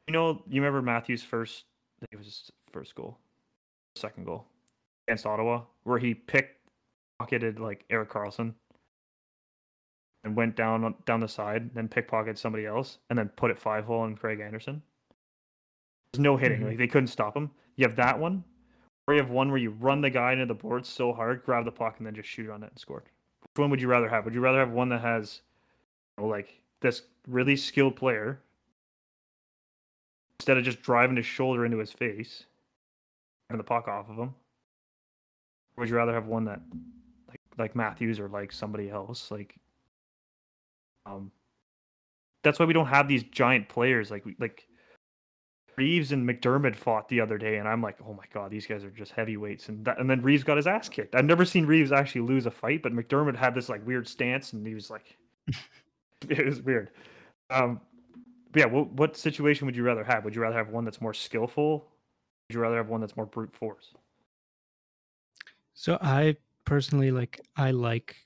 you 0.07 0.13
know, 0.13 0.43
you 0.49 0.61
remember 0.61 0.83
Matthews' 0.83 1.23
first, 1.23 1.65
I 1.99 2.01
think 2.01 2.13
it 2.13 2.17
was 2.17 2.27
his 2.27 2.51
first 2.73 2.95
goal, 2.95 3.19
second 3.97 4.25
goal 4.25 4.47
against 5.09 5.27
Ottawa, 5.27 5.63
where 5.85 5.99
he 5.99 6.15
picked 6.15 6.61
pocketed 7.19 7.59
like 7.59 7.85
Erik 7.91 8.11
Karlsson 8.11 8.55
and 10.25 10.37
went 10.37 10.55
down 10.57 10.85
on- 10.85 10.97
down 11.07 11.21
the 11.21 11.29
side, 11.29 11.75
then 11.75 11.89
pickpocketed 11.89 12.37
somebody 12.37 12.67
else, 12.67 12.99
and 13.09 13.19
then 13.19 13.29
put 13.31 13.51
it 13.51 13.59
five 13.59 13.85
hole 13.85 14.01
on 14.01 14.17
Craig 14.17 14.41
Anderson. 14.41 14.83
There's 16.13 16.23
no 16.23 16.37
hitting, 16.37 16.61
Mhm. 16.61 16.67
like 16.67 16.79
they 16.79 16.89
couldn't 16.89 17.09
stop 17.09 17.37
him. 17.37 17.51
You 17.77 17.87
have 17.87 17.97
that 17.97 18.19
one, 18.19 18.45
or 19.07 19.15
you 19.15 19.21
have 19.21 19.31
one 19.31 19.49
where 19.51 19.59
you 19.59 19.71
run 19.71 20.01
the 20.01 20.11
guy 20.11 20.33
into 20.33 20.47
the 20.47 20.55
board 20.55 20.85
so 20.85 21.13
hard, 21.13 21.45
grab 21.45 21.65
the 21.65 21.73
puck, 21.73 21.99
and 21.99 22.07
then 22.07 22.15
just 22.15 22.29
shoot 22.29 22.47
it 22.47 22.51
on 22.51 22.63
it 22.63 22.71
and 22.71 22.79
score. 22.79 23.03
Which 23.41 23.61
one 23.61 23.71
would 23.71 23.81
you 23.81 23.89
rather 23.89 24.09
have? 24.09 24.25
Would 24.25 24.35
you 24.35 24.41
rather 24.41 24.59
have 24.59 24.71
one 24.73 24.89
that 24.91 25.01
has, 25.01 25.43
you 26.19 26.25
know, 26.25 26.29
like 26.29 26.61
this 26.81 27.03
really 27.27 27.57
skilled 27.57 27.97
player 27.97 28.43
instead 30.39 30.59
of 30.59 30.65
just 30.65 30.83
driving 30.83 31.17
his 31.17 31.27
shoulder 31.27 31.65
into 31.65 31.79
his 31.79 31.93
face, 31.93 32.45
and 33.51 33.59
the 33.59 33.65
puck 33.65 33.89
off 33.89 34.09
of 34.09 34.17
him? 34.17 34.35
Would 35.77 35.89
you 35.89 35.97
rather 35.97 36.15
have 36.15 36.27
one 36.27 36.45
that, 36.47 36.61
like, 37.29 37.41
like 37.59 37.77
Matthews 37.77 38.19
or 38.19 38.29
like 38.29 38.53
somebody 38.53 38.91
else? 38.91 39.31
Like, 39.31 39.57
um, 41.05 41.31
that's 42.43 42.59
why 42.59 42.65
we 42.67 42.73
don't 42.73 42.87
have 42.87 43.09
these 43.09 43.23
giant 43.25 43.69
players 43.69 44.11
like 44.11 44.25
like. 44.39 44.67
Reaves 45.77 46.13
and 46.13 46.27
MacDermid 46.27 46.75
fought 46.75 47.07
the 47.11 47.21
other 47.21 47.37
day, 47.37 47.59
and 47.59 47.69
I'm 47.69 47.83
like, 47.83 47.99
oh 48.01 48.15
my 48.15 48.25
god, 48.33 48.51
these 48.51 48.67
guys 48.67 48.83
are 48.83 48.89
just 48.89 49.13
heavyweights. 49.13 49.69
And 49.69 49.85
that, 49.85 50.01
and 50.01 50.09
then 50.09 50.23
Reaves 50.23 50.43
got 50.43 50.57
his 50.57 50.67
ass 50.67 50.89
kicked. 50.89 51.15
I've 51.15 51.27
never 51.27 51.45
seen 51.45 51.67
Reaves 51.67 51.93
actually 51.93 52.23
lose 52.23 52.47
a 52.47 52.51
fight, 52.51 52.83
but 52.83 52.95
MacDermid 52.95 53.37
had 53.37 53.55
this 53.55 53.69
like 53.69 53.87
weird 53.87 54.09
stance, 54.09 54.55
and 54.55 54.67
he 54.67 54.75
was 54.75 54.89
like, 54.89 55.19
it 56.31 56.47
was 56.47 56.63
weird. 56.63 56.93
Um, 57.51 57.79
but 58.57 58.61
yeah, 58.61 58.73
what, 58.73 58.91
what 58.93 59.17
situation 59.19 59.67
would 59.67 59.77
you 59.77 59.83
rather 59.83 60.03
have? 60.03 60.25
Would 60.25 60.35
you 60.35 60.41
rather 60.41 60.57
have 60.57 60.71
one 60.71 60.87
that's 60.87 61.03
more 61.03 61.13
skillful? 61.13 61.81
Would 62.49 62.55
you 62.55 62.59
rather 62.59 62.79
have 62.79 62.89
one 62.89 63.03
that's 63.03 63.15
more 63.15 63.27
brute 63.27 63.55
force? 63.55 63.93
So 65.75 65.99
I 66.01 66.37
personally 66.65 67.11
like 67.11 67.39
I 67.59 67.73
like 67.73 68.17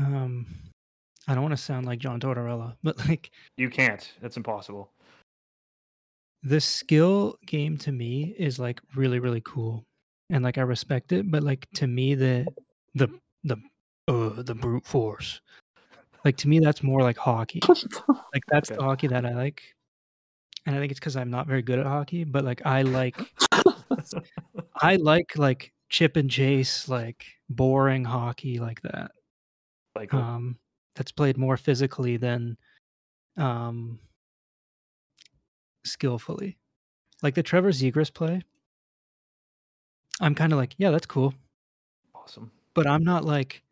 um 0.00 0.46
I 1.28 1.34
don't 1.34 1.44
want 1.44 1.52
to 1.52 1.62
sound 1.62 1.86
like 1.86 2.00
John 2.00 2.18
Tortorella, 2.18 2.74
but 2.82 2.98
like 3.06 3.30
You 3.56 3.70
can't. 3.70 4.12
That's 4.20 4.36
impossible. 4.36 4.90
the 6.42 6.60
skill 6.60 7.36
game 7.46 7.78
to 7.78 7.92
me 7.92 8.34
is 8.36 8.58
like 8.58 8.80
really 8.96 9.20
really 9.20 9.42
cool 9.42 9.84
and 10.30 10.42
like 10.42 10.58
I 10.58 10.62
respect 10.62 11.12
it, 11.12 11.30
but 11.30 11.44
like 11.44 11.68
to 11.76 11.86
me 11.86 12.16
the 12.16 12.48
the 12.96 13.06
the 13.44 13.58
uh 14.08 14.42
the 14.42 14.56
brute 14.56 14.84
force. 14.84 15.40
Like 16.24 16.36
to 16.38 16.48
me 16.48 16.58
that's 16.60 16.82
more 16.82 17.02
like 17.02 17.16
hockey. 17.16 17.60
Like 18.34 18.42
that's 18.48 18.68
the 18.68 18.82
hockey 18.82 19.06
that 19.06 19.24
I 19.24 19.32
like. 19.32 19.62
And 20.66 20.76
I 20.76 20.78
think 20.78 20.90
it's 20.90 21.00
cuz 21.00 21.16
I'm 21.16 21.30
not 21.30 21.46
very 21.46 21.62
good 21.62 21.78
at 21.78 21.86
hockey, 21.86 22.24
but 22.24 22.44
like 22.44 22.60
I 22.66 22.82
like 22.82 23.16
I 24.82 24.96
like 24.96 25.38
like 25.38 25.72
chip 25.88 26.16
and 26.16 26.30
chase 26.30 26.88
like 26.88 27.24
boring 27.48 28.04
hockey 28.04 28.58
like 28.58 28.82
that. 28.82 29.12
Like 29.94 30.12
um, 30.12 30.58
that's 30.94 31.12
played 31.12 31.38
more 31.38 31.56
physically 31.56 32.16
than 32.16 32.56
um, 33.36 33.98
skillfully. 35.84 36.58
Like 37.22 37.34
the 37.34 37.42
Trevor 37.42 37.70
Zegras 37.70 38.12
play, 38.12 38.42
I'm 40.20 40.34
kind 40.34 40.52
of 40.52 40.58
like, 40.58 40.74
yeah, 40.76 40.90
that's 40.90 41.06
cool, 41.06 41.34
awesome. 42.14 42.50
but 42.74 42.86
I'm 42.86 43.04
not 43.04 43.24
like, 43.24 43.62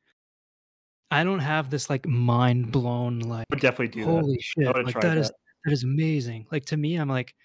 I 1.15 1.23
don't 1.23 1.39
have 1.39 1.71
this 1.71 1.89
like 1.89 2.07
mind 2.09 2.73
blown 2.73 3.21
like, 3.21 3.47
Would 3.51 3.61
definitely 3.61 4.01
do 4.01 4.05
holy 4.05 4.33
that. 4.35 4.43
shit, 4.43 4.85
like 4.85 5.01
that 5.01 5.17
is 5.17 5.29
that. 5.29 5.37
that 5.65 5.73
is 5.73 5.85
amazing. 5.85 6.47
Like 6.51 6.65
to 6.67 6.77
me, 6.77 6.97
I'm 6.97 7.09
like, 7.09 7.37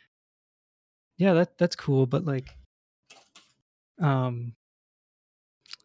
yeah, 1.18 1.34
that 1.34 1.56
that's 1.60 1.76
cool, 1.76 2.08
but 2.08 2.26
like, 2.26 2.50
um, 4.02 4.54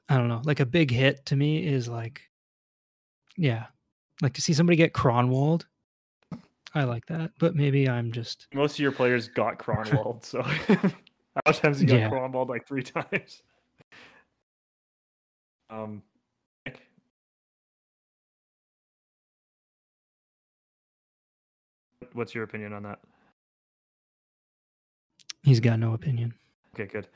I 0.08 0.16
don't 0.16 0.28
know, 0.28 0.40
like 0.44 0.60
a 0.60 0.66
big 0.66 0.90
hit 0.90 1.26
to 1.26 1.36
me 1.36 1.66
is 1.66 1.86
like, 1.86 2.22
yeah, 3.36 3.66
like 4.22 4.32
to 4.32 4.40
see 4.40 4.54
somebody 4.54 4.76
get 4.76 4.94
Kronwalled. 4.94 5.66
I 6.74 6.84
like 6.84 7.04
that, 7.06 7.32
but 7.38 7.54
maybe 7.54 7.86
I'm 7.86 8.12
just 8.12 8.46
Most 8.54 8.76
of 8.76 8.78
your 8.78 8.92
players 8.92 9.28
got 9.28 9.58
Kronwalled, 9.58 10.24
so 10.24 10.40
how 10.42 10.90
many 11.46 11.58
times 11.58 11.82
you 11.82 11.86
got 11.88 11.96
Yeah. 12.00 12.08
Kronwalled? 12.08 12.48
Like 12.48 12.66
three 12.66 12.82
times. 12.82 13.42
Um, 15.68 16.02
what's 22.14 22.34
your 22.34 22.44
opinion 22.44 22.72
on 22.72 22.84
that? 22.84 23.00
he's 25.44 25.60
got 25.60 25.78
no 25.78 25.92
opinion. 25.92 26.34
Okay, 26.74 26.86
good. 26.86 27.06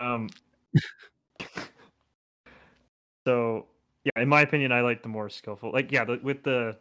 Um, 0.00 0.28
so 3.26 3.66
yeah, 4.04 4.22
in 4.22 4.28
my 4.28 4.42
opinion, 4.42 4.72
I 4.72 4.82
like 4.82 5.02
the 5.02 5.08
more 5.08 5.30
skillful. 5.30 5.72
Like 5.72 5.90
yeah, 5.90 6.04
the, 6.04 6.20
with 6.22 6.42
the 6.42 6.76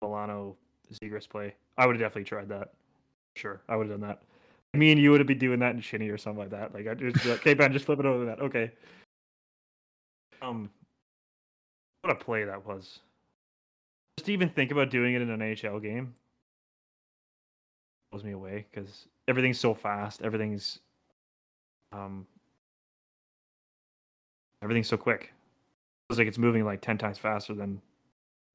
Milano 0.00 0.56
Zegras 0.92 1.28
play, 1.28 1.54
I 1.76 1.86
would 1.86 1.96
have 1.96 2.00
definitely 2.00 2.24
tried 2.24 2.48
that. 2.48 2.72
Sure, 3.34 3.60
I 3.68 3.76
would 3.76 3.88
have 3.88 4.00
done 4.00 4.08
that. 4.08 4.22
Me 4.74 4.90
and 4.92 5.00
you 5.00 5.10
would 5.10 5.20
have 5.20 5.26
been 5.26 5.38
doing 5.38 5.58
that 5.60 5.74
in 5.74 5.80
Shinny 5.80 6.08
or 6.08 6.18
something 6.18 6.40
like 6.40 6.50
that. 6.50 6.74
Like 6.74 6.86
I'd 6.86 6.98
just 6.98 7.22
be 7.22 7.30
like, 7.30 7.40
okay, 7.40 7.54
Ben, 7.54 7.72
just 7.72 7.84
flip 7.84 7.98
it 8.00 8.06
over 8.06 8.20
to 8.20 8.26
that. 8.26 8.40
Okay. 8.40 8.70
Um, 10.42 10.70
what 12.02 12.12
a 12.12 12.16
play 12.16 12.44
that 12.44 12.66
was. 12.66 13.00
Just 14.18 14.28
even 14.28 14.48
think 14.48 14.70
about 14.70 14.90
doing 14.90 15.14
it 15.14 15.22
in 15.22 15.30
an 15.30 15.40
NHL 15.40 15.82
game 15.82 16.14
blows 18.16 18.24
me 18.24 18.32
away 18.32 18.64
because 18.70 19.06
everything's 19.28 19.60
so 19.60 19.74
fast. 19.74 20.22
Everything's 20.22 20.78
um 21.92 22.26
everything's 24.62 24.88
so 24.88 24.96
quick. 24.96 25.32
It's 26.08 26.18
like 26.18 26.28
it's 26.28 26.38
moving 26.38 26.64
like 26.64 26.80
ten 26.80 26.96
times 26.96 27.18
faster 27.18 27.54
than 27.54 27.80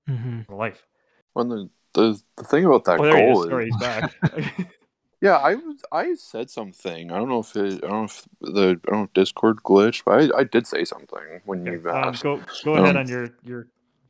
hmm 0.07 0.39
life. 0.49 0.85
When 1.33 1.49
the, 1.49 1.69
the 1.93 2.21
the 2.37 2.43
thing 2.43 2.65
about 2.65 2.85
that 2.85 2.99
Oh, 2.99 3.03
there 3.03 3.17
he 3.17 3.23
is. 3.23 3.37
goal 3.37 3.43
Sorry, 3.43 3.65
is, 3.67 3.75
he's 3.75 3.81
back. 3.81 4.11
yeah, 5.21 5.37
I 5.37 5.55
was 5.55 5.83
I 5.91 6.15
said 6.15 6.49
something. 6.49 7.11
I 7.11 7.17
don't 7.17 7.29
know 7.29 7.39
if 7.41 7.55
it, 7.55 7.83
I 7.83 7.87
don't 7.87 7.91
know 7.91 8.03
if 8.05 8.25
the 8.41 8.79
I 8.87 8.89
don't 8.89 8.91
know 8.91 9.03
if 9.03 9.13
Discord 9.13 9.57
glitched, 9.57 10.03
but 10.05 10.33
I, 10.33 10.39
I 10.39 10.43
did 10.43 10.65
say 10.65 10.85
something 10.85 11.41
when 11.45 11.65
you 11.65 11.87
um, 11.89 12.07
asked. 12.07 12.23
go 12.23 12.41
go 12.65 12.75
ahead 12.75 12.95
Um, 12.95 12.97
on 12.97 13.09
your 13.09 13.29
your. 13.43 13.67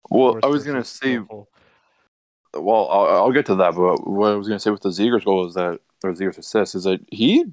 well, 0.09 0.39
I 0.41 0.47
was 0.47 0.63
gonna 0.63 0.85
say 0.85 1.15
skillful. 1.15 1.49
Well, 2.53 2.87
I'll, 2.89 3.07
I'll 3.23 3.31
get 3.31 3.45
to 3.47 3.55
that. 3.55 3.75
But 3.75 4.07
what 4.07 4.31
I 4.31 4.35
was 4.35 4.47
going 4.47 4.57
to 4.57 4.61
say 4.61 4.71
with 4.71 4.81
the 4.81 4.89
Zegras 4.89 5.25
goal 5.25 5.47
is 5.47 5.53
that, 5.55 5.79
or 6.03 6.13
Zegras 6.13 6.37
assist, 6.37 6.75
is 6.75 6.83
that 6.83 6.99
he, 7.11 7.45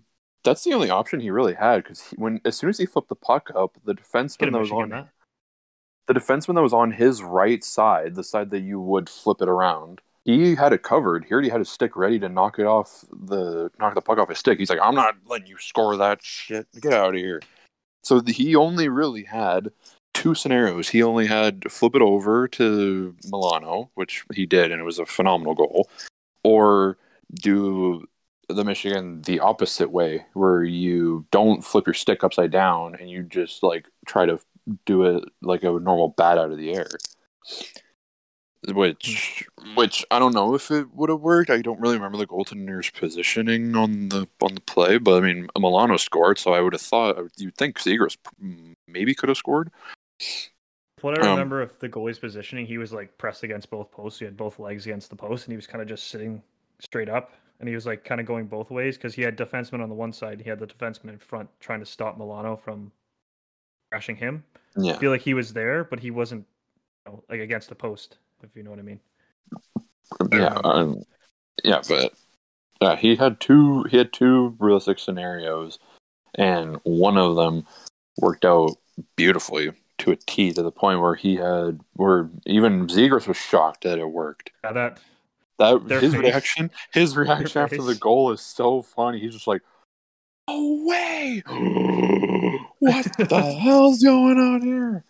that's 0.44 0.64
the 0.64 0.72
only 0.72 0.90
option 0.90 1.20
he 1.20 1.30
really 1.30 1.54
had 1.54 1.82
because 1.82 2.02
when 2.16 2.40
as 2.44 2.56
soon 2.56 2.70
as 2.70 2.78
he 2.78 2.86
flipped 2.86 3.08
the 3.08 3.14
puck 3.14 3.50
up, 3.54 3.76
the 3.84 3.94
defenseman 3.94 4.52
that 4.52 4.58
was 4.58 4.72
on 4.72 4.88
that. 4.90 5.08
the 6.06 6.14
defenseman 6.14 6.54
that 6.54 6.62
was 6.62 6.72
on 6.72 6.90
his 6.92 7.22
right 7.22 7.62
side, 7.62 8.14
the 8.14 8.24
side 8.24 8.50
that 8.50 8.60
you 8.60 8.80
would 8.80 9.08
flip 9.08 9.38
it 9.40 9.48
around, 9.48 10.00
he 10.24 10.54
had 10.54 10.72
it 10.72 10.82
covered. 10.82 11.24
He 11.24 11.32
already 11.32 11.48
had 11.48 11.60
his 11.60 11.68
stick 11.68 11.96
ready 11.96 12.18
to 12.18 12.28
knock 12.28 12.58
it 12.58 12.66
off 12.66 13.04
the 13.10 13.70
knock 13.78 13.94
the 13.94 14.00
puck 14.00 14.18
off 14.18 14.28
his 14.28 14.38
stick. 14.38 14.58
He's 14.58 14.70
like, 14.70 14.80
I'm 14.82 14.94
not 14.94 15.16
letting 15.26 15.46
you 15.46 15.56
score 15.58 15.96
that 15.96 16.20
shit. 16.22 16.66
Get 16.80 16.92
out 16.92 17.14
of 17.14 17.20
here. 17.20 17.40
So 18.02 18.20
the, 18.20 18.32
he 18.32 18.54
only 18.54 18.88
really 18.88 19.24
had 19.24 19.70
two 20.18 20.34
scenarios. 20.34 20.88
He 20.88 21.00
only 21.00 21.26
had 21.26 21.62
to 21.62 21.68
flip 21.68 21.94
it 21.94 22.02
over 22.02 22.48
to 22.48 23.14
Milano, 23.30 23.90
which 23.94 24.24
he 24.34 24.46
did, 24.46 24.72
and 24.72 24.80
it 24.80 24.84
was 24.84 24.98
a 24.98 25.06
phenomenal 25.06 25.54
goal, 25.54 25.88
or 26.42 26.98
do 27.34 28.04
the 28.48 28.64
Michigan 28.64 29.22
the 29.22 29.38
opposite 29.38 29.92
way, 29.92 30.26
where 30.34 30.64
you 30.64 31.24
don't 31.30 31.64
flip 31.64 31.86
your 31.86 31.94
stick 31.94 32.24
upside 32.24 32.50
down 32.50 32.96
and 32.96 33.08
you 33.08 33.22
just 33.22 33.62
like 33.62 33.86
try 34.06 34.26
to 34.26 34.40
do 34.86 35.04
it 35.04 35.22
like 35.40 35.62
a 35.62 35.70
normal 35.70 36.08
bat 36.08 36.36
out 36.36 36.50
of 36.50 36.58
the 36.58 36.72
air. 36.74 36.88
Which, 38.66 39.46
which 39.76 40.04
I 40.10 40.18
don't 40.18 40.34
know 40.34 40.56
if 40.56 40.72
it 40.72 40.92
would 40.94 41.10
have 41.10 41.20
worked. 41.20 41.48
I 41.48 41.62
don't 41.62 41.80
really 41.80 41.94
remember 41.94 42.18
the 42.18 42.26
goaltender's 42.26 42.90
positioning 42.90 43.76
on 43.76 44.08
the 44.08 44.26
on 44.40 44.56
the 44.56 44.60
play, 44.62 44.98
but 44.98 45.16
I 45.16 45.20
mean 45.20 45.46
Milano 45.56 45.96
scored, 45.96 46.40
so 46.40 46.54
I 46.54 46.60
would 46.60 46.72
have 46.72 46.82
thought 46.82 47.18
you'd 47.36 47.54
think 47.54 47.78
Zegras 47.78 48.16
mm, 48.42 48.72
maybe 48.88 49.14
could 49.14 49.28
have 49.28 49.38
scored. 49.38 49.70
What 51.00 51.16
I 51.18 51.22
Um, 51.22 51.30
remember 51.30 51.62
of 51.62 51.78
the 51.78 51.88
goalie's 51.88 52.18
positioning, 52.18 52.66
he 52.66 52.78
was 52.78 52.92
like 52.92 53.16
pressed 53.18 53.44
against 53.44 53.70
both 53.70 53.90
posts. 53.90 54.18
He 54.18 54.24
had 54.24 54.36
both 54.36 54.58
legs 54.58 54.86
against 54.86 55.10
the 55.10 55.16
post, 55.16 55.46
and 55.46 55.52
he 55.52 55.56
was 55.56 55.66
kind 55.66 55.80
of 55.82 55.88
just 55.88 56.08
sitting 56.08 56.42
straight 56.80 57.08
up. 57.08 57.32
And 57.60 57.68
he 57.68 57.74
was 57.74 57.86
like 57.86 58.04
kind 58.04 58.20
of 58.20 58.26
going 58.26 58.46
both 58.46 58.70
ways 58.70 58.96
because 58.96 59.14
he 59.14 59.22
had 59.22 59.36
defenseman 59.36 59.82
on 59.82 59.88
the 59.88 59.94
one 59.94 60.12
side, 60.12 60.40
he 60.40 60.48
had 60.48 60.58
the 60.60 60.66
defenseman 60.66 61.10
in 61.10 61.18
front 61.18 61.48
trying 61.60 61.80
to 61.80 61.86
stop 61.86 62.16
Milano 62.18 62.56
from 62.56 62.92
crashing 63.90 64.16
him. 64.16 64.44
I 64.94 64.98
feel 64.98 65.10
like 65.10 65.22
he 65.22 65.34
was 65.34 65.52
there, 65.52 65.84
but 65.84 66.00
he 66.00 66.10
wasn't 66.10 66.46
you 67.06 67.12
know, 67.12 67.24
like 67.28 67.40
against 67.40 67.68
the 67.68 67.74
post, 67.74 68.18
if 68.42 68.50
you 68.56 68.62
know 68.62 68.70
what 68.70 68.78
I 68.78 68.82
mean. 68.82 69.00
yeah, 70.32 70.58
um, 70.64 71.02
yeah, 71.64 71.82
but 71.88 72.12
yeah, 72.80 72.96
he 72.96 73.16
had 73.16 73.40
two. 73.40 73.84
He 73.84 73.96
had 73.96 74.12
two 74.12 74.56
realistic 74.58 74.98
scenarios, 74.98 75.78
and 76.34 76.76
one 76.84 77.18
of 77.18 77.36
them 77.36 77.66
worked 78.18 78.44
out 78.44 78.76
beautifully 79.16 79.72
to 79.98 80.10
a 80.12 80.16
T 80.16 80.52
to 80.52 80.62
the 80.62 80.70
point 80.72 81.00
where 81.00 81.14
he 81.14 81.36
had 81.36 81.80
where 81.94 82.30
even 82.46 82.86
Zegras 82.86 83.26
was 83.26 83.36
shocked 83.36 83.82
that 83.84 83.98
it 83.98 84.10
worked. 84.10 84.50
Yeah, 84.64 84.72
that 84.72 85.00
That 85.58 86.00
his 86.02 86.14
face. 86.14 86.22
reaction, 86.22 86.70
his 86.92 87.16
reaction 87.16 87.60
after 87.62 87.82
the 87.82 87.94
goal 87.96 88.30
is 88.32 88.40
so 88.40 88.80
funny. 88.82 89.18
He's 89.18 89.34
just 89.34 89.46
like, 89.48 89.62
"No 90.48 90.84
way! 90.86 91.42
what 92.78 93.06
the 93.18 93.58
hell's 93.60 94.02
going 94.02 94.38
on 94.38 94.62
here?" 94.62 95.04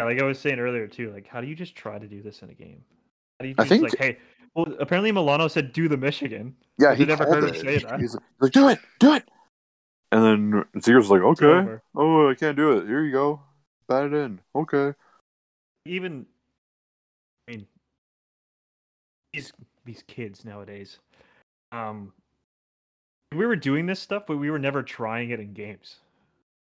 Yeah, 0.00 0.06
like 0.06 0.20
I 0.20 0.24
was 0.24 0.38
saying 0.38 0.58
earlier 0.58 0.86
too, 0.86 1.10
like 1.12 1.26
how 1.26 1.40
do 1.40 1.46
you 1.46 1.54
just 1.54 1.74
try 1.74 1.98
to 1.98 2.06
do 2.06 2.22
this 2.22 2.42
in 2.42 2.50
a 2.50 2.54
game? 2.54 2.82
How 3.38 3.42
do 3.44 3.48
you 3.48 3.54
I 3.58 3.62
just 3.62 3.68
think- 3.70 3.82
like, 3.82 3.98
hey, 3.98 4.18
well, 4.54 4.66
apparently 4.80 5.10
Milano 5.12 5.48
said 5.48 5.72
do 5.72 5.88
the 5.88 5.96
Michigan. 5.96 6.54
Yeah, 6.78 6.94
he 6.94 7.04
never 7.04 7.24
called 7.24 7.36
heard 7.42 7.54
him 7.56 7.60
say 7.60 7.78
that. 7.78 8.00
He's 8.00 8.16
like, 8.40 8.52
"Do 8.52 8.68
it, 8.68 8.78
do 9.00 9.14
it," 9.14 9.24
and 10.12 10.22
then 10.24 10.64
Zegras 10.80 10.96
was 10.96 11.10
like, 11.10 11.22
"Okay, 11.22 11.78
oh, 11.96 12.30
I 12.30 12.34
can't 12.34 12.56
do 12.56 12.78
it. 12.78 12.86
Here 12.86 13.02
you 13.04 13.12
go, 13.12 13.40
it 14.00 14.12
in." 14.12 14.40
Okay, 14.54 14.94
Even, 15.84 16.26
I 17.48 17.52
mean, 17.52 17.66
these 19.32 19.52
these 19.84 20.02
kids 20.06 20.44
nowadays, 20.44 20.98
um, 21.72 22.12
we 23.34 23.46
were 23.46 23.56
doing 23.56 23.86
this 23.86 24.00
stuff, 24.00 24.24
but 24.26 24.36
we 24.36 24.50
were 24.50 24.58
never 24.58 24.82
trying 24.82 25.30
it 25.30 25.40
in 25.40 25.52
games. 25.52 25.96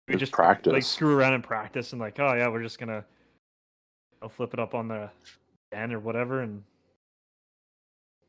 We 0.07 0.15
It's 0.15 0.21
just 0.21 0.33
practice. 0.33 0.73
like 0.73 0.83
screw 0.83 1.17
around 1.17 1.35
and 1.35 1.45
practice, 1.45 1.93
and 1.93 2.01
like, 2.01 2.19
oh 2.21 2.35
yeah, 2.35 2.49
we're 2.49 2.63
just 2.63 2.79
gonna, 2.79 3.05
I'll 4.23 4.29
flip 4.29 4.55
it 4.55 4.61
up 4.61 4.75
on 4.75 4.89
the 4.89 5.11
end 5.73 5.93
or 5.93 5.99
whatever, 6.01 6.43
and 6.43 6.63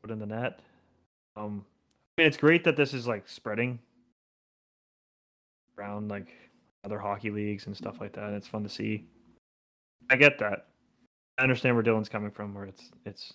put 0.02 0.10
it 0.10 0.14
in 0.14 0.18
the 0.18 0.26
net. 0.26 0.60
Um, 1.36 1.64
I 2.18 2.22
mean, 2.22 2.28
it's 2.28 2.36
great 2.36 2.64
that 2.64 2.76
this 2.76 2.92
is 2.92 3.06
like 3.06 3.28
spreading 3.28 3.78
around 5.78 6.08
like 6.08 6.28
other 6.84 6.98
hockey 6.98 7.30
leagues 7.30 7.66
and 7.66 7.76
stuff 7.76 8.00
like 8.00 8.12
that. 8.14 8.24
and 8.24 8.36
It's 8.36 8.46
fun 8.46 8.62
to 8.62 8.68
see. 8.68 9.04
I 10.10 10.16
get 10.16 10.38
that. 10.38 10.66
I 11.38 11.42
understand 11.42 11.74
where 11.74 11.84
Dylan's 11.84 12.08
coming 12.08 12.30
from, 12.30 12.54
where 12.54 12.64
it's 12.64 12.90
it's 13.04 13.34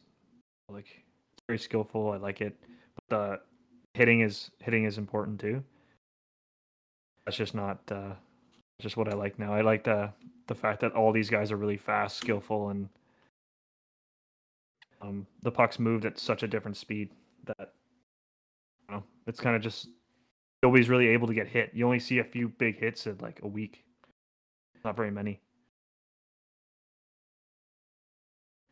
like 0.69 0.87
very 1.47 1.59
skillful. 1.59 2.11
I 2.11 2.17
like 2.17 2.41
it, 2.41 2.55
but 2.95 3.09
the 3.09 3.39
hitting 3.93 4.21
is 4.21 4.51
hitting 4.59 4.85
is 4.85 4.97
important 4.97 5.39
too. 5.39 5.63
That's 7.25 7.37
just 7.37 7.55
not 7.55 7.79
uh, 7.91 8.13
just 8.79 8.97
what 8.97 9.11
I 9.11 9.15
like 9.15 9.39
now. 9.39 9.53
I 9.53 9.61
like 9.61 9.83
the 9.83 10.11
the 10.47 10.55
fact 10.55 10.81
that 10.81 10.91
all 10.93 11.11
these 11.11 11.29
guys 11.29 11.51
are 11.51 11.57
really 11.57 11.77
fast, 11.77 12.17
skillful, 12.17 12.69
and 12.69 12.89
um, 15.01 15.25
the 15.41 15.51
puck's 15.51 15.79
moved 15.79 16.05
at 16.05 16.19
such 16.19 16.43
a 16.43 16.47
different 16.47 16.77
speed 16.77 17.09
that 17.45 17.73
you 18.87 18.95
know, 18.95 19.03
it's 19.27 19.39
kind 19.39 19.55
of 19.55 19.61
just 19.61 19.89
nobody's 20.65 20.89
really 20.89 21.09
able 21.09 21.27
to 21.27 21.33
get 21.35 21.47
hit. 21.47 21.69
You 21.75 21.85
only 21.85 21.99
see 21.99 22.17
a 22.17 22.23
few 22.23 22.49
big 22.49 22.79
hits 22.79 23.05
in 23.05 23.19
like 23.19 23.39
a 23.43 23.47
week. 23.47 23.85
Not 24.83 24.95
very 24.95 25.11
many. 25.11 25.39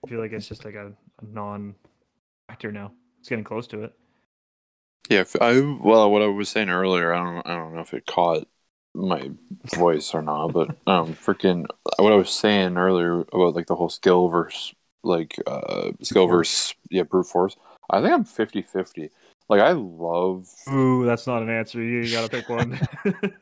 I 0.04 0.10
feel 0.10 0.20
like 0.20 0.32
it's 0.32 0.48
just 0.48 0.66
like 0.66 0.74
a, 0.74 0.88
a 0.88 1.26
non 1.26 1.76
factor 2.48 2.72
now. 2.72 2.94
It's 3.20 3.30
getting 3.30 3.44
close 3.44 3.68
to 3.68 3.84
it. 3.84 3.94
Yeah, 5.08 5.24
I 5.40 5.78
well, 5.84 6.10
what 6.10 6.24
I 6.24 6.28
was 6.28 6.50
saying 6.50 6.70
earlier, 6.70 7.14
I 7.14 7.24
don't, 7.24 7.48
I 7.48 7.56
don't 7.56 7.76
know 7.76 7.82
if 7.82 7.94
it 7.94 8.08
caught 8.08 8.48
my 8.96 9.30
voice 9.76 10.16
or 10.16 10.24
not, 10.24 10.48
but 10.48 10.70
um, 10.88 11.14
freaking 11.14 11.68
what 12.00 12.12
I 12.12 12.16
was 12.16 12.32
saying 12.32 12.76
earlier 12.76 13.20
about 13.20 13.54
like 13.54 13.68
the 13.68 13.76
whole 13.76 13.90
skill 13.90 14.30
versus 14.30 14.74
like 15.04 15.36
uh 15.46 15.92
skill 16.02 16.26
versus 16.26 16.74
yeah 16.90 17.04
brute 17.04 17.28
force. 17.28 17.56
I 17.88 18.02
think 18.02 18.14
I'm 18.14 18.26
50-50. 18.26 19.12
Like 19.50 19.62
I 19.62 19.72
love. 19.72 20.48
Ooh, 20.72 21.06
that's 21.06 21.28
not 21.28 21.42
an 21.42 21.50
answer. 21.50 21.82
You 21.82 22.10
gotta 22.12 22.30
pick 22.30 22.50
one. 22.50 22.80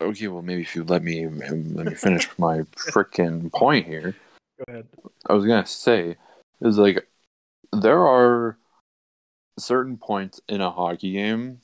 Okay, 0.00 0.28
well 0.28 0.42
maybe 0.42 0.62
if 0.62 0.76
you 0.76 0.84
let 0.84 1.02
me 1.02 1.26
let 1.26 1.86
me 1.86 1.94
finish 1.94 2.28
my 2.38 2.58
freaking 2.76 3.50
point 3.52 3.86
here. 3.86 4.14
Go 4.58 4.64
ahead. 4.68 4.86
I 5.26 5.32
was 5.32 5.46
gonna 5.46 5.66
say 5.66 6.16
is 6.60 6.78
like 6.78 7.06
there 7.72 8.06
are 8.06 8.58
certain 9.58 9.96
points 9.96 10.40
in 10.48 10.60
a 10.60 10.70
hockey 10.70 11.12
game 11.12 11.60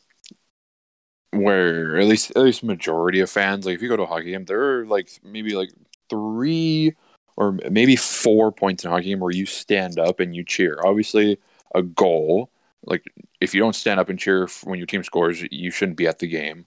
where 1.31 1.99
at 1.99 2.07
least 2.07 2.31
at 2.31 2.43
least 2.43 2.63
majority 2.63 3.21
of 3.21 3.31
fans 3.31 3.67
like 3.67 3.75
if 3.75 3.83
you 3.83 3.89
go 3.89 3.97
to 3.97 4.03
a 4.03 4.07
hockey 4.07 4.31
game 4.31 4.45
there 4.45 4.81
are 4.81 4.87
like 4.87 5.11
maybe 5.23 5.55
like 5.55 5.71
three 6.11 6.95
or 7.37 7.53
maybe 7.71 7.97
four 7.97 8.53
points 8.53 8.85
in 8.85 8.91
a 8.91 8.93
hockey 8.93 9.07
game 9.07 9.21
where 9.21 9.31
you 9.31 9.47
stand 9.47 9.99
up 9.99 10.21
and 10.21 10.35
you 10.35 10.45
cheer 10.45 10.79
obviously 10.85 11.39
a 11.75 11.83
goal 11.83 12.51
like 12.85 13.05
if 13.41 13.55
you 13.55 13.61
don't 13.61 13.77
stand 13.77 14.01
up 14.01 14.09
and 14.09 14.19
cheer 14.19 14.49
when 14.65 14.79
your 14.79 14.87
team 14.87 15.03
scores 15.03 15.43
you 15.51 15.71
shouldn't 15.71 15.97
be 15.97 16.07
at 16.07 16.19
the 16.19 16.27
game 16.27 16.67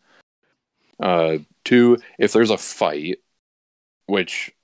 uh 0.99 1.37
two 1.63 1.97
if 2.19 2.31
there's 2.31 2.49
a 2.49 2.57
fight 2.57 3.19
which 4.07 4.55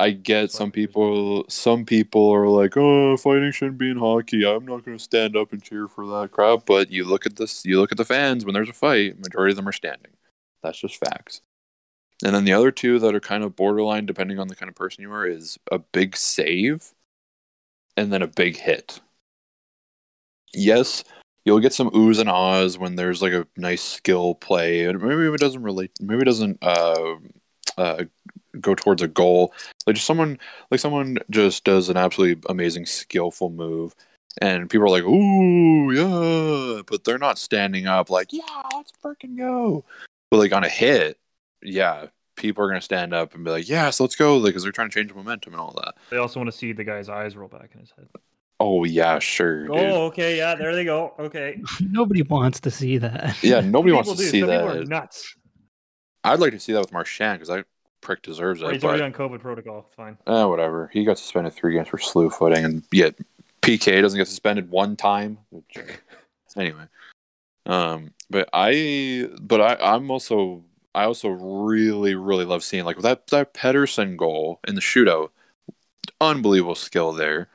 I 0.00 0.10
get 0.10 0.50
some 0.50 0.72
people. 0.72 1.44
Some 1.48 1.84
people 1.84 2.28
are 2.30 2.48
like, 2.48 2.76
"Oh, 2.76 3.16
fighting 3.16 3.52
shouldn't 3.52 3.78
be 3.78 3.90
in 3.90 3.98
hockey." 3.98 4.44
I'm 4.44 4.66
not 4.66 4.84
going 4.84 4.98
to 4.98 5.02
stand 5.02 5.36
up 5.36 5.52
and 5.52 5.62
cheer 5.62 5.86
for 5.86 6.06
that 6.06 6.32
crap. 6.32 6.66
But 6.66 6.90
you 6.90 7.04
look 7.04 7.26
at 7.26 7.36
this. 7.36 7.64
You 7.64 7.80
look 7.80 7.92
at 7.92 7.98
the 7.98 8.04
fans 8.04 8.44
when 8.44 8.54
there's 8.54 8.68
a 8.68 8.72
fight. 8.72 9.18
Majority 9.20 9.52
of 9.52 9.56
them 9.56 9.68
are 9.68 9.72
standing. 9.72 10.12
That's 10.62 10.80
just 10.80 10.96
facts. 10.96 11.42
And 12.24 12.34
then 12.34 12.44
the 12.44 12.52
other 12.52 12.70
two 12.70 12.98
that 13.00 13.14
are 13.14 13.20
kind 13.20 13.44
of 13.44 13.56
borderline, 13.56 14.06
depending 14.06 14.38
on 14.38 14.48
the 14.48 14.56
kind 14.56 14.68
of 14.68 14.74
person 14.74 15.02
you 15.02 15.12
are, 15.12 15.26
is 15.26 15.58
a 15.70 15.78
big 15.78 16.16
save, 16.16 16.92
and 17.96 18.12
then 18.12 18.22
a 18.22 18.26
big 18.26 18.56
hit. 18.56 19.00
Yes, 20.54 21.04
you'll 21.44 21.60
get 21.60 21.72
some 21.72 21.90
oohs 21.90 22.18
and 22.18 22.28
ahs 22.28 22.78
when 22.78 22.96
there's 22.96 23.22
like 23.22 23.32
a 23.32 23.46
nice 23.56 23.82
skill 23.82 24.34
play, 24.34 24.90
maybe 24.92 25.26
it 25.26 25.40
doesn't 25.40 25.62
relate. 25.62 25.92
Maybe 26.00 26.22
it 26.22 26.26
doesn't 26.26 26.58
uh, 26.62 27.16
uh, 27.76 28.04
go 28.60 28.74
towards 28.74 29.02
a 29.02 29.08
goal 29.08 29.52
like 29.86 29.96
just 29.96 30.06
someone 30.06 30.38
like 30.70 30.80
someone 30.80 31.18
just 31.30 31.64
does 31.64 31.88
an 31.88 31.96
absolutely 31.96 32.40
amazing 32.48 32.86
skillful 32.86 33.50
move 33.50 33.94
and 34.40 34.70
people 34.70 34.86
are 34.86 34.90
like 34.90 35.04
ooh 35.04 35.90
yeah 35.92 36.82
but 36.86 37.04
they're 37.04 37.18
not 37.18 37.38
standing 37.38 37.86
up 37.86 38.10
like 38.10 38.32
yeah 38.32 38.62
let's 38.74 38.92
freaking 39.02 39.36
go 39.36 39.84
but 40.30 40.38
like 40.38 40.52
on 40.52 40.64
a 40.64 40.68
hit 40.68 41.18
yeah 41.62 42.06
people 42.36 42.64
are 42.64 42.72
to 42.72 42.80
stand 42.80 43.14
up 43.14 43.34
and 43.34 43.44
be 43.44 43.50
like 43.50 43.68
yes 43.68 44.00
let's 44.00 44.16
go 44.16 44.36
like 44.36 44.50
because 44.50 44.62
they're 44.62 44.72
trying 44.72 44.90
to 44.90 44.94
change 44.94 45.14
momentum 45.14 45.52
and 45.52 45.60
all 45.60 45.72
that 45.72 45.94
They 46.10 46.16
also 46.16 46.40
want 46.40 46.50
to 46.50 46.56
see 46.56 46.72
the 46.72 46.84
guy's 46.84 47.08
eyes 47.08 47.36
roll 47.36 47.48
back 47.48 47.70
in 47.74 47.80
his 47.80 47.92
head. 47.96 48.08
Oh 48.60 48.84
yeah 48.84 49.18
sure 49.18 49.66
dude. 49.66 49.76
Oh, 49.76 50.04
okay, 50.06 50.36
yeah, 50.36 50.54
there 50.54 50.74
they 50.74 50.84
go. 50.84 51.14
Okay. 51.18 51.60
Nobody 51.80 52.22
wants 52.22 52.60
to 52.60 52.70
see 52.70 52.98
that. 52.98 53.36
yeah 53.42 53.60
nobody 53.60 53.92
wants 53.92 54.10
to 54.10 54.16
do. 54.16 54.22
see 54.24 54.40
Some 54.40 54.48
people 54.50 54.68
are 54.68 54.78
that 54.78 54.88
nuts. 54.88 55.34
i'd 56.24 56.40
like 56.40 56.52
to 56.52 56.60
see 56.60 56.72
that 56.72 56.80
with 56.80 56.92
marchand 56.92 57.38
because 57.40 57.48
that 57.48 57.66
prick 58.00 58.22
deserves 58.22 58.62
Or 58.62 58.70
it 58.70 58.74
he's 58.74 58.82
but 58.82 58.88
already 58.88 59.02
on 59.04 59.12
COVID 59.12 59.40
protocol. 59.40 59.84
It's 59.86 59.94
fine. 59.94 60.16
Eh, 60.26 60.44
whatever. 60.44 60.90
He 60.92 61.04
got 61.04 61.18
suspended 61.18 61.54
three 61.54 61.74
games 61.74 61.88
for 61.88 61.98
slew 61.98 62.28
footing, 62.30 62.64
and 62.64 62.82
yet 62.92 63.14
PK 63.62 64.02
doesn't 64.02 64.18
get 64.18 64.28
suspended 64.28 64.70
one 64.70 64.94
time. 64.96 65.38
Anyway, 66.56 66.84
um, 67.66 68.12
but 68.30 68.48
I, 68.52 69.28
but 69.40 69.60
I, 69.60 69.94
I'm 69.94 70.08
also, 70.08 70.62
I 70.94 71.02
also 71.04 71.30
really, 71.30 72.14
really 72.14 72.44
love 72.44 72.62
seeing 72.62 72.84
like 72.84 72.98
that 72.98 73.26
that 73.28 73.54
Pettersson 73.54 74.16
goal 74.16 74.60
in 74.68 74.76
the 74.76 74.80
shootout. 74.80 75.30
Unbelievable 76.20 76.76
skill 76.76 77.12
there. 77.12 77.48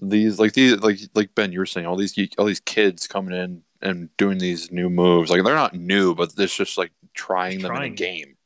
These 0.00 0.38
like 0.38 0.52
these 0.54 0.80
like 0.80 0.98
like 1.14 1.34
Ben, 1.34 1.52
you 1.52 1.58
were 1.58 1.66
saying 1.66 1.86
all 1.86 1.96
these 1.96 2.16
all 2.38 2.46
these 2.46 2.60
kids 2.60 3.06
coming 3.06 3.34
in 3.36 3.62
and 3.82 4.08
doing 4.16 4.38
these 4.38 4.72
new 4.72 4.88
moves. 4.88 5.30
Like 5.30 5.44
they're 5.44 5.54
not 5.54 5.74
new, 5.74 6.14
but 6.14 6.32
it's 6.38 6.56
just 6.56 6.78
like 6.78 6.92
trying 7.14 7.60
them 7.60 7.76
in 7.76 7.82
a 7.82 7.88
game. 7.90 8.36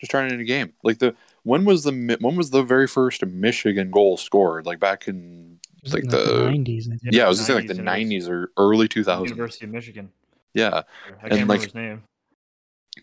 Just 0.00 0.10
trying 0.10 0.30
it 0.30 0.34
in 0.34 0.40
a 0.40 0.44
game. 0.44 0.72
Like 0.82 0.98
the 0.98 1.14
when 1.42 1.64
was 1.64 1.84
the 1.84 2.16
when 2.20 2.36
was 2.36 2.50
the 2.50 2.62
very 2.62 2.86
first 2.86 3.24
Michigan 3.26 3.90
goal 3.90 4.16
scored? 4.16 4.64
Like 4.64 4.80
back 4.80 5.06
in 5.06 5.58
like 5.92 6.04
in 6.04 6.08
the, 6.08 6.44
nineties. 6.50 6.88
Yeah, 7.02 7.26
I 7.26 7.28
was 7.28 7.38
gonna 7.38 7.46
say 7.46 7.54
like 7.54 7.66
the 7.66 7.72
and 7.72 7.80
it 7.80 7.82
was 7.82 7.86
nineties 7.86 8.28
or 8.28 8.50
early 8.56 8.88
two 8.88 9.04
thousands. 9.04 9.30
University 9.30 9.66
of 9.66 9.72
Michigan. 9.72 10.10
Yeah, 10.54 10.68
I 10.68 10.78
And, 11.08 11.20
can't 11.20 11.32
remember 11.32 11.52
like, 11.54 11.62
his 11.62 11.74
name. 11.74 12.02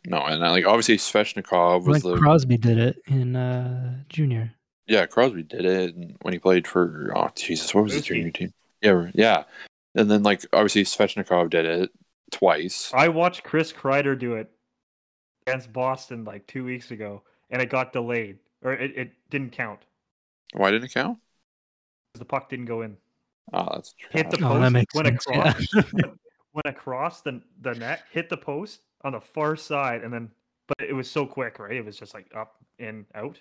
no, 0.07 0.23
and 0.23 0.43
uh, 0.43 0.49
like 0.49 0.65
obviously 0.65 0.97
Svechnikov 0.97 1.85
was 1.85 2.03
Like 2.03 2.15
the 2.15 2.19
Crosby 2.19 2.57
did 2.57 2.79
it 2.79 2.97
in 3.05 3.35
uh, 3.35 3.99
junior. 4.09 4.53
Yeah 4.91 5.05
Crosby 5.05 5.43
did 5.43 5.65
it 5.65 5.95
when 6.21 6.33
he 6.33 6.39
played 6.39 6.67
for 6.67 7.11
oh 7.15 7.29
Jesus 7.35 7.73
what 7.73 7.85
was 7.85 7.93
his 7.93 8.03
Ruski. 8.03 8.07
junior 8.07 8.31
team? 8.31 8.53
Yeah, 8.81 9.11
yeah, 9.13 9.43
and 9.95 10.09
then 10.11 10.23
like 10.23 10.45
obviously 10.53 10.83
Svechnikov 10.83 11.49
did 11.49 11.65
it 11.65 11.91
twice. 12.31 12.91
I 12.93 13.07
watched 13.07 13.43
Chris 13.43 13.71
Kreider 13.71 14.17
do 14.17 14.35
it 14.35 14.49
against 15.47 15.71
Boston 15.71 16.23
like 16.25 16.45
two 16.47 16.63
weeks 16.65 16.91
ago, 16.91 17.21
and 17.49 17.61
it 17.61 17.69
got 17.69 17.93
delayed, 17.93 18.39
or 18.63 18.73
it, 18.73 18.97
it 18.97 19.11
didn't 19.29 19.51
count. 19.51 19.79
Why 20.53 20.71
didn't 20.71 20.85
it 20.85 20.93
count? 20.93 21.17
'cause 22.13 22.19
The 22.19 22.25
puck 22.25 22.49
didn't 22.49 22.65
go 22.65 22.81
in. 22.81 22.97
Oh, 23.53 23.67
that's 23.73 23.93
Hit 24.11 24.29
the 24.31 24.37
trash. 24.37 24.51
Oh, 24.51 24.55
that 24.59 24.61
post, 24.61 24.73
makes 24.73 24.95
went 24.95 25.07
sense. 25.07 25.25
Yeah. 25.29 25.79
across, 25.81 25.93
went 26.53 26.65
across 26.67 27.21
the 27.21 27.41
the 27.61 27.73
net, 27.75 28.03
hit 28.11 28.29
the 28.29 28.37
post 28.37 28.81
on 29.03 29.13
the 29.13 29.21
far 29.21 29.55
side, 29.55 30.03
and 30.03 30.11
then 30.13 30.29
but 30.67 30.87
it 30.87 30.93
was 30.93 31.09
so 31.09 31.25
quick, 31.25 31.59
right? 31.59 31.75
It 31.75 31.85
was 31.85 31.97
just 31.97 32.13
like 32.13 32.27
up, 32.35 32.55
in, 32.79 33.05
out. 33.15 33.39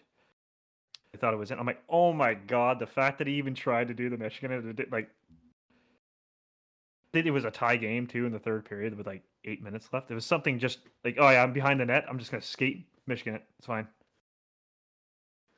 I 1.14 1.18
thought 1.18 1.34
it 1.34 1.38
was 1.38 1.50
in. 1.50 1.58
I'm 1.58 1.66
like, 1.66 1.82
oh 1.88 2.12
my 2.12 2.34
god, 2.34 2.78
the 2.78 2.86
fact 2.86 3.18
that 3.18 3.26
he 3.26 3.34
even 3.34 3.54
tried 3.54 3.88
to 3.88 3.94
do 3.94 4.08
the 4.08 4.16
Michigan, 4.16 4.74
it 4.78 4.92
like, 4.92 5.08
it 7.12 7.30
was 7.32 7.44
a 7.44 7.50
tie 7.50 7.76
game 7.76 8.06
too 8.06 8.26
in 8.26 8.32
the 8.32 8.38
third 8.38 8.64
period 8.64 8.96
with 8.96 9.06
like 9.06 9.22
eight 9.44 9.62
minutes 9.62 9.88
left. 9.92 10.10
It 10.10 10.14
was 10.14 10.24
something 10.24 10.58
just 10.58 10.78
like, 11.04 11.16
oh 11.18 11.28
yeah, 11.28 11.42
I'm 11.42 11.52
behind 11.52 11.80
the 11.80 11.86
net. 11.86 12.04
I'm 12.08 12.18
just 12.18 12.30
gonna 12.30 12.42
skate 12.42 12.86
Michigan. 13.06 13.34
It. 13.34 13.42
It's 13.58 13.66
fine. 13.66 13.88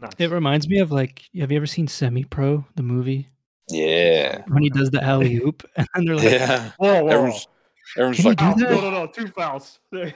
Nuts. 0.01 0.17
It 0.19 0.31
reminds 0.31 0.69
me 0.69 0.79
of 0.79 0.91
like, 0.91 1.23
have 1.39 1.53
you 1.53 1.57
ever 1.57 1.67
seen 1.67 1.87
Semi 1.87 2.25
Pro, 2.25 2.65
the 2.77 2.83
movie? 2.83 3.29
Yeah, 3.69 4.43
When 4.49 4.63
he 4.63 4.71
does 4.71 4.91
the 4.91 5.03
alley 5.03 5.37
oop, 5.45 5.65
and 5.77 6.09
they're 6.09 6.17
like, 6.17 6.25
yeah. 6.25 6.73
whoa, 6.79 7.05
whoa, 7.05 7.09
Everyone's 7.11 7.49
everyone's 7.97 8.17
Can 8.17 8.25
you 8.25 8.31
like 8.31 8.39
do 8.39 8.45
Foul. 8.45 8.57
that? 8.57 8.71
No, 8.71 8.81
no, 8.81 8.91
no, 8.91 9.07
two 9.07 9.29
fouls. 9.29 9.79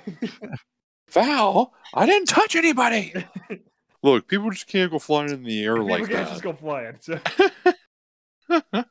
foul. 1.09 1.75
I 1.95 2.07
didn't 2.07 2.27
touch 2.29 2.57
anybody. 2.57 3.15
Look, 4.07 4.29
people 4.29 4.51
just 4.51 4.69
can't 4.69 4.91
go 4.91 4.99
flying 4.99 5.31
in 5.31 5.43
the 5.43 5.65
air 5.65 5.75
People 5.75 5.89
like 5.91 6.01
can't 6.09 6.13
that. 6.13 6.29
just 6.29 6.43
go 6.43 6.53
flying. 6.53 6.97
So. 7.01 7.19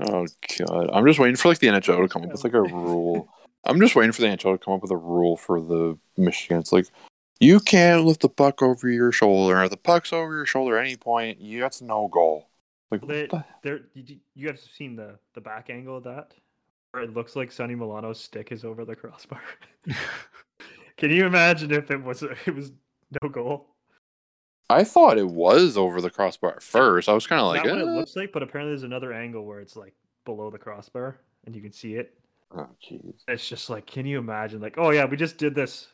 oh 0.00 0.26
god, 0.58 0.90
I'm 0.92 1.06
just 1.06 1.18
waiting 1.18 1.36
for 1.36 1.48
like 1.48 1.58
the 1.58 1.66
NHL 1.68 2.02
to 2.02 2.08
come 2.08 2.22
up 2.22 2.30
with 2.32 2.44
like 2.44 2.54
a 2.54 2.62
rule. 2.74 3.28
I'm 3.64 3.78
just 3.80 3.94
waiting 3.94 4.12
for 4.12 4.22
the 4.22 4.28
NHL 4.28 4.52
to 4.54 4.58
come 4.58 4.74
up 4.74 4.82
with 4.82 4.90
a 4.90 4.96
rule 4.96 5.36
for 5.36 5.60
the 5.60 5.98
Michigan. 6.16 6.58
It's 6.58 6.72
like 6.72 6.86
you 7.40 7.60
can't 7.60 8.04
lift 8.04 8.22
the 8.22 8.28
puck 8.28 8.62
over 8.62 8.88
your 8.88 9.12
shoulder. 9.12 9.62
If 9.62 9.70
the 9.70 9.76
puck's 9.76 10.12
over 10.12 10.34
your 10.34 10.46
shoulder 10.46 10.78
at 10.78 10.86
any 10.86 10.96
point, 10.96 11.40
you 11.40 11.60
that's 11.60 11.82
no 11.82 12.08
goal. 12.08 12.48
Like 12.90 13.06
They, 13.06 13.22
what 13.22 13.30
the- 13.30 13.44
there, 13.62 13.80
you, 13.94 14.16
you 14.34 14.46
have 14.48 14.58
seen 14.60 14.96
the 14.96 15.18
the 15.34 15.40
back 15.40 15.68
angle 15.70 15.98
of 15.98 16.04
that, 16.04 16.32
where 16.92 17.02
it 17.02 17.12
looks 17.12 17.36
like 17.36 17.52
Sonny 17.52 17.74
Milano's 17.74 18.20
stick 18.20 18.50
is 18.52 18.64
over 18.64 18.84
the 18.84 18.96
crossbar. 18.96 19.42
Can 20.96 21.10
you 21.10 21.26
imagine 21.26 21.70
if 21.70 21.90
it 21.90 22.02
was 22.02 22.22
it 22.22 22.54
was 22.54 22.72
no 23.22 23.28
goal? 23.28 23.66
I 24.70 24.84
thought 24.84 25.16
it 25.18 25.26
was 25.26 25.78
over 25.78 26.00
the 26.00 26.10
crossbar 26.10 26.56
at 26.56 26.62
first. 26.62 27.08
I 27.08 27.14
was 27.14 27.26
kind 27.26 27.40
of 27.40 27.46
like, 27.48 27.64
Not 27.64 27.72
what 27.76 27.80
it 27.80 27.88
eh. 27.88 27.94
looks 27.94 28.16
like, 28.16 28.32
but 28.32 28.42
apparently 28.42 28.72
there's 28.72 28.82
another 28.82 29.12
angle 29.12 29.46
where 29.46 29.60
it's 29.60 29.76
like 29.76 29.94
below 30.24 30.50
the 30.50 30.58
crossbar 30.58 31.18
and 31.46 31.56
you 31.56 31.62
can 31.62 31.72
see 31.72 31.94
it. 31.94 32.14
oh 32.54 32.68
jeez. 32.82 33.14
It's 33.28 33.48
just 33.48 33.70
like, 33.70 33.86
can 33.86 34.04
you 34.04 34.18
imagine? 34.18 34.60
Like, 34.60 34.76
oh 34.76 34.90
yeah, 34.90 35.06
we 35.06 35.16
just 35.16 35.38
did 35.38 35.54
this. 35.54 35.88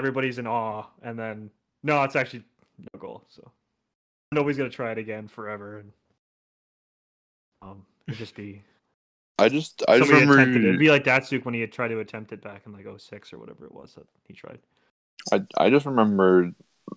Everybody's 0.00 0.38
in 0.38 0.46
awe, 0.46 0.84
and 1.02 1.18
then 1.18 1.50
no, 1.82 2.02
it's 2.04 2.16
actually 2.16 2.44
no 2.78 3.00
goal. 3.00 3.24
So 3.28 3.50
nobody's 4.32 4.56
gonna 4.58 4.70
try 4.70 4.92
it 4.92 4.98
again 4.98 5.28
forever, 5.28 5.78
and 5.78 5.92
um, 7.62 7.86
it'd 8.06 8.18
just 8.18 8.34
be 8.34 8.62
I 9.38 9.48
just, 9.50 9.82
I 9.86 9.98
just 9.98 10.08
somebody 10.10 10.26
it. 10.26 10.30
remember. 10.30 10.58
It'd 10.58 10.78
be 10.78 10.90
like 10.90 11.04
Datsyuk 11.04 11.44
when 11.44 11.54
he 11.54 11.60
had 11.60 11.72
tried 11.72 11.88
to 11.88 12.00
attempt 12.00 12.32
it 12.32 12.42
back 12.42 12.62
in 12.64 12.72
like 12.72 12.86
06 12.96 13.32
or 13.32 13.38
whatever 13.38 13.66
it 13.66 13.72
was 13.72 13.94
that 13.94 14.06
he 14.26 14.32
tried. 14.32 14.58
I 15.32 15.42
I 15.56 15.70
just 15.70 15.86
remember 15.86 16.52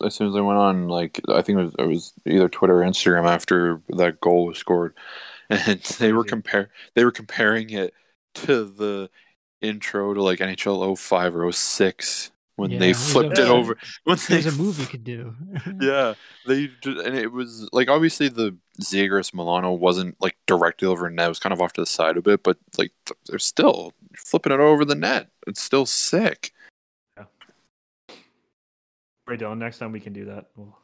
as 0.06 0.16
soon 0.16 0.30
as 0.30 0.36
I 0.36 0.42
went 0.42 0.60
on, 0.60 0.88
like 0.88 1.20
I 1.30 1.42
think 1.42 1.60
it 1.60 1.64
was, 1.64 1.76
it 1.80 1.88
was 1.88 2.14
either 2.26 2.50
Twitter 2.50 2.82
or 2.84 2.86
Instagram 2.86 3.28
after 3.28 3.82
that 3.90 4.20
goal 4.22 4.46
was 4.48 4.58
scored, 4.58 4.96
and 5.50 5.80
they 6.00 6.14
were 6.14 6.24
compare 6.24 6.70
they 6.96 7.04
were 7.06 7.12
comparing 7.12 7.70
it 7.72 7.94
to 8.36 8.66
the 8.66 9.10
intro 9.62 10.14
to 10.14 10.22
like 10.24 10.42
NHL 10.42 10.96
05 10.96 11.36
or 11.36 11.52
06 11.52 12.32
when 12.56 12.72
Yeah, 12.72 12.80
they 12.80 12.94
flipped 12.94 13.38
a- 13.38 13.42
it 13.44 13.48
over. 13.50 13.78
When 14.04 14.18
they 14.30 14.36
There's 14.36 14.46
a 14.46 14.52
move 14.52 14.80
you 14.80 14.86
f- 14.86 14.92
could 14.92 15.04
do. 15.04 15.36
yeah, 15.82 16.14
they 16.46 16.70
and 16.86 17.16
it 17.18 17.32
was 17.32 17.70
like 17.72 17.90
obviously 17.90 18.30
the 18.30 18.56
Zegras 18.82 19.34
Milano 19.34 19.74
wasn't 19.74 20.16
like 20.22 20.38
directly 20.48 20.88
over 20.88 21.10
net; 21.10 21.26
it 21.26 21.30
was 21.30 21.40
kind 21.40 21.54
of 21.54 21.62
off 21.62 21.74
to 21.74 21.82
the 21.82 21.86
side 21.86 22.18
a 22.18 22.22
bit, 22.22 22.44
but 22.44 22.58
like 22.78 22.92
they're 23.28 23.40
still 23.40 23.94
flipping 24.18 24.52
it 24.52 24.60
over 24.60 24.86
the 24.86 24.96
net. 24.96 25.30
It's 25.48 25.62
still 25.62 25.86
sick. 25.86 26.54
Dylan. 29.38 29.58
Next 29.58 29.80
time 29.80 29.92
we 29.92 30.00
can 30.00 30.14
do 30.14 30.26
that. 30.26 30.50
We'll, 30.56 30.78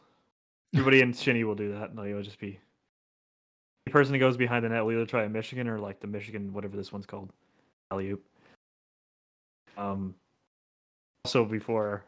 everybody 0.73 1.01
in 1.01 1.13
Shinny 1.13 1.43
will 1.43 1.55
do 1.55 1.73
that. 1.73 1.95
No, 1.95 2.03
you'll 2.03 2.23
just 2.23 2.39
be 2.39 2.59
the 3.85 3.91
person 3.91 4.13
that 4.13 4.19
goes 4.19 4.37
behind 4.37 4.65
the 4.65 4.69
net. 4.69 4.83
will 4.83 4.93
either 4.93 5.05
try 5.05 5.23
a 5.23 5.29
Michigan 5.29 5.67
or 5.67 5.79
like 5.79 5.99
the 5.99 6.07
Michigan, 6.07 6.53
whatever 6.53 6.75
this 6.75 6.91
one's 6.91 7.05
called, 7.05 7.31
alley 7.91 8.09
oop. 8.09 8.23
Um. 9.77 10.15
Also, 11.25 11.43
before 11.43 12.03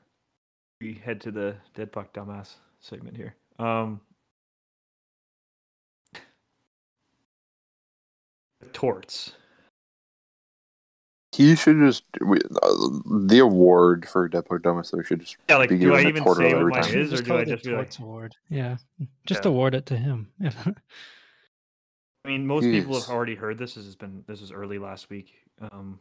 we 0.80 0.94
head 0.94 1.20
to 1.22 1.32
the 1.32 1.56
dead 1.74 1.92
puck 1.92 2.14
dumbass 2.14 2.54
segment 2.80 3.18
here, 3.18 3.36
um, 3.58 4.00
torts. 8.74 9.34
He 11.38 11.56
should 11.56 11.78
just 11.78 12.04
uh, 12.20 12.74
the 13.28 13.38
award 13.44 14.10
for 14.10 14.28
Deadpool 14.28 14.64
Dumbest. 14.64 14.92
We 14.92 15.04
should 15.04 15.20
just 15.20 15.38
Yeah, 15.48 15.58
like, 15.58 15.70
be 15.70 15.78
do 15.78 15.94
I 15.94 16.02
given 16.02 16.04
to 16.06 16.10
even 16.10 16.24
Porter 16.24 16.42
say 16.42 16.52
every 16.52 16.64
what 16.72 16.80
mine 16.80 16.90
time. 16.90 16.98
is, 17.00 17.14
or 17.14 17.22
do 17.22 17.38
I 17.38 17.46
just 17.46 17.64
be 17.64 17.70
like, 17.70 17.78
Torts 17.78 18.00
award. 18.00 18.36
Yeah, 18.50 18.78
just 19.28 19.46
Yeah. 19.46 19.50
award 19.52 19.76
it 19.76 19.86
to 19.86 19.98
him. 19.98 20.32
I 20.44 20.74
mean, 22.26 22.48
most 22.48 22.64
people 22.64 23.00
have 23.00 23.08
already 23.08 23.36
heard 23.36 23.60
this. 23.60 23.76
This 23.76 23.86
has 23.86 23.96
been 23.96 24.24
this 24.26 24.42
was 24.42 24.52
early 24.52 24.80
last 24.80 25.12
week, 25.12 25.36
um, 25.72 26.00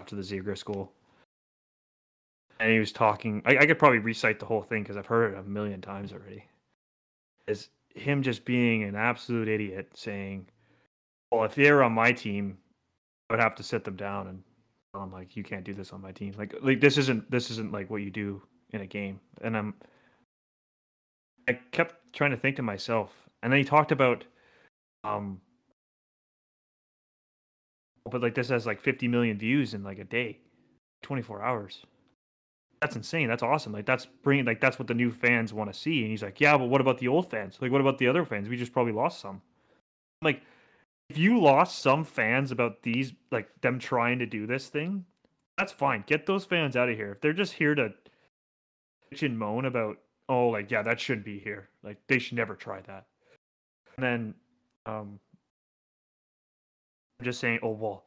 after 0.00 0.16
the 0.16 0.22
Zegras 0.22 0.62
goal, 0.62 0.92
and 2.58 2.70
he 2.70 2.78
was 2.78 2.92
talking. 2.92 3.40
I, 3.46 3.56
I 3.56 3.66
could 3.66 3.78
probably 3.78 4.00
recite 4.00 4.38
the 4.38 4.44
whole 4.44 4.62
thing 4.62 4.82
because 4.82 4.98
I've 4.98 5.06
heard 5.06 5.32
it 5.32 5.38
a 5.38 5.42
million 5.44 5.80
times 5.80 6.12
already. 6.12 6.44
Is 7.48 7.70
him 7.94 8.22
just 8.22 8.44
being 8.44 8.82
an 8.82 8.96
absolute 8.96 9.48
idiot, 9.48 9.92
saying, 9.94 10.46
"Well, 11.32 11.44
if 11.44 11.54
they 11.54 11.72
were 11.72 11.82
on 11.82 11.92
my 11.92 12.12
team, 12.12 12.58
I 13.30 13.34
would 13.34 13.40
have 13.40 13.54
to 13.54 13.62
sit 13.62 13.84
them 13.84 13.94
down 13.94 14.26
and 14.26 14.42
tell 14.92 15.02
them 15.02 15.12
like, 15.12 15.36
you 15.36 15.44
can't 15.44 15.62
do 15.62 15.72
this 15.72 15.92
on 15.92 16.02
my 16.02 16.10
team. 16.10 16.34
Like, 16.36 16.52
like 16.62 16.80
this 16.80 16.98
isn't 16.98 17.30
this 17.30 17.48
isn't 17.52 17.72
like 17.72 17.88
what 17.88 18.02
you 18.02 18.10
do 18.10 18.42
in 18.70 18.80
a 18.80 18.86
game." 18.86 19.20
And 19.40 19.56
I'm, 19.56 19.74
I 21.48 21.52
kept 21.70 22.12
trying 22.12 22.32
to 22.32 22.36
think 22.36 22.56
to 22.56 22.62
myself, 22.62 23.12
and 23.42 23.52
then 23.52 23.58
he 23.58 23.64
talked 23.64 23.92
about 23.92 24.24
um 25.04 25.40
but 28.10 28.20
like 28.20 28.34
this 28.34 28.48
has 28.48 28.66
like 28.66 28.80
50 28.80 29.06
million 29.06 29.38
views 29.38 29.72
in 29.72 29.84
like 29.84 30.00
a 30.00 30.04
day 30.04 30.38
24 31.02 31.42
hours. 31.42 31.82
That's 32.80 32.96
insane. 32.96 33.28
That's 33.28 33.42
awesome. 33.42 33.72
Like 33.72 33.86
that's 33.86 34.06
bringing 34.24 34.44
like 34.44 34.60
that's 34.60 34.78
what 34.78 34.88
the 34.88 34.94
new 34.94 35.12
fans 35.12 35.54
want 35.54 35.72
to 35.72 35.78
see. 35.78 36.00
And 36.00 36.10
he's 36.10 36.22
like 36.22 36.40
yeah 36.40 36.58
but 36.58 36.68
what 36.68 36.80
about 36.80 36.98
the 36.98 37.06
old 37.06 37.30
fans? 37.30 37.58
Like 37.60 37.70
what 37.70 37.80
about 37.80 37.98
the 37.98 38.08
other 38.08 38.24
fans? 38.24 38.48
We 38.48 38.56
just 38.56 38.72
probably 38.72 38.92
lost 38.92 39.20
some. 39.20 39.42
Like 40.22 40.42
if 41.10 41.18
you 41.18 41.40
lost 41.40 41.80
some 41.80 42.04
fans 42.04 42.52
about 42.52 42.82
these 42.82 43.12
like 43.30 43.48
them 43.60 43.78
trying 43.78 44.18
to 44.20 44.26
do 44.26 44.46
this 44.46 44.68
thing 44.68 45.04
that's 45.60 45.72
fine. 45.72 46.04
Get 46.06 46.24
those 46.24 46.46
fans 46.46 46.74
out 46.74 46.88
of 46.88 46.96
here. 46.96 47.12
If 47.12 47.20
they're 47.20 47.34
just 47.34 47.52
here 47.52 47.74
to 47.74 47.92
bitch 49.12 49.22
and 49.22 49.38
moan 49.38 49.66
about 49.66 49.98
oh 50.30 50.46
like 50.48 50.70
yeah 50.70 50.80
that 50.80 50.98
shouldn't 50.98 51.26
be 51.26 51.38
here. 51.38 51.68
Like 51.82 51.98
they 52.08 52.18
should 52.18 52.38
never 52.38 52.54
try 52.54 52.80
that. 52.86 53.04
And 53.96 54.02
then 54.02 54.34
um 54.86 55.20
I'm 57.18 57.24
just 57.24 57.40
saying 57.40 57.58
oh 57.62 57.72
well 57.72 58.04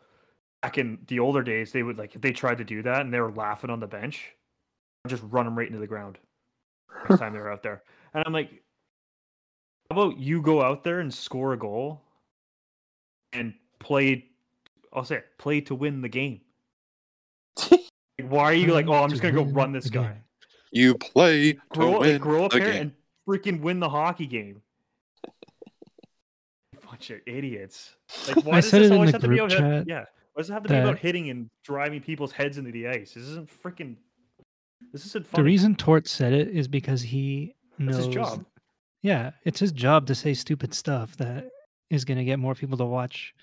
back 0.63 0.79
in 0.79 0.97
the 1.07 1.19
older 1.19 1.43
days 1.43 1.71
they 1.71 1.83
would 1.83 1.99
like 1.99 2.15
if 2.15 2.21
they 2.21 2.31
tried 2.31 2.57
to 2.57 2.63
do 2.63 2.81
that 2.81 3.01
and 3.01 3.13
they 3.13 3.19
were 3.19 3.31
laughing 3.31 3.69
on 3.69 3.79
the 3.79 3.85
bench 3.85 4.31
I'd 5.05 5.09
just 5.09 5.23
run 5.29 5.45
them 5.45 5.55
right 5.55 5.67
into 5.67 5.79
the 5.79 5.85
ground 5.85 6.17
next 7.07 7.19
time 7.19 7.33
they're 7.33 7.51
out 7.51 7.61
there. 7.61 7.83
And 8.15 8.23
i'm 8.25 8.33
like 8.33 8.49
how 9.91 10.01
about 10.01 10.17
you 10.17 10.41
go 10.41 10.63
out 10.63 10.83
there 10.83 11.01
and 11.01 11.13
score 11.13 11.53
a 11.53 11.59
goal 11.59 12.02
and 13.33 13.53
play 13.79 14.25
i'll 14.93 15.03
say 15.03 15.17
it, 15.17 15.25
play 15.37 15.61
to 15.61 15.75
win 15.75 16.01
the 16.01 16.09
game 16.09 16.41
like, 17.71 17.81
why 18.21 18.43
are 18.43 18.53
you 18.53 18.73
like 18.73 18.87
oh 18.87 18.93
i'm 19.03 19.09
just 19.09 19.21
gonna 19.21 19.33
go 19.33 19.43
run 19.43 19.71
this 19.71 19.89
guy. 19.89 20.17
You 20.71 20.95
play 20.95 21.53
to 21.53 21.59
grow, 21.69 21.91
like, 21.91 22.01
win 22.01 22.17
grow 22.17 22.45
up 22.45 22.53
here 22.53 22.71
game. 22.71 22.81
and 22.81 22.91
freaking 23.27 23.61
win 23.61 23.79
the 23.79 23.89
hockey 23.89 24.25
game. 24.25 24.63
Bunch 26.89 27.11
of 27.11 27.19
idiots. 27.27 27.91
Like, 28.27 28.43
why 28.43 28.53
I 28.53 28.61
does 28.61 28.69
said 28.71 28.81
this 28.81 28.89
it 28.89 28.93
in 28.93 28.97
always 28.97 29.11
the 29.11 29.17
have 29.17 29.21
to 29.21 29.27
be 29.27 29.37
group 29.37 29.51
about? 29.51 29.59
chat 29.59 29.87
Yeah, 29.87 30.05
why 30.33 30.39
does 30.41 30.49
it 30.49 30.53
have 30.53 30.63
to 30.63 30.69
be 30.69 30.75
about 30.75 30.97
hitting 30.97 31.29
and 31.29 31.47
driving 31.63 32.01
people's 32.01 32.31
heads 32.31 32.57
into 32.57 32.71
the 32.71 32.87
ice? 32.87 33.13
This 33.13 33.23
isn't 33.23 33.49
freaking. 33.63 33.97
This 34.91 35.05
isn't 35.05 35.31
The 35.31 35.43
reason 35.43 35.75
Tort 35.75 36.07
said 36.07 36.33
it 36.33 36.47
is 36.47 36.67
because 36.67 37.03
he 37.03 37.53
That's 37.77 37.97
knows. 37.97 38.05
his 38.05 38.13
job. 38.13 38.45
Yeah, 39.03 39.29
it's 39.45 39.59
his 39.59 39.71
job 39.71 40.07
to 40.07 40.15
say 40.15 40.33
stupid 40.33 40.73
stuff 40.73 41.15
that 41.17 41.51
is 41.89 42.05
going 42.05 42.17
to 42.17 42.23
get 42.23 42.39
more 42.39 42.55
people 42.55 42.77
to 42.77 42.85
watch 42.85 43.33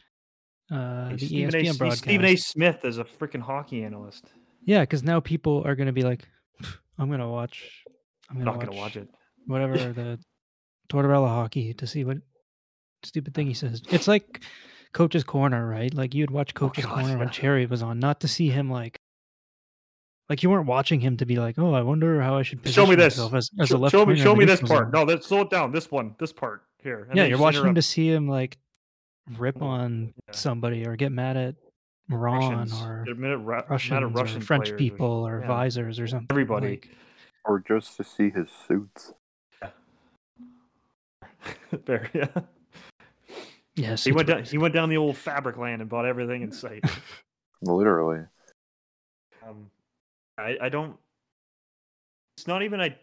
uh, 0.70 1.10
the 1.10 1.18
Stephen, 1.18 1.54
a, 1.54 1.58
ESPN 1.58 1.62
he's 1.62 1.78
broadcast. 1.78 2.02
Stephen 2.02 2.26
A. 2.26 2.36
Smith 2.36 2.84
is 2.84 2.98
a 2.98 3.04
freaking 3.04 3.40
hockey 3.42 3.84
analyst. 3.84 4.26
Yeah, 4.64 4.80
because 4.80 5.02
now 5.02 5.20
people 5.20 5.62
are 5.66 5.74
going 5.74 5.86
to 5.86 5.92
be 5.92 6.02
like, 6.02 6.28
I'm 6.98 7.08
going 7.08 7.20
to 7.20 7.28
watch. 7.28 7.82
I'm 8.30 8.36
I'm 8.36 8.44
gonna 8.44 8.56
not 8.58 8.66
gonna 8.66 8.78
watch 8.78 8.96
it. 8.96 9.08
Whatever 9.46 9.76
the 9.92 10.18
Tortorella 10.88 11.26
hockey 11.28 11.74
to 11.74 11.86
see 11.86 12.04
what 12.04 12.18
stupid 13.02 13.34
thing 13.34 13.48
he 13.48 13.54
says. 13.54 13.82
It's 13.90 14.06
like 14.06 14.42
Coach's 14.92 15.24
Corner, 15.24 15.66
right? 15.66 15.92
Like 15.92 16.14
you'd 16.14 16.30
watch 16.30 16.54
Coach's 16.54 16.84
Oh 16.84 16.88
God, 16.88 17.00
Corner 17.00 17.18
when. 17.18 17.30
Cherry 17.30 17.66
was 17.66 17.82
on, 17.82 17.98
not 17.98 18.20
to 18.20 18.28
see 18.28 18.50
him 18.50 18.70
like. 18.70 18.96
Like 20.28 20.44
you 20.44 20.50
weren't 20.50 20.66
watching 20.66 21.00
him 21.00 21.16
to 21.16 21.26
be 21.26 21.36
like, 21.40 21.58
oh, 21.58 21.74
I 21.74 21.82
wonder 21.82 22.20
how 22.20 22.36
I 22.36 22.42
should 22.42 22.64
Show 22.68 22.86
me 22.86 22.94
this. 22.94 23.18
as, 23.18 23.50
as 23.58 23.68
Show, 23.68 23.76
a 23.76 23.78
left 23.78 23.90
show 23.90 24.06
me, 24.06 24.14
show 24.14 24.36
me 24.36 24.44
this 24.44 24.60
part. 24.60 24.92
No, 24.92 25.02
let's 25.02 25.26
slow 25.26 25.40
it 25.40 25.50
down. 25.50 25.72
This 25.72 25.90
one, 25.90 26.14
this 26.20 26.32
part 26.32 26.62
here. 26.82 27.06
And 27.08 27.16
yeah, 27.16 27.24
you're 27.24 27.32
just 27.32 27.42
watching 27.42 27.66
him 27.66 27.74
to 27.74 27.82
see 27.82 28.08
him 28.08 28.28
like 28.28 28.58
rip 29.38 29.62
on 29.62 30.12
yeah. 30.16 30.32
somebody 30.32 30.86
or 30.86 30.96
get 30.96 31.12
mad 31.12 31.36
at 31.36 31.54
Ron 32.08 32.40
Russians. 32.52 32.82
or 32.82 33.02
They're 33.06 33.14
mad 33.14 33.32
at 33.32 33.38
Ru- 33.38 33.46
mad 33.46 33.62
at 34.02 34.14
Russian 34.14 34.38
or 34.38 34.44
French 34.44 34.76
people 34.76 35.26
or 35.26 35.40
yeah, 35.40 35.46
visors 35.46 36.00
or 36.00 36.06
something. 36.06 36.26
everybody. 36.30 36.70
like- 36.70 36.88
or 37.44 37.58
just 37.60 37.96
to 37.96 38.04
see 38.04 38.30
his 38.30 38.48
suits. 38.68 39.12
there, 41.86 42.10
yeah. 42.12 42.26
yes, 43.74 44.04
He 44.04 44.12
went 44.12 44.28
down. 44.28 44.44
He 44.44 44.58
went 44.58 44.74
down 44.74 44.90
the 44.90 44.98
old 44.98 45.16
Fabricland 45.16 45.80
and 45.80 45.88
bought 45.88 46.04
everything 46.04 46.42
in 46.42 46.52
sight. 46.52 46.84
Literally. 47.62 48.20
Um, 49.46 49.70
I, 50.36 50.58
I 50.60 50.68
don't. 50.68 50.96
It's 52.36 52.46
not 52.46 52.62
even 52.62 52.78
I. 52.80 52.94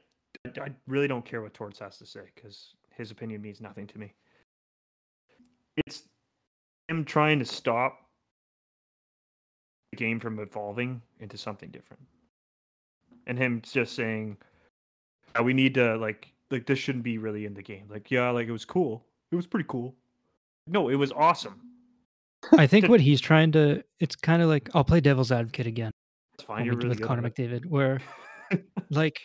I 0.62 0.70
really 0.86 1.08
don't 1.08 1.26
care 1.26 1.42
what 1.42 1.56
Torts 1.56 1.80
has 1.80 1.98
to 1.98 2.06
say 2.06 2.22
because 2.36 2.76
his 2.98 3.12
opinion 3.12 3.42
means 3.42 3.62
nothing 3.62 3.88
to 3.88 4.00
me. 4.00 4.14
It's 5.86 6.04
him 6.88 7.06
trying 7.06 7.40
to 7.40 7.46
stop 7.46 8.00
the 9.92 9.98
game 9.98 10.20
from 10.20 10.40
evolving 10.40 11.02
into 11.20 11.38
something 11.38 11.70
different, 11.70 12.04
and 13.28 13.38
him 13.38 13.62
just 13.62 13.96
saying, 13.96 14.38
"Yeah, 15.36 15.42
"We 15.42 15.54
need 15.54 15.74
to 15.76 15.98
like 15.98 16.34
like 16.50 16.66
this 16.66 16.80
shouldn't 16.80 17.04
be 17.04 17.18
really 17.18 17.46
in 17.46 17.54
the 17.54 17.62
game." 17.62 17.86
Like, 17.90 18.10
yeah, 18.10 18.30
like 18.32 18.48
it 18.48 18.52
was 18.52 18.66
cool. 18.66 19.06
It 19.32 19.36
was 19.36 19.46
pretty 19.46 19.66
cool. 19.68 19.96
No, 20.68 20.90
it 20.90 20.96
was 20.96 21.12
awesome. 21.12 21.62
I 22.58 22.68
think 22.68 22.88
what 22.90 23.02
he's 23.02 23.22
trying 23.22 23.52
to. 23.54 23.84
It's 24.00 24.16
kind 24.16 24.42
of 24.42 24.50
like 24.50 24.70
I'll 24.74 24.84
play 24.84 25.00
devil's 25.02 25.32
advocate 25.32 25.68
again 25.68 25.92
It's 26.34 26.44
fine. 26.44 26.66
You're 26.66 26.76
really 26.76 26.90
with 26.90 27.00
good 27.00 27.08
Connor. 27.08 27.30
McDavid, 27.30 27.66
where 27.66 28.00
like, 28.90 29.20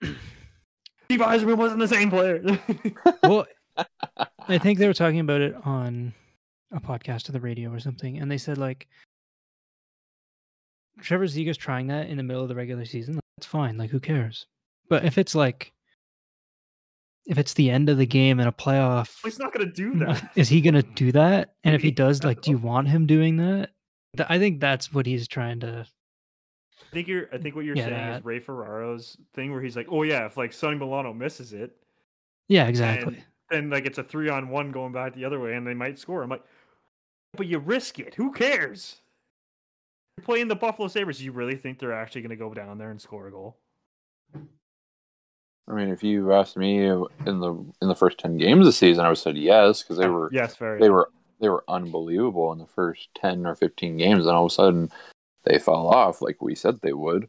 Steve 1.10 1.20
Yzerman 1.20 1.56
wasn't 1.56 1.80
the 1.80 1.88
same 1.88 2.10
player. 2.10 2.42
well, 3.22 3.46
I 4.46 4.58
think 4.58 4.78
they 4.78 4.86
were 4.86 4.92
talking 4.94 5.20
about 5.20 5.40
it 5.40 5.54
on 5.64 6.12
a 6.70 6.80
podcast 6.80 7.28
or 7.28 7.32
the 7.32 7.40
radio 7.40 7.70
or 7.72 7.80
something, 7.80 8.18
and 8.18 8.30
they 8.30 8.36
said 8.36 8.58
like 8.58 8.88
Trevor 11.00 11.24
Zegras 11.26 11.56
trying 11.56 11.86
that 11.86 12.08
in 12.08 12.16
the 12.18 12.22
middle 12.22 12.42
of 12.42 12.48
the 12.48 12.54
regular 12.54 12.84
season. 12.84 13.20
That's 13.38 13.46
fine. 13.46 13.78
Like, 13.78 13.88
who 13.90 14.00
cares? 14.00 14.46
But 14.90 15.04
if 15.04 15.16
it's 15.16 15.34
like, 15.34 15.72
if 17.26 17.38
it's 17.38 17.54
the 17.54 17.70
end 17.70 17.88
of 17.88 17.96
the 17.98 18.06
game 18.06 18.40
in 18.40 18.46
a 18.46 18.52
playoff, 18.52 19.14
He's 19.24 19.38
not 19.38 19.52
gonna 19.54 19.72
do 19.72 19.94
that. 20.00 20.30
is 20.36 20.48
he 20.48 20.60
gonna 20.60 20.82
do 20.82 21.12
that? 21.12 21.54
And 21.64 21.74
if 21.74 21.80
he 21.82 21.90
does, 22.04 22.22
like, 22.24 22.42
do 22.42 22.50
you 22.50 22.58
want 22.58 22.88
him 22.88 23.06
doing 23.06 23.36
that? 23.38 23.70
I 24.28 24.38
think 24.38 24.60
that's 24.60 24.92
what 24.92 25.06
he's 25.06 25.28
trying 25.28 25.60
to. 25.60 25.86
I 26.90 26.94
think 26.94 27.08
you're. 27.08 27.28
I 27.32 27.38
think 27.38 27.54
what 27.54 27.64
you're 27.64 27.76
Yeah, 27.76 27.86
saying 27.86 27.96
that. 27.96 28.18
is 28.20 28.24
Ray 28.24 28.40
Ferraro's 28.40 29.18
thing, 29.34 29.52
where 29.52 29.60
he's 29.60 29.76
like, 29.76 29.88
"Oh 29.90 30.02
yeah, 30.02 30.24
if 30.26 30.36
like 30.36 30.52
Sonny 30.52 30.76
Milano 30.76 31.12
misses 31.12 31.52
it, 31.52 31.76
Yeah, 32.48 32.66
exactly. 32.66 33.16
and 33.16 33.24
then 33.50 33.70
like 33.70 33.84
it's 33.84 33.98
a 33.98 34.02
three 34.02 34.30
on 34.30 34.48
one 34.48 34.72
going 34.72 34.92
back 34.92 35.14
the 35.14 35.24
other 35.24 35.38
way, 35.38 35.54
and 35.54 35.66
they 35.66 35.74
might 35.74 35.98
score." 35.98 36.22
I'm 36.22 36.30
like, 36.30 36.44
but 37.36 37.46
you 37.46 37.58
risk 37.58 37.98
it. 37.98 38.14
Who 38.14 38.32
cares? 38.32 38.96
You're 40.16 40.24
playing 40.24 40.48
the 40.48 40.56
Buffalo 40.56 40.88
Sabres. 40.88 41.22
You 41.22 41.32
really 41.32 41.56
think 41.56 41.78
they're 41.78 41.92
actually 41.92 42.22
going 42.22 42.30
to 42.30 42.36
go 42.36 42.54
down 42.54 42.78
there 42.78 42.90
and 42.90 43.00
score 43.00 43.28
a 43.28 43.30
goal? 43.30 43.58
I 44.34 45.74
mean, 45.74 45.90
if 45.90 46.02
you 46.02 46.32
asked 46.32 46.56
me 46.56 46.86
in 46.86 47.06
the 47.24 47.54
in 47.82 47.88
the 47.88 47.94
first 47.94 48.16
ten 48.18 48.38
games 48.38 48.60
of 48.60 48.66
the 48.66 48.72
season, 48.72 49.04
I 49.04 49.08
would 49.08 49.18
have 49.18 49.22
said 49.22 49.36
yes 49.36 49.82
because 49.82 49.98
they 49.98 50.06
ah, 50.06 50.10
were 50.10 50.30
yes, 50.32 50.56
very. 50.56 50.80
they 50.80 50.88
were 50.88 51.10
they 51.40 51.50
were 51.50 51.64
unbelievable 51.68 52.50
in 52.52 52.58
the 52.58 52.66
first 52.66 53.08
ten 53.14 53.46
or 53.46 53.54
fifteen 53.54 53.98
games, 53.98 54.26
and 54.26 54.34
all 54.34 54.46
of 54.46 54.52
a 54.52 54.54
sudden 54.54 54.90
they 55.48 55.58
fell 55.58 55.88
off 55.88 56.22
like 56.22 56.42
we 56.42 56.54
said 56.54 56.80
they 56.80 56.92
would. 56.92 57.28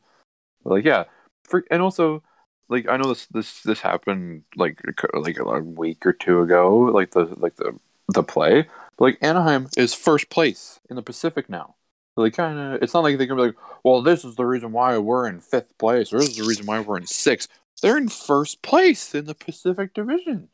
Like 0.63 0.85
yeah, 0.85 1.05
for, 1.43 1.63
and 1.71 1.81
also 1.81 2.23
like 2.69 2.87
I 2.87 2.97
know 2.97 3.09
this 3.09 3.25
this 3.27 3.61
this 3.63 3.81
happened 3.81 4.43
like 4.55 4.79
like 5.13 5.37
a 5.39 5.59
week 5.61 6.05
or 6.05 6.13
two 6.13 6.41
ago, 6.41 6.77
like 6.93 7.11
the 7.11 7.25
like 7.37 7.55
the 7.55 7.77
the 8.09 8.23
play. 8.23 8.67
But 8.97 9.05
like 9.05 9.17
Anaheim 9.21 9.67
is 9.77 9.93
first 9.93 10.29
place 10.29 10.79
in 10.89 10.95
the 10.95 11.01
Pacific 11.01 11.49
now. 11.49 11.75
So 12.15 12.23
they 12.23 12.31
kind 12.31 12.59
of 12.59 12.83
it's 12.83 12.93
not 12.93 13.03
like 13.03 13.17
they 13.17 13.27
can 13.27 13.37
be 13.37 13.43
like, 13.43 13.55
well, 13.83 14.01
this 14.01 14.25
is 14.25 14.35
the 14.35 14.45
reason 14.45 14.71
why 14.71 14.97
we're 14.97 15.27
in 15.27 15.39
fifth 15.39 15.77
place, 15.77 16.13
or 16.13 16.19
this 16.19 16.29
is 16.29 16.37
the 16.37 16.47
reason 16.47 16.65
why 16.65 16.79
we're 16.79 16.97
in 16.97 17.07
sixth. 17.07 17.49
They're 17.81 17.97
in 17.97 18.09
first 18.09 18.61
place 18.61 19.15
in 19.15 19.25
the 19.25 19.35
Pacific 19.35 19.93
Division. 19.93 20.49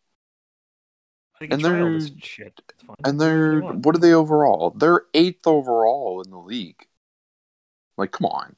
And 1.41 1.61
they're-. 1.61 1.97
It's 1.97 2.83
fine. 2.85 2.95
And 3.03 3.19
they're 3.19 3.59
what 3.61 3.95
are 3.95 3.99
they 3.99 4.13
overall? 4.13 4.69
They're 4.69 5.03
eighth 5.13 5.47
overall 5.47 6.21
in 6.21 6.31
the 6.31 6.37
league. 6.37 6.85
Like, 7.97 8.11
come 8.11 8.25
on. 8.25 8.55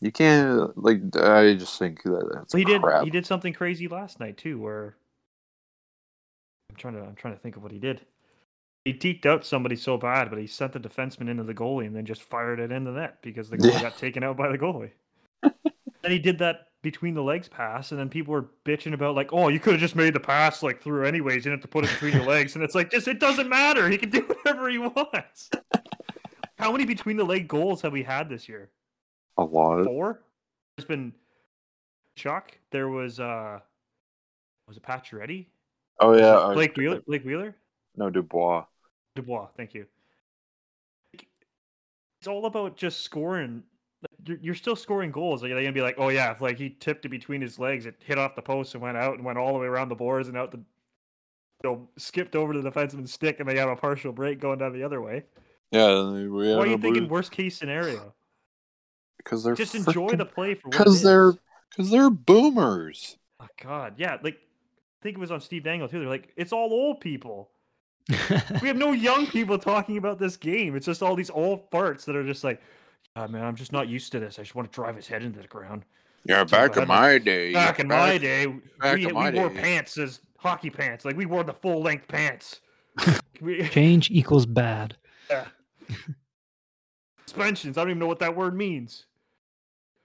You 0.00 0.12
can't 0.12 0.76
like. 0.78 1.00
I 1.16 1.54
just 1.54 1.78
think 1.78 2.02
that 2.04 2.28
that's 2.32 2.54
Well, 2.54 2.58
he 2.58 2.64
did. 2.64 2.80
crap. 2.82 3.04
He 3.04 3.10
did 3.10 3.26
something 3.26 3.52
crazy 3.52 3.88
last 3.88 4.20
night 4.20 4.36
too, 4.36 4.58
where 4.60 4.94
I'm 6.70 6.76
trying 6.76 6.94
to. 6.94 7.00
I'm 7.00 7.16
trying 7.16 7.34
to 7.34 7.40
think 7.40 7.56
of 7.56 7.62
what 7.62 7.72
he 7.72 7.78
did. 7.78 8.02
He 8.84 8.94
deked 8.94 9.26
out 9.26 9.44
somebody 9.44 9.74
so 9.76 9.98
bad, 9.98 10.30
but 10.30 10.38
he 10.38 10.46
sent 10.46 10.72
the 10.72 10.78
defenseman 10.80 11.28
into 11.28 11.42
the 11.42 11.52
goalie 11.52 11.86
and 11.86 11.94
then 11.96 12.06
just 12.06 12.22
fired 12.22 12.60
it 12.60 12.70
in 12.72 12.84
the 12.84 12.92
net 12.92 13.18
because 13.22 13.50
the 13.50 13.58
goalie 13.58 13.72
Yeah. 13.72 13.80
got 13.82 13.98
taken 13.98 14.22
out 14.22 14.36
by 14.36 14.48
the 14.50 14.56
goalie. 14.56 14.92
and 15.42 16.12
he 16.12 16.18
did 16.20 16.38
that 16.38 16.68
between 16.80 17.14
the 17.14 17.22
legs 17.22 17.48
pass, 17.48 17.90
and 17.90 17.98
then 17.98 18.08
people 18.08 18.32
were 18.32 18.46
bitching 18.64 18.94
about 18.94 19.16
like, 19.16 19.32
"Oh, 19.32 19.48
you 19.48 19.58
could 19.58 19.72
have 19.72 19.80
just 19.80 19.96
made 19.96 20.14
the 20.14 20.20
pass 20.20 20.62
like 20.62 20.80
through 20.80 21.06
anyways. 21.06 21.34
You 21.44 21.50
didn't 21.50 21.54
have 21.54 21.62
to 21.62 21.68
put 21.68 21.84
it 21.84 21.90
between 21.90 22.14
your 22.14 22.24
legs." 22.34 22.54
And 22.54 22.62
it's 22.62 22.76
like, 22.76 22.92
just 22.92 23.08
it 23.08 23.18
doesn't 23.18 23.48
matter. 23.48 23.88
He 23.90 23.98
can 23.98 24.10
do 24.10 24.20
whatever 24.20 24.68
he 24.70 24.78
wants. 24.78 25.50
How 26.58 26.72
many 26.72 26.84
between 26.84 27.16
the 27.16 27.24
leg 27.24 27.48
goals 27.48 27.82
have 27.82 27.92
we 27.92 28.02
had 28.02 28.28
this 28.28 28.48
year? 28.48 28.70
a 29.38 29.44
lot. 29.44 29.84
four. 29.84 30.20
There's 30.76 30.86
been 30.86 31.12
Chuck. 32.16 32.58
There 32.70 32.88
was 32.88 33.20
uh 33.20 33.60
was 34.66 34.76
it 34.76 34.82
Pacioretty? 34.82 35.46
Oh 36.00 36.16
yeah, 36.16 36.52
Blake 36.52 36.76
Wheeler. 36.76 37.00
Blake 37.06 37.24
Wheeler. 37.24 37.56
No 37.96 38.10
Dubois. 38.10 38.64
Dubois. 39.16 39.48
Thank 39.56 39.74
you. 39.74 39.86
It's 41.14 42.28
all 42.28 42.46
about 42.46 42.76
just 42.76 43.00
scoring. 43.00 43.62
You're, 44.26 44.38
you're 44.38 44.54
still 44.54 44.76
scoring 44.76 45.10
goals. 45.10 45.42
Like, 45.42 45.52
they're 45.52 45.62
gonna 45.62 45.72
be 45.72 45.82
like, 45.82 45.98
oh 45.98 46.08
yeah, 46.08 46.32
if 46.32 46.40
like 46.40 46.58
he 46.58 46.70
tipped 46.70 47.04
it 47.04 47.08
between 47.08 47.40
his 47.40 47.58
legs, 47.58 47.86
it 47.86 47.94
hit 48.04 48.18
off 48.18 48.34
the 48.34 48.42
post 48.42 48.74
and 48.74 48.82
went 48.82 48.96
out 48.96 49.14
and 49.14 49.24
went 49.24 49.38
all 49.38 49.52
the 49.52 49.58
way 49.58 49.66
around 49.66 49.88
the 49.88 49.94
boards 49.94 50.28
and 50.28 50.36
out 50.36 50.50
the. 50.50 50.60
You 51.64 51.70
know, 51.70 51.88
skipped 51.96 52.36
over 52.36 52.52
to 52.52 52.62
the 52.62 52.70
defenseman's 52.70 53.12
stick 53.12 53.40
and 53.40 53.48
they 53.48 53.56
have 53.58 53.68
a 53.68 53.74
partial 53.74 54.12
break 54.12 54.38
going 54.38 54.60
down 54.60 54.72
the 54.72 54.84
other 54.84 55.02
way. 55.02 55.24
Yeah, 55.70 56.10
we 56.10 56.28
Why 56.28 56.62
are 56.62 56.66
you 56.66 56.78
thinking 56.78 57.08
worst 57.08 57.30
case 57.30 57.56
scenario? 57.56 58.14
because 59.28 59.44
they're 59.44 59.54
Just 59.54 59.74
enjoy 59.74 60.16
the 60.16 60.24
play 60.24 60.54
for 60.54 60.70
because 60.70 61.02
they're 61.02 61.34
because 61.70 61.90
they're 61.90 62.10
boomers. 62.10 63.18
Oh 63.40 63.46
God, 63.62 63.94
yeah. 63.98 64.16
Like, 64.22 64.36
I 64.36 65.02
think 65.02 65.16
it 65.16 65.20
was 65.20 65.30
on 65.30 65.40
Steve 65.40 65.64
Dangle 65.64 65.88
too. 65.88 66.00
They're 66.00 66.08
like, 66.08 66.32
it's 66.36 66.52
all 66.52 66.72
old 66.72 67.00
people. 67.00 67.50
We 68.62 68.68
have 68.68 68.76
no 68.76 68.92
young 68.92 69.26
people 69.26 69.58
talking 69.58 69.98
about 69.98 70.18
this 70.18 70.36
game. 70.36 70.74
It's 70.74 70.86
just 70.86 71.02
all 71.02 71.14
these 71.14 71.30
old 71.30 71.70
farts 71.70 72.04
that 72.06 72.16
are 72.16 72.24
just 72.24 72.42
like, 72.42 72.60
"Ah, 73.14 73.26
man, 73.26 73.44
I'm 73.44 73.54
just 73.54 73.70
not 73.70 73.86
used 73.86 74.12
to 74.12 74.18
this. 74.18 74.38
I 74.38 74.42
just 74.42 74.54
want 74.54 74.72
to 74.72 74.74
drive 74.74 74.96
his 74.96 75.06
head 75.06 75.22
into 75.22 75.40
the 75.40 75.46
ground. 75.46 75.84
Yeah, 76.24 76.44
back 76.44 76.72
back 76.72 76.76
in 76.76 76.82
in 76.82 76.88
my 76.88 77.18
day. 77.18 77.52
Back 77.52 77.80
in 77.80 77.88
my 77.88 78.16
day, 78.16 78.46
back 78.80 78.96
we, 78.96 79.06
my 79.08 79.30
wore 79.30 79.50
day. 79.50 79.60
pants 79.60 79.98
as 79.98 80.20
hockey 80.38 80.70
pants. 80.70 81.04
Like 81.04 81.16
we 81.16 81.26
wore 81.26 81.44
the 81.44 81.52
full 81.52 81.82
length 81.82 82.08
pants. 82.08 82.60
Change 83.70 84.10
equals 84.10 84.46
bad. 84.46 84.96
yeah. 85.30 85.44
Suspensions. 87.26 87.76
I 87.76 87.82
don't 87.82 87.90
even 87.90 87.98
know 87.98 88.06
what 88.06 88.18
that 88.20 88.34
word 88.34 88.56
means. 88.56 89.06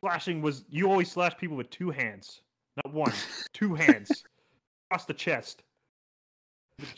Slashing 0.02 0.42
was 0.42 0.66
you 0.70 0.90
always 0.90 1.10
slash 1.10 1.38
people 1.38 1.56
with 1.56 1.70
two 1.70 1.90
hands, 1.90 2.42
not 2.84 2.94
one, 2.94 3.14
two 3.54 3.74
hands 3.74 4.24
across 4.90 5.06
the 5.06 5.14
chest. 5.14 5.64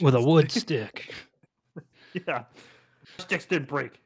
With 0.02 0.16
a 0.16 0.22
wood 0.22 0.52
stick. 0.52 1.14
Yeah. 2.28 2.46
Sticks 3.20 3.46
didn't 3.46 3.68
break. 3.68 4.02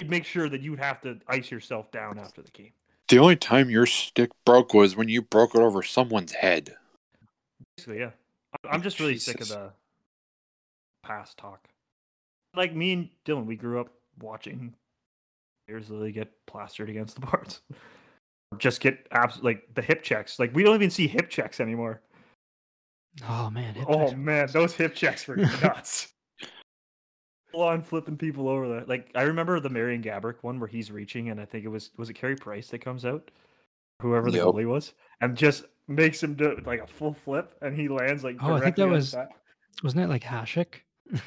You'd 0.00 0.10
make 0.10 0.24
sure 0.24 0.48
that 0.48 0.60
you'd 0.60 0.78
have 0.78 1.00
to 1.02 1.18
ice 1.28 1.50
yourself 1.50 1.90
down 1.90 2.18
after 2.18 2.42
the 2.42 2.50
game. 2.50 2.72
The 3.08 3.18
only 3.18 3.36
time 3.36 3.68
your 3.70 3.86
stick 3.86 4.30
broke 4.46 4.72
was 4.74 4.94
when 4.96 5.08
you 5.08 5.22
broke 5.22 5.54
it 5.54 5.60
over 5.60 5.82
someone's 5.82 6.32
head. 6.32 6.76
Basically, 7.76 7.98
yeah. 8.00 8.10
I- 8.64 8.68
I'm 8.68 8.82
just 8.82 9.00
really 9.00 9.18
sick 9.18 9.40
of 9.40 9.48
the 9.48 9.72
past 11.02 11.36
talk. 11.36 11.66
Like 12.54 12.74
me 12.74 12.92
and 12.92 13.08
Dylan, 13.24 13.46
we 13.46 13.56
grew 13.56 13.80
up 13.80 13.88
watching 14.20 14.74
players 15.66 15.88
literally 15.90 16.12
get 16.12 16.30
plastered 16.46 16.90
against 16.90 17.14
the 17.20 17.26
boards. 17.26 17.60
Just 18.58 18.80
get 18.80 19.06
abs- 19.12 19.42
like 19.42 19.62
the 19.74 19.80
hip 19.82 20.02
checks. 20.02 20.38
Like 20.38 20.54
we 20.54 20.62
don't 20.62 20.74
even 20.74 20.90
see 20.90 21.06
hip 21.06 21.30
checks 21.30 21.60
anymore. 21.60 22.02
Oh 23.28 23.48
man. 23.50 23.74
hip 23.74 23.86
Oh 23.88 24.06
checks. 24.08 24.18
man, 24.18 24.48
those 24.52 24.74
hip 24.74 24.94
checks 24.94 25.26
were 25.26 25.36
nuts. 25.62 26.08
Full 27.50 27.62
on 27.62 27.82
flipping 27.82 28.16
people 28.18 28.48
over 28.48 28.68
there. 28.68 28.84
Like 28.84 29.10
I 29.14 29.22
remember 29.22 29.58
the 29.60 29.70
Marian 29.70 30.02
Gaborik 30.02 30.36
one 30.42 30.58
where 30.60 30.68
he's 30.68 30.90
reaching, 30.90 31.30
and 31.30 31.40
I 31.40 31.44
think 31.46 31.64
it 31.64 31.68
was 31.68 31.90
was 31.96 32.10
it 32.10 32.14
Carey 32.14 32.36
Price 32.36 32.68
that 32.68 32.80
comes 32.84 33.04
out, 33.06 33.30
whoever 34.00 34.30
the 34.30 34.38
Yep. 34.38 34.46
goalie 34.48 34.66
was, 34.66 34.92
and 35.22 35.36
just 35.36 35.64
makes 35.88 36.22
him 36.22 36.34
do 36.34 36.58
like 36.66 36.80
a 36.80 36.86
full 36.86 37.14
flip, 37.14 37.54
and 37.62 37.74
he 37.74 37.88
lands 37.88 38.22
like. 38.24 38.36
Oh, 38.42 38.54
I 38.54 38.60
think 38.60 38.76
that 38.76 38.88
was- 38.88 39.12
that. 39.12 39.30
Wasn't 39.82 40.02
it 40.02 40.08
like 40.08 40.22
Hasek? 40.22 40.74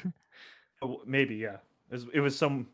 Oh, 0.82 1.00
maybe 1.06 1.36
yeah. 1.36 1.56
It 1.90 1.94
was, 1.94 2.06
it 2.14 2.20
was 2.20 2.36
some 2.36 2.68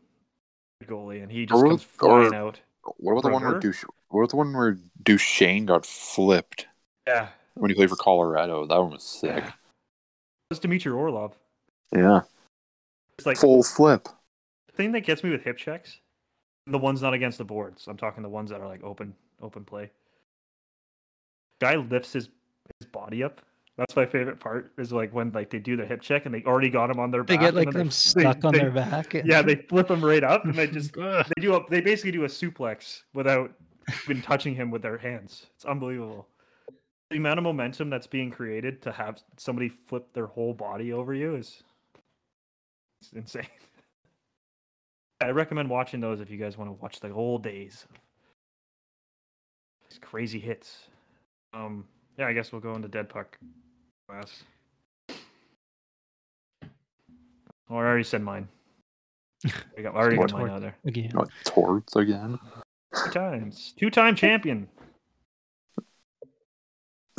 goalie, 0.85 1.21
and 1.23 1.31
he 1.31 1.43
Or 1.43 1.47
just 1.47 1.61
comes 1.63 1.71
was- 1.71 1.83
or- 2.01 2.29
flying 2.29 2.35
out. 2.35 2.59
What 2.97 3.13
about 3.13 3.23
the 3.23 3.29
one 3.29 3.41
where 3.43 3.51
Brother? 3.53 3.71
Duch- 3.71 3.85
What 4.09 4.19
about 4.21 4.29
the 4.31 4.35
one 4.35 4.53
where 4.53 4.77
Duchesne 5.03 5.65
got 5.65 5.85
flipped 5.85 6.67
Yeah, 7.07 7.29
when 7.53 7.69
he 7.71 7.75
played 7.75 7.89
for 7.89 7.95
Colorado? 7.95 8.65
That 8.65 8.77
one 8.77 8.91
was 8.91 9.03
sick. 9.03 9.43
it 9.45 9.53
was 10.49 10.59
Dmitry 10.59 10.91
Orlov. 10.91 11.33
Yeah, 11.95 12.21
It's 13.17 13.25
like 13.25 13.37
full 13.37 13.63
flip. 13.63 14.09
the 14.67 14.73
thing 14.73 14.91
that 14.91 15.01
gets 15.01 15.23
me 15.23 15.29
with 15.29 15.43
hip 15.43 15.57
checks, 15.57 15.99
the 16.67 16.77
ones 16.77 17.01
not 17.01 17.13
against 17.13 17.37
the 17.37 17.45
boards. 17.45 17.87
I'm 17.87 17.95
talking 17.95 18.21
the 18.21 18.27
ones 18.29 18.49
that 18.49 18.59
are 18.59 18.67
like 18.67 18.83
open 18.83 19.15
open 19.41 19.63
play. 19.63 19.89
Guy 21.61 21.75
lifts 21.77 22.11
his 22.13 22.29
his 22.79 22.87
body 22.89 23.23
up. 23.23 23.39
That's 23.77 23.95
my 23.95 24.05
favorite 24.05 24.39
part. 24.39 24.71
Is 24.77 24.91
like 24.93 25.13
when 25.13 25.31
like 25.31 25.49
they 25.49 25.59
do 25.59 25.75
the 25.75 25.85
hip 25.85 26.01
check 26.01 26.25
and 26.25 26.33
they 26.35 26.43
already 26.43 26.69
got 26.69 26.89
him 26.91 26.99
on 26.99 27.09
their 27.09 27.23
They 27.23 27.35
back. 27.37 27.41
get 27.41 27.47
and 27.55 27.65
like 27.65 27.71
them 27.73 27.87
they- 27.87 27.91
stuck 27.91 28.45
on 28.45 28.53
they- 28.53 28.59
their 28.59 28.71
back. 28.71 29.13
and- 29.15 29.27
Yeah, 29.27 29.41
they 29.41 29.55
flip 29.55 29.87
them 29.87 30.03
right 30.05 30.23
up 30.23 30.45
and 30.45 30.53
they 30.53 30.67
just 30.79 30.93
they 30.93 31.23
do 31.41 31.55
a 31.55 31.65
they 31.69 31.81
basically 31.81 32.11
do 32.11 32.23
a 32.25 32.27
suplex 32.27 33.01
without 33.13 33.51
even 34.05 34.21
touching 34.21 34.53
him 34.55 34.69
with 34.69 34.81
their 34.83 34.97
hands. 34.97 35.47
It's 35.55 35.65
unbelievable. 35.65 36.27
The 37.09 37.17
amount 37.17 37.37
of 37.39 37.43
momentum 37.43 37.89
that's 37.89 38.07
being 38.07 38.29
created 38.31 38.81
to 38.83 38.91
have 38.91 39.21
somebody 39.37 39.69
flip 39.69 40.13
their 40.13 40.27
whole 40.27 40.53
body 40.53 40.93
over 40.93 41.13
you 41.13 41.35
is 41.35 41.63
it's 43.01 43.11
insane. 43.13 43.47
I 45.21 45.29
recommend 45.31 45.69
watching 45.69 45.99
those 45.99 46.21
if 46.21 46.29
you 46.29 46.37
guys 46.37 46.57
want 46.57 46.69
to 46.69 46.73
watch 46.81 46.99
the 46.99 47.09
old 47.11 47.43
days. 47.43 47.85
These 49.89 49.99
crazy 49.99 50.39
hits. 50.39 50.77
Um 51.53 51.85
yeah, 52.19 52.27
I 52.27 52.33
guess 52.33 52.51
we'll 52.51 52.61
go 52.61 52.75
into 52.75 52.87
Dead 52.87 53.09
Puck 53.09 53.39
class. 54.07 54.43
Oh, 57.69 57.77
I 57.77 57.79
already 57.79 58.03
said 58.03 58.21
mine. 58.21 58.47
I 59.77 59.81
got, 59.81 59.95
I 59.95 59.97
already 59.97 60.17
got 60.17 60.31
mine 60.33 60.49
out 60.49 60.61
there. 60.61 60.75
Again. 60.85 61.11
Not 61.13 61.29
torts 61.45 61.95
again. 61.95 62.39
Two 62.95 63.11
times. 63.11 63.73
Two 63.77 63.89
time 63.89 64.15
champion. 64.15 64.67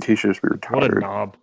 He 0.05 0.15
should 0.17 0.31
just 0.31 0.43
be 0.43 0.49
retired. 0.49 0.75
What 0.75 0.85
a 0.85 0.95
retired. 0.95 1.01
knob. 1.03 1.37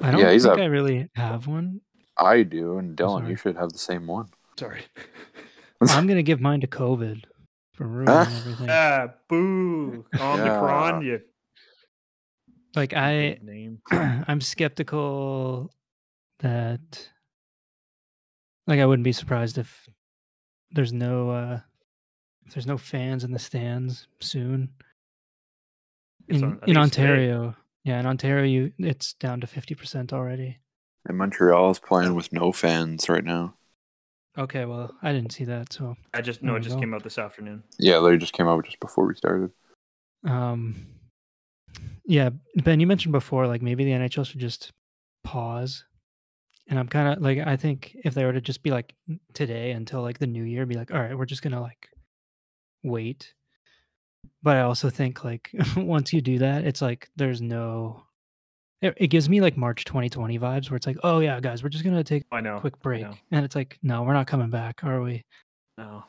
I 0.00 0.10
don't 0.10 0.20
Yeah, 0.20 0.32
he's 0.32 0.44
think 0.44 0.58
a- 0.58 0.62
I 0.62 0.66
really 0.66 1.08
have 1.14 1.46
one. 1.46 1.80
I 2.16 2.42
do, 2.42 2.78
and 2.78 2.96
Dylan, 2.96 3.28
you 3.28 3.36
should 3.36 3.56
have 3.56 3.72
the 3.72 3.78
same 3.78 4.06
one. 4.06 4.28
Sorry. 4.58 4.82
I'm 5.80 6.06
gonna 6.06 6.22
give 6.22 6.40
mine 6.40 6.60
to 6.60 6.66
COVID 6.66 7.24
for 7.74 7.86
ruining 7.86 8.14
Huh? 8.14 8.26
everything. 8.36 8.66
Ah, 8.68 9.08
boo. 9.28 10.04
Omicron, 10.18 11.02
you 11.02 11.20
Like 12.74 12.94
I, 12.94 13.38
name. 13.42 13.80
I'm 13.90 14.40
skeptical 14.40 15.72
that, 16.38 17.08
like, 18.66 18.80
I 18.80 18.86
wouldn't 18.86 19.04
be 19.04 19.12
surprised 19.12 19.58
if 19.58 19.88
there's 20.70 20.92
no, 20.92 21.30
uh 21.30 21.60
if 22.46 22.54
there's 22.54 22.66
no 22.66 22.78
fans 22.78 23.24
in 23.24 23.32
the 23.32 23.38
stands 23.38 24.06
soon. 24.20 24.70
In 26.28 26.44
on- 26.44 26.52
in 26.52 26.58
think 26.60 26.60
it's 26.60 26.66
today. 26.66 26.78
Ontario, 26.78 27.56
yeah, 27.84 27.98
in 28.00 28.06
Ontario, 28.06 28.44
you 28.44 28.72
it's 28.78 29.14
down 29.14 29.40
to 29.40 29.46
fifty 29.46 29.74
percent 29.74 30.12
already. 30.12 30.58
And 31.06 31.16
Montreal 31.18 31.70
is 31.70 31.78
playing 31.78 32.14
with 32.14 32.32
no 32.32 32.52
fans 32.52 33.08
right 33.08 33.24
now. 33.24 33.54
Okay, 34.38 34.64
well, 34.64 34.94
I 35.02 35.12
didn't 35.12 35.32
see 35.32 35.44
that, 35.44 35.72
so 35.72 35.96
I 36.14 36.20
just 36.20 36.42
no, 36.42 36.54
it 36.54 36.60
just 36.60 36.76
go. 36.76 36.80
came 36.80 36.94
out 36.94 37.02
this 37.02 37.18
afternoon. 37.18 37.64
Yeah, 37.78 37.98
they 38.00 38.16
just 38.16 38.32
came 38.32 38.46
out 38.46 38.64
just 38.64 38.78
before 38.78 39.06
we 39.06 39.14
started. 39.16 39.50
Um, 40.24 40.86
yeah, 42.10 42.30
Ben, 42.64 42.80
you 42.80 42.86
mentioned 42.88 43.12
before, 43.12 43.46
like 43.46 43.62
maybe 43.62 43.84
the 43.84 43.92
NHL 43.92 44.26
should 44.26 44.40
just 44.40 44.72
pause. 45.22 45.84
And 46.68 46.76
I'm 46.78 46.88
kind 46.88 47.08
of 47.08 47.22
like, 47.22 47.38
I 47.38 47.56
think 47.56 47.96
if 48.04 48.14
they 48.14 48.24
were 48.24 48.32
to 48.32 48.40
just 48.40 48.62
be 48.62 48.70
like 48.70 48.94
today 49.32 49.70
until 49.72 50.02
like 50.02 50.18
the 50.18 50.26
new 50.26 50.42
year, 50.42 50.66
be 50.66 50.74
like, 50.74 50.92
all 50.92 51.00
right, 51.00 51.16
we're 51.16 51.24
just 51.24 51.42
gonna 51.42 51.60
like 51.60 51.88
wait. 52.82 53.32
But 54.42 54.56
I 54.56 54.62
also 54.62 54.90
think 54.90 55.22
like 55.24 55.50
once 55.76 56.12
you 56.12 56.20
do 56.20 56.38
that, 56.40 56.64
it's 56.64 56.82
like 56.82 57.08
there's 57.16 57.40
no. 57.40 58.04
It, 58.82 58.94
it 58.96 59.06
gives 59.08 59.28
me 59.28 59.40
like 59.40 59.56
March 59.56 59.84
2020 59.84 60.38
vibes 60.38 60.70
where 60.70 60.76
it's 60.76 60.86
like, 60.86 60.96
oh 61.04 61.20
yeah, 61.20 61.38
guys, 61.38 61.62
we're 61.62 61.68
just 61.68 61.84
gonna 61.84 62.02
take 62.02 62.24
I 62.32 62.40
know. 62.40 62.56
a 62.56 62.60
quick 62.60 62.80
break, 62.80 63.06
and 63.30 63.44
it's 63.44 63.54
like, 63.54 63.78
no, 63.82 64.02
we're 64.02 64.14
not 64.14 64.26
coming 64.26 64.50
back, 64.50 64.82
are 64.82 65.00
we? 65.02 65.22
No. 65.78 66.02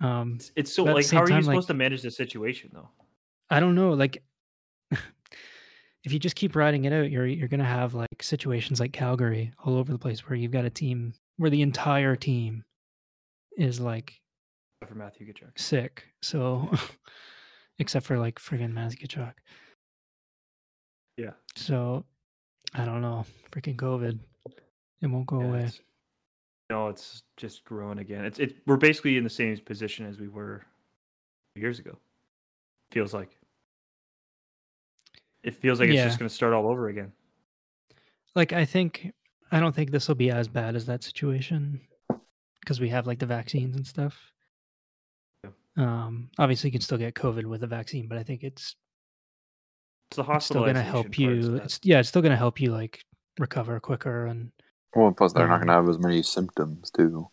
Um, 0.00 0.38
It's, 0.56 0.72
so 0.74 0.84
But 0.84 0.90
at 0.90 0.92
the 0.92 0.96
like, 0.96 1.10
how 1.10 1.20
are 1.20 1.28
you 1.28 1.34
time, 1.34 1.42
supposed 1.42 1.68
like- 1.68 1.74
to 1.74 1.74
manage 1.74 2.02
the 2.02 2.10
situation 2.10 2.70
though? 2.72 2.88
I 3.50 3.60
don't 3.60 3.74
know. 3.74 3.90
Like, 3.92 4.22
if 6.06 6.12
you 6.12 6.18
just 6.20 6.36
keep 6.36 6.54
riding 6.56 6.84
it 6.84 6.92
out, 6.92 7.10
you're 7.10 7.26
you're 7.26 7.48
gonna 7.48 7.64
have 7.64 7.92
like 7.92 8.22
situations 8.22 8.78
like 8.80 8.92
Calgary 8.92 9.52
all 9.64 9.76
over 9.76 9.92
the 9.92 9.98
place 9.98 10.20
where 10.28 10.36
you've 10.36 10.52
got 10.52 10.64
a 10.64 10.70
team 10.70 11.12
where 11.36 11.50
the 11.50 11.60
entire 11.62 12.14
team 12.16 12.62
is 13.58 13.80
like 13.80 14.14
For 14.86 14.94
Matthew 14.94 15.26
Tkachuk. 15.32 15.58
sick. 15.58 16.04
So, 16.22 16.70
except 17.80 18.06
for 18.06 18.18
like 18.18 18.36
friggin' 18.38 18.72
Matthew 18.72 19.06
Tkachuk. 19.08 19.32
Yeah. 21.16 21.30
So, 21.56 22.04
I 22.74 22.84
don't 22.84 23.00
know. 23.00 23.24
Freaking 23.50 23.76
COVID, 23.76 24.18
it 25.02 25.06
won't 25.06 25.26
go 25.26 25.40
Yeah, 25.40 25.46
away. 25.48 25.58
it's- 25.58 25.80
No, 26.70 26.88
it's 26.88 27.22
just 27.36 27.64
growing 27.64 27.98
again. 27.98 28.24
It's 28.24 28.38
it. 28.38 28.56
We're 28.66 28.76
basically 28.76 29.16
in 29.16 29.24
the 29.24 29.30
same 29.30 29.56
position 29.58 30.06
as 30.06 30.18
we 30.18 30.28
were 30.28 30.64
years 31.56 31.78
ago. 31.78 31.96
Feels 32.92 33.12
like. 33.14 33.35
It 35.46 35.54
feels 35.54 35.78
like 35.80 35.88
it's 35.88 35.96
Yeah. 35.96 36.06
just 36.06 36.18
going 36.18 36.28
to 36.28 36.34
start 36.34 36.52
all 36.52 36.66
over 36.68 36.88
again. 36.88 37.12
Like, 38.34 38.52
I 38.52 38.64
think 38.64 39.12
I 39.52 39.60
don't 39.60 39.74
think 39.74 39.92
this 39.92 40.08
will 40.08 40.16
be 40.16 40.30
as 40.30 40.48
bad 40.48 40.74
as 40.74 40.84
that 40.86 41.04
situation 41.04 41.80
because 42.60 42.80
we 42.80 42.88
have 42.88 43.06
like 43.06 43.20
the 43.20 43.26
vaccines 43.26 43.76
and 43.76 43.86
stuff. 43.86 44.32
Yeah. 45.44 45.50
Um, 45.76 46.30
obviously, 46.36 46.68
you 46.68 46.72
can 46.72 46.80
still 46.80 46.98
get 46.98 47.14
COVID 47.14 47.44
with 47.44 47.62
a 47.62 47.66
vaccine, 47.68 48.08
but 48.08 48.18
I 48.18 48.24
think 48.24 48.42
it's 48.42 48.74
It's 50.10 50.16
the 50.16 50.24
it's 50.32 50.46
still 50.46 50.62
going 50.62 50.74
to 50.74 50.82
help 50.82 51.16
you. 51.16 51.56
It's 51.56 51.78
yeah, 51.84 52.00
it's 52.00 52.08
still 52.08 52.22
going 52.22 52.32
to 52.32 52.36
help 52.36 52.60
you 52.60 52.72
like 52.72 53.04
recover 53.38 53.78
quicker 53.78 54.26
and 54.26 54.50
Well, 54.96 55.12
plus 55.12 55.32
they're 55.32 55.46
not 55.46 55.54
Um, 55.54 55.60
going 55.60 55.68
to 55.68 55.74
have 55.74 55.88
as 55.88 55.98
many 56.00 56.22
symptoms 56.24 56.90
too. 56.90 57.30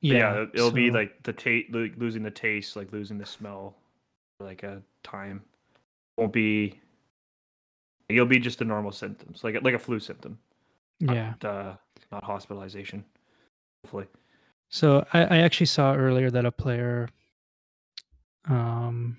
Yeah, 0.00 0.14
yeah, 0.18 0.46
it'll 0.52 0.72
be 0.72 0.90
like 0.90 1.22
the 1.22 1.32
taste, 1.32 1.70
losing 1.72 2.24
the 2.24 2.30
taste, 2.32 2.74
like 2.74 2.92
losing 2.92 3.18
the 3.18 3.26
smell, 3.26 3.76
for, 4.36 4.44
like 4.46 4.64
a 4.64 4.82
time. 5.04 5.44
Won't 6.16 6.32
be. 6.32 6.80
It'll 8.08 8.26
be 8.26 8.38
just 8.38 8.58
the 8.58 8.64
normal 8.64 8.92
symptoms, 8.92 9.42
like 9.44 9.54
a- 9.54 9.60
like 9.60 9.74
a 9.74 9.78
flu 9.78 9.98
symptom. 10.00 10.38
yeah. 11.00 11.34
Not, 11.42 11.44
uh, 11.44 11.76
not 12.10 12.24
hospitalization. 12.24 13.04
Hopefully. 13.84 14.06
So 14.68 15.04
I, 15.12 15.24
I 15.24 15.38
actually 15.38 15.66
saw 15.66 15.94
earlier 15.94 16.30
that 16.30 16.44
a 16.46 16.52
player, 16.52 17.08
um, 18.48 19.16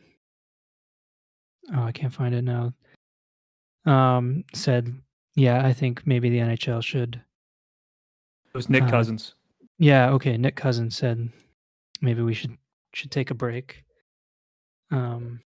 oh, 1.75 1.83
I 1.83 1.91
can't 1.91 2.13
find 2.13 2.33
it 2.35 2.43
now. 2.43 2.73
Um, 3.85 4.43
said, 4.53 4.93
yeah, 5.35 5.65
I 5.65 5.73
think 5.73 6.05
maybe 6.07 6.29
the 6.29 6.39
NHL 6.39 6.83
should. 6.83 7.15
It 8.47 8.53
was 8.57 8.69
Nick 8.69 8.83
Uh, 8.83 8.89
Cousins. 8.89 9.35
Yeah, 9.79 10.11
okay. 10.11 10.37
Nick 10.37 10.55
Cousins 10.55 10.95
said 10.95 11.29
maybe 12.01 12.21
we 12.21 12.33
should 12.33 12.55
should 12.93 13.11
take 13.11 13.31
a 13.31 13.35
break. 13.35 13.83
Um, 14.91 15.41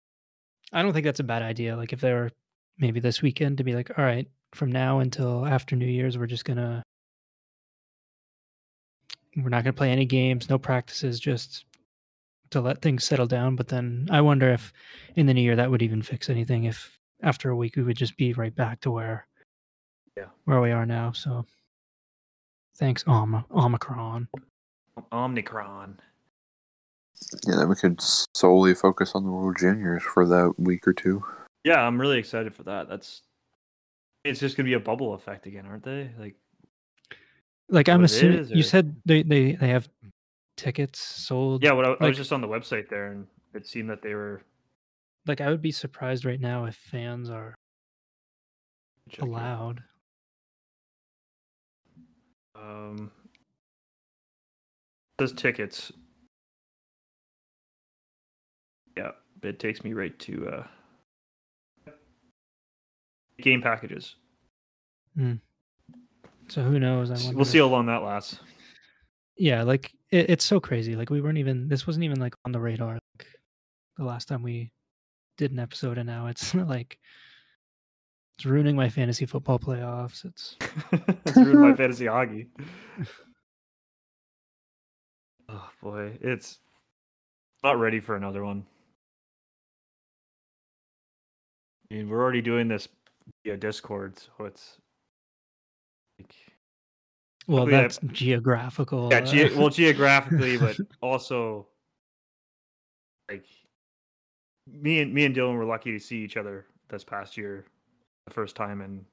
I 0.72 0.82
don't 0.82 0.94
think 0.94 1.04
that's 1.06 1.20
a 1.20 1.24
bad 1.26 1.42
idea. 1.44 1.76
Like 1.76 1.94
if 1.94 2.00
they 2.02 2.14
were 2.14 2.32
maybe 2.78 3.00
this 3.00 3.22
weekend 3.22 3.58
to 3.58 3.64
be 3.64 3.74
like, 3.74 3.92
all 3.98 4.04
right, 4.06 4.28
from 4.54 4.72
now 4.72 5.00
until 5.00 5.46
after 5.46 5.76
New 5.76 5.86
Year's, 5.88 6.18
we're 6.18 6.28
just 6.28 6.46
gonna 6.46 6.84
we're 9.36 9.50
not 9.50 9.64
gonna 9.64 9.74
play 9.74 9.92
any 9.92 10.06
games, 10.06 10.50
no 10.50 10.58
practices, 10.60 11.20
just 11.20 11.66
to 12.52 12.62
let 12.62 12.82
things 12.82 13.04
settle 13.04 13.26
down. 13.26 13.56
But 13.56 13.68
then 13.68 14.08
I 14.12 14.22
wonder 14.22 14.50
if 14.52 14.72
in 15.16 15.26
the 15.26 15.34
new 15.34 15.42
year 15.42 15.56
that 15.56 15.72
would 15.72 15.82
even 15.82 16.02
fix 16.02 16.30
anything. 16.30 16.66
If 16.66 16.98
after 17.24 17.50
a 17.50 17.56
week 17.56 17.76
we 17.76 17.84
would 17.84 17.98
just 17.98 18.16
be 18.18 18.34
right 18.34 18.54
back 18.56 18.80
to 18.82 18.92
where 18.92 19.28
Yeah. 20.16 20.28
where 20.46 20.62
we 20.62 20.72
are 20.72 20.86
now. 20.86 21.14
So 21.14 21.46
thanks, 22.76 23.04
Om- 23.08 23.46
Omicron. 23.52 24.28
Omnicron. 25.12 25.98
Yeah, 27.48 27.56
then 27.56 27.70
we 27.70 27.76
could 27.76 28.00
solely 28.36 28.76
focus 28.76 29.14
on 29.16 29.24
the 29.24 29.32
World 29.32 29.58
Juniors 29.58 30.04
for 30.04 30.28
that 30.28 30.54
week 30.60 30.88
or 30.88 30.94
two. 30.94 31.24
Yeah, 31.64 31.82
I'm 31.82 32.00
really 32.00 32.20
excited 32.20 32.54
for 32.56 32.64
that. 32.64 32.90
That's. 32.90 33.22
It's 34.24 34.40
just 34.40 34.56
gonna 34.56 34.68
be 34.68 34.74
a 34.74 34.80
bubble 34.80 35.14
effect 35.16 35.48
again, 35.48 35.66
aren't 35.66 35.84
they? 35.84 36.10
Like, 36.18 36.36
Like 37.70 37.90
I'm 37.90 38.04
assuming 38.04 38.40
is, 38.40 38.52
you 38.52 38.64
said 38.64 38.96
they, 39.06 39.24
they 39.24 39.54
they 39.54 39.68
have 39.68 39.90
tickets 40.56 41.00
sold. 41.00 41.64
yeah. 41.64 41.74
What 41.74 41.86
I, 41.86 41.94
I 42.00 42.08
was 42.08 42.18
just 42.18 42.32
on 42.32 42.42
the 42.42 42.48
website 42.48 42.90
there, 42.90 43.08
and 43.08 43.28
it 43.54 43.68
seemed 43.68 43.90
that 43.90 44.02
they 44.02 44.14
were 44.14 44.42
Like 45.28 45.42
I 45.42 45.50
would 45.50 45.62
be 45.62 45.72
surprised 45.72 46.26
right 46.26 46.40
now 46.40 46.66
if 46.66 46.76
fans 46.76 47.30
are 47.30 47.54
check 49.10 49.22
allowed. 49.26 49.84
Um, 52.56 53.12
those 55.18 55.34
tickets. 55.34 55.92
Yeah, 58.96 59.12
it 59.42 59.60
takes 59.60 59.84
me 59.84 59.94
right 59.94 60.18
to 60.20 60.48
uh, 60.48 60.68
game 63.42 63.62
packages. 63.62 64.16
Hmm. 65.16 65.36
So 66.48 66.62
who 66.62 66.80
knows? 66.80 67.12
I 67.12 67.34
We'll 67.34 67.46
see 67.46 67.60
how 67.60 67.68
long 67.68 67.86
that 67.88 68.04
lasts. 68.04 68.40
Yeah, 69.38 69.64
like 69.64 69.92
it, 70.12 70.30
it's 70.30 70.46
so 70.46 70.60
crazy. 70.60 70.96
Like 70.96 71.10
we 71.10 71.22
weren't 71.22 71.38
even. 71.38 71.68
This 71.68 71.88
wasn't 71.88 72.06
even 72.06 72.20
like 72.20 72.36
on 72.46 72.52
the 72.52 72.60
radar. 72.60 72.94
Like, 72.94 73.28
the 73.98 74.04
last 74.04 74.28
time 74.28 74.44
we 74.44 74.72
did 75.38 75.52
an 75.52 75.60
episode, 75.60 75.98
and 75.98 76.08
now 76.08 76.28
it's 76.28 76.54
like 76.54 77.00
it's 78.38 78.46
ruining 78.46 78.76
my 78.76 78.90
fantasy 78.90 79.26
football 79.26 79.60
playoffs. 79.60 80.26
It's 80.26 80.56
it's 81.26 81.38
ruined 81.38 81.62
my 81.62 81.74
fantasy 81.76 82.08
hockey. 82.08 82.48
Oh 85.50 85.70
boy, 85.82 86.18
it's 86.22 86.60
not 87.64 87.80
ready 87.80 88.00
for 88.00 88.16
another 88.16 88.44
one. 88.44 88.66
I 91.92 91.96
mean, 91.96 92.10
we're 92.10 92.22
already 92.22 92.42
doing 92.42 92.68
this 92.68 92.88
via 93.44 93.58
Discord, 93.58 94.18
so 94.18 94.46
it's 94.46 94.78
like 96.20 96.34
well, 97.48 97.68
I- 97.68 97.72
that's 97.72 98.00
geographical. 98.12 99.10
yeah, 99.12 99.20
uh, 99.20 99.26
ge- 99.26 99.56
well, 99.56 99.70
geographically, 99.70 100.58
but 100.58 100.78
also 101.02 101.68
like 103.30 103.46
me 104.68 105.02
and 105.02 105.14
me 105.14 105.26
and 105.26 105.36
Dylan 105.36 105.58
were 105.58 105.66
lucky 105.66 105.92
to 105.92 106.00
see 106.00 106.18
each 106.18 106.38
other 106.38 106.66
this 106.90 107.04
past 107.04 107.38
year, 107.38 107.66
the 108.28 108.34
first 108.34 108.56
time 108.56 108.82
in 108.82 109.06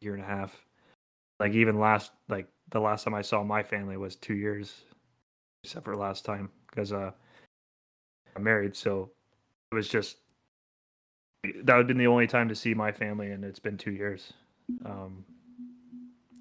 a 0.00 0.04
year 0.04 0.14
and 0.14 0.22
a 0.22 0.26
half. 0.26 0.64
Like 1.40 1.52
even 1.52 1.80
last, 1.80 2.12
like 2.28 2.48
the 2.70 2.80
last 2.80 3.04
time 3.04 3.14
I 3.14 3.22
saw 3.22 3.42
my 3.42 3.62
family 3.62 3.96
was 3.96 4.16
two 4.16 4.34
years, 4.34 4.84
except 5.64 5.84
for 5.84 5.96
last 5.96 6.24
time 6.24 6.50
because 6.70 6.92
uh, 6.92 7.10
I'm 8.36 8.42
married, 8.42 8.76
so 8.76 9.10
it 9.72 9.74
was 9.74 9.88
just 9.88 10.18
that 11.64 11.74
would 11.76 11.82
have 11.82 11.86
been 11.86 11.98
the 11.98 12.06
only 12.06 12.26
time 12.26 12.48
to 12.48 12.54
see 12.54 12.74
my 12.74 12.92
family, 12.92 13.30
and 13.30 13.44
it's 13.44 13.58
been 13.58 13.76
two 13.76 13.90
years. 13.92 14.32
Um, 14.84 15.24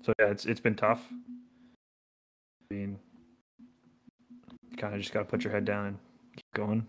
so 0.03 0.13
yeah, 0.19 0.27
it's 0.27 0.45
it's 0.45 0.59
been 0.59 0.75
tough. 0.75 1.01
I 2.71 2.73
mean, 2.73 2.99
kind 4.77 4.93
of 4.95 5.01
just 5.01 5.13
got 5.13 5.19
to 5.21 5.25
put 5.25 5.43
your 5.43 5.53
head 5.53 5.65
down 5.65 5.85
and 5.87 5.97
keep 6.35 6.45
going. 6.55 6.85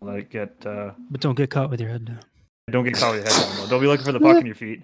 Let 0.00 0.18
it 0.18 0.30
get. 0.30 0.64
Uh, 0.66 0.92
but 1.10 1.20
don't 1.20 1.34
get 1.36 1.50
caught 1.50 1.70
with 1.70 1.80
your 1.80 1.90
head 1.90 2.04
down. 2.04 2.20
don't 2.70 2.84
get 2.84 2.94
caught 2.94 3.14
with 3.14 3.24
your 3.24 3.32
head 3.32 3.48
down. 3.48 3.56
Though. 3.56 3.66
Don't 3.70 3.80
be 3.80 3.86
looking 3.86 4.04
for 4.06 4.12
the 4.12 4.20
puck 4.20 4.36
in 4.38 4.46
your 4.46 4.54
feet. 4.54 4.82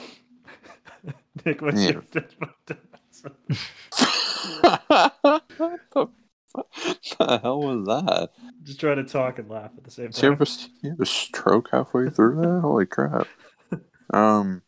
Nick, 1.44 1.62
what's 1.62 1.80
Yeah. 1.82 1.92
your 1.92 2.02
what 5.94 6.10
the, 6.56 6.98
the 7.18 7.38
hell 7.42 7.60
was 7.60 7.86
that? 7.86 8.30
Just 8.64 8.80
try 8.80 8.94
to 8.94 9.04
talk 9.04 9.38
and 9.38 9.48
laugh 9.48 9.70
at 9.76 9.84
the 9.84 9.90
same 9.90 10.10
Did 10.10 10.22
you 10.22 10.30
time. 10.30 10.38
have 10.38 10.40
a, 10.42 10.46
you 10.82 10.90
have 10.90 11.00
a 11.00 11.06
stroke 11.06 11.70
halfway 11.72 12.10
through 12.10 12.36
that? 12.40 12.60
Holy 12.60 12.86
crap. 12.86 13.28
Um, 14.12 14.62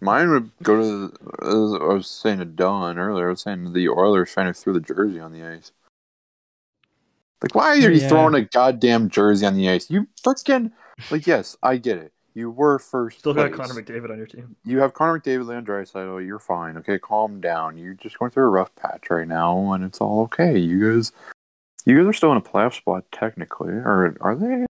mine 0.00 0.30
would 0.30 0.50
go 0.64 0.76
to. 0.76 1.08
The, 1.08 1.46
as 1.46 1.80
I 1.80 1.94
was 1.94 2.10
saying 2.10 2.38
to 2.40 2.44
Don 2.44 2.98
earlier. 2.98 3.28
I 3.28 3.30
was 3.30 3.42
saying 3.42 3.72
the 3.72 3.88
Oilers 3.88 4.32
trying 4.32 4.52
to 4.52 4.52
throw 4.52 4.72
the 4.72 4.80
jersey 4.80 5.20
on 5.20 5.32
the 5.32 5.44
ice. 5.44 5.70
Like, 7.42 7.54
why 7.54 7.68
are 7.68 7.76
you 7.76 8.00
Yeah. 8.00 8.08
throwing 8.08 8.34
a 8.34 8.42
goddamn 8.42 9.10
jersey 9.10 9.46
on 9.46 9.54
the 9.54 9.68
ice? 9.70 9.88
You 9.90 10.08
freaking 10.22 10.72
like. 11.10 11.26
Yes, 11.26 11.56
I 11.62 11.76
get 11.76 11.98
it. 11.98 12.12
You 12.38 12.52
were 12.52 12.78
first. 12.78 13.18
Still 13.18 13.34
got. 13.34 13.50
Connor 13.52 13.74
McDavid 13.74 14.10
on 14.12 14.16
your 14.16 14.28
team. 14.28 14.54
You 14.64 14.78
have 14.78 14.94
Connor 14.94 15.18
McDavid, 15.18 15.44
Leon 15.48 15.66
Draisaitl. 15.66 16.24
You're 16.24 16.38
fine. 16.38 16.76
Okay, 16.76 16.96
calm 16.96 17.40
down. 17.40 17.76
You're 17.76 17.94
just 17.94 18.16
going 18.16 18.30
through 18.30 18.44
a 18.44 18.48
rough 18.48 18.72
patch 18.76 19.10
right 19.10 19.26
now, 19.26 19.72
and 19.72 19.82
it's 19.82 20.00
all 20.00 20.22
okay. 20.22 20.56
You 20.56 20.94
guys, 20.94 21.10
You 21.84 21.98
guys 21.98 22.06
are 22.06 22.12
still 22.12 22.30
in 22.30 22.38
a 22.38 22.40
playoff 22.40 22.74
spot 22.74 23.06
technically, 23.10 23.72
or 23.72 24.16
are 24.20 24.36
they? 24.36 24.66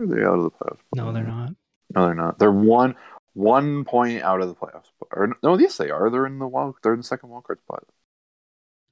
Are 0.00 0.06
they 0.06 0.22
out 0.22 0.38
of 0.38 0.42
the 0.42 0.50
playoffs? 0.50 0.80
No, 0.94 1.12
they're 1.12 1.24
not. 1.24 1.54
No, 1.94 2.04
they're 2.04 2.14
not. 2.14 2.38
They're 2.38 2.52
one 2.52 2.94
one 3.32 3.86
point 3.86 4.20
out 4.22 4.42
of 4.42 4.48
the 4.48 4.54
playoffs. 4.54 4.90
Or 5.12 5.34
no, 5.42 5.58
yes, 5.58 5.78
they 5.78 5.88
are. 5.88 6.10
They're 6.10 6.26
in 6.26 6.38
the 6.38 6.46
wild. 6.46 6.74
They're 6.82 6.92
in 6.92 7.00
the 7.00 7.04
second 7.04 7.30
wild 7.30 7.44
card 7.44 7.60
spot. 7.60 7.84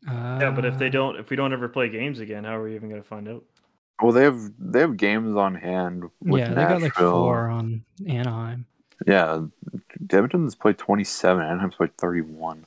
Uh, 0.08 0.38
Yeah, 0.40 0.52
but 0.52 0.64
if 0.64 0.78
they 0.78 0.88
don't, 0.88 1.16
if 1.16 1.28
we 1.28 1.36
don't 1.36 1.52
ever 1.52 1.68
play 1.68 1.90
games 1.90 2.20
again, 2.20 2.44
how 2.44 2.56
are 2.56 2.62
we 2.62 2.74
even 2.76 2.88
gonna 2.88 3.02
find 3.02 3.28
out? 3.28 3.44
Well, 4.00 4.12
they 4.12 4.22
have 4.22 4.52
they 4.58 4.80
have 4.80 4.96
games 4.96 5.36
on 5.36 5.54
hand. 5.54 6.04
With 6.20 6.40
yeah, 6.40 6.48
they 6.48 6.54
got 6.54 6.82
like 6.82 6.92
Nashville. 6.92 7.12
four 7.12 7.48
on 7.48 7.84
Anaheim. 8.06 8.66
Yeah, 9.06 9.42
Edmonton's 10.10 10.54
played 10.54 10.78
twenty 10.78 11.04
seven. 11.04 11.42
Anaheim's 11.42 11.74
played 11.74 11.96
thirty 11.96 12.20
one. 12.20 12.66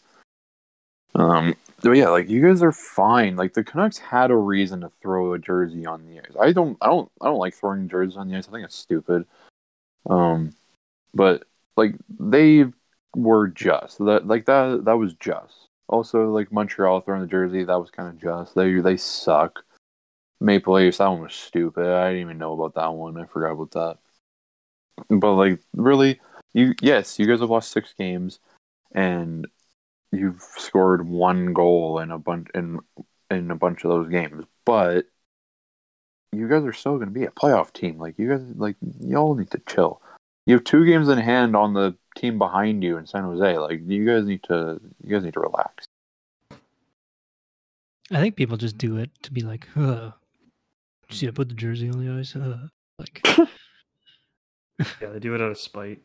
Um, 1.15 1.55
but 1.83 1.91
yeah, 1.91 2.09
like 2.09 2.29
you 2.29 2.41
guys 2.41 2.63
are 2.63 2.71
fine. 2.71 3.35
Like 3.35 3.53
the 3.53 3.63
Canucks 3.63 3.97
had 3.97 4.31
a 4.31 4.35
reason 4.35 4.81
to 4.81 4.89
throw 5.01 5.33
a 5.33 5.39
jersey 5.39 5.85
on 5.85 6.05
the 6.05 6.19
ice. 6.19 6.35
I 6.39 6.51
don't, 6.51 6.77
I 6.81 6.87
don't, 6.87 7.11
I 7.21 7.25
don't 7.25 7.39
like 7.39 7.53
throwing 7.53 7.89
jerseys 7.89 8.17
on 8.17 8.29
the 8.29 8.37
ice. 8.37 8.47
I 8.47 8.51
think 8.51 8.65
it's 8.65 8.75
stupid. 8.75 9.25
Um, 10.09 10.53
but 11.13 11.43
like 11.75 11.95
they 12.19 12.65
were 13.15 13.47
just 13.47 13.97
that, 13.99 14.27
like 14.27 14.45
that, 14.45 14.85
that 14.85 14.97
was 14.97 15.13
just. 15.15 15.67
Also, 15.87 16.29
like 16.29 16.53
Montreal 16.53 17.01
throwing 17.01 17.21
the 17.21 17.27
jersey, 17.27 17.65
that 17.65 17.79
was 17.79 17.91
kind 17.91 18.07
of 18.07 18.21
just. 18.21 18.55
They 18.55 18.75
they 18.75 18.95
suck. 18.95 19.65
Maple 20.41 20.73
Leafs, 20.73 20.97
that 20.97 21.07
one 21.07 21.21
was 21.21 21.35
stupid. 21.35 21.85
I 21.85 22.09
didn't 22.09 22.21
even 22.21 22.37
know 22.39 22.53
about 22.53 22.73
that 22.73 22.93
one. 22.93 23.17
I 23.17 23.25
forgot 23.25 23.51
about 23.51 23.71
that. 23.71 23.97
But 25.07 25.35
like, 25.35 25.59
really, 25.73 26.19
you 26.53 26.73
yes, 26.81 27.19
you 27.19 27.27
guys 27.27 27.39
have 27.39 27.49
lost 27.49 27.71
six 27.71 27.93
games, 27.97 28.39
and 28.91 29.47
you've 30.11 30.41
scored 30.57 31.07
one 31.07 31.53
goal 31.53 31.99
in 31.99 32.11
a 32.11 32.17
bunch 32.17 32.47
in 32.55 32.79
in 33.29 33.51
a 33.51 33.55
bunch 33.55 33.85
of 33.85 33.89
those 33.89 34.09
games. 34.09 34.45
But 34.65 35.05
you 36.31 36.49
guys 36.49 36.63
are 36.63 36.73
still 36.73 36.95
going 36.95 37.09
to 37.09 37.13
be 37.13 37.25
a 37.25 37.31
playoff 37.31 37.71
team. 37.71 37.99
Like 37.99 38.17
you 38.17 38.29
guys, 38.29 38.41
like 38.55 38.77
y'all 38.99 39.35
need 39.35 39.51
to 39.51 39.61
chill. 39.67 40.01
You 40.47 40.55
have 40.55 40.63
two 40.63 40.85
games 40.85 41.07
in 41.07 41.19
hand 41.19 41.55
on 41.55 41.73
the 41.73 41.95
team 42.17 42.39
behind 42.39 42.83
you 42.83 42.97
in 42.97 43.05
San 43.05 43.23
Jose. 43.23 43.57
Like 43.57 43.81
you 43.85 44.05
guys 44.05 44.25
need 44.25 44.43
to, 44.43 44.81
you 45.03 45.13
guys 45.13 45.23
need 45.23 45.33
to 45.33 45.39
relax. 45.39 45.85
I 48.09 48.19
think 48.19 48.35
people 48.35 48.57
just 48.57 48.77
do 48.77 48.97
it 48.97 49.11
to 49.21 49.31
be 49.31 49.41
like, 49.41 49.67
uh, 49.77 50.11
see, 51.11 51.27
I 51.27 51.31
put 51.31 51.49
the 51.49 51.55
jersey 51.55 51.89
on 51.89 52.03
the 52.03 52.19
ice. 52.19 52.35
Uh, 52.35 52.67
like, 52.99 53.25
Yeah, 55.01 55.09
they 55.09 55.19
do 55.19 55.35
it 55.35 55.41
out 55.41 55.51
of 55.51 55.57
spite. 55.57 56.01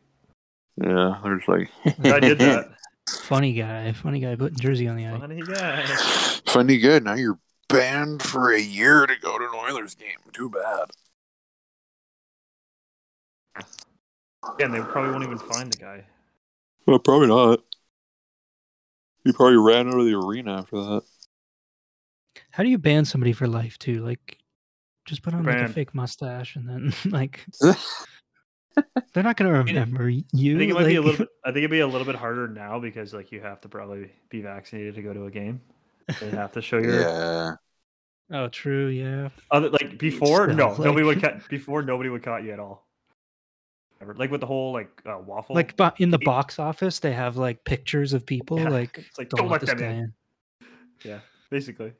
Yeah, 0.81 1.19
they're 1.23 1.37
just 1.37 1.49
like 1.49 1.71
I 2.03 2.19
did 2.19 2.37
that. 2.39 2.69
funny 3.09 3.53
guy, 3.53 3.91
funny 3.93 4.19
guy 4.19 4.35
putting 4.35 4.59
jersey 4.59 4.87
on 4.87 4.95
the 4.95 5.07
ice. 5.07 5.19
Funny 5.19 5.41
guy. 5.41 5.85
Funny 6.45 6.77
good. 6.77 7.03
Now 7.03 7.15
you're 7.15 7.39
banned 7.67 8.21
for 8.21 8.53
a 8.53 8.61
year 8.61 9.07
to 9.07 9.15
go 9.21 9.37
to 9.37 9.43
an 9.43 9.51
Oilers 9.55 9.95
game. 9.95 10.17
Too 10.33 10.49
bad. 10.49 10.85
Yeah, 14.59 14.65
and 14.65 14.73
they 14.73 14.79
probably 14.79 15.11
won't 15.11 15.23
even 15.23 15.39
find 15.39 15.71
the 15.71 15.77
guy. 15.77 16.05
Well, 16.85 16.99
probably 16.99 17.27
not. 17.27 17.59
He 19.23 19.33
probably 19.33 19.57
ran 19.57 19.87
out 19.89 19.99
of 19.99 20.05
the 20.05 20.13
arena 20.13 20.59
after 20.59 20.77
that. 20.77 21.01
How 22.51 22.63
do 22.63 22.69
you 22.69 22.77
ban 22.77 23.03
somebody 23.03 23.33
for 23.33 23.47
life 23.47 23.77
too? 23.77 24.05
Like, 24.05 24.37
just 25.07 25.23
put 25.23 25.33
on 25.33 25.43
like 25.43 25.57
a 25.57 25.67
fake 25.69 25.95
mustache 25.95 26.55
and 26.55 26.69
then 26.69 26.93
like 27.11 27.43
they're 29.13 29.23
not 29.23 29.37
gonna 29.37 29.51
mean, 29.63 29.73
remember 29.75 30.07
you. 30.09 30.55
I 30.55 30.59
think 30.59 30.71
it 30.71 30.73
might 30.75 30.85
be 30.85 30.95
a 30.95 31.01
like- 31.01 31.11
little 31.11 31.25
bit. 31.25 31.29
I 31.45 31.47
think 31.49 31.57
it'd 31.59 31.71
be 31.71 31.79
a 31.79 31.87
little 31.87 32.05
bit 32.05 32.15
harder 32.15 32.47
now 32.47 32.79
because 32.79 33.13
like 33.13 33.31
you 33.31 33.41
have 33.41 33.59
to 33.61 33.69
probably 33.69 34.11
be 34.29 34.41
vaccinated 34.41 34.93
to 34.95 35.01
go 35.01 35.13
to 35.13 35.25
a 35.25 35.31
game. 35.31 35.61
They 36.19 36.29
have 36.29 36.51
to 36.51 36.61
show 36.61 36.77
your 36.77 36.99
yeah. 37.01 37.55
Oh, 38.29 38.49
true. 38.49 38.87
Yeah. 38.87 39.29
other 39.51 39.69
like 39.69 39.97
before. 39.97 40.43
Still, 40.45 40.55
no, 40.55 40.69
like- 40.69 40.79
nobody 40.79 41.05
would 41.05 41.21
cut. 41.21 41.47
Before 41.49 41.81
nobody 41.81 42.09
would 42.09 42.21
caught 42.23 42.43
you 42.43 42.51
at 42.51 42.59
all. 42.59 42.85
Ever. 43.99 44.13
Like 44.13 44.29
with 44.29 44.41
the 44.41 44.47
whole 44.47 44.73
like 44.73 45.01
uh, 45.07 45.17
waffle. 45.25 45.55
Like, 45.55 45.75
but 45.75 45.99
in 45.99 46.11
the 46.11 46.19
He- 46.19 46.25
box 46.25 46.59
office, 46.59 46.99
they 46.99 47.13
have 47.13 47.35
like 47.37 47.63
pictures 47.63 48.13
of 48.13 48.25
people. 48.27 48.59
Yeah, 48.59 48.69
Like, 48.69 48.97
it's 48.99 49.17
like 49.17 49.29
don't, 49.29 49.39
don't 49.39 49.47
let 49.47 49.53
let 49.53 49.61
this 49.61 49.69
them 49.71 49.79
guy 49.79 49.85
in. 49.85 49.99
in. 49.99 50.13
Yeah, 51.03 51.19
basically. 51.49 51.93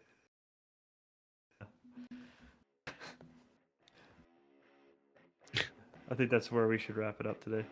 I 6.09 6.15
think 6.15 6.31
that's 6.31 6.51
where 6.51 6.67
we 6.67 6.77
should 6.77 6.95
wrap 6.95 7.19
it 7.19 7.27
up 7.27 7.43
today. 7.43 7.65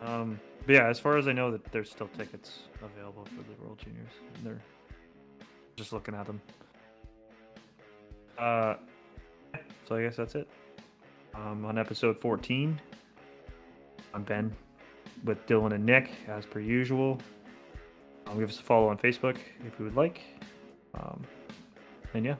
Um, 0.00 0.38
but 0.66 0.74
yeah, 0.74 0.88
as 0.88 0.98
far 0.98 1.16
as 1.16 1.28
I 1.28 1.32
know, 1.32 1.50
that 1.50 1.64
there's 1.72 1.90
still 1.90 2.08
tickets 2.16 2.60
available 2.82 3.24
for 3.24 3.42
the 3.42 3.62
World 3.62 3.78
Juniors, 3.78 4.10
and 4.36 4.46
they're 4.46 4.62
just 5.76 5.92
looking 5.92 6.14
at 6.14 6.26
them. 6.26 6.40
Uh, 8.38 8.74
so 9.88 9.96
I 9.96 10.02
guess 10.02 10.16
that's 10.16 10.34
it. 10.34 10.48
Um, 11.34 11.64
on 11.64 11.78
episode 11.78 12.20
14, 12.20 12.80
I'm 14.12 14.22
Ben 14.22 14.54
with 15.24 15.44
Dylan 15.46 15.74
and 15.74 15.84
Nick, 15.84 16.10
as 16.28 16.46
per 16.46 16.60
usual. 16.60 17.18
Um, 18.26 18.38
give 18.38 18.48
us 18.48 18.58
a 18.58 18.62
follow 18.62 18.88
on 18.88 18.98
Facebook 18.98 19.36
if 19.66 19.78
you 19.78 19.84
would 19.84 19.96
like. 19.96 20.20
Um, 20.94 21.22
and 22.14 22.24
yeah, 22.24 22.36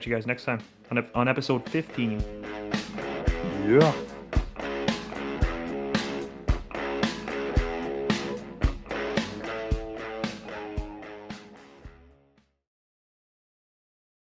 see 0.00 0.10
you 0.10 0.16
guys 0.16 0.26
next 0.26 0.44
time 0.44 0.60
on, 0.90 1.04
on 1.14 1.28
episode 1.28 1.68
15. 1.68 2.59
Yeah. 3.70 4.09